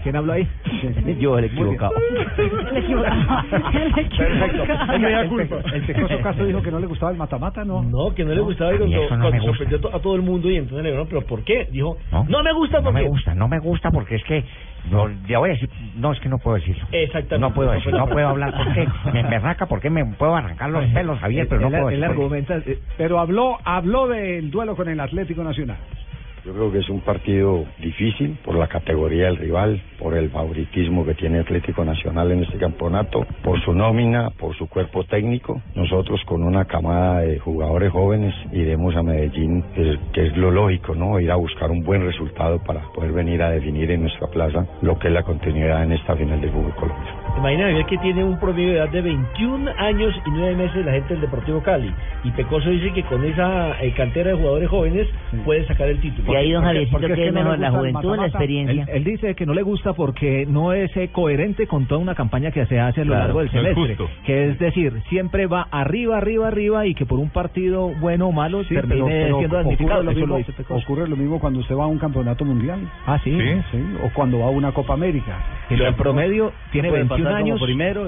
¿Quién 0.03 0.17
habló 0.17 0.33
ahí? 0.33 0.47
Yo 1.19 1.39
el 1.39 1.45
equivocado. 1.47 1.93
El 2.39 2.77
equivocado. 2.77 3.17
El 3.53 3.93
Perfecto. 3.93 4.63
Oiga, 4.93 5.21
el, 5.23 5.75
el 5.75 5.83
Pecoso 5.87 6.21
Castro 6.21 6.47
dijo 6.47 6.63
que 6.63 6.71
no 6.71 6.81
le 6.81 6.87
gustaba 6.87 7.13
el 7.13 7.19
matamata, 7.19 7.65
¿no? 7.65 7.83
No, 7.83 8.15
que 8.15 8.25
no 8.25 8.35
le 8.35 8.41
gustaba 8.41 8.75
y 8.75 8.79
cuando, 8.79 8.97
no 9.03 9.09
cuando 9.09 9.31
me 9.31 9.39
gusta. 9.39 9.47
sorprendió 9.53 9.79
a 9.79 9.81
to- 9.81 9.97
a 9.97 10.01
todo 10.01 10.15
el 10.17 10.23
mundo 10.23 10.51
y 10.51 10.57
entonces 10.57 10.83
le 10.83 10.91
dijeron, 10.91 11.07
¿pero 11.09 11.23
por 11.23 11.45
qué? 11.45 11.69
Dijo, 11.71 11.97
¿No? 12.11 12.25
no, 12.29 12.43
me 12.43 12.53
gusta 12.53 12.79
No 12.79 12.85
porque... 12.85 13.03
me 13.03 13.09
gusta, 13.09 13.35
no 13.35 13.49
me 13.49 13.59
gusta 13.59 13.91
porque 13.91 14.17
es 14.17 14.25
que 14.25 14.45
no, 14.91 15.09
ya 15.29 15.39
voy 15.39 15.51
a 15.51 15.53
decir, 15.53 15.71
no 15.97 16.13
es 16.13 16.21
que 16.21 16.29
no 16.29 16.39
puedo 16.39 16.57
decirlo. 16.57 16.85
Exactamente. 16.93 17.39
No 17.39 17.55
puedo 17.55 17.71
decir, 17.73 17.93
no 17.93 18.07
puedo 18.07 18.29
hablar 18.29 18.53
porque 18.57 18.87
me, 19.13 19.23
me 19.23 19.37
arranca 19.37 19.67
porque 19.67 19.91
me 19.91 20.05
puedo 20.05 20.35
arrancar 20.35 20.71
los 20.71 20.85
pelos, 20.87 21.19
Javier, 21.21 21.47
pero 21.49 21.61
no 21.63 21.69
Él- 21.69 21.83
puedo 21.83 22.05
argumenta, 22.05 22.57
eh, 22.57 22.79
pero 22.97 23.21
habló, 23.21 23.59
habló 23.65 24.09
del 24.09 24.51
duelo 24.51 24.75
con 24.77 24.89
el 24.89 24.99
Atlético 25.01 25.43
Nacional. 25.45 25.77
Yo 26.45 26.53
creo 26.53 26.73
que 26.73 26.79
es 26.79 26.89
un 26.89 27.01
partido 27.03 27.65
difícil 27.79 28.37
por 28.45 28.57
la 28.57 28.67
categoría 28.67 29.27
del 29.27 29.37
rival, 29.37 29.81
por 29.97 30.15
el 30.15 30.29
favoritismo 30.31 31.05
que 31.05 31.15
tiene 31.15 31.39
Atlético 31.39 31.85
Nacional 31.85 32.33
en 32.33 32.43
este 32.43 32.59
campeonato, 32.59 33.25
por 33.45 33.61
su 33.65 33.73
nómina, 33.73 34.31
por 34.31 34.57
su 34.57 34.69
cuerpo 34.69 35.05
técnico. 35.05 35.63
Nosotros 35.77 36.21
con 36.27 36.43
una 36.43 36.65
camada 36.65 37.21
de 37.21 37.39
jugadores 37.39 37.93
jóvenes 37.93 38.35
iremos 38.51 38.97
a 38.97 39.05
Medellín, 39.05 39.63
que 39.73 39.93
es, 39.93 39.99
que 40.13 40.27
es 40.27 40.37
lo 40.37 40.51
lógico, 40.51 40.97
¿no? 40.97 41.21
Ir 41.21 41.31
a 41.31 41.37
buscar 41.37 41.71
un 41.71 41.85
buen 41.85 42.05
resultado 42.05 42.59
para 42.65 42.81
poder 42.93 43.13
venir 43.13 43.41
a 43.41 43.51
definir 43.51 43.93
en 43.93 44.03
nuestra 44.03 44.27
plaza 44.27 44.67
lo 44.81 44.99
que 44.99 45.09
es 45.09 45.15
la 45.15 45.23
continuidad 45.23 45.85
en 45.85 45.93
esta 45.93 46.17
final 46.17 46.41
del 46.41 46.51
fútbol 46.51 46.75
Colombia. 46.75 47.23
Imagina 47.39 47.65
Javier, 47.67 47.87
que 47.87 47.99
tiene 47.99 48.25
un 48.25 48.39
promedio 48.39 48.71
de 48.71 48.79
edad 48.79 48.89
de 48.91 49.01
21 49.01 49.71
años 49.79 50.15
y 50.27 50.31
9 50.31 50.57
meses 50.57 50.85
la 50.85 50.93
gente 50.93 51.15
del 51.15 51.21
Deportivo 51.23 51.63
Cali. 51.63 51.95
Y 52.25 52.31
Pecoso 52.33 52.69
dice 52.69 52.93
que 52.93 53.05
con 53.05 53.25
esa 53.25 53.81
eh, 53.81 53.95
cantera 53.97 54.31
de 54.31 54.37
jugadores 54.37 54.69
jóvenes 54.69 55.09
puede 55.45 55.65
sacar 55.67 55.89
el 55.89 56.01
título. 56.01 56.32
Y 56.33 56.37
ahí, 56.37 56.53
don 56.53 56.63
Porque- 56.63 56.67
Javiercito, 56.87 56.93
porque 56.93 57.07
es 57.07 57.13
¿qué 57.13 57.23
que 57.23 57.29
es 57.29 57.35
no 57.35 57.41
mejor, 57.41 57.59
la 57.59 57.71
juventud 57.71 58.11
o 58.11 58.17
la 58.17 58.27
experiencia? 58.27 58.83
Él, 58.85 58.89
él 58.97 59.05
dice 59.05 59.35
que 59.35 59.47
no 59.47 59.55
le 59.55 59.63
gusta 59.63 59.93
porque 59.93 60.47
no 60.47 60.73
es 60.73 60.97
eh, 60.97 61.09
coherente 61.13 61.67
con 61.67 61.87
toda 61.87 62.01
una 62.01 62.15
campaña 62.15 62.51
que 62.51 62.67
se 62.67 62.81
hace 62.81 63.03
a 63.03 63.05
lo 63.05 63.11
Claro, 63.13 63.25
largo 63.25 63.39
del 63.41 63.51
no 63.53 63.61
es 63.69 63.75
semestre. 63.75 64.07
Que 64.25 64.49
es 64.51 64.59
decir, 64.59 64.93
siempre 65.09 65.47
va 65.47 65.67
arriba, 65.71 66.17
arriba, 66.19 66.49
arriba 66.49 66.87
y 66.87 66.95
que 66.95 67.07
por 67.07 67.19
un 67.19 67.31
partido 67.31 67.93
bueno 68.01 68.29
o 68.29 68.33
malo 68.33 68.63
Sí, 68.65 68.75
termine 68.75 68.95
pero, 68.95 69.07
pero 69.07 69.39
siendo 69.39 69.57
ocurre, 69.57 69.63
damnificado. 69.63 70.03
lo 70.03 70.11
mismo, 70.13 70.27
lo 70.27 70.37
dice 70.39 70.53
Pecoso. 70.53 70.83
ocurre 70.85 71.09
lo 71.09 71.17
mismo 71.17 71.39
cuando 71.41 71.61
usted 71.61 71.75
va 71.77 71.85
a 71.85 71.89
un 71.89 71.99
campeonato 71.99 72.45
mundial. 72.45 72.81
Ah, 73.07 73.19
sí. 73.23 73.31
Sí, 73.71 73.79
o 74.03 74.11
cuando 74.15 74.39
va 74.41 74.47
a 74.47 74.51
una 74.51 74.73
Copa 74.73 74.95
América. 74.95 75.39
Que 75.77 75.87
en 75.87 75.95
promedio 75.95 76.53
tiene 76.71 76.89
puede 76.89 77.03
21 77.03 77.25
pasar 77.25 77.41
como 77.41 77.53
años. 77.53 77.63
primero, 77.63 78.07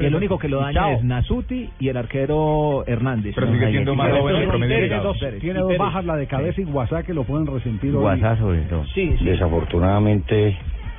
el 0.00 0.14
único 0.14 0.38
que 0.38 0.48
lo 0.48 0.60
daña 0.60 0.92
es 0.92 1.04
Nasuti 1.04 1.70
y 1.80 1.88
el 1.88 1.96
arquero 1.96 2.84
Hernández. 2.86 3.34
Pero 3.34 3.52
sigue 3.52 3.70
siendo 3.70 3.94
más 3.94 4.06
Tiene 4.06 4.20
joven 4.20 4.34
dos- 4.34 4.42
el 4.42 4.48
promedio 4.48 4.76
tiene 4.78 4.96
dos- 5.02 5.22
edad. 5.22 5.32
Tiene 5.40 5.58
dos 5.60 5.76
bajas, 5.78 6.04
la 6.04 6.16
de 6.16 6.26
cabeza 6.26 6.60
y 6.60 6.64
Guasá, 6.64 7.02
que 7.02 7.14
lo 7.14 7.24
pueden 7.24 7.46
resentir 7.46 7.90
hoy. 7.94 8.02
Guasá 8.02 8.36
sobre 8.36 8.60
todo. 8.62 8.84
Sí, 8.94 9.16
Desafortunadamente, 9.20 10.56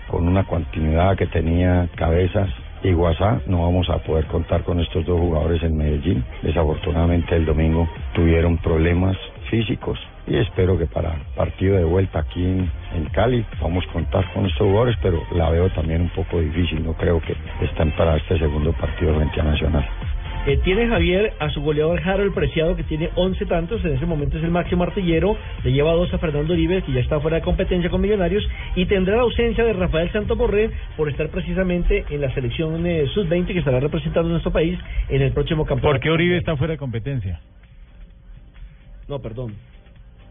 con 0.07 0.27
una 0.27 0.43
continuidad 0.43 1.17
que 1.17 1.27
tenía 1.27 1.87
Cabezas 1.95 2.49
y 2.83 2.91
Guasá, 2.93 3.41
no 3.47 3.63
vamos 3.63 3.89
a 3.89 3.97
poder 3.99 4.25
contar 4.25 4.63
con 4.63 4.79
estos 4.79 5.05
dos 5.05 5.19
jugadores 5.19 5.61
en 5.63 5.77
Medellín. 5.77 6.23
Desafortunadamente, 6.43 7.35
el 7.35 7.45
domingo 7.45 7.87
tuvieron 8.13 8.57
problemas 8.57 9.17
físicos 9.49 9.99
y 10.27 10.35
espero 10.35 10.77
que 10.77 10.85
para 10.85 11.15
el 11.15 11.21
partido 11.35 11.77
de 11.77 11.83
vuelta 11.83 12.19
aquí 12.19 12.43
en, 12.43 12.69
en 12.93 13.05
Cali 13.13 13.45
vamos 13.61 13.85
a 13.89 13.93
contar 13.93 14.33
con 14.33 14.45
estos 14.45 14.67
jugadores, 14.67 14.97
pero 15.01 15.23
la 15.31 15.49
veo 15.49 15.69
también 15.69 16.01
un 16.01 16.09
poco 16.09 16.39
difícil. 16.39 16.83
No 16.83 16.93
creo 16.93 17.21
que 17.21 17.35
estén 17.61 17.91
para 17.91 18.17
este 18.17 18.37
segundo 18.37 18.73
partido 18.73 19.15
frente 19.15 19.39
a 19.39 19.43
Nacional. 19.43 19.87
Eh, 20.47 20.57
tiene 20.63 20.87
Javier 20.87 21.33
a 21.39 21.49
su 21.49 21.61
goleador 21.61 21.99
Harold 21.99 22.33
Preciado, 22.33 22.77
que 22.77 22.83
tiene 22.83 23.09
11 23.15 23.45
tantos, 23.47 23.83
en 23.83 23.95
ese 23.95 24.05
momento 24.05 24.37
es 24.37 24.43
el 24.45 24.49
máximo 24.51 24.83
artillero, 24.83 25.35
le 25.61 25.73
lleva 25.73 25.91
dos 25.91 26.13
a 26.13 26.19
Fernando 26.19 26.53
Uribe, 26.53 26.83
que 26.83 26.93
ya 26.93 27.01
está 27.01 27.19
fuera 27.19 27.35
de 27.35 27.43
competencia 27.43 27.89
con 27.89 27.99
Millonarios, 27.99 28.47
y 28.73 28.85
tendrá 28.85 29.17
la 29.17 29.23
ausencia 29.23 29.65
de 29.65 29.73
Rafael 29.73 30.09
Santo 30.13 30.37
Borré 30.37 30.71
por 30.95 31.09
estar 31.09 31.27
precisamente 31.29 32.05
en 32.09 32.21
la 32.21 32.33
selección 32.33 32.87
eh, 32.87 33.07
sub-20 33.13 33.47
que 33.47 33.59
estará 33.59 33.81
representando 33.81 34.29
nuestro 34.29 34.51
país 34.51 34.79
en 35.09 35.21
el 35.21 35.33
próximo 35.33 35.65
campeonato. 35.65 35.99
¿Por 35.99 35.99
qué 35.99 36.11
Uribe 36.11 36.37
está 36.37 36.55
fuera 36.55 36.71
de 36.71 36.77
competencia? 36.77 37.41
No, 39.07 39.19
perdón. 39.21 39.53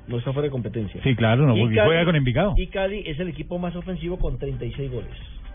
No 0.08 0.18
está 0.18 0.32
fuera 0.32 0.46
de 0.46 0.50
competencia. 0.52 1.02
Sí, 1.02 1.16
claro, 1.16 1.46
no, 1.46 1.54
porque 1.56 1.74
Cali- 1.74 1.86
juega 1.88 2.04
con 2.04 2.16
Envigado. 2.16 2.54
Y 2.56 2.66
Cali 2.68 3.02
es 3.06 3.18
el 3.18 3.28
equipo 3.28 3.58
más 3.58 3.74
ofensivo 3.74 4.18
con 4.18 4.38
36 4.38 4.90
goles. 4.90 5.10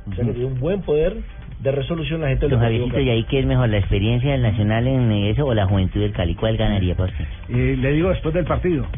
O 0.10 0.16
sea 0.16 0.26
que 0.26 0.32
tiene 0.32 0.48
un 0.48 0.60
buen 0.60 0.82
poder 0.82 1.18
de 1.62 1.72
resolución 1.72 2.22
la 2.22 2.28
gente 2.30 2.48
Deportivo 2.48 2.88
Javiercito. 2.88 3.00
¿y 3.00 3.10
ahí 3.10 3.24
qué 3.26 3.40
es 3.40 3.46
mejor, 3.46 3.70
la 3.70 3.78
experiencia 3.78 4.32
del 4.32 4.42
Nacional 4.42 4.88
en 4.88 5.12
eso 5.12 5.46
o 5.46 5.54
la 5.54 5.68
juventud 5.68 6.02
del 6.02 6.12
Cali? 6.12 6.34
¿Cuál 6.34 6.58
ganaría 6.58 6.96
para 6.96 7.12
usted? 7.12 7.26
Le 7.50 7.92
digo 7.92 8.10
después 8.10 8.34
del 8.34 8.46
partido. 8.46 8.86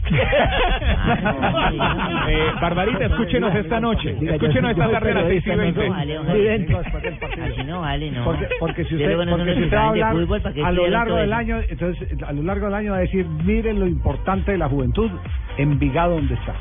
Eh, 2.25 2.47
Barbarita, 2.61 3.05
escúchenos 3.05 3.53
esta 3.55 3.79
noche. 3.79 4.15
Escúchenos 4.21 4.71
esta 4.71 4.89
tarde 4.89 5.11
a 5.11 5.15
las 5.15 5.27
6 5.27 5.43
y 5.45 5.49
20. 5.49 5.91
Así 7.43 7.63
no 7.65 7.81
vale, 7.81 8.11
no. 8.11 8.23
Porque, 8.23 8.47
porque 8.59 8.85
si 8.85 8.95
usted, 8.95 9.17
porque 9.29 9.55
si 9.55 9.63
usted 9.63 9.77
va 9.77 9.89
a 9.89 9.93
de 9.93 10.03
hablar 10.03 10.13
fútbol, 10.13 10.41
¿para 10.41 10.55
qué 10.55 10.63
a 10.63 10.71
lo 10.71 10.87
largo 10.87 11.15
del 11.17 11.33
año, 11.33 11.59
entonces 11.67 12.23
a 12.23 12.31
lo 12.31 12.43
largo 12.43 12.65
del 12.67 12.75
año 12.75 12.91
va 12.91 12.97
a 12.97 13.01
decir, 13.01 13.25
miren 13.25 13.79
lo 13.79 13.87
importante 13.87 14.51
de 14.51 14.57
la 14.57 14.69
juventud, 14.69 15.11
Envigado 15.57 16.15
donde 16.15 16.33
está. 16.35 16.55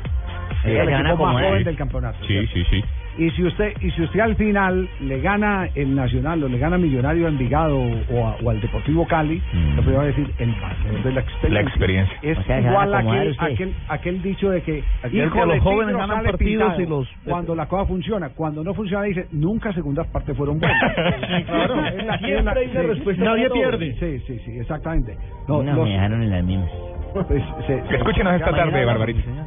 Es 0.63 0.79
el 0.79 0.89
equipo 0.89 1.25
más 1.25 1.43
joven 1.43 1.63
del 1.63 1.77
campeonato. 1.77 2.17
Sí, 2.27 2.47
sí, 2.53 2.63
sí. 2.69 2.83
Y 3.17 3.29
si 3.31 3.43
usted 3.43 3.73
y 3.81 3.91
si 3.91 4.01
usted 4.01 4.19
al 4.21 4.35
final 4.35 4.89
le 5.01 5.19
gana 5.21 5.69
el 5.75 5.93
Nacional 5.93 6.43
o 6.43 6.47
le 6.49 6.57
gana 6.57 6.77
Millonario 6.79 7.27
a 7.27 7.29
Envigado 7.29 7.77
o, 7.77 8.27
a- 8.27 8.37
o 8.43 8.49
al 8.49 8.59
Deportivo 8.59 9.05
Cali, 9.07 9.41
lo 9.75 9.81
primero 9.81 9.97
va 9.97 10.03
a 10.03 10.07
decir 10.07 10.31
el 10.39 10.51
valor 10.53 11.03
de 11.03 11.11
la 11.11 11.19
experiencia. 11.21 11.49
La 11.49 11.61
experiencia. 11.61 12.17
Es 12.23 12.37
O 12.39 12.43
sea, 12.43 12.59
igual 12.59 12.93
a 12.93 12.97
aquel, 12.99 13.35
aquel, 13.39 13.73
aquel 13.89 14.21
dicho 14.23 14.49
de 14.49 14.61
que, 14.61 14.83
Aquel 15.03 15.25
hijo 15.27 15.33
que 15.39 15.45
los 15.45 15.59
jóvenes 15.59 15.95
ganan 15.95 16.23
partidos 16.23 16.79
y 16.79 16.85
los- 16.85 17.09
Cuando 17.23 17.55
la 17.55 17.67
cosa 17.67 17.85
funciona, 17.85 18.29
cuando 18.29 18.63
no 18.63 18.73
funciona 18.73 19.03
dice, 19.03 19.27
nunca 19.31 19.71
segundas 19.73 20.07
partes 20.07 20.35
fueron 20.35 20.59
buenas. 20.59 20.93
claro. 21.45 21.85
Es 21.85 22.05
la- 22.05 22.15
es 22.15 23.03
sí. 23.03 23.11
Nadie 23.21 23.47
todo. 23.47 23.53
pierde. 23.59 23.95
Sí, 23.99 24.19
sí, 24.25 24.39
sí, 24.45 24.57
exactamente. 24.59 25.15
No, 25.47 25.61
No, 25.61 25.71
me 25.71 25.77
los- 25.77 25.89
dejaron 25.89 26.23
en 26.23 26.29
las 26.31 26.43
mismas. 26.43 26.69
Pues, 27.13 27.43
se- 27.67 27.95
Escúchenos 27.95 28.33
esta 28.33 28.51
tarde, 28.51 28.85
Barbarita. 28.85 29.21
No 29.29 29.43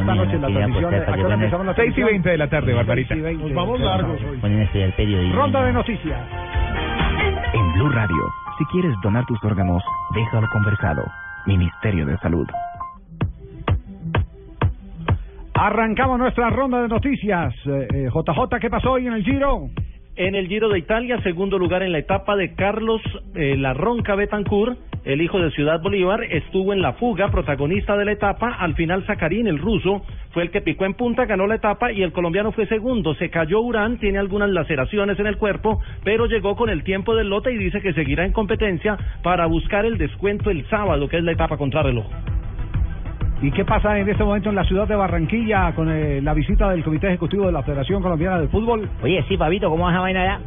esta 0.00 0.14
noche 0.14 0.38
no 0.38 0.48
la 0.48 0.54
transmisión. 0.54 0.94
apostar 0.94 1.02
¿A 1.02 1.06
para 1.06 1.16
qué 1.16 1.24
hora 1.24 1.28
que 1.28 1.34
empezamos 1.34 1.66
la 1.66 1.74
6 1.74 1.88
y 1.88 1.92
transmisión? 1.92 2.06
20 2.08 2.30
de 2.30 2.38
la 2.38 2.48
tarde, 2.48 2.74
Barbarita. 2.74 3.08
6 3.14 3.20
y 3.20 3.22
20. 3.24 3.44
Nos 3.44 3.54
vamos 3.54 3.80
largos 3.80 4.20
hoy. 4.22 4.38
Periodismo. 4.96 5.36
Ronda 5.36 5.64
de 5.64 5.72
noticias. 5.72 6.20
En 7.54 7.72
Blue 7.74 7.88
Radio, 7.90 8.24
si 8.58 8.64
quieres 8.66 8.94
donar 9.02 9.24
tus 9.26 9.42
órganos, 9.44 9.82
déjalo 10.14 10.48
conversado. 10.52 11.04
Ministerio 11.46 12.06
de 12.06 12.16
Salud. 12.18 12.46
Arrancamos 15.54 16.18
nuestra 16.20 16.50
ronda 16.50 16.82
de 16.82 16.88
noticias. 16.88 17.52
Eh, 17.66 17.88
eh, 17.92 18.08
JJ, 18.12 18.58
¿qué 18.60 18.70
pasó 18.70 18.92
hoy 18.92 19.06
en 19.08 19.14
el 19.14 19.24
Giro? 19.24 19.68
En 20.18 20.34
el 20.34 20.48
Giro 20.48 20.68
de 20.68 20.80
Italia, 20.80 21.22
segundo 21.22 21.60
lugar 21.60 21.84
en 21.84 21.92
la 21.92 21.98
etapa 21.98 22.34
de 22.34 22.52
Carlos 22.56 23.00
eh, 23.36 23.56
Larronca 23.56 24.16
Betancourt, 24.16 24.76
el 25.04 25.22
hijo 25.22 25.38
de 25.38 25.52
Ciudad 25.52 25.80
Bolívar, 25.80 26.24
estuvo 26.24 26.72
en 26.72 26.82
la 26.82 26.94
fuga, 26.94 27.30
protagonista 27.30 27.96
de 27.96 28.04
la 28.04 28.10
etapa. 28.10 28.48
Al 28.58 28.74
final, 28.74 29.04
Zacarín, 29.04 29.46
el 29.46 29.60
ruso, 29.60 30.02
fue 30.32 30.42
el 30.42 30.50
que 30.50 30.60
picó 30.60 30.86
en 30.86 30.94
punta, 30.94 31.24
ganó 31.24 31.46
la 31.46 31.54
etapa 31.54 31.92
y 31.92 32.02
el 32.02 32.10
colombiano 32.10 32.50
fue 32.50 32.66
segundo. 32.66 33.14
Se 33.14 33.30
cayó 33.30 33.60
Urán, 33.60 33.98
tiene 33.98 34.18
algunas 34.18 34.50
laceraciones 34.50 35.20
en 35.20 35.28
el 35.28 35.36
cuerpo, 35.36 35.80
pero 36.02 36.26
llegó 36.26 36.56
con 36.56 36.68
el 36.68 36.82
tiempo 36.82 37.14
del 37.14 37.28
lote 37.28 37.52
y 37.52 37.56
dice 37.56 37.80
que 37.80 37.92
seguirá 37.92 38.24
en 38.24 38.32
competencia 38.32 38.98
para 39.22 39.46
buscar 39.46 39.84
el 39.84 39.98
descuento 39.98 40.50
el 40.50 40.66
sábado, 40.68 41.08
que 41.08 41.18
es 41.18 41.22
la 41.22 41.30
etapa 41.30 41.56
contrarreloj. 41.56 42.37
¿Y 43.40 43.52
qué 43.52 43.64
pasa 43.64 43.96
en 43.96 44.08
este 44.08 44.24
momento 44.24 44.48
en 44.48 44.56
la 44.56 44.64
ciudad 44.64 44.88
de 44.88 44.96
Barranquilla 44.96 45.72
con 45.72 45.88
eh, 45.88 46.20
la 46.20 46.34
visita 46.34 46.70
del 46.70 46.82
Comité 46.82 47.06
Ejecutivo 47.06 47.46
de 47.46 47.52
la 47.52 47.62
Federación 47.62 48.02
Colombiana 48.02 48.40
de 48.40 48.48
Fútbol? 48.48 48.88
Oye, 49.00 49.24
sí, 49.28 49.36
Fabito, 49.36 49.70
¿cómo 49.70 49.84
vas 49.84 49.96
a 49.96 50.00
vaina 50.00 50.22
allá? 50.22 50.40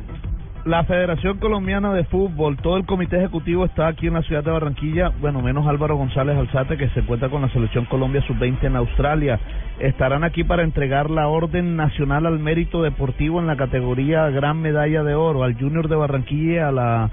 La 0.66 0.84
Federación 0.84 1.40
Colombiana 1.40 1.94
de 1.94 2.04
Fútbol, 2.04 2.58
todo 2.58 2.78
el 2.78 2.86
comité 2.86 3.18
ejecutivo 3.18 3.66
está 3.66 3.88
aquí 3.88 4.06
en 4.06 4.14
la 4.14 4.22
ciudad 4.22 4.44
de 4.44 4.52
Barranquilla, 4.52 5.12
bueno, 5.20 5.42
menos 5.42 5.66
Álvaro 5.66 5.96
González 5.96 6.38
Alzate 6.38 6.78
que 6.78 6.90
se 6.90 7.00
encuentra 7.00 7.30
con 7.30 7.42
la 7.42 7.50
selección 7.50 7.86
Colombia 7.86 8.22
sub-20 8.28 8.66
en 8.66 8.76
Australia. 8.76 9.40
Estarán 9.80 10.24
aquí 10.24 10.44
para 10.44 10.62
entregar 10.62 11.10
la 11.10 11.30
Orden 11.30 11.76
Nacional 11.76 12.28
al 12.28 12.38
Mérito 12.38 12.84
Deportivo 12.84 13.40
en 13.40 13.48
la 13.48 13.56
categoría 13.56 14.30
Gran 14.30 14.62
Medalla 14.62 15.04
de 15.04 15.16
Oro 15.16 15.44
al 15.44 15.58
Junior 15.58 15.88
de 15.88 15.96
Barranquilla 15.96 16.68
a 16.68 16.72
la 16.72 17.10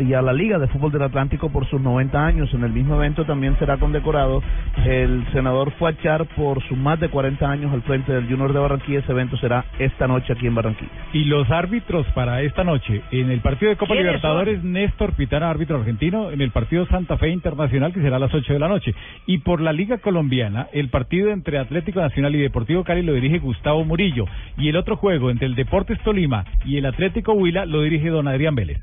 y 0.00 0.14
a 0.14 0.22
la 0.22 0.32
Liga 0.32 0.58
de 0.58 0.66
Fútbol 0.68 0.92
del 0.92 1.02
Atlántico 1.02 1.50
por 1.50 1.68
sus 1.68 1.80
90 1.80 2.24
años. 2.24 2.52
En 2.54 2.64
el 2.64 2.72
mismo 2.72 2.96
evento 2.96 3.24
también 3.24 3.56
será 3.58 3.76
condecorado 3.78 4.42
el 4.84 5.24
senador 5.32 5.70
Fuachar 5.72 6.26
por 6.36 6.62
sus 6.68 6.76
más 6.76 6.98
de 7.00 7.08
40 7.08 7.50
años 7.50 7.72
al 7.72 7.82
frente 7.82 8.12
del 8.12 8.28
Junior 8.28 8.52
de 8.52 8.58
Barranquilla. 8.58 9.00
Ese 9.00 9.12
evento 9.12 9.36
será 9.36 9.64
esta 9.78 10.06
noche 10.06 10.32
aquí 10.32 10.46
en 10.46 10.54
Barranquilla. 10.54 10.90
Y 11.12 11.24
los 11.24 11.50
árbitros 11.50 12.06
para 12.14 12.42
esta 12.42 12.64
noche, 12.64 13.02
en 13.10 13.30
el 13.30 13.40
partido 13.40 13.70
de 13.70 13.76
Copa 13.76 13.94
¿Quiénes 13.94 14.06
Libertadores, 14.06 14.62
Néstor 14.64 15.14
Pitana, 15.14 15.50
árbitro 15.50 15.78
argentino, 15.78 16.30
en 16.30 16.40
el 16.40 16.50
partido 16.50 16.86
Santa 16.86 17.16
Fe 17.16 17.30
Internacional, 17.30 17.92
que 17.92 18.00
será 18.00 18.16
a 18.16 18.20
las 18.20 18.34
8 18.34 18.52
de 18.52 18.58
la 18.58 18.68
noche. 18.68 18.94
Y 19.26 19.38
por 19.38 19.60
la 19.60 19.72
Liga 19.72 19.98
Colombiana, 19.98 20.68
el 20.72 20.88
partido 20.88 21.30
entre 21.30 21.58
Atlético 21.58 22.00
Nacional 22.00 22.34
y 22.34 22.40
Deportivo 22.40 22.84
Cali 22.84 23.02
lo 23.02 23.14
dirige 23.14 23.38
Gustavo 23.38 23.84
Murillo. 23.84 24.24
Y 24.56 24.68
el 24.68 24.76
otro 24.76 24.96
juego 24.96 25.30
entre 25.30 25.46
el 25.46 25.54
Deportes 25.54 25.98
Tolima 26.00 26.44
y 26.64 26.76
el 26.76 26.86
Atlético 26.86 27.32
Huila 27.32 27.66
lo 27.66 27.82
dirige 27.82 28.08
don 28.08 28.28
Adrián 28.28 28.54
Vélez. 28.54 28.80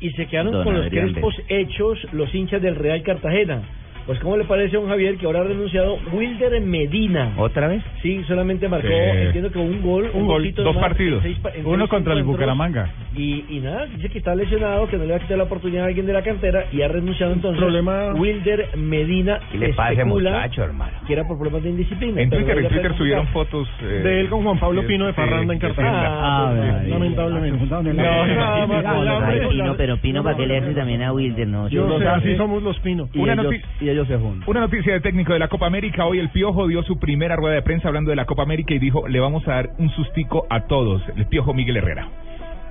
Y 0.00 0.10
se 0.12 0.26
quedaron 0.26 0.52
Don 0.52 0.64
con 0.64 0.74
los 0.74 0.88
crespos 0.88 1.34
hechos 1.48 1.98
los 2.12 2.34
hinchas 2.34 2.62
del 2.62 2.76
Real 2.76 3.02
Cartagena. 3.02 3.62
Pues, 4.08 4.18
¿cómo 4.20 4.38
le 4.38 4.44
parece 4.44 4.76
a 4.76 4.80
un 4.80 4.88
Javier 4.88 5.18
que 5.18 5.26
ahora 5.26 5.40
ha 5.40 5.44
renunciado 5.44 5.98
Wilder 6.12 6.58
Medina? 6.62 7.34
¿Otra 7.36 7.68
vez? 7.68 7.82
Sí, 8.02 8.24
solamente 8.26 8.66
marcó, 8.66 8.88
Eh, 8.88 9.24
entiendo 9.26 9.52
que 9.52 9.58
un 9.58 9.82
gol, 9.82 10.04
un 10.14 10.24
gol, 10.26 10.36
golcito 10.38 10.62
dos 10.62 10.78
partidos. 10.78 11.22
en 11.22 11.30
seis 11.34 11.38
pa- 11.40 11.50
en 11.54 11.66
Uno 11.66 11.86
contra 11.88 12.14
el. 12.14 12.22
Bucaramanga. 12.24 12.88
Y, 13.14 13.44
y 13.50 13.60
nada, 13.60 13.84
dice 13.84 14.08
que 14.08 14.16
está 14.18 14.34
lesionado, 14.34 14.88
que 14.88 14.96
no 14.96 15.04
le 15.04 15.10
va 15.10 15.16
a 15.16 15.20
quitar 15.20 15.36
la 15.36 15.44
oportunidad 15.44 15.84
a 15.84 15.86
alguien 15.88 16.06
de 16.06 16.14
la 16.14 16.22
cantera 16.22 16.64
y 16.72 16.80
ha 16.80 16.88
renunciado 16.88 17.34
entonces. 17.34 17.60
Problema- 17.62 18.14
Wilder 18.14 18.76
Medina. 18.78 19.40
¿Qué 19.52 19.58
le 19.58 19.74
pasa, 19.74 20.04
muchacho, 20.06 20.64
hermano? 20.64 20.92
Que 21.06 21.12
era 21.12 21.26
por 21.28 21.36
problemas 21.36 21.62
de 21.64 21.68
indisciplina. 21.70 22.22
En 22.22 22.30
Twitter, 22.30 22.54
no 22.56 22.60
en 22.62 22.68
Twitter 22.68 22.96
subieron 22.96 23.26
fotos 23.28 23.68
eh, 23.82 23.84
De 24.04 24.20
él 24.20 24.28
con 24.30 24.42
Juan 24.42 24.58
Pablo 24.58 24.86
Pino 24.86 25.04
de 25.06 25.12
Parranda 25.12 25.52
en 25.52 25.60
Cartagena. 25.60 26.02
Ah, 26.06 26.54
pues, 26.56 26.88
lamentablemente. 26.88 27.66
No, 27.66 27.82
nada 28.26 28.66
más, 28.66 28.84
no, 28.84 29.04
la- 29.52 29.74
pero 29.76 29.98
Pino 29.98 30.22
para 30.24 30.34
qué 30.36 30.46
le 30.46 30.56
hace 30.56 30.72
también 30.72 31.02
a 31.02 31.12
Wilder, 31.12 31.46
no. 31.46 31.68
Yo 31.68 31.98
sé, 31.98 32.06
así 32.08 32.36
somos 32.36 32.62
los 32.62 32.78
Pino. 32.80 33.06
Una 33.14 33.34
noti- 33.36 33.60
y 33.82 33.97
ellos 33.98 34.08
se 34.08 34.16
juntan. 34.18 34.48
Una 34.48 34.60
noticia 34.60 34.92
de 34.94 35.00
técnico 35.00 35.32
de 35.32 35.38
la 35.38 35.48
Copa 35.48 35.66
América. 35.66 36.06
Hoy 36.06 36.18
el 36.18 36.30
Piojo 36.30 36.66
dio 36.68 36.82
su 36.82 36.98
primera 36.98 37.36
rueda 37.36 37.54
de 37.56 37.62
prensa 37.62 37.88
hablando 37.88 38.10
de 38.10 38.16
la 38.16 38.24
Copa 38.26 38.42
América 38.42 38.74
y 38.74 38.78
dijo, 38.78 39.06
le 39.08 39.20
vamos 39.20 39.46
a 39.48 39.52
dar 39.52 39.70
un 39.78 39.90
sustico 39.90 40.46
a 40.50 40.60
todos. 40.66 41.02
El 41.16 41.26
Piojo 41.26 41.52
Miguel 41.54 41.76
Herrera. 41.78 42.08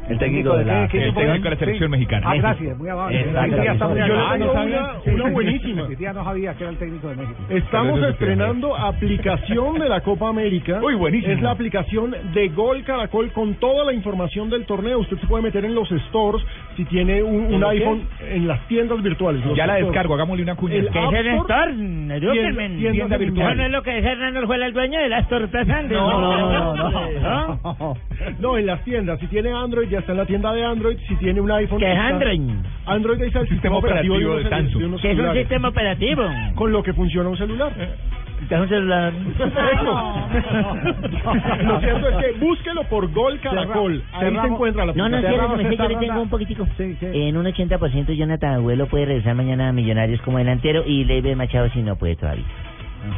El 0.10 0.18
técnico 0.20 0.56
de 0.56 0.64
la 0.64 0.86
El 0.86 0.90
técnico 0.90 1.20
de 1.20 1.49
la 1.49 1.56
selección 1.58 1.91
mexicana. 1.91 2.28
Ah, 2.30 2.36
gracias, 2.38 2.78
muy 2.78 2.88
amable. 2.88 3.26
Muy 3.26 3.36
Ah, 3.36 3.45
una- 3.45 4.38
no 4.38 4.54
sabía. 4.54 4.91
una 5.14 5.30
buenísima. 5.32 5.82
No 6.14 6.24
sabía 6.24 6.54
que 6.54 6.64
era 6.64 6.72
el 6.72 6.78
técnico 6.78 7.10
de 7.10 7.16
México. 7.18 7.38
Estamos 7.49 8.02
estrenando 8.04 8.74
aplicación 8.78 9.80
de 9.80 9.90
la 9.90 9.99
Copa 9.99 10.30
América. 10.30 10.80
Uy, 10.82 10.95
buenísimo. 10.95 11.34
Es 11.34 11.41
la 11.41 11.52
aplicación 11.52 12.16
de 12.34 12.48
Gol 12.49 12.86
Caracol 12.86 13.34
con 13.34 13.56
toda 13.56 13.84
la 13.84 13.91
información 13.91 14.49
del 14.49 14.66
torneo. 14.66 14.99
Usted 14.99 15.18
se 15.18 15.28
puede 15.28 15.44
meter 15.44 15.66
en 15.66 15.76
los 15.76 15.90
stores 16.08 16.41
si 16.78 16.86
tiene 16.86 17.24
un, 17.24 17.54
un 17.56 17.64
iPhone 17.66 18.04
en 18.22 18.48
las 18.48 18.66
tiendas 18.68 19.02
virtuales. 19.02 19.41
Ya 19.56 19.66
la 19.66 19.76
descargo, 19.76 20.14
hagámosle 20.14 20.44
una 20.44 20.56
cuña. 20.56 20.76
El 20.76 20.90
¿Qué 20.90 20.99
App 20.99 21.14
es 21.14 21.20
el 21.20 21.28
Store, 21.38 21.74
tienda- 21.74 22.68
tienda 22.68 22.91
Tienda 22.91 23.18
virtual. 23.18 23.58
¿No 23.58 23.64
es 23.66 23.72
lo 23.72 23.82
que 23.84 23.98
Hernando 23.98 24.45
fue 24.45 24.64
el 24.64 24.74
dueño 24.74 24.99
de 24.99 25.10
las 25.10 25.28
tortas 25.28 25.68
Andes. 25.68 25.98
No, 25.98 26.22
no, 26.22 26.76
no, 26.76 27.64
no. 27.74 27.98
No, 28.40 28.58
en 28.58 28.66
las 28.68 28.84
tiendas. 28.84 29.20
Si 29.20 29.28
tiene 29.28 29.52
Android, 29.52 29.90
ya 29.90 29.99
está 29.99 30.12
en 30.12 30.20
la 30.20 30.26
tienda 30.26 30.54
de 30.54 30.64
Android. 30.64 30.98
Si 31.08 31.16
tiene 31.16 31.41
un 31.41 31.52
iPhone. 31.52 31.80
¿Qué 31.80 31.91
es 31.91 31.98
Android? 31.99 32.41
Android 32.86 33.22
es 33.24 33.36
el 33.36 33.49
sistema 33.49 33.78
operativo 33.78 34.16
de, 34.16 34.49
Samsung. 34.49 34.82
de 34.95 35.02
¿Qué 35.02 35.12
es 35.12 35.20
un 35.20 35.34
sistema 35.34 35.70
operativo? 35.70 36.24
Con 36.56 36.72
lo 36.72 36.84
que 36.84 36.94
funciona 36.94 37.28
un 37.30 37.38
celular. 37.38 37.72
Es 38.49 38.60
un 38.60 38.69
celular. 38.69 39.14
Lo 41.64 41.80
cierto 41.80 42.10
es 42.10 42.18
que 42.18 42.32
búsquelo 42.40 42.84
por 42.86 43.11
Gol 43.11 43.40
Caracol. 43.41 44.03
Ahí 44.14 44.32
se 44.32 44.48
encuentra 44.48 44.86
la 44.86 44.94
No, 44.94 45.10
no, 45.10 45.18
aplicación. 45.18 45.60
espérate, 45.61 45.78
yo 45.78 45.88
le 45.90 45.95
tengo 46.07 46.22
un 46.22 46.30
poquitico. 46.30 46.68
En 47.02 47.38
un 47.38 47.45
80% 47.45 48.14
Jonathan 48.15 48.53
Abuelo 48.56 48.88
puede 48.88 49.06
regresar 49.06 49.36
mañana 49.36 49.69
a 49.69 49.74
Millonarios 49.74 50.22
como 50.22 50.38
delantero 50.38 50.84
y 50.86 51.03
Leiber 51.03 51.36
Machado 51.36 51.69
si 51.72 51.82
no 51.82 51.95
puede 51.98 52.15
todavía. 52.15 52.45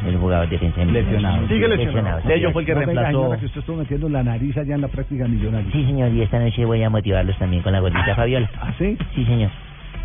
El 0.06 0.16
jugador 0.18 0.48
defensa 0.48 0.84
Lesionado. 0.84 1.48
Sigue 1.48 1.66
lesionado. 1.68 2.20
De 2.26 2.34
ellos 2.36 2.52
fue 2.52 2.62
el 2.62 2.66
que 2.66 2.74
reemplazó. 2.74 3.30
que 3.38 3.46
usted 3.46 3.60
estuvo 3.60 3.76
metiendo 3.76 4.08
la 4.08 4.22
nariz 4.22 4.56
allá 4.56 4.74
en 4.74 4.80
la 4.82 4.88
práctica 4.88 5.26
millonaria. 5.26 5.70
Sí, 5.72 5.84
señor, 5.84 6.12
y 6.12 6.22
esta 6.22 6.38
noche 6.38 6.64
voy 6.64 6.82
a 6.82 6.90
motivarlos 6.90 7.36
también 7.38 7.62
con 7.62 7.72
la 7.72 7.80
gordita 7.80 8.14
Fabiola. 8.14 8.48
¿Ah, 8.60 8.72
sí? 8.78 8.96
Sí, 9.14 9.24
señor. 9.24 9.50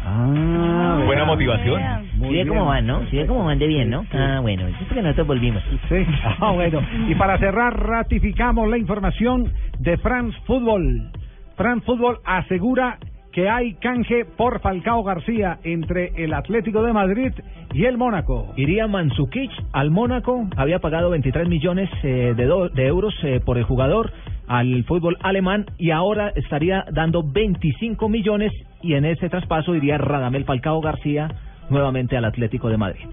Ah, 0.05 1.01
Buena 1.05 1.25
motivación. 1.25 1.81
¿Sí 2.13 2.29
ve 2.33 2.47
cómo 2.47 2.65
van, 2.65 2.85
no? 2.87 3.01
¿Sí 3.09 3.17
ve 3.17 3.25
cómo 3.25 3.43
van 3.45 3.59
de 3.59 3.67
bien, 3.67 3.89
no? 3.89 4.05
Ah, 4.13 4.39
bueno, 4.41 4.67
es 4.67 4.75
porque 4.87 5.01
nosotros 5.01 5.27
volvimos. 5.27 5.63
Sí, 5.89 5.95
ah, 6.39 6.51
bueno. 6.51 6.79
Y 7.07 7.15
para 7.15 7.37
cerrar, 7.37 7.73
ratificamos 7.77 8.69
la 8.69 8.77
información 8.77 9.51
de 9.79 9.97
France 9.97 10.37
Football. 10.45 11.11
France 11.57 11.85
Football 11.85 12.17
asegura 12.25 12.97
que 13.31 13.49
hay 13.49 13.73
canje 13.75 14.23
por 14.25 14.61
Falcao 14.61 15.03
García 15.03 15.57
entre 15.63 16.11
el 16.23 16.33
Atlético 16.33 16.83
de 16.83 16.93
Madrid 16.93 17.33
y 17.73 17.83
el 17.85 17.97
Mónaco. 17.97 18.53
Iría 18.55 18.87
Mansukic 18.87 19.51
al 19.73 19.91
Mónaco, 19.91 20.47
había 20.55 20.79
pagado 20.79 21.09
23 21.09 21.49
millones 21.49 21.89
eh, 22.03 22.33
de, 22.35 22.45
do- 22.45 22.69
de 22.69 22.85
euros 22.87 23.13
eh, 23.23 23.41
por 23.45 23.57
el 23.57 23.65
jugador 23.65 24.11
al 24.47 24.83
fútbol 24.85 25.17
alemán 25.21 25.65
y 25.77 25.91
ahora 25.91 26.31
estaría 26.35 26.85
dando 26.91 27.23
25 27.23 28.09
millones 28.09 28.51
y 28.81 28.93
en 28.93 29.05
ese 29.05 29.29
traspaso 29.29 29.75
iría 29.75 29.97
Radamel 29.97 30.45
Falcao 30.45 30.81
García 30.81 31.29
nuevamente 31.69 32.15
al 32.17 32.25
Atlético 32.25 32.69
de 32.69 32.77
Madrid. 32.77 33.05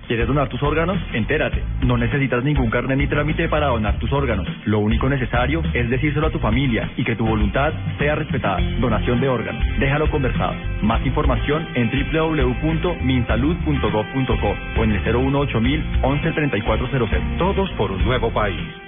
¿Quieres 0.08 0.26
donar 0.26 0.48
tus 0.48 0.64
órganos? 0.64 0.98
Entérate. 1.12 1.62
No 1.82 1.98
necesitas 1.98 2.42
ningún 2.42 2.70
carnet 2.70 2.98
ni 2.98 3.08
trámite 3.08 3.50
para 3.50 3.68
donar 3.68 4.00
tus 4.00 4.10
órganos. 4.14 4.48
Lo 4.66 4.80
único 4.80 5.10
necesario 5.10 5.62
es 5.74 5.90
decírselo 5.90 6.28
a 6.28 6.32
tu 6.32 6.40
familia 6.40 6.90
y 6.96 7.04
que 7.04 7.18
tu 7.18 7.26
voluntad 7.26 7.74
sea 8.00 8.16
respetada. 8.16 8.62
Donación 8.80 9.20
de 9.20 9.28
órganos. 9.28 9.62
Déjalo 9.80 10.10
conversado. 10.10 10.54
Más 10.82 11.06
información 11.06 11.68
en 11.76 11.92
www.minsalud.gov.co 11.92 14.56
o 14.80 14.84
en 14.84 14.92
el 14.94 15.04
018 15.04 15.62
11 16.04 16.32
3400. 16.32 17.10
Todos 17.38 17.70
por 17.72 17.92
un 17.92 18.06
nuevo 18.06 18.32
país. 18.32 18.86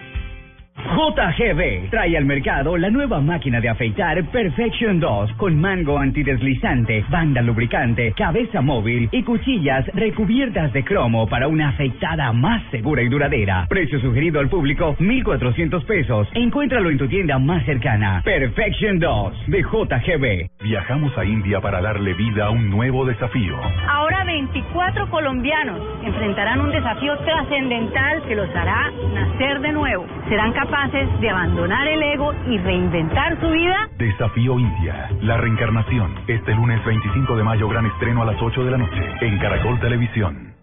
JGB 0.85 1.89
trae 1.89 2.17
al 2.17 2.25
mercado 2.25 2.77
la 2.77 2.89
nueva 2.89 3.19
máquina 3.19 3.59
de 3.59 3.69
afeitar 3.69 4.23
Perfection 4.31 4.99
2 4.99 5.33
con 5.33 5.59
mango 5.59 5.97
antideslizante, 5.97 7.03
banda 7.09 7.41
lubricante, 7.41 8.13
cabeza 8.13 8.61
móvil 8.61 9.09
y 9.11 9.23
cuchillas 9.23 9.85
recubiertas 9.93 10.71
de 10.71 10.83
cromo 10.83 11.27
para 11.27 11.47
una 11.47 11.69
afeitada 11.69 12.31
más 12.31 12.63
segura 12.71 13.01
y 13.01 13.09
duradera. 13.09 13.67
Precio 13.67 13.99
sugerido 13.99 14.39
al 14.39 14.49
público 14.49 14.95
1.400 14.99 15.85
pesos. 15.85 16.27
Encuéntralo 16.33 16.89
en 16.89 16.97
tu 16.97 17.07
tienda 17.07 17.37
más 17.39 17.65
cercana. 17.65 18.21
Perfection 18.23 18.99
2 18.99 19.47
de 19.47 19.61
JGB. 19.61 20.63
Viajamos 20.63 21.17
a 21.17 21.25
India 21.25 21.59
para 21.59 21.81
darle 21.81 22.13
vida 22.13 22.45
a 22.45 22.49
un 22.51 22.69
nuevo 22.69 23.05
desafío. 23.05 23.57
Ahora 23.89 24.23
24 24.23 25.09
colombianos 25.09 25.81
enfrentarán 26.05 26.61
un 26.61 26.71
desafío 26.71 27.17
trascendental 27.19 28.23
que 28.23 28.35
los 28.35 28.49
hará 28.55 28.91
nacer 29.13 29.59
de 29.59 29.71
nuevo. 29.73 30.05
Serán 30.29 30.53
capaces 30.53 30.68
de 30.69 31.29
abandonar 31.29 31.87
el 31.87 32.03
ego 32.03 32.31
y 32.47 32.57
reinventar 32.59 33.39
su 33.41 33.49
vida. 33.49 33.89
Desafío 33.97 34.59
India, 34.59 35.09
la 35.21 35.37
reencarnación. 35.37 36.13
Este 36.27 36.53
lunes 36.53 36.83
25 36.85 37.35
de 37.35 37.43
mayo, 37.43 37.67
gran 37.67 37.87
estreno 37.87 38.21
a 38.21 38.25
las 38.25 38.39
8 38.39 38.63
de 38.65 38.71
la 38.71 38.77
noche 38.77 39.01
en 39.21 39.39
Caracol 39.39 39.79
Televisión. 39.79 40.53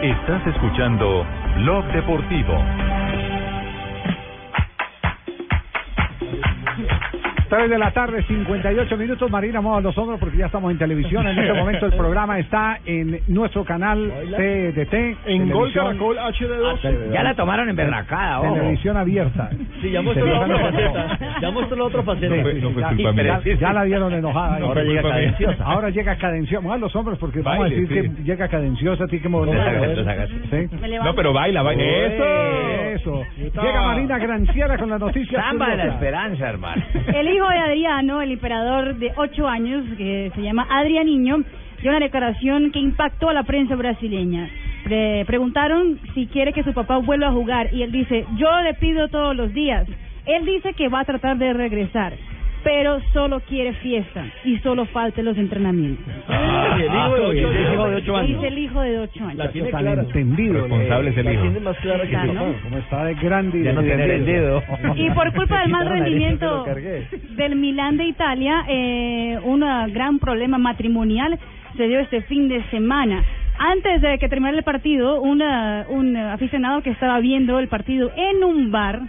Estás 0.00 0.46
escuchando 0.46 1.26
Blog 1.58 1.84
Deportivo. 1.92 2.54
3 7.48 7.70
de 7.70 7.78
la 7.78 7.90
tarde, 7.92 8.22
58 8.26 8.96
minutos. 8.96 9.30
Marina, 9.30 9.60
mueva 9.60 9.80
los 9.80 9.96
hombros 9.98 10.18
porque 10.18 10.38
ya 10.38 10.46
estamos 10.46 10.70
en 10.70 10.78
televisión. 10.78 11.26
En 11.26 11.38
este 11.38 11.52
momento 11.52 11.86
el 11.86 11.92
programa 11.92 12.38
está 12.38 12.78
en 12.84 13.20
nuestro 13.28 13.64
canal 13.64 14.12
TDT. 14.36 15.16
En 15.26 15.50
Gol 15.50 15.72
Caracol 15.72 16.16
HD2. 16.18 17.12
Ya 17.12 17.22
la 17.22 17.34
tomaron 17.34 17.68
en 17.68 17.76
berracada, 17.76 18.40
ojo. 18.40 18.54
Televisión 18.54 18.96
abierta. 18.96 19.50
Sí, 19.80 19.90
ya 19.90 20.02
mostró 20.02 20.26
la 20.26 20.40
Televisión 20.40 20.64
otra 20.64 20.68
abierta. 20.68 21.08
faceta. 21.18 21.40
Ya 21.40 21.50
mostró 21.50 21.76
la 21.76 21.84
otra 21.84 22.02
faceta. 22.02 22.36
Ya- 23.60 23.72
la 23.72 23.84
vieron 23.84 24.12
enojada. 24.12 24.58
Ahora 24.62 24.82
llega 24.82 25.02
cadenciosa. 25.02 25.64
Ahora 25.64 25.90
llega 25.90 26.16
cadenciosa. 26.16 26.60
Muevan 26.62 26.80
los 26.80 26.96
hombres 26.96 27.18
porque 27.18 27.40
vamos 27.40 27.66
a 27.66 27.68
decir 27.68 27.88
sí. 27.88 27.94
que 27.94 28.22
llega 28.22 28.48
cadenciosa. 28.48 29.06
Tiene 29.06 29.22
que 29.22 29.28
mover. 29.28 29.54
No, 31.04 31.14
pero 31.14 31.32
baila, 31.32 31.62
baila. 31.62 31.82
Eso. 31.84 32.24
¡Eso! 32.96 33.24
Llega 33.36 33.82
Marina 33.82 34.18
Granciera 34.18 34.78
con 34.78 34.88
la 34.88 34.98
noticia. 34.98 35.40
Samba 35.40 35.70
de 35.70 35.76
la 35.76 35.84
esperanza, 35.86 36.48
hermano. 36.48 36.82
Hijo 37.36 37.50
de 37.50 37.58
Adriano, 37.58 38.22
el 38.22 38.32
emperador 38.32 38.96
de 38.96 39.12
ocho 39.14 39.46
años, 39.46 39.84
que 39.98 40.32
se 40.34 40.40
llama 40.40 40.66
Adrianiño, 40.70 41.44
dio 41.82 41.90
una 41.90 42.00
declaración 42.00 42.72
que 42.72 42.78
impactó 42.78 43.28
a 43.28 43.34
la 43.34 43.42
prensa 43.42 43.76
brasileña. 43.76 44.48
Le 44.86 45.22
preguntaron 45.26 46.00
si 46.14 46.28
quiere 46.28 46.54
que 46.54 46.64
su 46.64 46.72
papá 46.72 46.96
vuelva 46.96 47.28
a 47.28 47.32
jugar 47.32 47.74
y 47.74 47.82
él 47.82 47.92
dice, 47.92 48.24
yo 48.38 48.48
le 48.62 48.72
pido 48.72 49.08
todos 49.08 49.36
los 49.36 49.52
días. 49.52 49.86
Él 50.24 50.46
dice 50.46 50.72
que 50.72 50.88
va 50.88 51.00
a 51.00 51.04
tratar 51.04 51.36
de 51.36 51.52
regresar, 51.52 52.14
pero 52.66 53.00
solo 53.12 53.38
quiere 53.48 53.74
fiesta 53.74 54.24
y 54.44 54.58
solo 54.58 54.86
falta 54.86 55.22
los 55.22 55.38
entrenamientos. 55.38 56.04
Ah, 56.28 56.76
y 56.76 56.82
el 56.82 56.88
hijo 56.88 57.14
de 57.14 57.20
ocho- 57.20 57.52
el 57.52 57.72
hijo 57.74 57.88
de 57.88 57.94
ocho 57.94 58.16
años. 58.16 58.28
Dice 58.42 58.48
el 58.48 58.58
hijo 58.58 58.80
de 58.80 58.98
ocho 58.98 59.24
años. 59.24 59.34
La 59.36 59.50
tiene 59.52 59.70
tan 59.70 59.82
clara. 59.82 60.02
entendido. 60.02 60.52
Responsable 60.54 61.10
es 61.10 61.16
el 61.18 61.24
La 61.26 61.32
hijo. 61.32 61.42
tiene 61.42 61.60
más 61.60 61.76
clara 61.78 62.06
que 62.08 62.12
papá. 62.16 62.44
Como 62.64 62.78
está 62.78 63.04
de 63.04 63.14
grande 63.14 63.58
y 63.60 63.62
Ya 63.62 63.72
no 63.72 63.82
de 63.82 63.86
tiene 63.86 64.04
el 64.04 64.10
entendido. 64.10 64.62
Y 64.96 65.10
por 65.10 65.32
culpa 65.32 65.60
del 65.60 65.68
mal 65.70 65.84
la 65.84 65.90
rendimiento 65.92 66.64
del 67.36 67.54
Milán 67.54 67.96
de 67.98 68.04
Italia, 68.06 68.64
eh, 68.68 69.38
un 69.44 69.62
ah, 69.62 69.86
gran 69.88 70.18
problema 70.18 70.58
matrimonial 70.58 71.38
se 71.76 71.86
dio 71.86 72.00
este 72.00 72.22
fin 72.22 72.48
de 72.48 72.64
semana. 72.70 73.22
Antes 73.58 74.02
de 74.02 74.18
que 74.18 74.28
terminara 74.28 74.58
el 74.58 74.64
partido, 74.64 75.20
una- 75.22 75.86
un 75.88 76.16
ah, 76.16 76.32
aficionado 76.32 76.82
que 76.82 76.90
estaba 76.90 77.20
viendo 77.20 77.60
el 77.60 77.68
partido 77.68 78.10
en 78.16 78.42
un 78.42 78.72
bar 78.72 79.02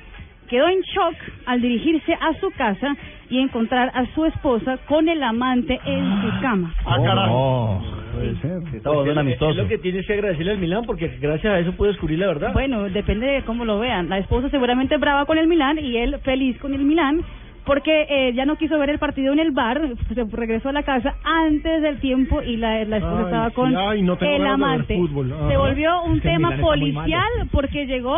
quedó 0.47 0.67
en 0.69 0.79
shock 0.81 1.15
al 1.47 1.59
dirigirse 1.59 2.13
a 2.13 2.33
su 2.39 2.51
casa 2.51 2.95
y 3.29 3.39
encontrar 3.39 3.91
a 3.93 4.05
su 4.13 4.25
esposa 4.25 4.77
con 4.87 5.09
el 5.09 5.21
amante 5.23 5.79
en 5.85 6.21
su 6.21 6.41
cama. 6.41 6.73
Ah, 6.85 6.97
carajo. 7.03 7.81
Puede 8.13 8.35
ser. 8.41 8.59
Pues 8.83 9.07
él- 9.07 9.37
Es 9.49 9.55
lo 9.55 9.67
que 9.67 9.77
tienes 9.77 10.05
que 10.07 10.13
agradecerle 10.13 10.51
al 10.53 10.57
Milán 10.57 10.83
porque 10.85 11.07
gracias 11.21 11.53
a 11.53 11.59
eso 11.59 11.71
puede 11.73 11.91
descubrir 11.91 12.19
la 12.19 12.27
verdad. 12.27 12.53
Bueno, 12.53 12.83
depende 12.83 13.27
de 13.27 13.41
cómo 13.43 13.65
lo 13.65 13.79
vean. 13.79 14.09
La 14.09 14.17
esposa 14.17 14.49
seguramente 14.49 14.97
brava 14.97 15.25
con 15.25 15.37
el 15.37 15.47
Milán 15.47 15.77
y 15.79 15.97
él 15.97 16.17
feliz 16.23 16.57
con 16.59 16.73
el 16.73 16.81
Milán 16.83 17.21
porque 17.65 18.07
eh, 18.09 18.33
ya 18.33 18.45
no 18.45 18.55
quiso 18.55 18.79
ver 18.79 18.89
el 18.91 18.97
partido 18.97 19.33
en 19.33 19.39
el 19.39 19.51
bar, 19.51 19.81
se 20.15 20.23
regresó 20.31 20.69
a 20.69 20.71
la 20.71 20.83
casa 20.83 21.15
antes 21.25 21.81
del 21.81 21.99
tiempo 21.99 22.41
y 22.41 22.55
la, 22.55 22.85
la 22.85 22.97
esposa 22.97 23.17
Ay, 23.19 23.25
estaba 23.25 23.49
sí, 23.49 23.55
con 23.55 23.75
ay, 23.77 24.01
no 24.03 24.15
tengo 24.15 24.35
el 24.37 24.47
amante. 24.47 24.95
fútbol. 24.95 25.33
Se 25.49 25.57
volvió 25.57 26.01
un 26.03 26.15
Es 26.15 26.21
que 26.21 26.29
el 26.29 26.33
tema 26.37 26.55
policial 26.57 27.23
porque 27.51 27.85
llegó 27.85 28.15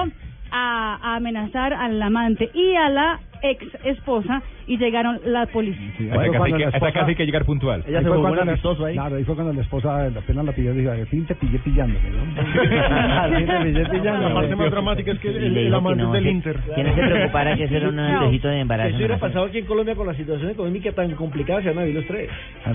a, 0.51 0.99
a 1.01 1.15
amenazar 1.15 1.73
al 1.73 1.99
amante 2.01 2.49
y 2.53 2.75
a 2.75 2.89
la 2.89 3.19
ex 3.41 3.63
esposa 3.85 4.41
y 4.67 4.77
llegaron 4.77 5.19
la 5.25 5.45
policía. 5.47 6.13
A 6.13 6.23
esa 6.25 6.31
casa 6.31 6.45
hay 6.45 6.53
que- 6.53 6.65
a 6.65 6.69
esa 6.69 6.91
casa 6.91 7.05
hay 7.07 7.15
que 7.15 7.25
llegar 7.25 7.45
puntual. 7.45 7.83
Ahí 7.87 7.93
fue 7.93 8.01
cuando 8.21 8.45
la- 8.45 8.53
Claro, 8.93 9.15
ahí 9.15 9.23
fue 9.23 9.35
cuando 9.35 9.53
la 9.53 9.61
esposa 9.61 10.05
apenas 10.05 10.45
la 10.45 10.51
pilló 10.51 10.73
y 10.73 10.77
dijo, 10.79 10.91
al 10.91 11.07
fin 11.07 11.25
te 11.25 11.35
pillé 11.35 11.59
pillándome, 11.59 12.09
¿no? 12.09 12.19
Al 13.21 13.35
fin 13.35 13.45
te 13.47 13.59
pillé 13.59 13.85
pillándome. 13.89 14.29
La 14.29 14.33
parte 14.35 14.55
más 14.55 14.71
dramática 14.71 15.11
es 15.11 15.19
que 15.19 15.29
el, 15.29 15.57
el 15.57 15.73
amante 15.73 16.03
no, 16.03 16.11
del 16.11 16.23
que- 16.23 16.29
Inter. 16.29 16.57
que 16.75 16.83
no 16.83 16.95
se 16.95 17.01
preocupara 17.01 17.55
que 17.55 17.63
eso 17.63 17.75
era 17.75 17.89
un 17.89 17.99
antojito 17.99 18.47
de 18.47 18.59
embarazo. 18.59 18.89
Eso 18.89 18.97
hubiera 18.97 19.17
pasado 19.17 19.45
aquí 19.45 19.57
en 19.59 19.65
Colombia 19.65 19.95
con 19.95 20.07
la 20.07 20.13
situación 20.13 20.49
económica 20.51 20.91
tan 20.91 21.11
complicada, 21.15 21.61
se 21.61 21.69
van 21.69 21.79
a 21.79 21.81
vivir 21.83 21.95
los 21.95 22.05
tres. 22.05 22.29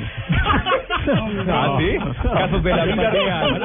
Ah, 1.47 1.77
sí. 1.79 1.99
Casos 2.23 2.63
de 2.65 2.71
la 2.75 2.85
vida 2.87 3.11
real. 3.11 3.61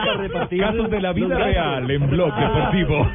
Casos 0.60 0.90
de 0.90 1.02
la 1.02 1.14
vida 1.14 1.38
real 1.38 1.90
en 1.90 2.10
Blog 2.10 2.36
Deportivo. 2.36 3.08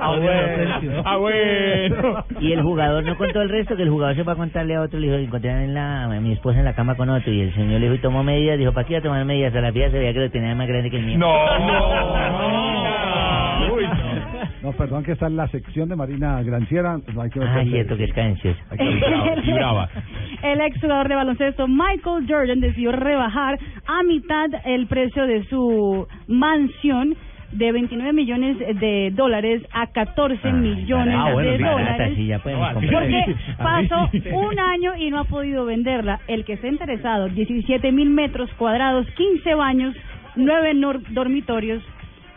Ah, 0.00 0.16
bueno. 0.16 1.02
Ah, 1.04 1.16
bueno. 1.16 2.24
Y 2.40 2.52
el 2.52 2.62
jugador 2.62 3.01
no 3.04 3.16
contó 3.16 3.42
el 3.42 3.48
resto, 3.48 3.76
que 3.76 3.82
el 3.82 3.90
jugador 3.90 4.16
se 4.16 4.22
va 4.22 4.32
a 4.32 4.36
contarle 4.36 4.74
a 4.76 4.82
otro, 4.82 4.98
le 4.98 5.06
dijo, 5.08 5.18
encontré 5.18 5.50
en 5.50 5.74
la, 5.74 6.04
a 6.04 6.20
mi 6.20 6.32
esposa 6.32 6.58
en 6.58 6.64
la 6.64 6.74
cama 6.74 6.94
con 6.96 7.08
otro, 7.10 7.32
y 7.32 7.40
el 7.40 7.54
señor 7.54 7.80
le 7.80 7.86
dijo, 7.86 7.94
y 7.94 7.98
tomó 7.98 8.22
medidas, 8.22 8.58
dijo, 8.58 8.72
¿para 8.72 8.86
qué 8.86 8.94
iba 8.94 9.00
a 9.00 9.02
tomar 9.02 9.24
medidas? 9.24 9.54
A 9.54 9.60
la 9.60 9.70
vida 9.70 9.90
se 9.90 9.98
veía 9.98 10.12
que 10.12 10.20
lo 10.20 10.30
tenía 10.30 10.54
más 10.54 10.68
grande 10.68 10.90
que 10.90 10.96
el 10.98 11.06
mío. 11.06 11.18
Uy, 13.74 13.84
No, 14.62 14.72
perdón, 14.72 15.02
que 15.04 15.12
está 15.12 15.26
en 15.26 15.36
la 15.36 15.48
sección 15.48 15.88
de 15.88 15.96
Marina 15.96 16.42
Granciera. 16.42 16.98
No 17.14 17.22
hay 17.22 17.30
que 17.30 17.40
Ah, 17.42 17.62
cierto 17.64 17.96
que 17.96 18.04
es 18.04 18.12
y 19.44 19.52
brava. 19.52 19.88
El 20.42 20.60
ex 20.60 20.80
jugador 20.80 21.08
de 21.08 21.14
baloncesto 21.14 21.68
Michael 21.68 22.26
Jordan 22.28 22.60
decidió 22.60 22.92
rebajar 22.92 23.58
a 23.86 24.02
mitad 24.02 24.48
el 24.64 24.86
precio 24.86 25.26
de 25.26 25.44
su 25.44 26.06
mansión 26.28 27.14
de 27.52 27.72
29 27.72 28.12
millones 28.12 28.58
de 28.58 29.10
dólares 29.14 29.62
a 29.72 29.86
14 29.88 30.52
millones 30.52 31.14
Ah, 31.18 31.32
bueno, 31.32 31.50
de 31.50 31.56
sí, 31.58 31.62
dólares. 31.62 32.12
sí, 32.16 32.26
ya. 32.26 32.38
Porque 32.38 33.34
pasó 33.58 34.10
un 34.32 34.58
año 34.58 34.92
y 34.98 35.10
no 35.10 35.18
ha 35.20 35.24
podido 35.24 35.64
venderla. 35.64 36.20
El 36.28 36.44
que 36.44 36.54
está 36.54 36.68
interesado, 36.68 37.28
17 37.28 37.92
mil 37.92 38.10
metros 38.10 38.50
cuadrados, 38.54 39.06
15 39.16 39.54
baños, 39.54 39.94
9 40.36 40.72
nor- 40.74 41.02
dormitorios 41.10 41.82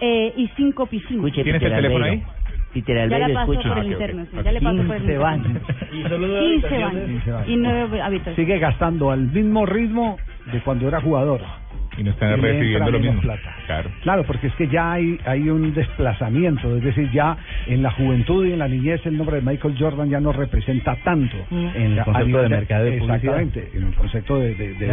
eh, 0.01 0.33
y 0.35 0.47
5 0.57 0.85
piscinas. 0.87 1.25
Escuche, 1.25 1.43
¿Tienes 1.43 1.61
el 1.61 1.71
teléfono 1.71 2.05
Albeiro. 2.05 2.25
Peter 2.73 2.95
Ya 3.09 3.17
la 3.17 3.25
Albeiro, 3.25 3.33
paso 3.39 3.51
escuche. 3.53 3.69
por 3.69 3.77
el 3.77 3.85
Ah, 3.85 3.91
interno, 3.93 4.25
ya 4.43 4.51
le 4.51 4.61
paso 4.61 4.75
por 4.83 4.95
el 4.97 5.01
15 5.01 5.13
interno. 5.13 5.21
baños. 5.23 5.61
Y 5.93 6.01
solo 6.03 6.27
nueve 6.27 6.39
15 6.41 6.67
habitaciones. 6.67 7.25
baños 7.25 7.47
y 7.47 7.55
9 7.55 8.01
habitaciones. 8.01 8.35
Sigue 8.35 8.59
gastando 8.59 9.11
al 9.11 9.21
mismo 9.31 9.65
ritmo 9.65 10.17
de 10.51 10.59
cuando 10.59 10.87
era 10.89 10.99
jugador. 10.99 11.39
Y 11.97 12.03
no 12.03 12.11
están 12.11 12.37
Y 12.37 12.41
recibiendo 12.41 12.91
lo 12.91 12.99
mismo. 12.99 13.21
plata. 13.21 13.55
Claro. 13.65 13.89
Claro, 14.01 14.23
porque 14.25 14.47
es 14.47 14.53
que 14.55 14.67
ya 14.67 14.91
hay, 14.93 15.17
hay 15.25 15.49
un 15.49 15.73
desplazamiento, 15.73 16.75
es 16.77 16.83
decir, 16.83 17.09
ya 17.11 17.37
en 17.67 17.81
la 17.81 17.91
juventud 17.91 18.45
y 18.45 18.53
en 18.53 18.59
la 18.59 18.67
niñez 18.67 19.05
el 19.05 19.17
nombre 19.17 19.37
de 19.37 19.41
Michael 19.41 19.75
Jordan 19.79 20.09
ya 20.09 20.19
no 20.19 20.31
representa 20.33 20.95
tanto. 21.03 21.35
En 21.51 21.93
el 21.93 21.99
A 21.99 22.03
concepto 22.03 22.27
nivel 22.27 22.43
de 22.43 22.49
mercadeo 22.49 22.93
y 22.95 22.99
publicidad. 22.99 23.39
Exactamente, 23.41 23.77
en 23.77 23.83
el 23.87 23.93
concepto 23.95 24.39
de, 24.39 24.55
de, 24.55 24.73
de 24.73 24.87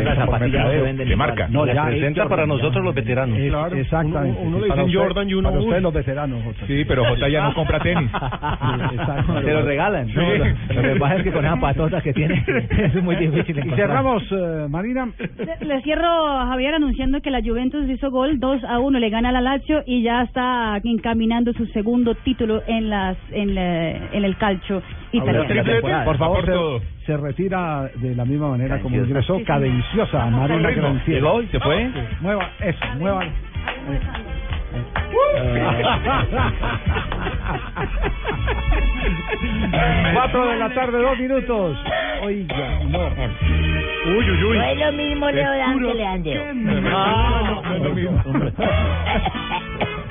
venden 0.82 0.96
De 1.08 1.12
igual. 1.12 1.16
marca. 1.28 1.48
No, 1.48 1.66
ya 1.66 2.28
para 2.28 2.46
nosotros 2.46 2.74
ya. 2.76 2.80
los 2.82 2.94
veteranos. 2.94 3.38
Es- 3.38 3.50
Claro, 3.52 3.76
exactamente. 3.76 4.38
uno- 4.40 4.48
uno 4.48 4.60
le 4.60 4.68
Para 4.68 4.84
dicen 4.84 5.00
Jordan 5.00 5.28
y 5.28 5.34
uno 5.34 5.48
Para 5.50 5.60
ustedes 5.62 5.82
los 5.82 5.92
veteranos, 5.94 6.42
Jota. 6.44 6.66
Sí, 6.66 6.84
pero 6.86 7.04
J 7.04 7.28
ya 7.28 7.42
no 7.42 7.54
compra 7.54 7.78
tenis. 7.80 8.10
Exacto. 8.92 9.42
Se 9.42 9.52
lo 9.52 9.62
regalan. 9.62 10.06
¿no? 10.14 10.22
Lo, 10.22 10.38
lo 10.82 10.82
que 10.94 11.00
pasa 11.00 11.16
es 11.16 11.22
que 11.24 11.32
con 11.32 11.44
esas 11.44 11.58
patotas 11.58 12.02
que 12.02 12.12
tiene 12.12 12.44
es 12.70 13.02
muy 13.02 13.16
difícil 13.16 13.58
Y 13.66 13.70
cerramos, 13.76 14.22
eh, 14.30 14.66
Marina. 14.68 15.08
Le- 15.18 15.66
Le 15.66 15.82
cierro 15.82 16.28
a 16.28 16.46
Javier 16.46 16.74
anunciando 16.74 16.91
que 17.22 17.30
la 17.30 17.40
Juventus 17.42 17.88
hizo 17.88 18.10
gol 18.10 18.38
2 18.38 18.64
a 18.64 18.78
1, 18.78 18.98
le 18.98 19.10
gana 19.10 19.30
a 19.30 19.32
la 19.32 19.40
Lazio 19.40 19.82
y 19.86 20.02
ya 20.02 20.22
está 20.22 20.78
encaminando 20.84 21.52
su 21.54 21.66
segundo 21.66 22.14
título 22.14 22.62
en 22.66 22.90
las 22.90 23.16
en, 23.30 23.54
la- 23.54 23.90
en 24.12 24.24
el 24.24 24.36
calcio 24.36 24.82
italiano. 25.12 26.04
Por 26.04 26.18
favor, 26.18 26.44
todo. 26.44 26.80
se, 26.80 27.06
se 27.06 27.16
retira 27.16 27.90
de 27.96 28.14
la 28.14 28.24
misma 28.24 28.48
manera 28.50 28.80
como 28.80 28.96
ingresó, 28.96 29.38
Sí, 29.38 29.44
cadenciosa, 29.44 30.26
Marina. 30.26 30.70
Granciera. 30.70 31.20
Llegó 31.20 31.42
y 31.42 31.46
se 31.48 31.60
fue. 31.60 31.90
Mueva, 32.20 32.50
eso, 32.60 32.78
mueva. 32.98 33.24
Cuatro 40.14 40.46
de 40.46 40.56
la 40.58 40.74
tarde, 40.74 40.98
dos 40.98 41.18
minutos. 41.18 41.76
Oiga, 42.22 42.80
no. 42.84 42.98
Uy, 42.98 44.30
uy, 44.30 44.44
uy. 44.44 44.58
No 44.58 44.64
es 44.64 44.78
lo 44.78 44.92
mismo 44.92 45.30
Leodán 45.30 45.78
que 45.78 45.94
Leandro. 45.94 46.54
No. 46.54 47.62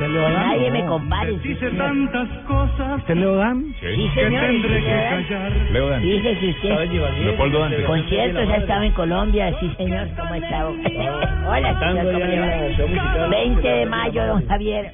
¿Usted 0.00 0.12
le 0.14 0.18
va 0.18 0.30
Nadie 0.30 0.70
me 0.70 0.86
compare. 0.86 1.38
señor. 1.40 1.76
tantas 1.76 2.28
cosas 2.48 3.00
¿Usted 3.00 3.16
le 3.16 3.26
dan? 3.36 3.64
Sí, 3.80 3.86
Sí. 3.96 4.08
señor. 4.14 4.46
tendré 4.46 4.80
que 4.80 4.86
callar. 4.88 5.52
Leo 5.72 5.88
Dan. 5.90 6.00
Fíjese 6.02 6.48
usted. 6.48 6.90
Leopoldo 7.22 7.58
Dante. 7.60 7.84
Conciertos, 7.84 8.48
ha 8.48 8.56
estado 8.56 8.82
en 8.84 8.92
Colombia, 8.92 9.54
sí 9.60 9.70
señor, 9.76 10.08
¿cómo 10.18 10.32
ha 10.32 10.38
estado? 10.38 10.70
Hola, 10.70 11.78
señor, 11.78 12.12
¿cómo 12.14 12.24
le 12.24 12.40
va? 12.40 12.46
la 12.46 12.72
show 12.76 12.88
musical. 12.88 13.30
20 13.30 13.68
de 13.68 13.86
mayo, 13.86 14.26
don 14.26 14.48
Javier. 14.48 14.90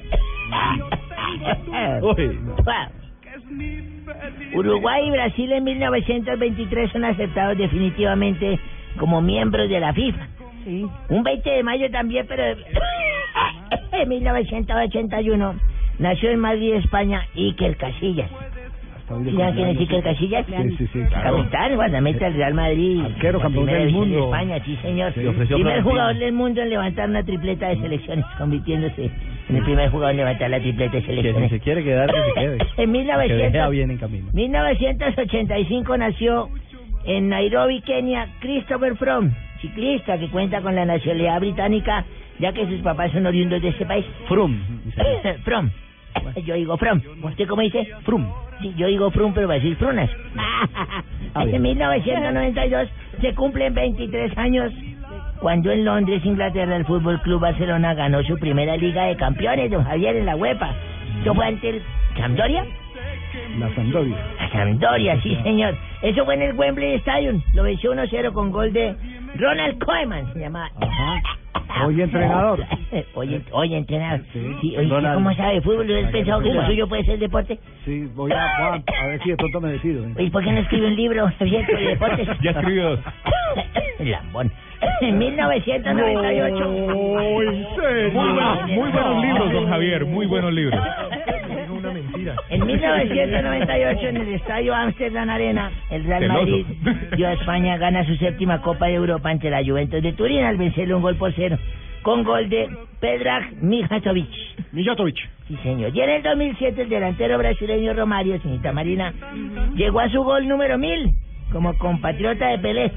Uruguay 4.55 5.07
y 5.07 5.11
Brasil 5.11 5.51
en 5.53 5.63
1923 5.63 6.91
son 6.91 7.05
aceptados 7.05 7.57
definitivamente 7.57 8.59
como 8.99 9.21
miembros 9.21 9.69
de 9.69 9.79
la 9.79 9.93
FIFA. 9.93 10.27
Sí. 10.67 10.85
Un 11.09 11.23
20 11.23 11.49
de 11.49 11.63
mayo 11.63 11.89
también, 11.91 12.25
pero 12.27 12.43
en 13.93 14.09
1981 14.09 15.55
nació 15.99 16.29
en 16.31 16.39
Madrid, 16.39 16.73
España, 16.75 17.25
Iker 17.35 17.77
Casillas. 17.77 18.29
¿Saben 19.07 19.23
quién 19.55 19.67
es 19.69 19.77
Iker 19.79 20.03
Casillas? 20.03 20.45
Sí, 20.45 20.75
sí, 20.77 20.87
sí, 20.91 20.99
claro. 21.07 21.37
Capitán, 21.37 21.75
guardameta 21.75 22.25
del 22.25 22.33
Real 22.33 22.53
Madrid. 22.53 23.01
Arquero, 23.05 23.39
campeón 23.39 23.65
del 23.67 23.85
de 23.85 23.91
mundo. 23.93 24.25
España, 24.25 24.59
sí, 24.65 24.77
señor. 24.81 25.13
Primer 25.13 25.81
jugador 25.81 26.17
del 26.17 26.33
mundo 26.33 26.61
en 26.61 26.69
levantar 26.69 27.09
una 27.09 27.23
tripleta 27.23 27.69
de 27.69 27.77
selecciones, 27.77 28.25
convirtiéndose 28.37 29.09
en 29.47 29.55
el 29.55 29.63
primer 29.63 29.89
jugador 29.89 30.11
en 30.11 30.17
levantar 30.17 30.49
la 30.49 30.59
tripleta 30.59 30.91
de 30.97 31.01
Que 31.03 31.07
si 31.07 31.15
selecciones. 31.15 31.49
se 31.51 31.59
quiere 31.61 31.83
quedar, 31.85 32.11
que 32.11 32.21
se 32.21 32.33
quede. 32.33 32.57
En 32.57 32.67
Que 32.67 32.73
deje 32.75 32.89
1900 32.91 33.61
a 33.61 33.69
bien 33.69 33.91
en 33.91 33.97
camino. 33.97 34.27
1985 34.33 35.97
nació 35.97 36.49
en 37.05 37.29
Nairobi, 37.29 37.79
Kenia, 37.83 38.27
Christopher 38.41 38.97
Fromm, 38.97 39.31
ciclista 39.57 40.17
que 40.17 40.29
cuenta 40.29 40.61
con 40.61 40.75
la 40.75 40.85
nacionalidad 40.85 41.39
británica, 41.39 42.05
ya 42.39 42.51
que 42.53 42.67
sus 42.67 42.81
papás 42.81 43.11
son 43.11 43.25
oriundos 43.25 43.61
de 43.61 43.69
ese 43.69 43.85
país. 43.85 44.05
Frum. 44.27 44.59
Fromm. 45.43 45.69
Yo 46.45 46.55
digo 46.55 46.77
Fromm. 46.77 47.01
¿Usted 47.23 47.47
cómo 47.47 47.61
dice? 47.61 47.87
Frum. 48.03 48.25
Sí, 48.61 48.73
yo 48.75 48.87
digo 48.87 49.11
Frum, 49.11 49.33
pero 49.33 49.47
va 49.47 49.55
a 49.55 49.57
decir 49.57 49.75
Frunas. 49.77 50.09
en 51.35 51.61
1992 51.61 52.89
se 53.21 53.35
cumplen 53.35 53.73
23 53.73 54.37
años 54.37 54.73
cuando 55.39 55.71
en 55.71 55.85
Londres, 55.85 56.25
Inglaterra, 56.25 56.75
el 56.75 56.85
Fútbol 56.85 57.21
Club 57.21 57.41
Barcelona 57.41 57.93
ganó 57.93 58.23
su 58.23 58.37
primera 58.39 58.75
Liga 58.75 59.05
de 59.05 59.15
Campeones, 59.15 59.69
don 59.69 59.83
Javier, 59.83 60.15
en 60.15 60.25
la 60.25 60.35
UEFA. 60.35 60.73
¿Eso 61.21 61.35
fue 61.35 61.45
ante 61.45 61.69
el 61.69 61.81
Sampdoria? 62.17 62.65
La 63.59 63.73
Sampdoria. 63.75 64.17
La 64.39 64.49
Sampdoria, 64.49 65.21
sí, 65.21 65.37
señor. 65.43 65.75
Eso 66.01 66.25
fue 66.25 66.35
en 66.35 66.41
el 66.41 66.53
Wembley 66.55 66.95
Stadium. 66.95 67.41
Lo 67.53 67.63
venció 67.63 67.93
1-0 67.93 68.33
con 68.33 68.51
gol 68.51 68.73
de 68.73 68.95
Ronald 69.37 69.83
Koeman, 69.83 70.33
se 70.33 70.39
llama. 70.39 70.69
Hoy 71.85 72.01
entrenador. 72.01 72.63
Oye, 73.13 73.41
oye, 73.51 73.77
entrenador. 73.77 74.25
Sí, 74.33 74.75
oye, 74.77 74.87
Donald. 74.87 75.15
¿cómo 75.15 75.33
sabe 75.35 75.55
de 75.55 75.61
fútbol? 75.61 76.05
¿Has 76.05 76.11
pensado 76.11 76.41
que 76.41 76.49
lo 76.53 76.65
suyo 76.65 76.87
puede 76.87 77.03
ser 77.03 77.19
deporte? 77.19 77.59
Sí, 77.85 78.09
voy 78.15 78.31
a, 78.31 78.45
a, 78.45 78.73
a 78.73 79.07
ver 79.07 79.21
si 79.21 79.29
de 79.29 79.37
pronto 79.37 79.61
me 79.61 79.71
decido. 79.73 80.05
¿eh? 80.05 80.13
¿Y 80.17 80.29
por 80.29 80.43
qué 80.43 80.51
no 80.51 80.59
escribe 80.59 80.87
un 80.87 80.95
libro 80.95 81.29
sobre 81.37 81.63
deportes? 81.89 82.27
Ya 82.41 82.51
escribió 82.51 82.89
dos. 82.91 82.99
Lambón. 83.99 84.51
En 85.01 85.17
1998. 85.17 86.69
Muy 86.69 88.11
buenos, 88.13 88.67
muy 88.69 88.89
buenos 88.91 89.23
libros, 89.23 89.51
don 89.53 89.69
Javier, 89.69 90.05
muy 90.05 90.25
buenos 90.25 90.53
libros. 90.53 90.79
En 92.49 92.65
1998, 92.65 94.07
en 94.07 94.17
el 94.17 94.33
estadio 94.33 94.75
Amsterdam 94.75 95.29
Arena, 95.29 95.71
el 95.89 96.03
Real. 96.03 96.27
Madrid 96.27 96.65
dio 97.17 97.27
a 97.27 97.33
España 97.33 97.77
gana 97.77 98.05
su 98.05 98.15
séptima 98.17 98.61
Copa 98.61 98.87
de 98.87 98.95
Europa 98.95 99.29
ante 99.29 99.49
la 99.49 99.63
Juventus 99.63 100.01
de 100.01 100.13
Turín 100.13 100.43
al 100.43 100.57
vencerle 100.57 100.95
un 100.95 101.01
gol 101.01 101.15
por 101.15 101.33
cero, 101.33 101.57
con 102.01 102.23
gol 102.23 102.49
de 102.49 102.69
Pedrag 102.99 103.53
Mijatovic. 103.61 104.29
Mijatovic. 104.71 105.17
Sí, 105.47 105.57
señor. 105.63 105.95
Y 105.95 106.01
en 106.01 106.09
el 106.09 106.23
2007, 106.23 106.81
el 106.81 106.89
delantero 106.89 107.37
brasileño 107.37 107.93
Romario, 107.93 108.39
señorita 108.41 108.71
Marina, 108.71 109.13
llegó 109.75 109.99
a 109.99 110.09
su 110.09 110.23
gol 110.23 110.47
número 110.47 110.77
1000 110.77 111.11
como 111.51 111.77
compatriota 111.77 112.47
de 112.47 112.59
Pelé. 112.59 112.91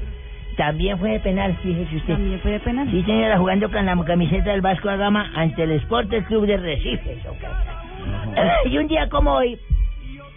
También 0.57 0.99
fue 0.99 1.11
de 1.11 1.19
penal, 1.21 1.55
fíjese 1.63 1.95
usted. 1.95 2.13
También 2.13 2.39
fue 2.41 2.51
de 2.51 2.59
penal. 2.59 2.87
Sí, 2.91 3.01
señora, 3.03 3.37
jugando 3.37 3.71
con 3.71 3.85
la 3.85 3.95
camiseta 4.03 4.51
del 4.51 4.61
Vasco 4.61 4.89
da 4.89 4.97
Gama 4.97 5.31
ante 5.33 5.63
el 5.63 5.71
Sport 5.71 6.09
Club 6.27 6.45
de 6.45 6.57
Recife. 6.57 7.17
Soca. 7.23 7.80
Y 8.65 8.77
un 8.77 8.87
día 8.87 9.07
como 9.09 9.31
hoy, 9.33 9.57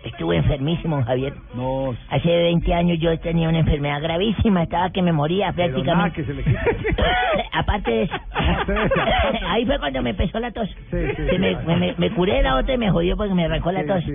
estuve 0.04 0.36
enfermísimo, 0.36 1.02
Javier. 1.04 1.34
No. 1.54 1.94
Hace 2.10 2.28
20 2.28 2.74
años 2.74 2.98
yo 3.00 3.18
tenía 3.20 3.48
una 3.48 3.60
enfermedad 3.60 4.02
gravísima, 4.02 4.62
estaba 4.64 4.90
que 4.90 5.02
me 5.02 5.12
moría 5.12 5.52
Pero 5.54 5.78
nada, 5.82 6.10
prácticamente. 6.12 6.20
que 6.20 6.24
se 6.26 6.34
le 6.34 6.42
quite. 6.44 7.02
Aparte 7.52 7.90
de 7.90 8.02
eso. 8.02 8.14
Ahí 9.48 9.64
fue 9.66 9.78
cuando 9.78 10.02
me 10.02 10.10
empezó 10.10 10.38
la 10.40 10.50
tos. 10.52 10.68
Sí, 10.90 11.38
me, 11.38 11.56
me- 11.64 11.76
me- 11.76 11.94
me 11.96 12.10
curé 12.10 12.42
la 12.42 12.56
otra 12.56 12.74
y 12.74 12.78
me 12.78 12.90
jodió 12.90 13.16
porque 13.16 13.34
me 13.34 13.44
arrancó 13.44 13.72
la 13.72 13.84
tos. 13.86 14.04
sí. 14.04 14.12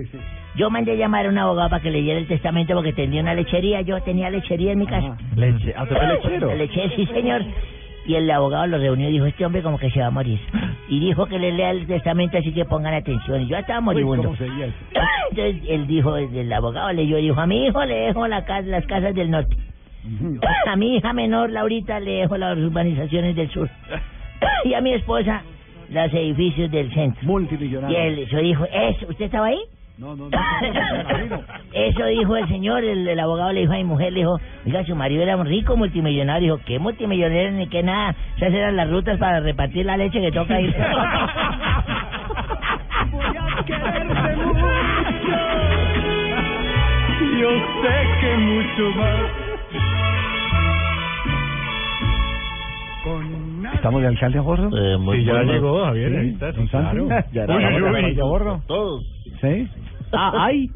Yo 0.56 0.68
mandé 0.68 0.96
llamar 0.96 1.26
a 1.26 1.28
un 1.28 1.38
abogado 1.38 1.70
para 1.70 1.80
que 1.80 1.90
leyera 1.92 2.18
el 2.18 2.26
testamento 2.26 2.74
porque 2.74 2.92
tenía 2.92 3.22
una 3.22 3.34
lechería. 3.34 3.82
Yo 3.82 4.00
tenía 4.02 4.30
lechería 4.30 4.72
en 4.72 4.80
mi 4.80 4.86
casa. 4.86 5.16
Leche, 5.36 5.72
¿ah, 5.76 5.84
usted 5.84 5.96
fue 5.96 6.06
lechero? 6.08 6.54
Leche, 6.56 6.90
sí, 6.96 7.06
señor. 7.06 7.42
Y 8.10 8.16
el 8.16 8.28
abogado 8.28 8.66
lo 8.66 8.78
reunió 8.78 9.08
y 9.08 9.12
dijo, 9.12 9.26
este 9.26 9.46
hombre 9.46 9.62
como 9.62 9.78
que 9.78 9.88
se 9.88 10.00
va 10.00 10.06
a 10.06 10.10
morir. 10.10 10.40
Y 10.88 10.98
dijo 10.98 11.26
que 11.26 11.38
le 11.38 11.52
lea 11.52 11.70
el 11.70 11.86
testamento 11.86 12.38
así 12.38 12.52
que 12.52 12.64
pongan 12.64 12.92
atención. 12.92 13.42
Y 13.42 13.46
yo 13.46 13.56
estaba 13.56 13.80
moribundo. 13.80 14.34
Entonces 15.30 15.62
él 15.68 15.86
dijo, 15.86 16.16
el 16.16 16.52
abogado 16.52 16.92
leyó 16.92 17.18
y 17.18 17.22
dijo, 17.22 17.40
a 17.40 17.46
mi 17.46 17.66
hijo 17.66 17.84
le 17.84 17.94
dejo 18.06 18.26
la 18.26 18.44
casa, 18.44 18.66
las 18.66 18.84
casas 18.86 19.14
del 19.14 19.30
norte. 19.30 19.56
A 20.66 20.74
mi 20.74 20.96
hija 20.96 21.12
menor, 21.12 21.50
Laurita, 21.50 22.00
le 22.00 22.22
dejo 22.22 22.36
las 22.36 22.58
urbanizaciones 22.58 23.36
del 23.36 23.48
sur. 23.50 23.70
Y 24.64 24.74
a 24.74 24.80
mi 24.80 24.92
esposa, 24.94 25.42
los 25.90 26.12
edificios 26.12 26.68
del 26.72 26.92
centro. 26.92 27.22
Y 27.22 27.26
Multimillonario. 27.26 27.96
él, 27.96 28.18
eso 28.20 28.38
dijo, 28.38 28.64
eso, 28.64 29.06
¿usted 29.08 29.26
estaba 29.26 29.46
ahí? 29.46 29.60
No, 30.00 30.16
no, 30.16 30.30
no. 30.30 30.30
Eso 31.74 32.04
dijo 32.06 32.36
el 32.36 32.48
señor, 32.48 32.82
el, 32.84 33.06
el 33.06 33.20
abogado 33.20 33.52
le 33.52 33.60
dijo 33.60 33.72
a 33.74 33.76
mi 33.76 33.84
mujer, 33.84 34.12
le 34.14 34.20
dijo, 34.20 34.40
oiga, 34.66 34.82
su 34.84 34.96
marido 34.96 35.22
era 35.22 35.36
un 35.36 35.44
rico 35.46 35.76
multimillonario. 35.76 36.54
Dijo, 36.56 36.64
¿qué 36.66 36.78
multimillonario 36.78 37.50
ni 37.52 37.68
qué 37.68 37.82
nada? 37.82 38.14
Esas 38.38 38.54
eran 38.54 38.76
las 38.76 38.88
rutas 38.90 39.18
para 39.18 39.40
repartir 39.40 39.84
la 39.84 39.98
leche 39.98 40.18
que 40.20 40.32
toca 40.32 40.58
ir. 40.60 40.74
Yo 47.40 47.50
sé 47.82 47.94
que 48.20 48.36
mucho 48.36 48.90
más. 48.96 49.20
¿Estamos 53.74 54.02
de 54.02 54.08
alcalde 54.08 54.38
a 54.38 54.42
bordo? 54.42 54.68
Eh, 54.76 54.96
Sí, 55.16 55.24
ya 55.24 55.42
llegó, 55.42 55.84
Javier. 55.86 56.10
Sí, 56.10 56.16
Ahí 56.18 56.28
está, 56.30 56.52
sí, 56.52 56.66
claro. 56.68 57.08
Ya 57.32 57.42
era 57.44 57.56
uy, 57.56 57.64
uy. 57.82 58.14
de 58.14 58.20
a 58.20 58.24
bordo. 58.24 58.60
Todos. 58.66 59.04
¿Sí? 59.40 59.68
Ah, 60.12 60.32
hay. 60.44 60.70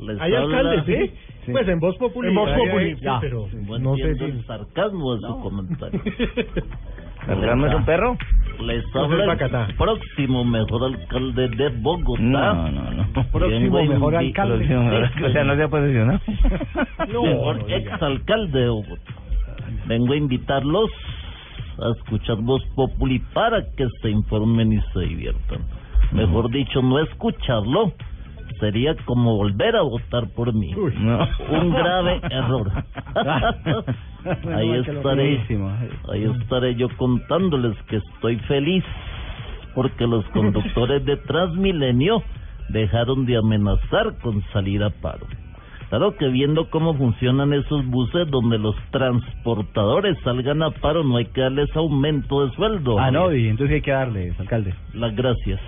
Les 0.00 0.20
Hay 0.20 0.34
habla- 0.34 0.58
alcalde, 0.58 1.06
¿sí? 1.08 1.14
Sí. 1.46 1.52
Pues 1.52 1.66
en 1.68 1.80
Voz 1.80 1.96
Populi. 1.96 2.28
En 2.28 2.34
Voz 2.34 2.50
sí, 2.50 2.94
ya. 3.02 3.18
pero 3.20 3.48
No 3.68 3.78
no 3.78 3.96
sé. 3.96 4.02
el 4.10 4.44
sarcasmo 4.46 5.14
de 5.16 5.20
su 5.20 5.40
comentario. 5.40 6.00
¿Sarcasmo 7.26 7.66
es 7.66 7.74
un 7.74 7.84
perro? 7.84 8.16
Les 8.60 8.84
No 8.94 9.00
habla 9.04 9.34
el 9.34 9.74
próximo 9.76 10.44
mejor 10.44 10.84
alcalde 10.84 11.48
de 11.48 11.68
Bogotá. 11.68 12.22
No, 12.22 12.70
no, 12.70 12.90
no. 12.90 13.06
Próximo 13.32 13.84
mejor 13.84 14.16
alcalde. 14.16 14.56
Próximo 14.56 14.82
mejor 14.84 15.04
alcalde. 15.04 15.28
O 15.28 15.32
sea, 15.32 15.44
no 15.44 15.56
se 15.56 15.62
ha 15.62 15.68
posicionado. 15.68 16.20
mejor 17.22 17.64
exalcalde 17.70 18.60
de 18.60 18.68
Bogotá. 18.68 19.12
Vengo 19.86 20.12
a 20.12 20.16
invitarlos 20.16 20.90
a 21.78 21.90
escuchar 21.96 22.36
Voz 22.38 22.62
Populi 22.76 23.18
para 23.32 23.62
que 23.76 23.86
se 24.00 24.10
informen 24.10 24.72
y 24.72 24.80
se 24.92 25.00
diviertan. 25.00 25.60
Mejor 26.12 26.50
dicho, 26.50 26.82
no 26.82 26.98
escucharlo 27.00 27.92
sería 28.62 28.94
como 29.06 29.36
volver 29.36 29.74
a 29.74 29.82
votar 29.82 30.28
por 30.36 30.54
mí. 30.54 30.70
No. 30.70 31.18
Un 31.50 31.70
grave 31.70 32.20
error. 32.30 32.70
ahí 34.54 34.70
estaré, 34.86 35.44
ahí 36.12 36.24
estaré 36.40 36.76
yo 36.76 36.86
contándoles 36.96 37.76
que 37.88 37.96
estoy 37.96 38.36
feliz 38.46 38.84
porque 39.74 40.06
los 40.06 40.24
conductores 40.26 41.04
de 41.04 41.16
Transmilenio 41.16 42.22
dejaron 42.68 43.26
de 43.26 43.36
amenazar 43.36 44.16
con 44.22 44.40
salir 44.52 44.84
a 44.84 44.90
paro. 44.90 45.26
Claro 45.88 46.16
que 46.16 46.28
viendo 46.28 46.70
cómo 46.70 46.94
funcionan 46.94 47.52
esos 47.52 47.84
buses 47.86 48.30
donde 48.30 48.58
los 48.58 48.76
transportadores 48.92 50.16
salgan 50.22 50.62
a 50.62 50.70
paro 50.70 51.02
no 51.02 51.16
hay 51.16 51.26
que 51.26 51.40
darles 51.40 51.74
aumento 51.74 52.46
de 52.46 52.54
sueldo. 52.54 52.98
Ah, 52.98 53.10
no, 53.10 53.34
y 53.34 53.48
entonces 53.48 53.74
hay 53.74 53.82
que 53.82 53.90
darles, 53.90 54.38
alcalde. 54.38 54.72
Las 54.94 55.14
gracias. 55.16 55.60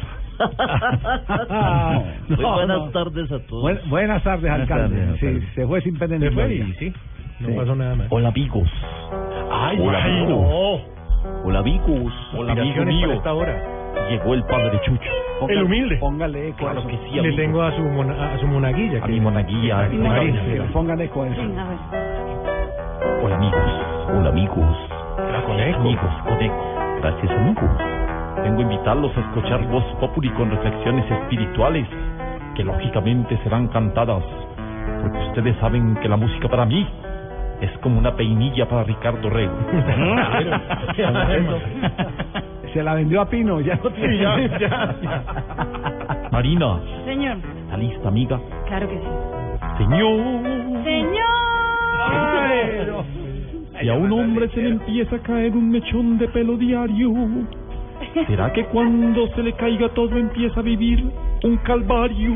No, 2.29 2.53
buenas 2.55 2.79
no. 2.79 2.91
tardes 2.91 3.31
a 3.33 3.39
todos. 3.47 3.63
Buen- 3.63 3.81
buenas 3.91 4.23
tardes, 4.23 4.43
Buenas 4.51 4.61
alcalde. 4.71 4.97
tardes, 4.97 5.21
Sí, 5.21 5.47
se 5.55 5.67
fue 5.67 5.81
sin 5.83 5.99
pena 5.99 6.19
ni 6.19 6.29
gloria. 6.29 6.67
sí, 6.79 6.93
no 7.41 7.49
Sí. 7.49 7.55
pasó 7.55 7.75
nada 7.77 7.95
más. 7.95 8.07
Hola, 8.11 8.29
amigos. 8.29 8.69
Ay, 9.51 9.79
Hola, 9.81 10.03
amigos. 10.05 10.29
no. 10.31 10.79
Hola, 11.45 11.59
amigos. 11.61 12.13
Hola, 12.37 12.53
amigo 12.53 12.85
mío. 12.85 13.13
esta 13.13 13.33
hora. 13.35 13.55
Llegó 14.11 14.35
el 14.35 14.43
padre 14.45 14.81
Chucho. 14.85 15.11
El 15.49 15.63
humilde. 15.65 15.97
Póngale 15.97 16.49
eco 16.49 16.59
Claro 16.59 16.87
que 16.87 16.97
sí, 17.09 17.21
Le 17.21 17.33
tengo 17.37 17.63
a 17.63 17.73
su, 17.73 17.83
mona- 17.83 18.33
a 18.35 18.39
su 18.39 18.47
monaguilla. 18.47 18.99
A 18.99 19.07
que- 19.07 19.13
mi 19.13 19.21
monaguilla. 19.21 19.81
a 19.85 19.89
mi 19.89 19.99
Marina. 19.99 20.43
Marina. 20.43 20.65
Póngale 20.73 21.05
eco 21.05 21.23
a 21.23 21.29
eso. 21.29 21.41
Sí, 21.43 21.53
a 21.57 21.65
ver. 21.69 21.79
Hola, 23.25 23.37
amigos. 23.37 23.61
Hola, 24.19 24.29
amigos. 24.31 24.77
con 25.47 25.59
eco. 25.61 25.81
Amigos, 25.81 26.13
con 26.27 26.41
eco. 26.43 26.75
Gracias, 27.01 27.31
amigos. 27.33 27.94
Vengo 28.43 28.59
a 28.59 28.63
invitarlos 28.63 29.17
a 29.17 29.21
escuchar 29.21 29.65
Voz 29.69 29.85
Populi 30.01 30.29
con 30.31 30.51
reflexiones 30.51 31.09
espirituales 31.11 31.87
que 32.55 32.65
lógicamente 32.65 33.39
serán 33.43 33.69
cantadas. 33.69 34.23
Porque 35.03 35.19
ustedes 35.29 35.57
saben 35.59 35.95
que 35.97 36.09
la 36.09 36.17
música 36.17 36.49
para 36.49 36.65
mí 36.65 36.87
es 37.61 37.71
como 37.79 37.99
una 37.99 38.15
peinilla 38.17 38.67
para 38.69 38.85
Ricardo 38.85 39.29
Rego. 39.31 39.55
Se 42.73 42.83
la 42.83 42.95
vendió 42.95 43.21
a 43.21 43.29
Pino, 43.29 43.61
ya 43.61 43.75
no 43.77 43.91
tiene. 43.91 44.17
Sí, 44.17 44.23
ya, 44.23 44.37
ya, 44.59 44.95
Marina, 46.33 46.81
Señor, 47.05 47.37
¿está 47.65 47.77
lista, 47.77 48.09
amiga? 48.09 48.41
claro 48.67 48.89
que 48.89 48.99
sí. 48.99 49.05
Señor. 49.79 50.21
Señor. 50.85 51.25
Si 53.81 53.89
a 53.89 53.95
un 53.95 54.13
hombre 54.13 54.49
se 54.49 54.61
le 54.63 54.71
empieza 54.71 55.17
a 55.17 55.19
caer 55.21 55.53
un 55.53 55.71
mechón 55.71 56.19
de 56.19 56.27
pelo 56.29 56.57
diario, 56.57 57.13
¿será 58.27 58.53
que 58.53 58.65
cuando 58.67 59.27
se 59.35 59.43
le 59.43 59.53
caiga 59.55 59.89
todo 59.91 60.17
empieza 60.17 60.61
a 60.61 60.63
vivir 60.63 61.05
un 61.43 61.57
calvario? 61.59 62.35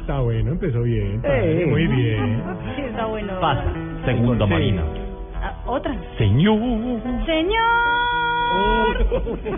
Está 0.00 0.20
bueno, 0.20 0.52
empezó 0.52 0.82
bien. 0.82 1.16
Eh. 1.16 1.20
padre, 1.22 1.66
Muy 1.66 1.86
bien. 1.86 2.42
Sí, 2.76 2.82
está 2.82 3.06
bueno. 3.06 3.32
Pasa. 3.40 3.64
Segunda, 4.04 4.46
Sí. 4.46 4.52
Marina. 4.52 4.82
Ah, 5.40 5.54
Otra. 5.66 5.94
Señor. 6.18 6.58
Señor. 7.26 7.58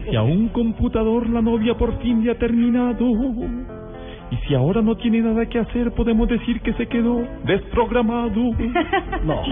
Si 0.09 0.17
a 0.17 0.23
un 0.23 0.49
computador 0.49 1.29
la 1.29 1.41
novia 1.41 1.75
por 1.77 1.99
fin 2.01 2.25
le 2.25 2.33
ha 2.33 2.39
terminado. 2.39 3.07
Y 4.31 4.37
si 4.47 4.55
ahora 4.55 4.81
no 4.81 4.97
tiene 4.97 5.21
nada 5.21 5.45
que 5.47 5.59
hacer, 5.59 5.91
podemos 5.93 6.29
decir 6.29 6.61
que 6.61 6.73
se 6.75 6.87
quedó 6.87 7.23
desprogramado. 7.45 8.31
No. 9.25 9.43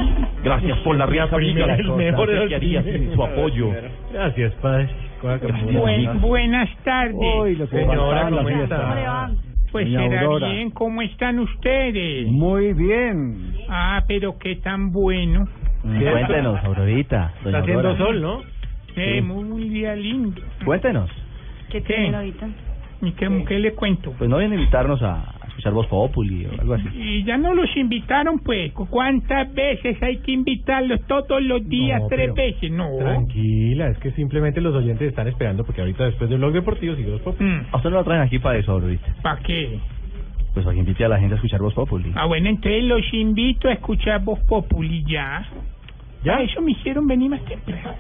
Gracias 0.42 0.78
por 0.78 0.96
la 0.96 1.04
risa, 1.06 1.24
amiga. 1.24 1.36
primera 1.36 1.74
El 1.74 1.92
mejor 1.92 2.48
¿Qué 2.48 2.54
haría 2.54 2.82
sin 2.82 3.12
su 3.14 3.22
apoyo? 3.22 3.70
Gracias, 4.12 4.52
padre. 4.54 4.88
Amiga. 5.22 6.12
buenas 6.14 6.70
tardes. 6.84 7.18
Uy, 7.18 7.56
lo 7.56 7.68
que 7.68 7.76
Señora, 7.76 8.30
¿cómo 8.30 8.44
fiesta. 8.48 8.76
¿Cómo 8.80 8.94
le 8.94 9.02
va? 9.02 9.30
pues 9.72 9.86
doña 9.86 10.08
será 10.08 10.20
Aurora. 10.22 10.48
bien. 10.52 10.70
¿Cómo 10.70 11.02
están 11.02 11.38
ustedes? 11.40 12.28
Muy 12.30 12.72
bien. 12.72 13.54
Ah, 13.68 14.02
pero 14.06 14.38
qué 14.38 14.56
tan 14.56 14.90
bueno. 14.92 15.46
Cuéntenos, 15.82 16.64
Aurorita. 16.64 17.34
Está 17.44 17.58
haciendo 17.58 17.96
sol, 17.96 18.20
¿no? 18.22 18.40
Eh, 18.96 19.20
muy 19.22 19.68
día 19.68 19.94
lindo. 19.94 20.40
Cuéntenos. 20.64 21.10
¿Qué 21.70 21.82
¿Qué? 21.82 21.94
tiene 21.94 22.16
ahorita? 22.16 22.48
¿Y 23.00 23.12
qué, 23.12 23.44
qué 23.46 23.58
le 23.58 23.72
cuento? 23.74 24.12
Pues 24.18 24.28
no 24.28 24.38
vienen 24.38 24.58
a 24.58 24.62
invitarnos 24.62 25.00
a 25.02 25.34
escuchar 25.48 25.72
Voz 25.72 25.86
Populi 25.86 26.46
o 26.46 26.60
algo 26.60 26.74
así. 26.74 26.88
Y 26.94 27.24
ya 27.24 27.36
no 27.36 27.54
los 27.54 27.74
invitaron, 27.76 28.38
pues. 28.40 28.72
¿Cu- 28.72 28.86
¿Cuántas 28.88 29.52
veces 29.54 30.02
hay 30.02 30.18
que 30.18 30.32
invitarlos? 30.32 31.00
Todos 31.06 31.42
los 31.42 31.68
días, 31.68 32.00
No, 32.02 32.08
tres 32.08 32.30
pero- 32.32 32.34
veces. 32.34 32.70
No. 32.72 32.96
Tranquila, 32.98 33.88
es 33.88 33.98
que 33.98 34.10
simplemente 34.12 34.60
los 34.60 34.74
oyentes 34.74 35.08
están 35.08 35.28
esperando 35.28 35.64
porque 35.64 35.80
ahorita 35.80 36.06
después 36.06 36.28
del 36.30 36.38
blog 36.40 36.52
deportivo 36.52 36.94
sigue 36.96 37.10
los 37.10 37.20
pop. 37.20 37.36
Mm. 37.40 37.60
A 37.72 37.76
usted 37.76 37.90
no 37.90 37.96
lo 37.96 38.04
traen 38.04 38.22
aquí 38.22 38.38
para 38.40 38.58
eso, 38.58 38.80
¿viste? 38.80 39.12
¿Para 39.22 39.40
qué? 39.42 39.78
Pues 40.54 40.64
para 40.64 40.74
que 40.74 40.80
invite 40.80 41.04
a 41.04 41.08
la 41.08 41.18
gente 41.18 41.34
a 41.34 41.36
escuchar 41.36 41.60
Voz 41.60 41.74
Populi. 41.74 42.10
Ah, 42.16 42.26
bueno, 42.26 42.48
entonces 42.48 42.82
los 42.84 43.02
invito 43.14 43.68
a 43.68 43.72
escuchar 43.74 44.24
Voz 44.24 44.40
Populi 44.40 45.04
ya. 45.06 45.46
¿Ya? 46.24 46.40
eso 46.42 46.60
me 46.60 46.72
hicieron 46.72 47.06
venir 47.06 47.30
más 47.30 47.40
temprano. 47.44 47.92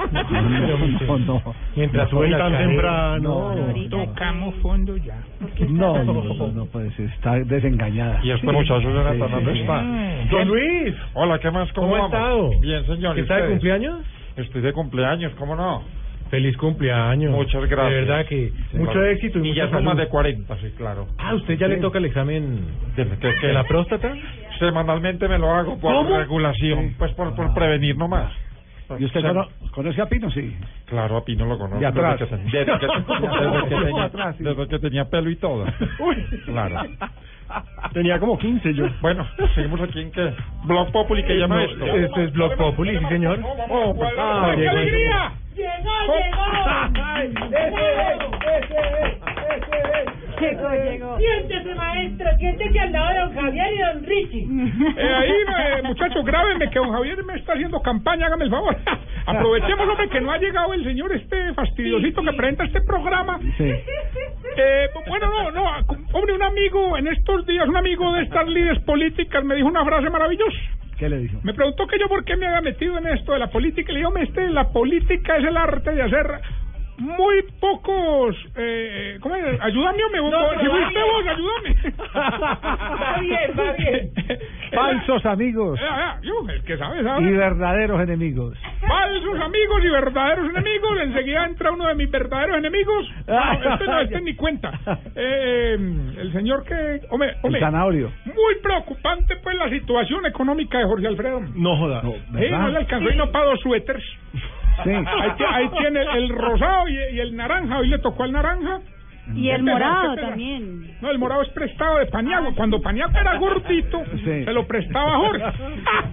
no, 1.08 1.18
no. 1.18 1.54
Mientras 1.76 2.10
sube 2.10 2.30
tan 2.30 2.56
temprano. 2.58 3.54
Tocamos 3.90 4.54
fondo 4.56 4.96
ya. 4.96 5.22
No, 5.68 6.02
no, 6.04 6.12
no, 6.24 6.52
no, 6.52 6.66
pues 6.66 6.98
está 6.98 7.34
desengañada. 7.40 8.20
Y 8.22 8.30
este 8.30 8.46
muchacho 8.46 8.80
Jonathan, 8.80 9.14
Sí, 9.28 9.34
¿dónde 9.34 9.52
sí, 9.54 9.60
está? 9.60 9.80
sí. 9.82 10.28
Don 10.30 10.48
Luis. 10.48 10.94
Hola, 11.14 11.38
¿qué 11.38 11.50
más? 11.50 11.72
¿Cómo, 11.72 11.88
¿Cómo 11.90 11.96
ha 11.96 12.08
vamos? 12.08 12.14
estado? 12.14 12.50
Bien, 12.60 12.86
señor. 12.86 13.18
¿y 13.18 13.20
¿Está 13.22 13.36
de 13.36 13.48
cumpleaños? 13.50 14.00
Estoy 14.36 14.62
de 14.62 14.72
cumpleaños, 14.72 15.32
¿cómo 15.38 15.56
no? 15.56 15.82
Feliz 16.30 16.56
cumpleaños. 16.58 17.30
Muchas 17.32 17.64
gracias. 17.70 17.90
De 17.90 18.00
verdad 18.00 18.26
que 18.26 18.52
Sí, 18.70 18.76
mucho 18.78 18.92
claro. 18.92 19.06
éxito 19.10 19.38
y, 19.38 19.42
Y 19.46 19.48
mucha 19.48 19.64
ya 19.64 19.70
son 19.70 19.84
más 19.84 19.96
de 19.96 20.08
40, 20.08 20.56
sí, 20.58 20.66
claro. 20.76 21.06
Ah, 21.16 21.34
¿usted 21.34 21.56
ya 21.58 21.68
le 21.68 21.78
toca 21.78 21.96
el 21.98 22.04
examen 22.04 22.60
¿De, 22.96 23.04
qué- 23.18 23.34
qué? 23.40 23.46
de 23.46 23.52
la 23.54 23.64
próstata? 23.64 24.12
Semanalmente 24.58 25.28
me 25.28 25.38
lo 25.38 25.50
hago 25.50 25.78
por 25.78 25.92
¿Cómo? 25.94 26.16
regulación, 26.16 26.94
pues 26.98 27.12
por, 27.12 27.34
por 27.34 27.54
prevenir 27.54 27.96
nomás. 27.96 28.32
¿Y 28.98 29.04
usted 29.04 29.20
cono- 29.20 29.46
conoce 29.72 30.00
a 30.00 30.06
Pino? 30.06 30.30
Sí. 30.30 30.56
Claro, 30.86 31.18
a 31.18 31.24
Pino 31.24 31.44
lo 31.44 31.58
conozco. 31.58 31.78
De 31.78 31.86
atrás. 31.86 32.18
Desde 32.20 32.64
que, 32.64 32.86
ten- 32.86 33.04
desde 33.06 33.28
que- 33.28 33.44
desde 33.44 33.68
que 33.68 33.84
tenía, 33.84 34.04
atrás, 34.04 34.36
sí. 34.38 34.44
desde 34.44 34.68
que 34.68 34.78
tenía 34.78 35.04
pelo 35.10 35.30
y 35.30 35.36
todo. 35.36 35.66
Claro. 36.46 36.80
Tenía 37.92 38.18
como 38.18 38.38
15 38.38 38.74
yo. 38.74 38.86
Bueno, 39.02 39.26
seguimos 39.54 39.80
aquí 39.82 40.00
en 40.00 40.10
qué? 40.10 40.34
Blog 40.64 40.90
Populi, 40.92 41.22
¿qué 41.24 41.34
llama 41.36 41.64
esto? 41.64 41.84
Este 41.84 42.24
es 42.24 42.32
Blog 42.32 42.56
Populi, 42.56 42.98
sí, 42.98 43.04
señor. 43.08 43.38
Oh, 43.68 43.94
pues, 43.94 44.10
Ah, 44.18 44.52
¡Qué 44.54 44.60
llegó. 44.62 44.70
alegría! 44.72 45.32
Llegó, 45.54 46.14
llegó. 46.14 47.48
Siéntese, 50.38 51.74
maestro, 51.74 52.26
siéntese 52.38 52.80
al 52.80 52.92
lado 52.92 53.08
de 53.08 53.18
don 53.18 53.34
Javier 53.34 53.66
y 53.72 53.78
don 53.78 54.04
Richie. 54.04 54.46
Eh, 54.96 55.14
ahí, 55.14 55.30
eh, 55.30 55.82
muchachos, 55.82 56.24
grábenme 56.24 56.70
que 56.70 56.78
don 56.78 56.92
Javier 56.92 57.24
me 57.24 57.34
está 57.34 57.52
haciendo 57.52 57.80
campaña, 57.80 58.26
hágame 58.26 58.44
el 58.44 58.50
favor. 58.50 58.76
Aprovechemos, 59.26 59.88
hombre, 59.88 60.08
que 60.08 60.20
no 60.20 60.32
ha 60.32 60.38
llegado 60.38 60.72
el 60.74 60.84
señor 60.84 61.14
este 61.14 61.52
fastidiosito 61.54 62.22
que 62.22 62.32
presenta 62.32 62.64
este 62.64 62.80
programa. 62.82 63.38
Sí. 63.56 63.64
Eh, 63.64 64.88
bueno, 65.06 65.30
no, 65.30 65.50
no, 65.50 65.64
hombre, 66.12 66.32
un 66.32 66.42
amigo 66.42 66.96
en 66.96 67.08
estos 67.08 67.46
días, 67.46 67.68
un 67.68 67.76
amigo 67.76 68.12
de 68.14 68.22
estas 68.22 68.46
líderes 68.48 68.82
políticas 68.84 69.44
me 69.44 69.54
dijo 69.54 69.68
una 69.68 69.84
frase 69.84 70.10
maravillosa. 70.10 70.58
¿Qué 70.98 71.08
le 71.08 71.18
dijo? 71.18 71.38
Me 71.44 71.54
preguntó 71.54 71.86
que 71.86 71.98
yo 71.98 72.08
por 72.08 72.24
qué 72.24 72.36
me 72.36 72.46
había 72.46 72.60
metido 72.60 72.98
en 72.98 73.06
esto 73.06 73.32
de 73.32 73.38
la 73.38 73.46
política 73.48 73.90
y 73.90 73.94
le 73.94 73.98
digo, 74.00 74.08
"Hombre, 74.08 74.24
este, 74.24 74.48
la 74.48 74.70
política 74.70 75.36
es 75.36 75.44
el 75.44 75.56
arte 75.56 75.92
de 75.92 76.02
hacer 76.02 76.26
muy 76.98 77.42
pocos... 77.60 78.36
Eh, 78.56 79.18
¿Cómo 79.20 79.34
es? 79.36 79.60
Ayúdame, 79.60 80.02
hombre, 80.04 80.20
vos, 80.20 80.30
No, 80.32 80.50
si 80.60 80.66
fuiste 80.66 81.00
vos, 81.02 81.26
ayúdame. 81.26 81.76
Va 82.14 83.18
bien, 83.20 83.52
va 83.58 83.72
bien. 83.72 84.10
Falsos 84.74 85.24
amigos 85.26 85.78
Eh, 85.80 85.84
ah, 85.88 86.18
yo, 86.22 86.46
el 86.48 86.62
que 86.62 86.76
sabe, 86.76 87.02
sabe. 87.02 87.22
y 87.28 87.32
verdaderos 87.32 88.00
enemigos. 88.02 88.58
Falsos 88.86 89.40
amigos 89.40 89.84
y 89.84 89.88
verdaderos 89.90 90.50
enemigos. 90.50 91.00
Enseguida 91.02 91.46
entra 91.46 91.70
uno 91.72 91.86
de 91.88 91.94
mis 91.94 92.10
verdaderos 92.10 92.56
enemigos. 92.58 93.10
No, 93.26 93.52
este 93.72 93.84
no, 93.86 94.00
este 94.00 94.20
ni 94.20 94.34
cuenta. 94.34 94.72
Eh, 95.14 95.74
el 96.18 96.32
señor 96.32 96.64
que... 96.64 97.00
Hombre, 97.10 97.30
El 97.30 97.36
hombre, 97.42 97.60
zanahorio. 97.60 98.10
muy 98.26 98.54
preocupante 98.62 99.36
pues 99.42 99.56
la 99.56 99.68
situación 99.70 100.26
económica 100.26 100.78
de 100.78 100.84
Jorge 100.84 101.06
Alfredo. 101.06 101.40
No 101.54 101.76
joda. 101.76 102.02
Sí, 102.02 102.08
¿verdad? 102.30 102.58
no 102.60 102.68
le 102.68 102.76
alcanzó 102.78 103.10
y 103.10 103.16
no 103.16 103.30
pagó 103.30 103.56
suéteres. 103.56 104.04
Sí. 104.84 104.90
Ahí, 104.90 105.30
ti- 105.36 105.44
ahí 105.48 105.68
tiene 105.78 106.00
el, 106.02 106.08
el 106.08 106.28
rosado 106.30 106.88
y, 106.88 106.94
y 107.16 107.20
el 107.20 107.34
naranja. 107.36 107.78
Hoy 107.78 107.88
le 107.88 107.98
tocó 107.98 108.22
al 108.24 108.32
naranja. 108.32 108.80
Y 109.34 109.50
el 109.50 109.62
morado 109.62 110.16
también. 110.16 110.88
No, 111.00 111.10
el 111.10 111.18
morado 111.18 111.42
es 111.42 111.48
prestado 111.50 111.98
de 111.98 112.06
Paniagua. 112.06 112.52
Cuando 112.56 112.80
Paniagua 112.80 113.20
era 113.20 113.36
gordito, 113.38 114.02
Sí. 114.16 114.44
se 114.44 114.52
lo 114.52 114.66
prestaba 114.66 115.14
a 115.14 115.18
Jorge. 115.18 115.44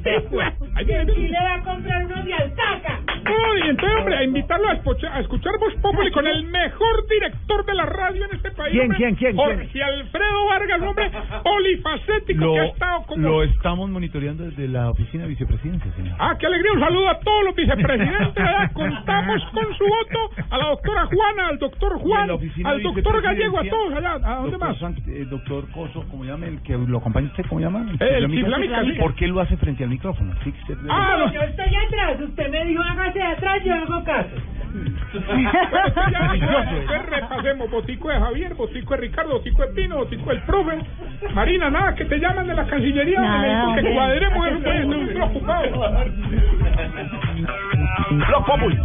Ahí 0.76 0.86
viene. 0.86 1.14
Y 1.18 1.28
le 1.28 1.40
va 1.40 1.56
a 1.56 1.62
comprar 1.64 2.06
uno 2.06 2.24
de 2.24 2.34
alpaca. 2.34 3.00
No, 3.24 3.58
y 3.66 3.70
entonces, 3.70 3.98
hombre, 4.00 4.18
a 4.18 4.24
invitarlo 4.24 4.70
a, 4.70 4.74
escuchar- 4.74 5.12
a 5.14 5.20
escuchar 5.22 5.54
Voz 5.60 5.74
Populi 5.82 6.12
con 6.12 6.28
el 6.28 6.44
mejor 6.44 7.08
director 7.10 7.66
de 7.66 7.74
la 7.74 7.86
radio 7.88 8.26
en 8.26 8.36
este 8.36 8.52
país. 8.52 8.72
¿Quién, 8.74 8.84
hombre. 8.84 8.98
quién, 8.98 9.16
quién, 9.16 9.36
quién? 9.36 9.58
Jorge 9.58 9.84
Alfredo 9.84 10.46
Vargas, 10.48 10.82
hombre, 10.82 11.12
polifacético 11.44 12.54
que 12.54 12.60
ha 12.60 12.66
estado 12.66 13.04
como... 13.08 13.28
lo 13.30 13.44
estamos 13.44 13.90
monitoreando 13.90 14.44
desde 14.44 14.68
la 14.68 14.90
oficina 14.92 15.24
de 15.24 15.30
vicepresidencia, 15.30 15.92
señor. 15.94 16.16
Ah, 16.20 16.36
qué 16.40 16.46
alegría. 16.46 16.74
Un 16.74 16.80
saludo 16.82 17.10
a 17.10 17.20
todos 17.20 17.44
los 17.46 17.56
vicepresidentes. 17.56 18.46
Contamos 18.74 19.44
con 19.54 19.74
su 19.76 19.84
voto 19.86 20.32
a 20.50 20.58
la 20.58 20.66
doctora 20.68 21.06
Juana, 21.08 21.48
al 21.48 21.58
doctor 21.58 21.94
Juan, 22.00 22.30
al 22.64 22.82
doctor 22.84 23.05
Gallego, 23.22 23.60
a 23.60 23.64
todos 23.64 23.94
allá. 23.94 24.12
¿A 24.24 24.36
dónde 24.36 24.52
doctor 24.52 24.60
más? 24.60 24.80
Sant- 24.80 25.08
eh, 25.08 25.26
doctor 25.30 25.70
Coso, 25.72 26.06
¿cómo 26.10 26.26
llama? 26.26 26.46
El 26.48 26.62
que 26.62 26.78
lo 26.78 26.98
acompaña 26.98 27.28
usted, 27.28 27.46
¿cómo 27.48 27.62
llama? 27.62 27.86
el 28.00 28.30
sí. 28.30 28.92
¿Por 29.00 29.16
qué 29.16 29.28
lo 29.28 29.40
hace 29.42 29.58
frente 29.58 29.84
al 29.84 29.90
micrófono? 29.90 30.34
Sí, 30.44 30.54
usted- 30.62 30.78
Ah, 30.90 31.16
no. 31.20 31.32
Yo 31.34 31.42
estoy 31.42 31.76
atrás. 31.76 32.20
Usted 32.22 32.50
me 32.50 32.66
dijo 32.66 32.82
hágase 32.84 33.22
atrás, 33.22 33.64
yo 33.64 33.74
hago 33.74 34.04
caso. 34.04 34.30
Bueno, 34.76 35.52
pues 35.72 35.96
ya, 36.12 36.36
ya, 36.36 36.74
después 36.74 37.06
repasemos. 37.10 37.72
Botico 37.72 38.10
de 38.10 38.20
Javier, 38.20 38.54
botico 38.56 38.94
de 38.96 39.02
Ricardo, 39.02 39.34
botico 39.34 39.62
de 39.62 39.68
Pino, 39.74 39.96
botico 39.98 40.30
del 40.30 40.42
profe. 40.42 40.80
Marina, 41.34 41.70
nada, 41.70 41.96
que 41.96 42.06
te 42.06 42.20
llaman 42.20 42.46
de 42.48 42.54
la 42.56 42.66
Cancillería. 42.66 43.22
Nada, 43.22 43.42
me 43.42 43.48
dijo 43.48 43.76
que 43.90 43.94
cuadremos 43.96 44.48
eso, 44.48 44.60
pues, 44.64 44.80
estoy 44.82 45.06
preocupado. 45.14 45.66
Blog 48.12 48.46
Populi. 48.46 48.78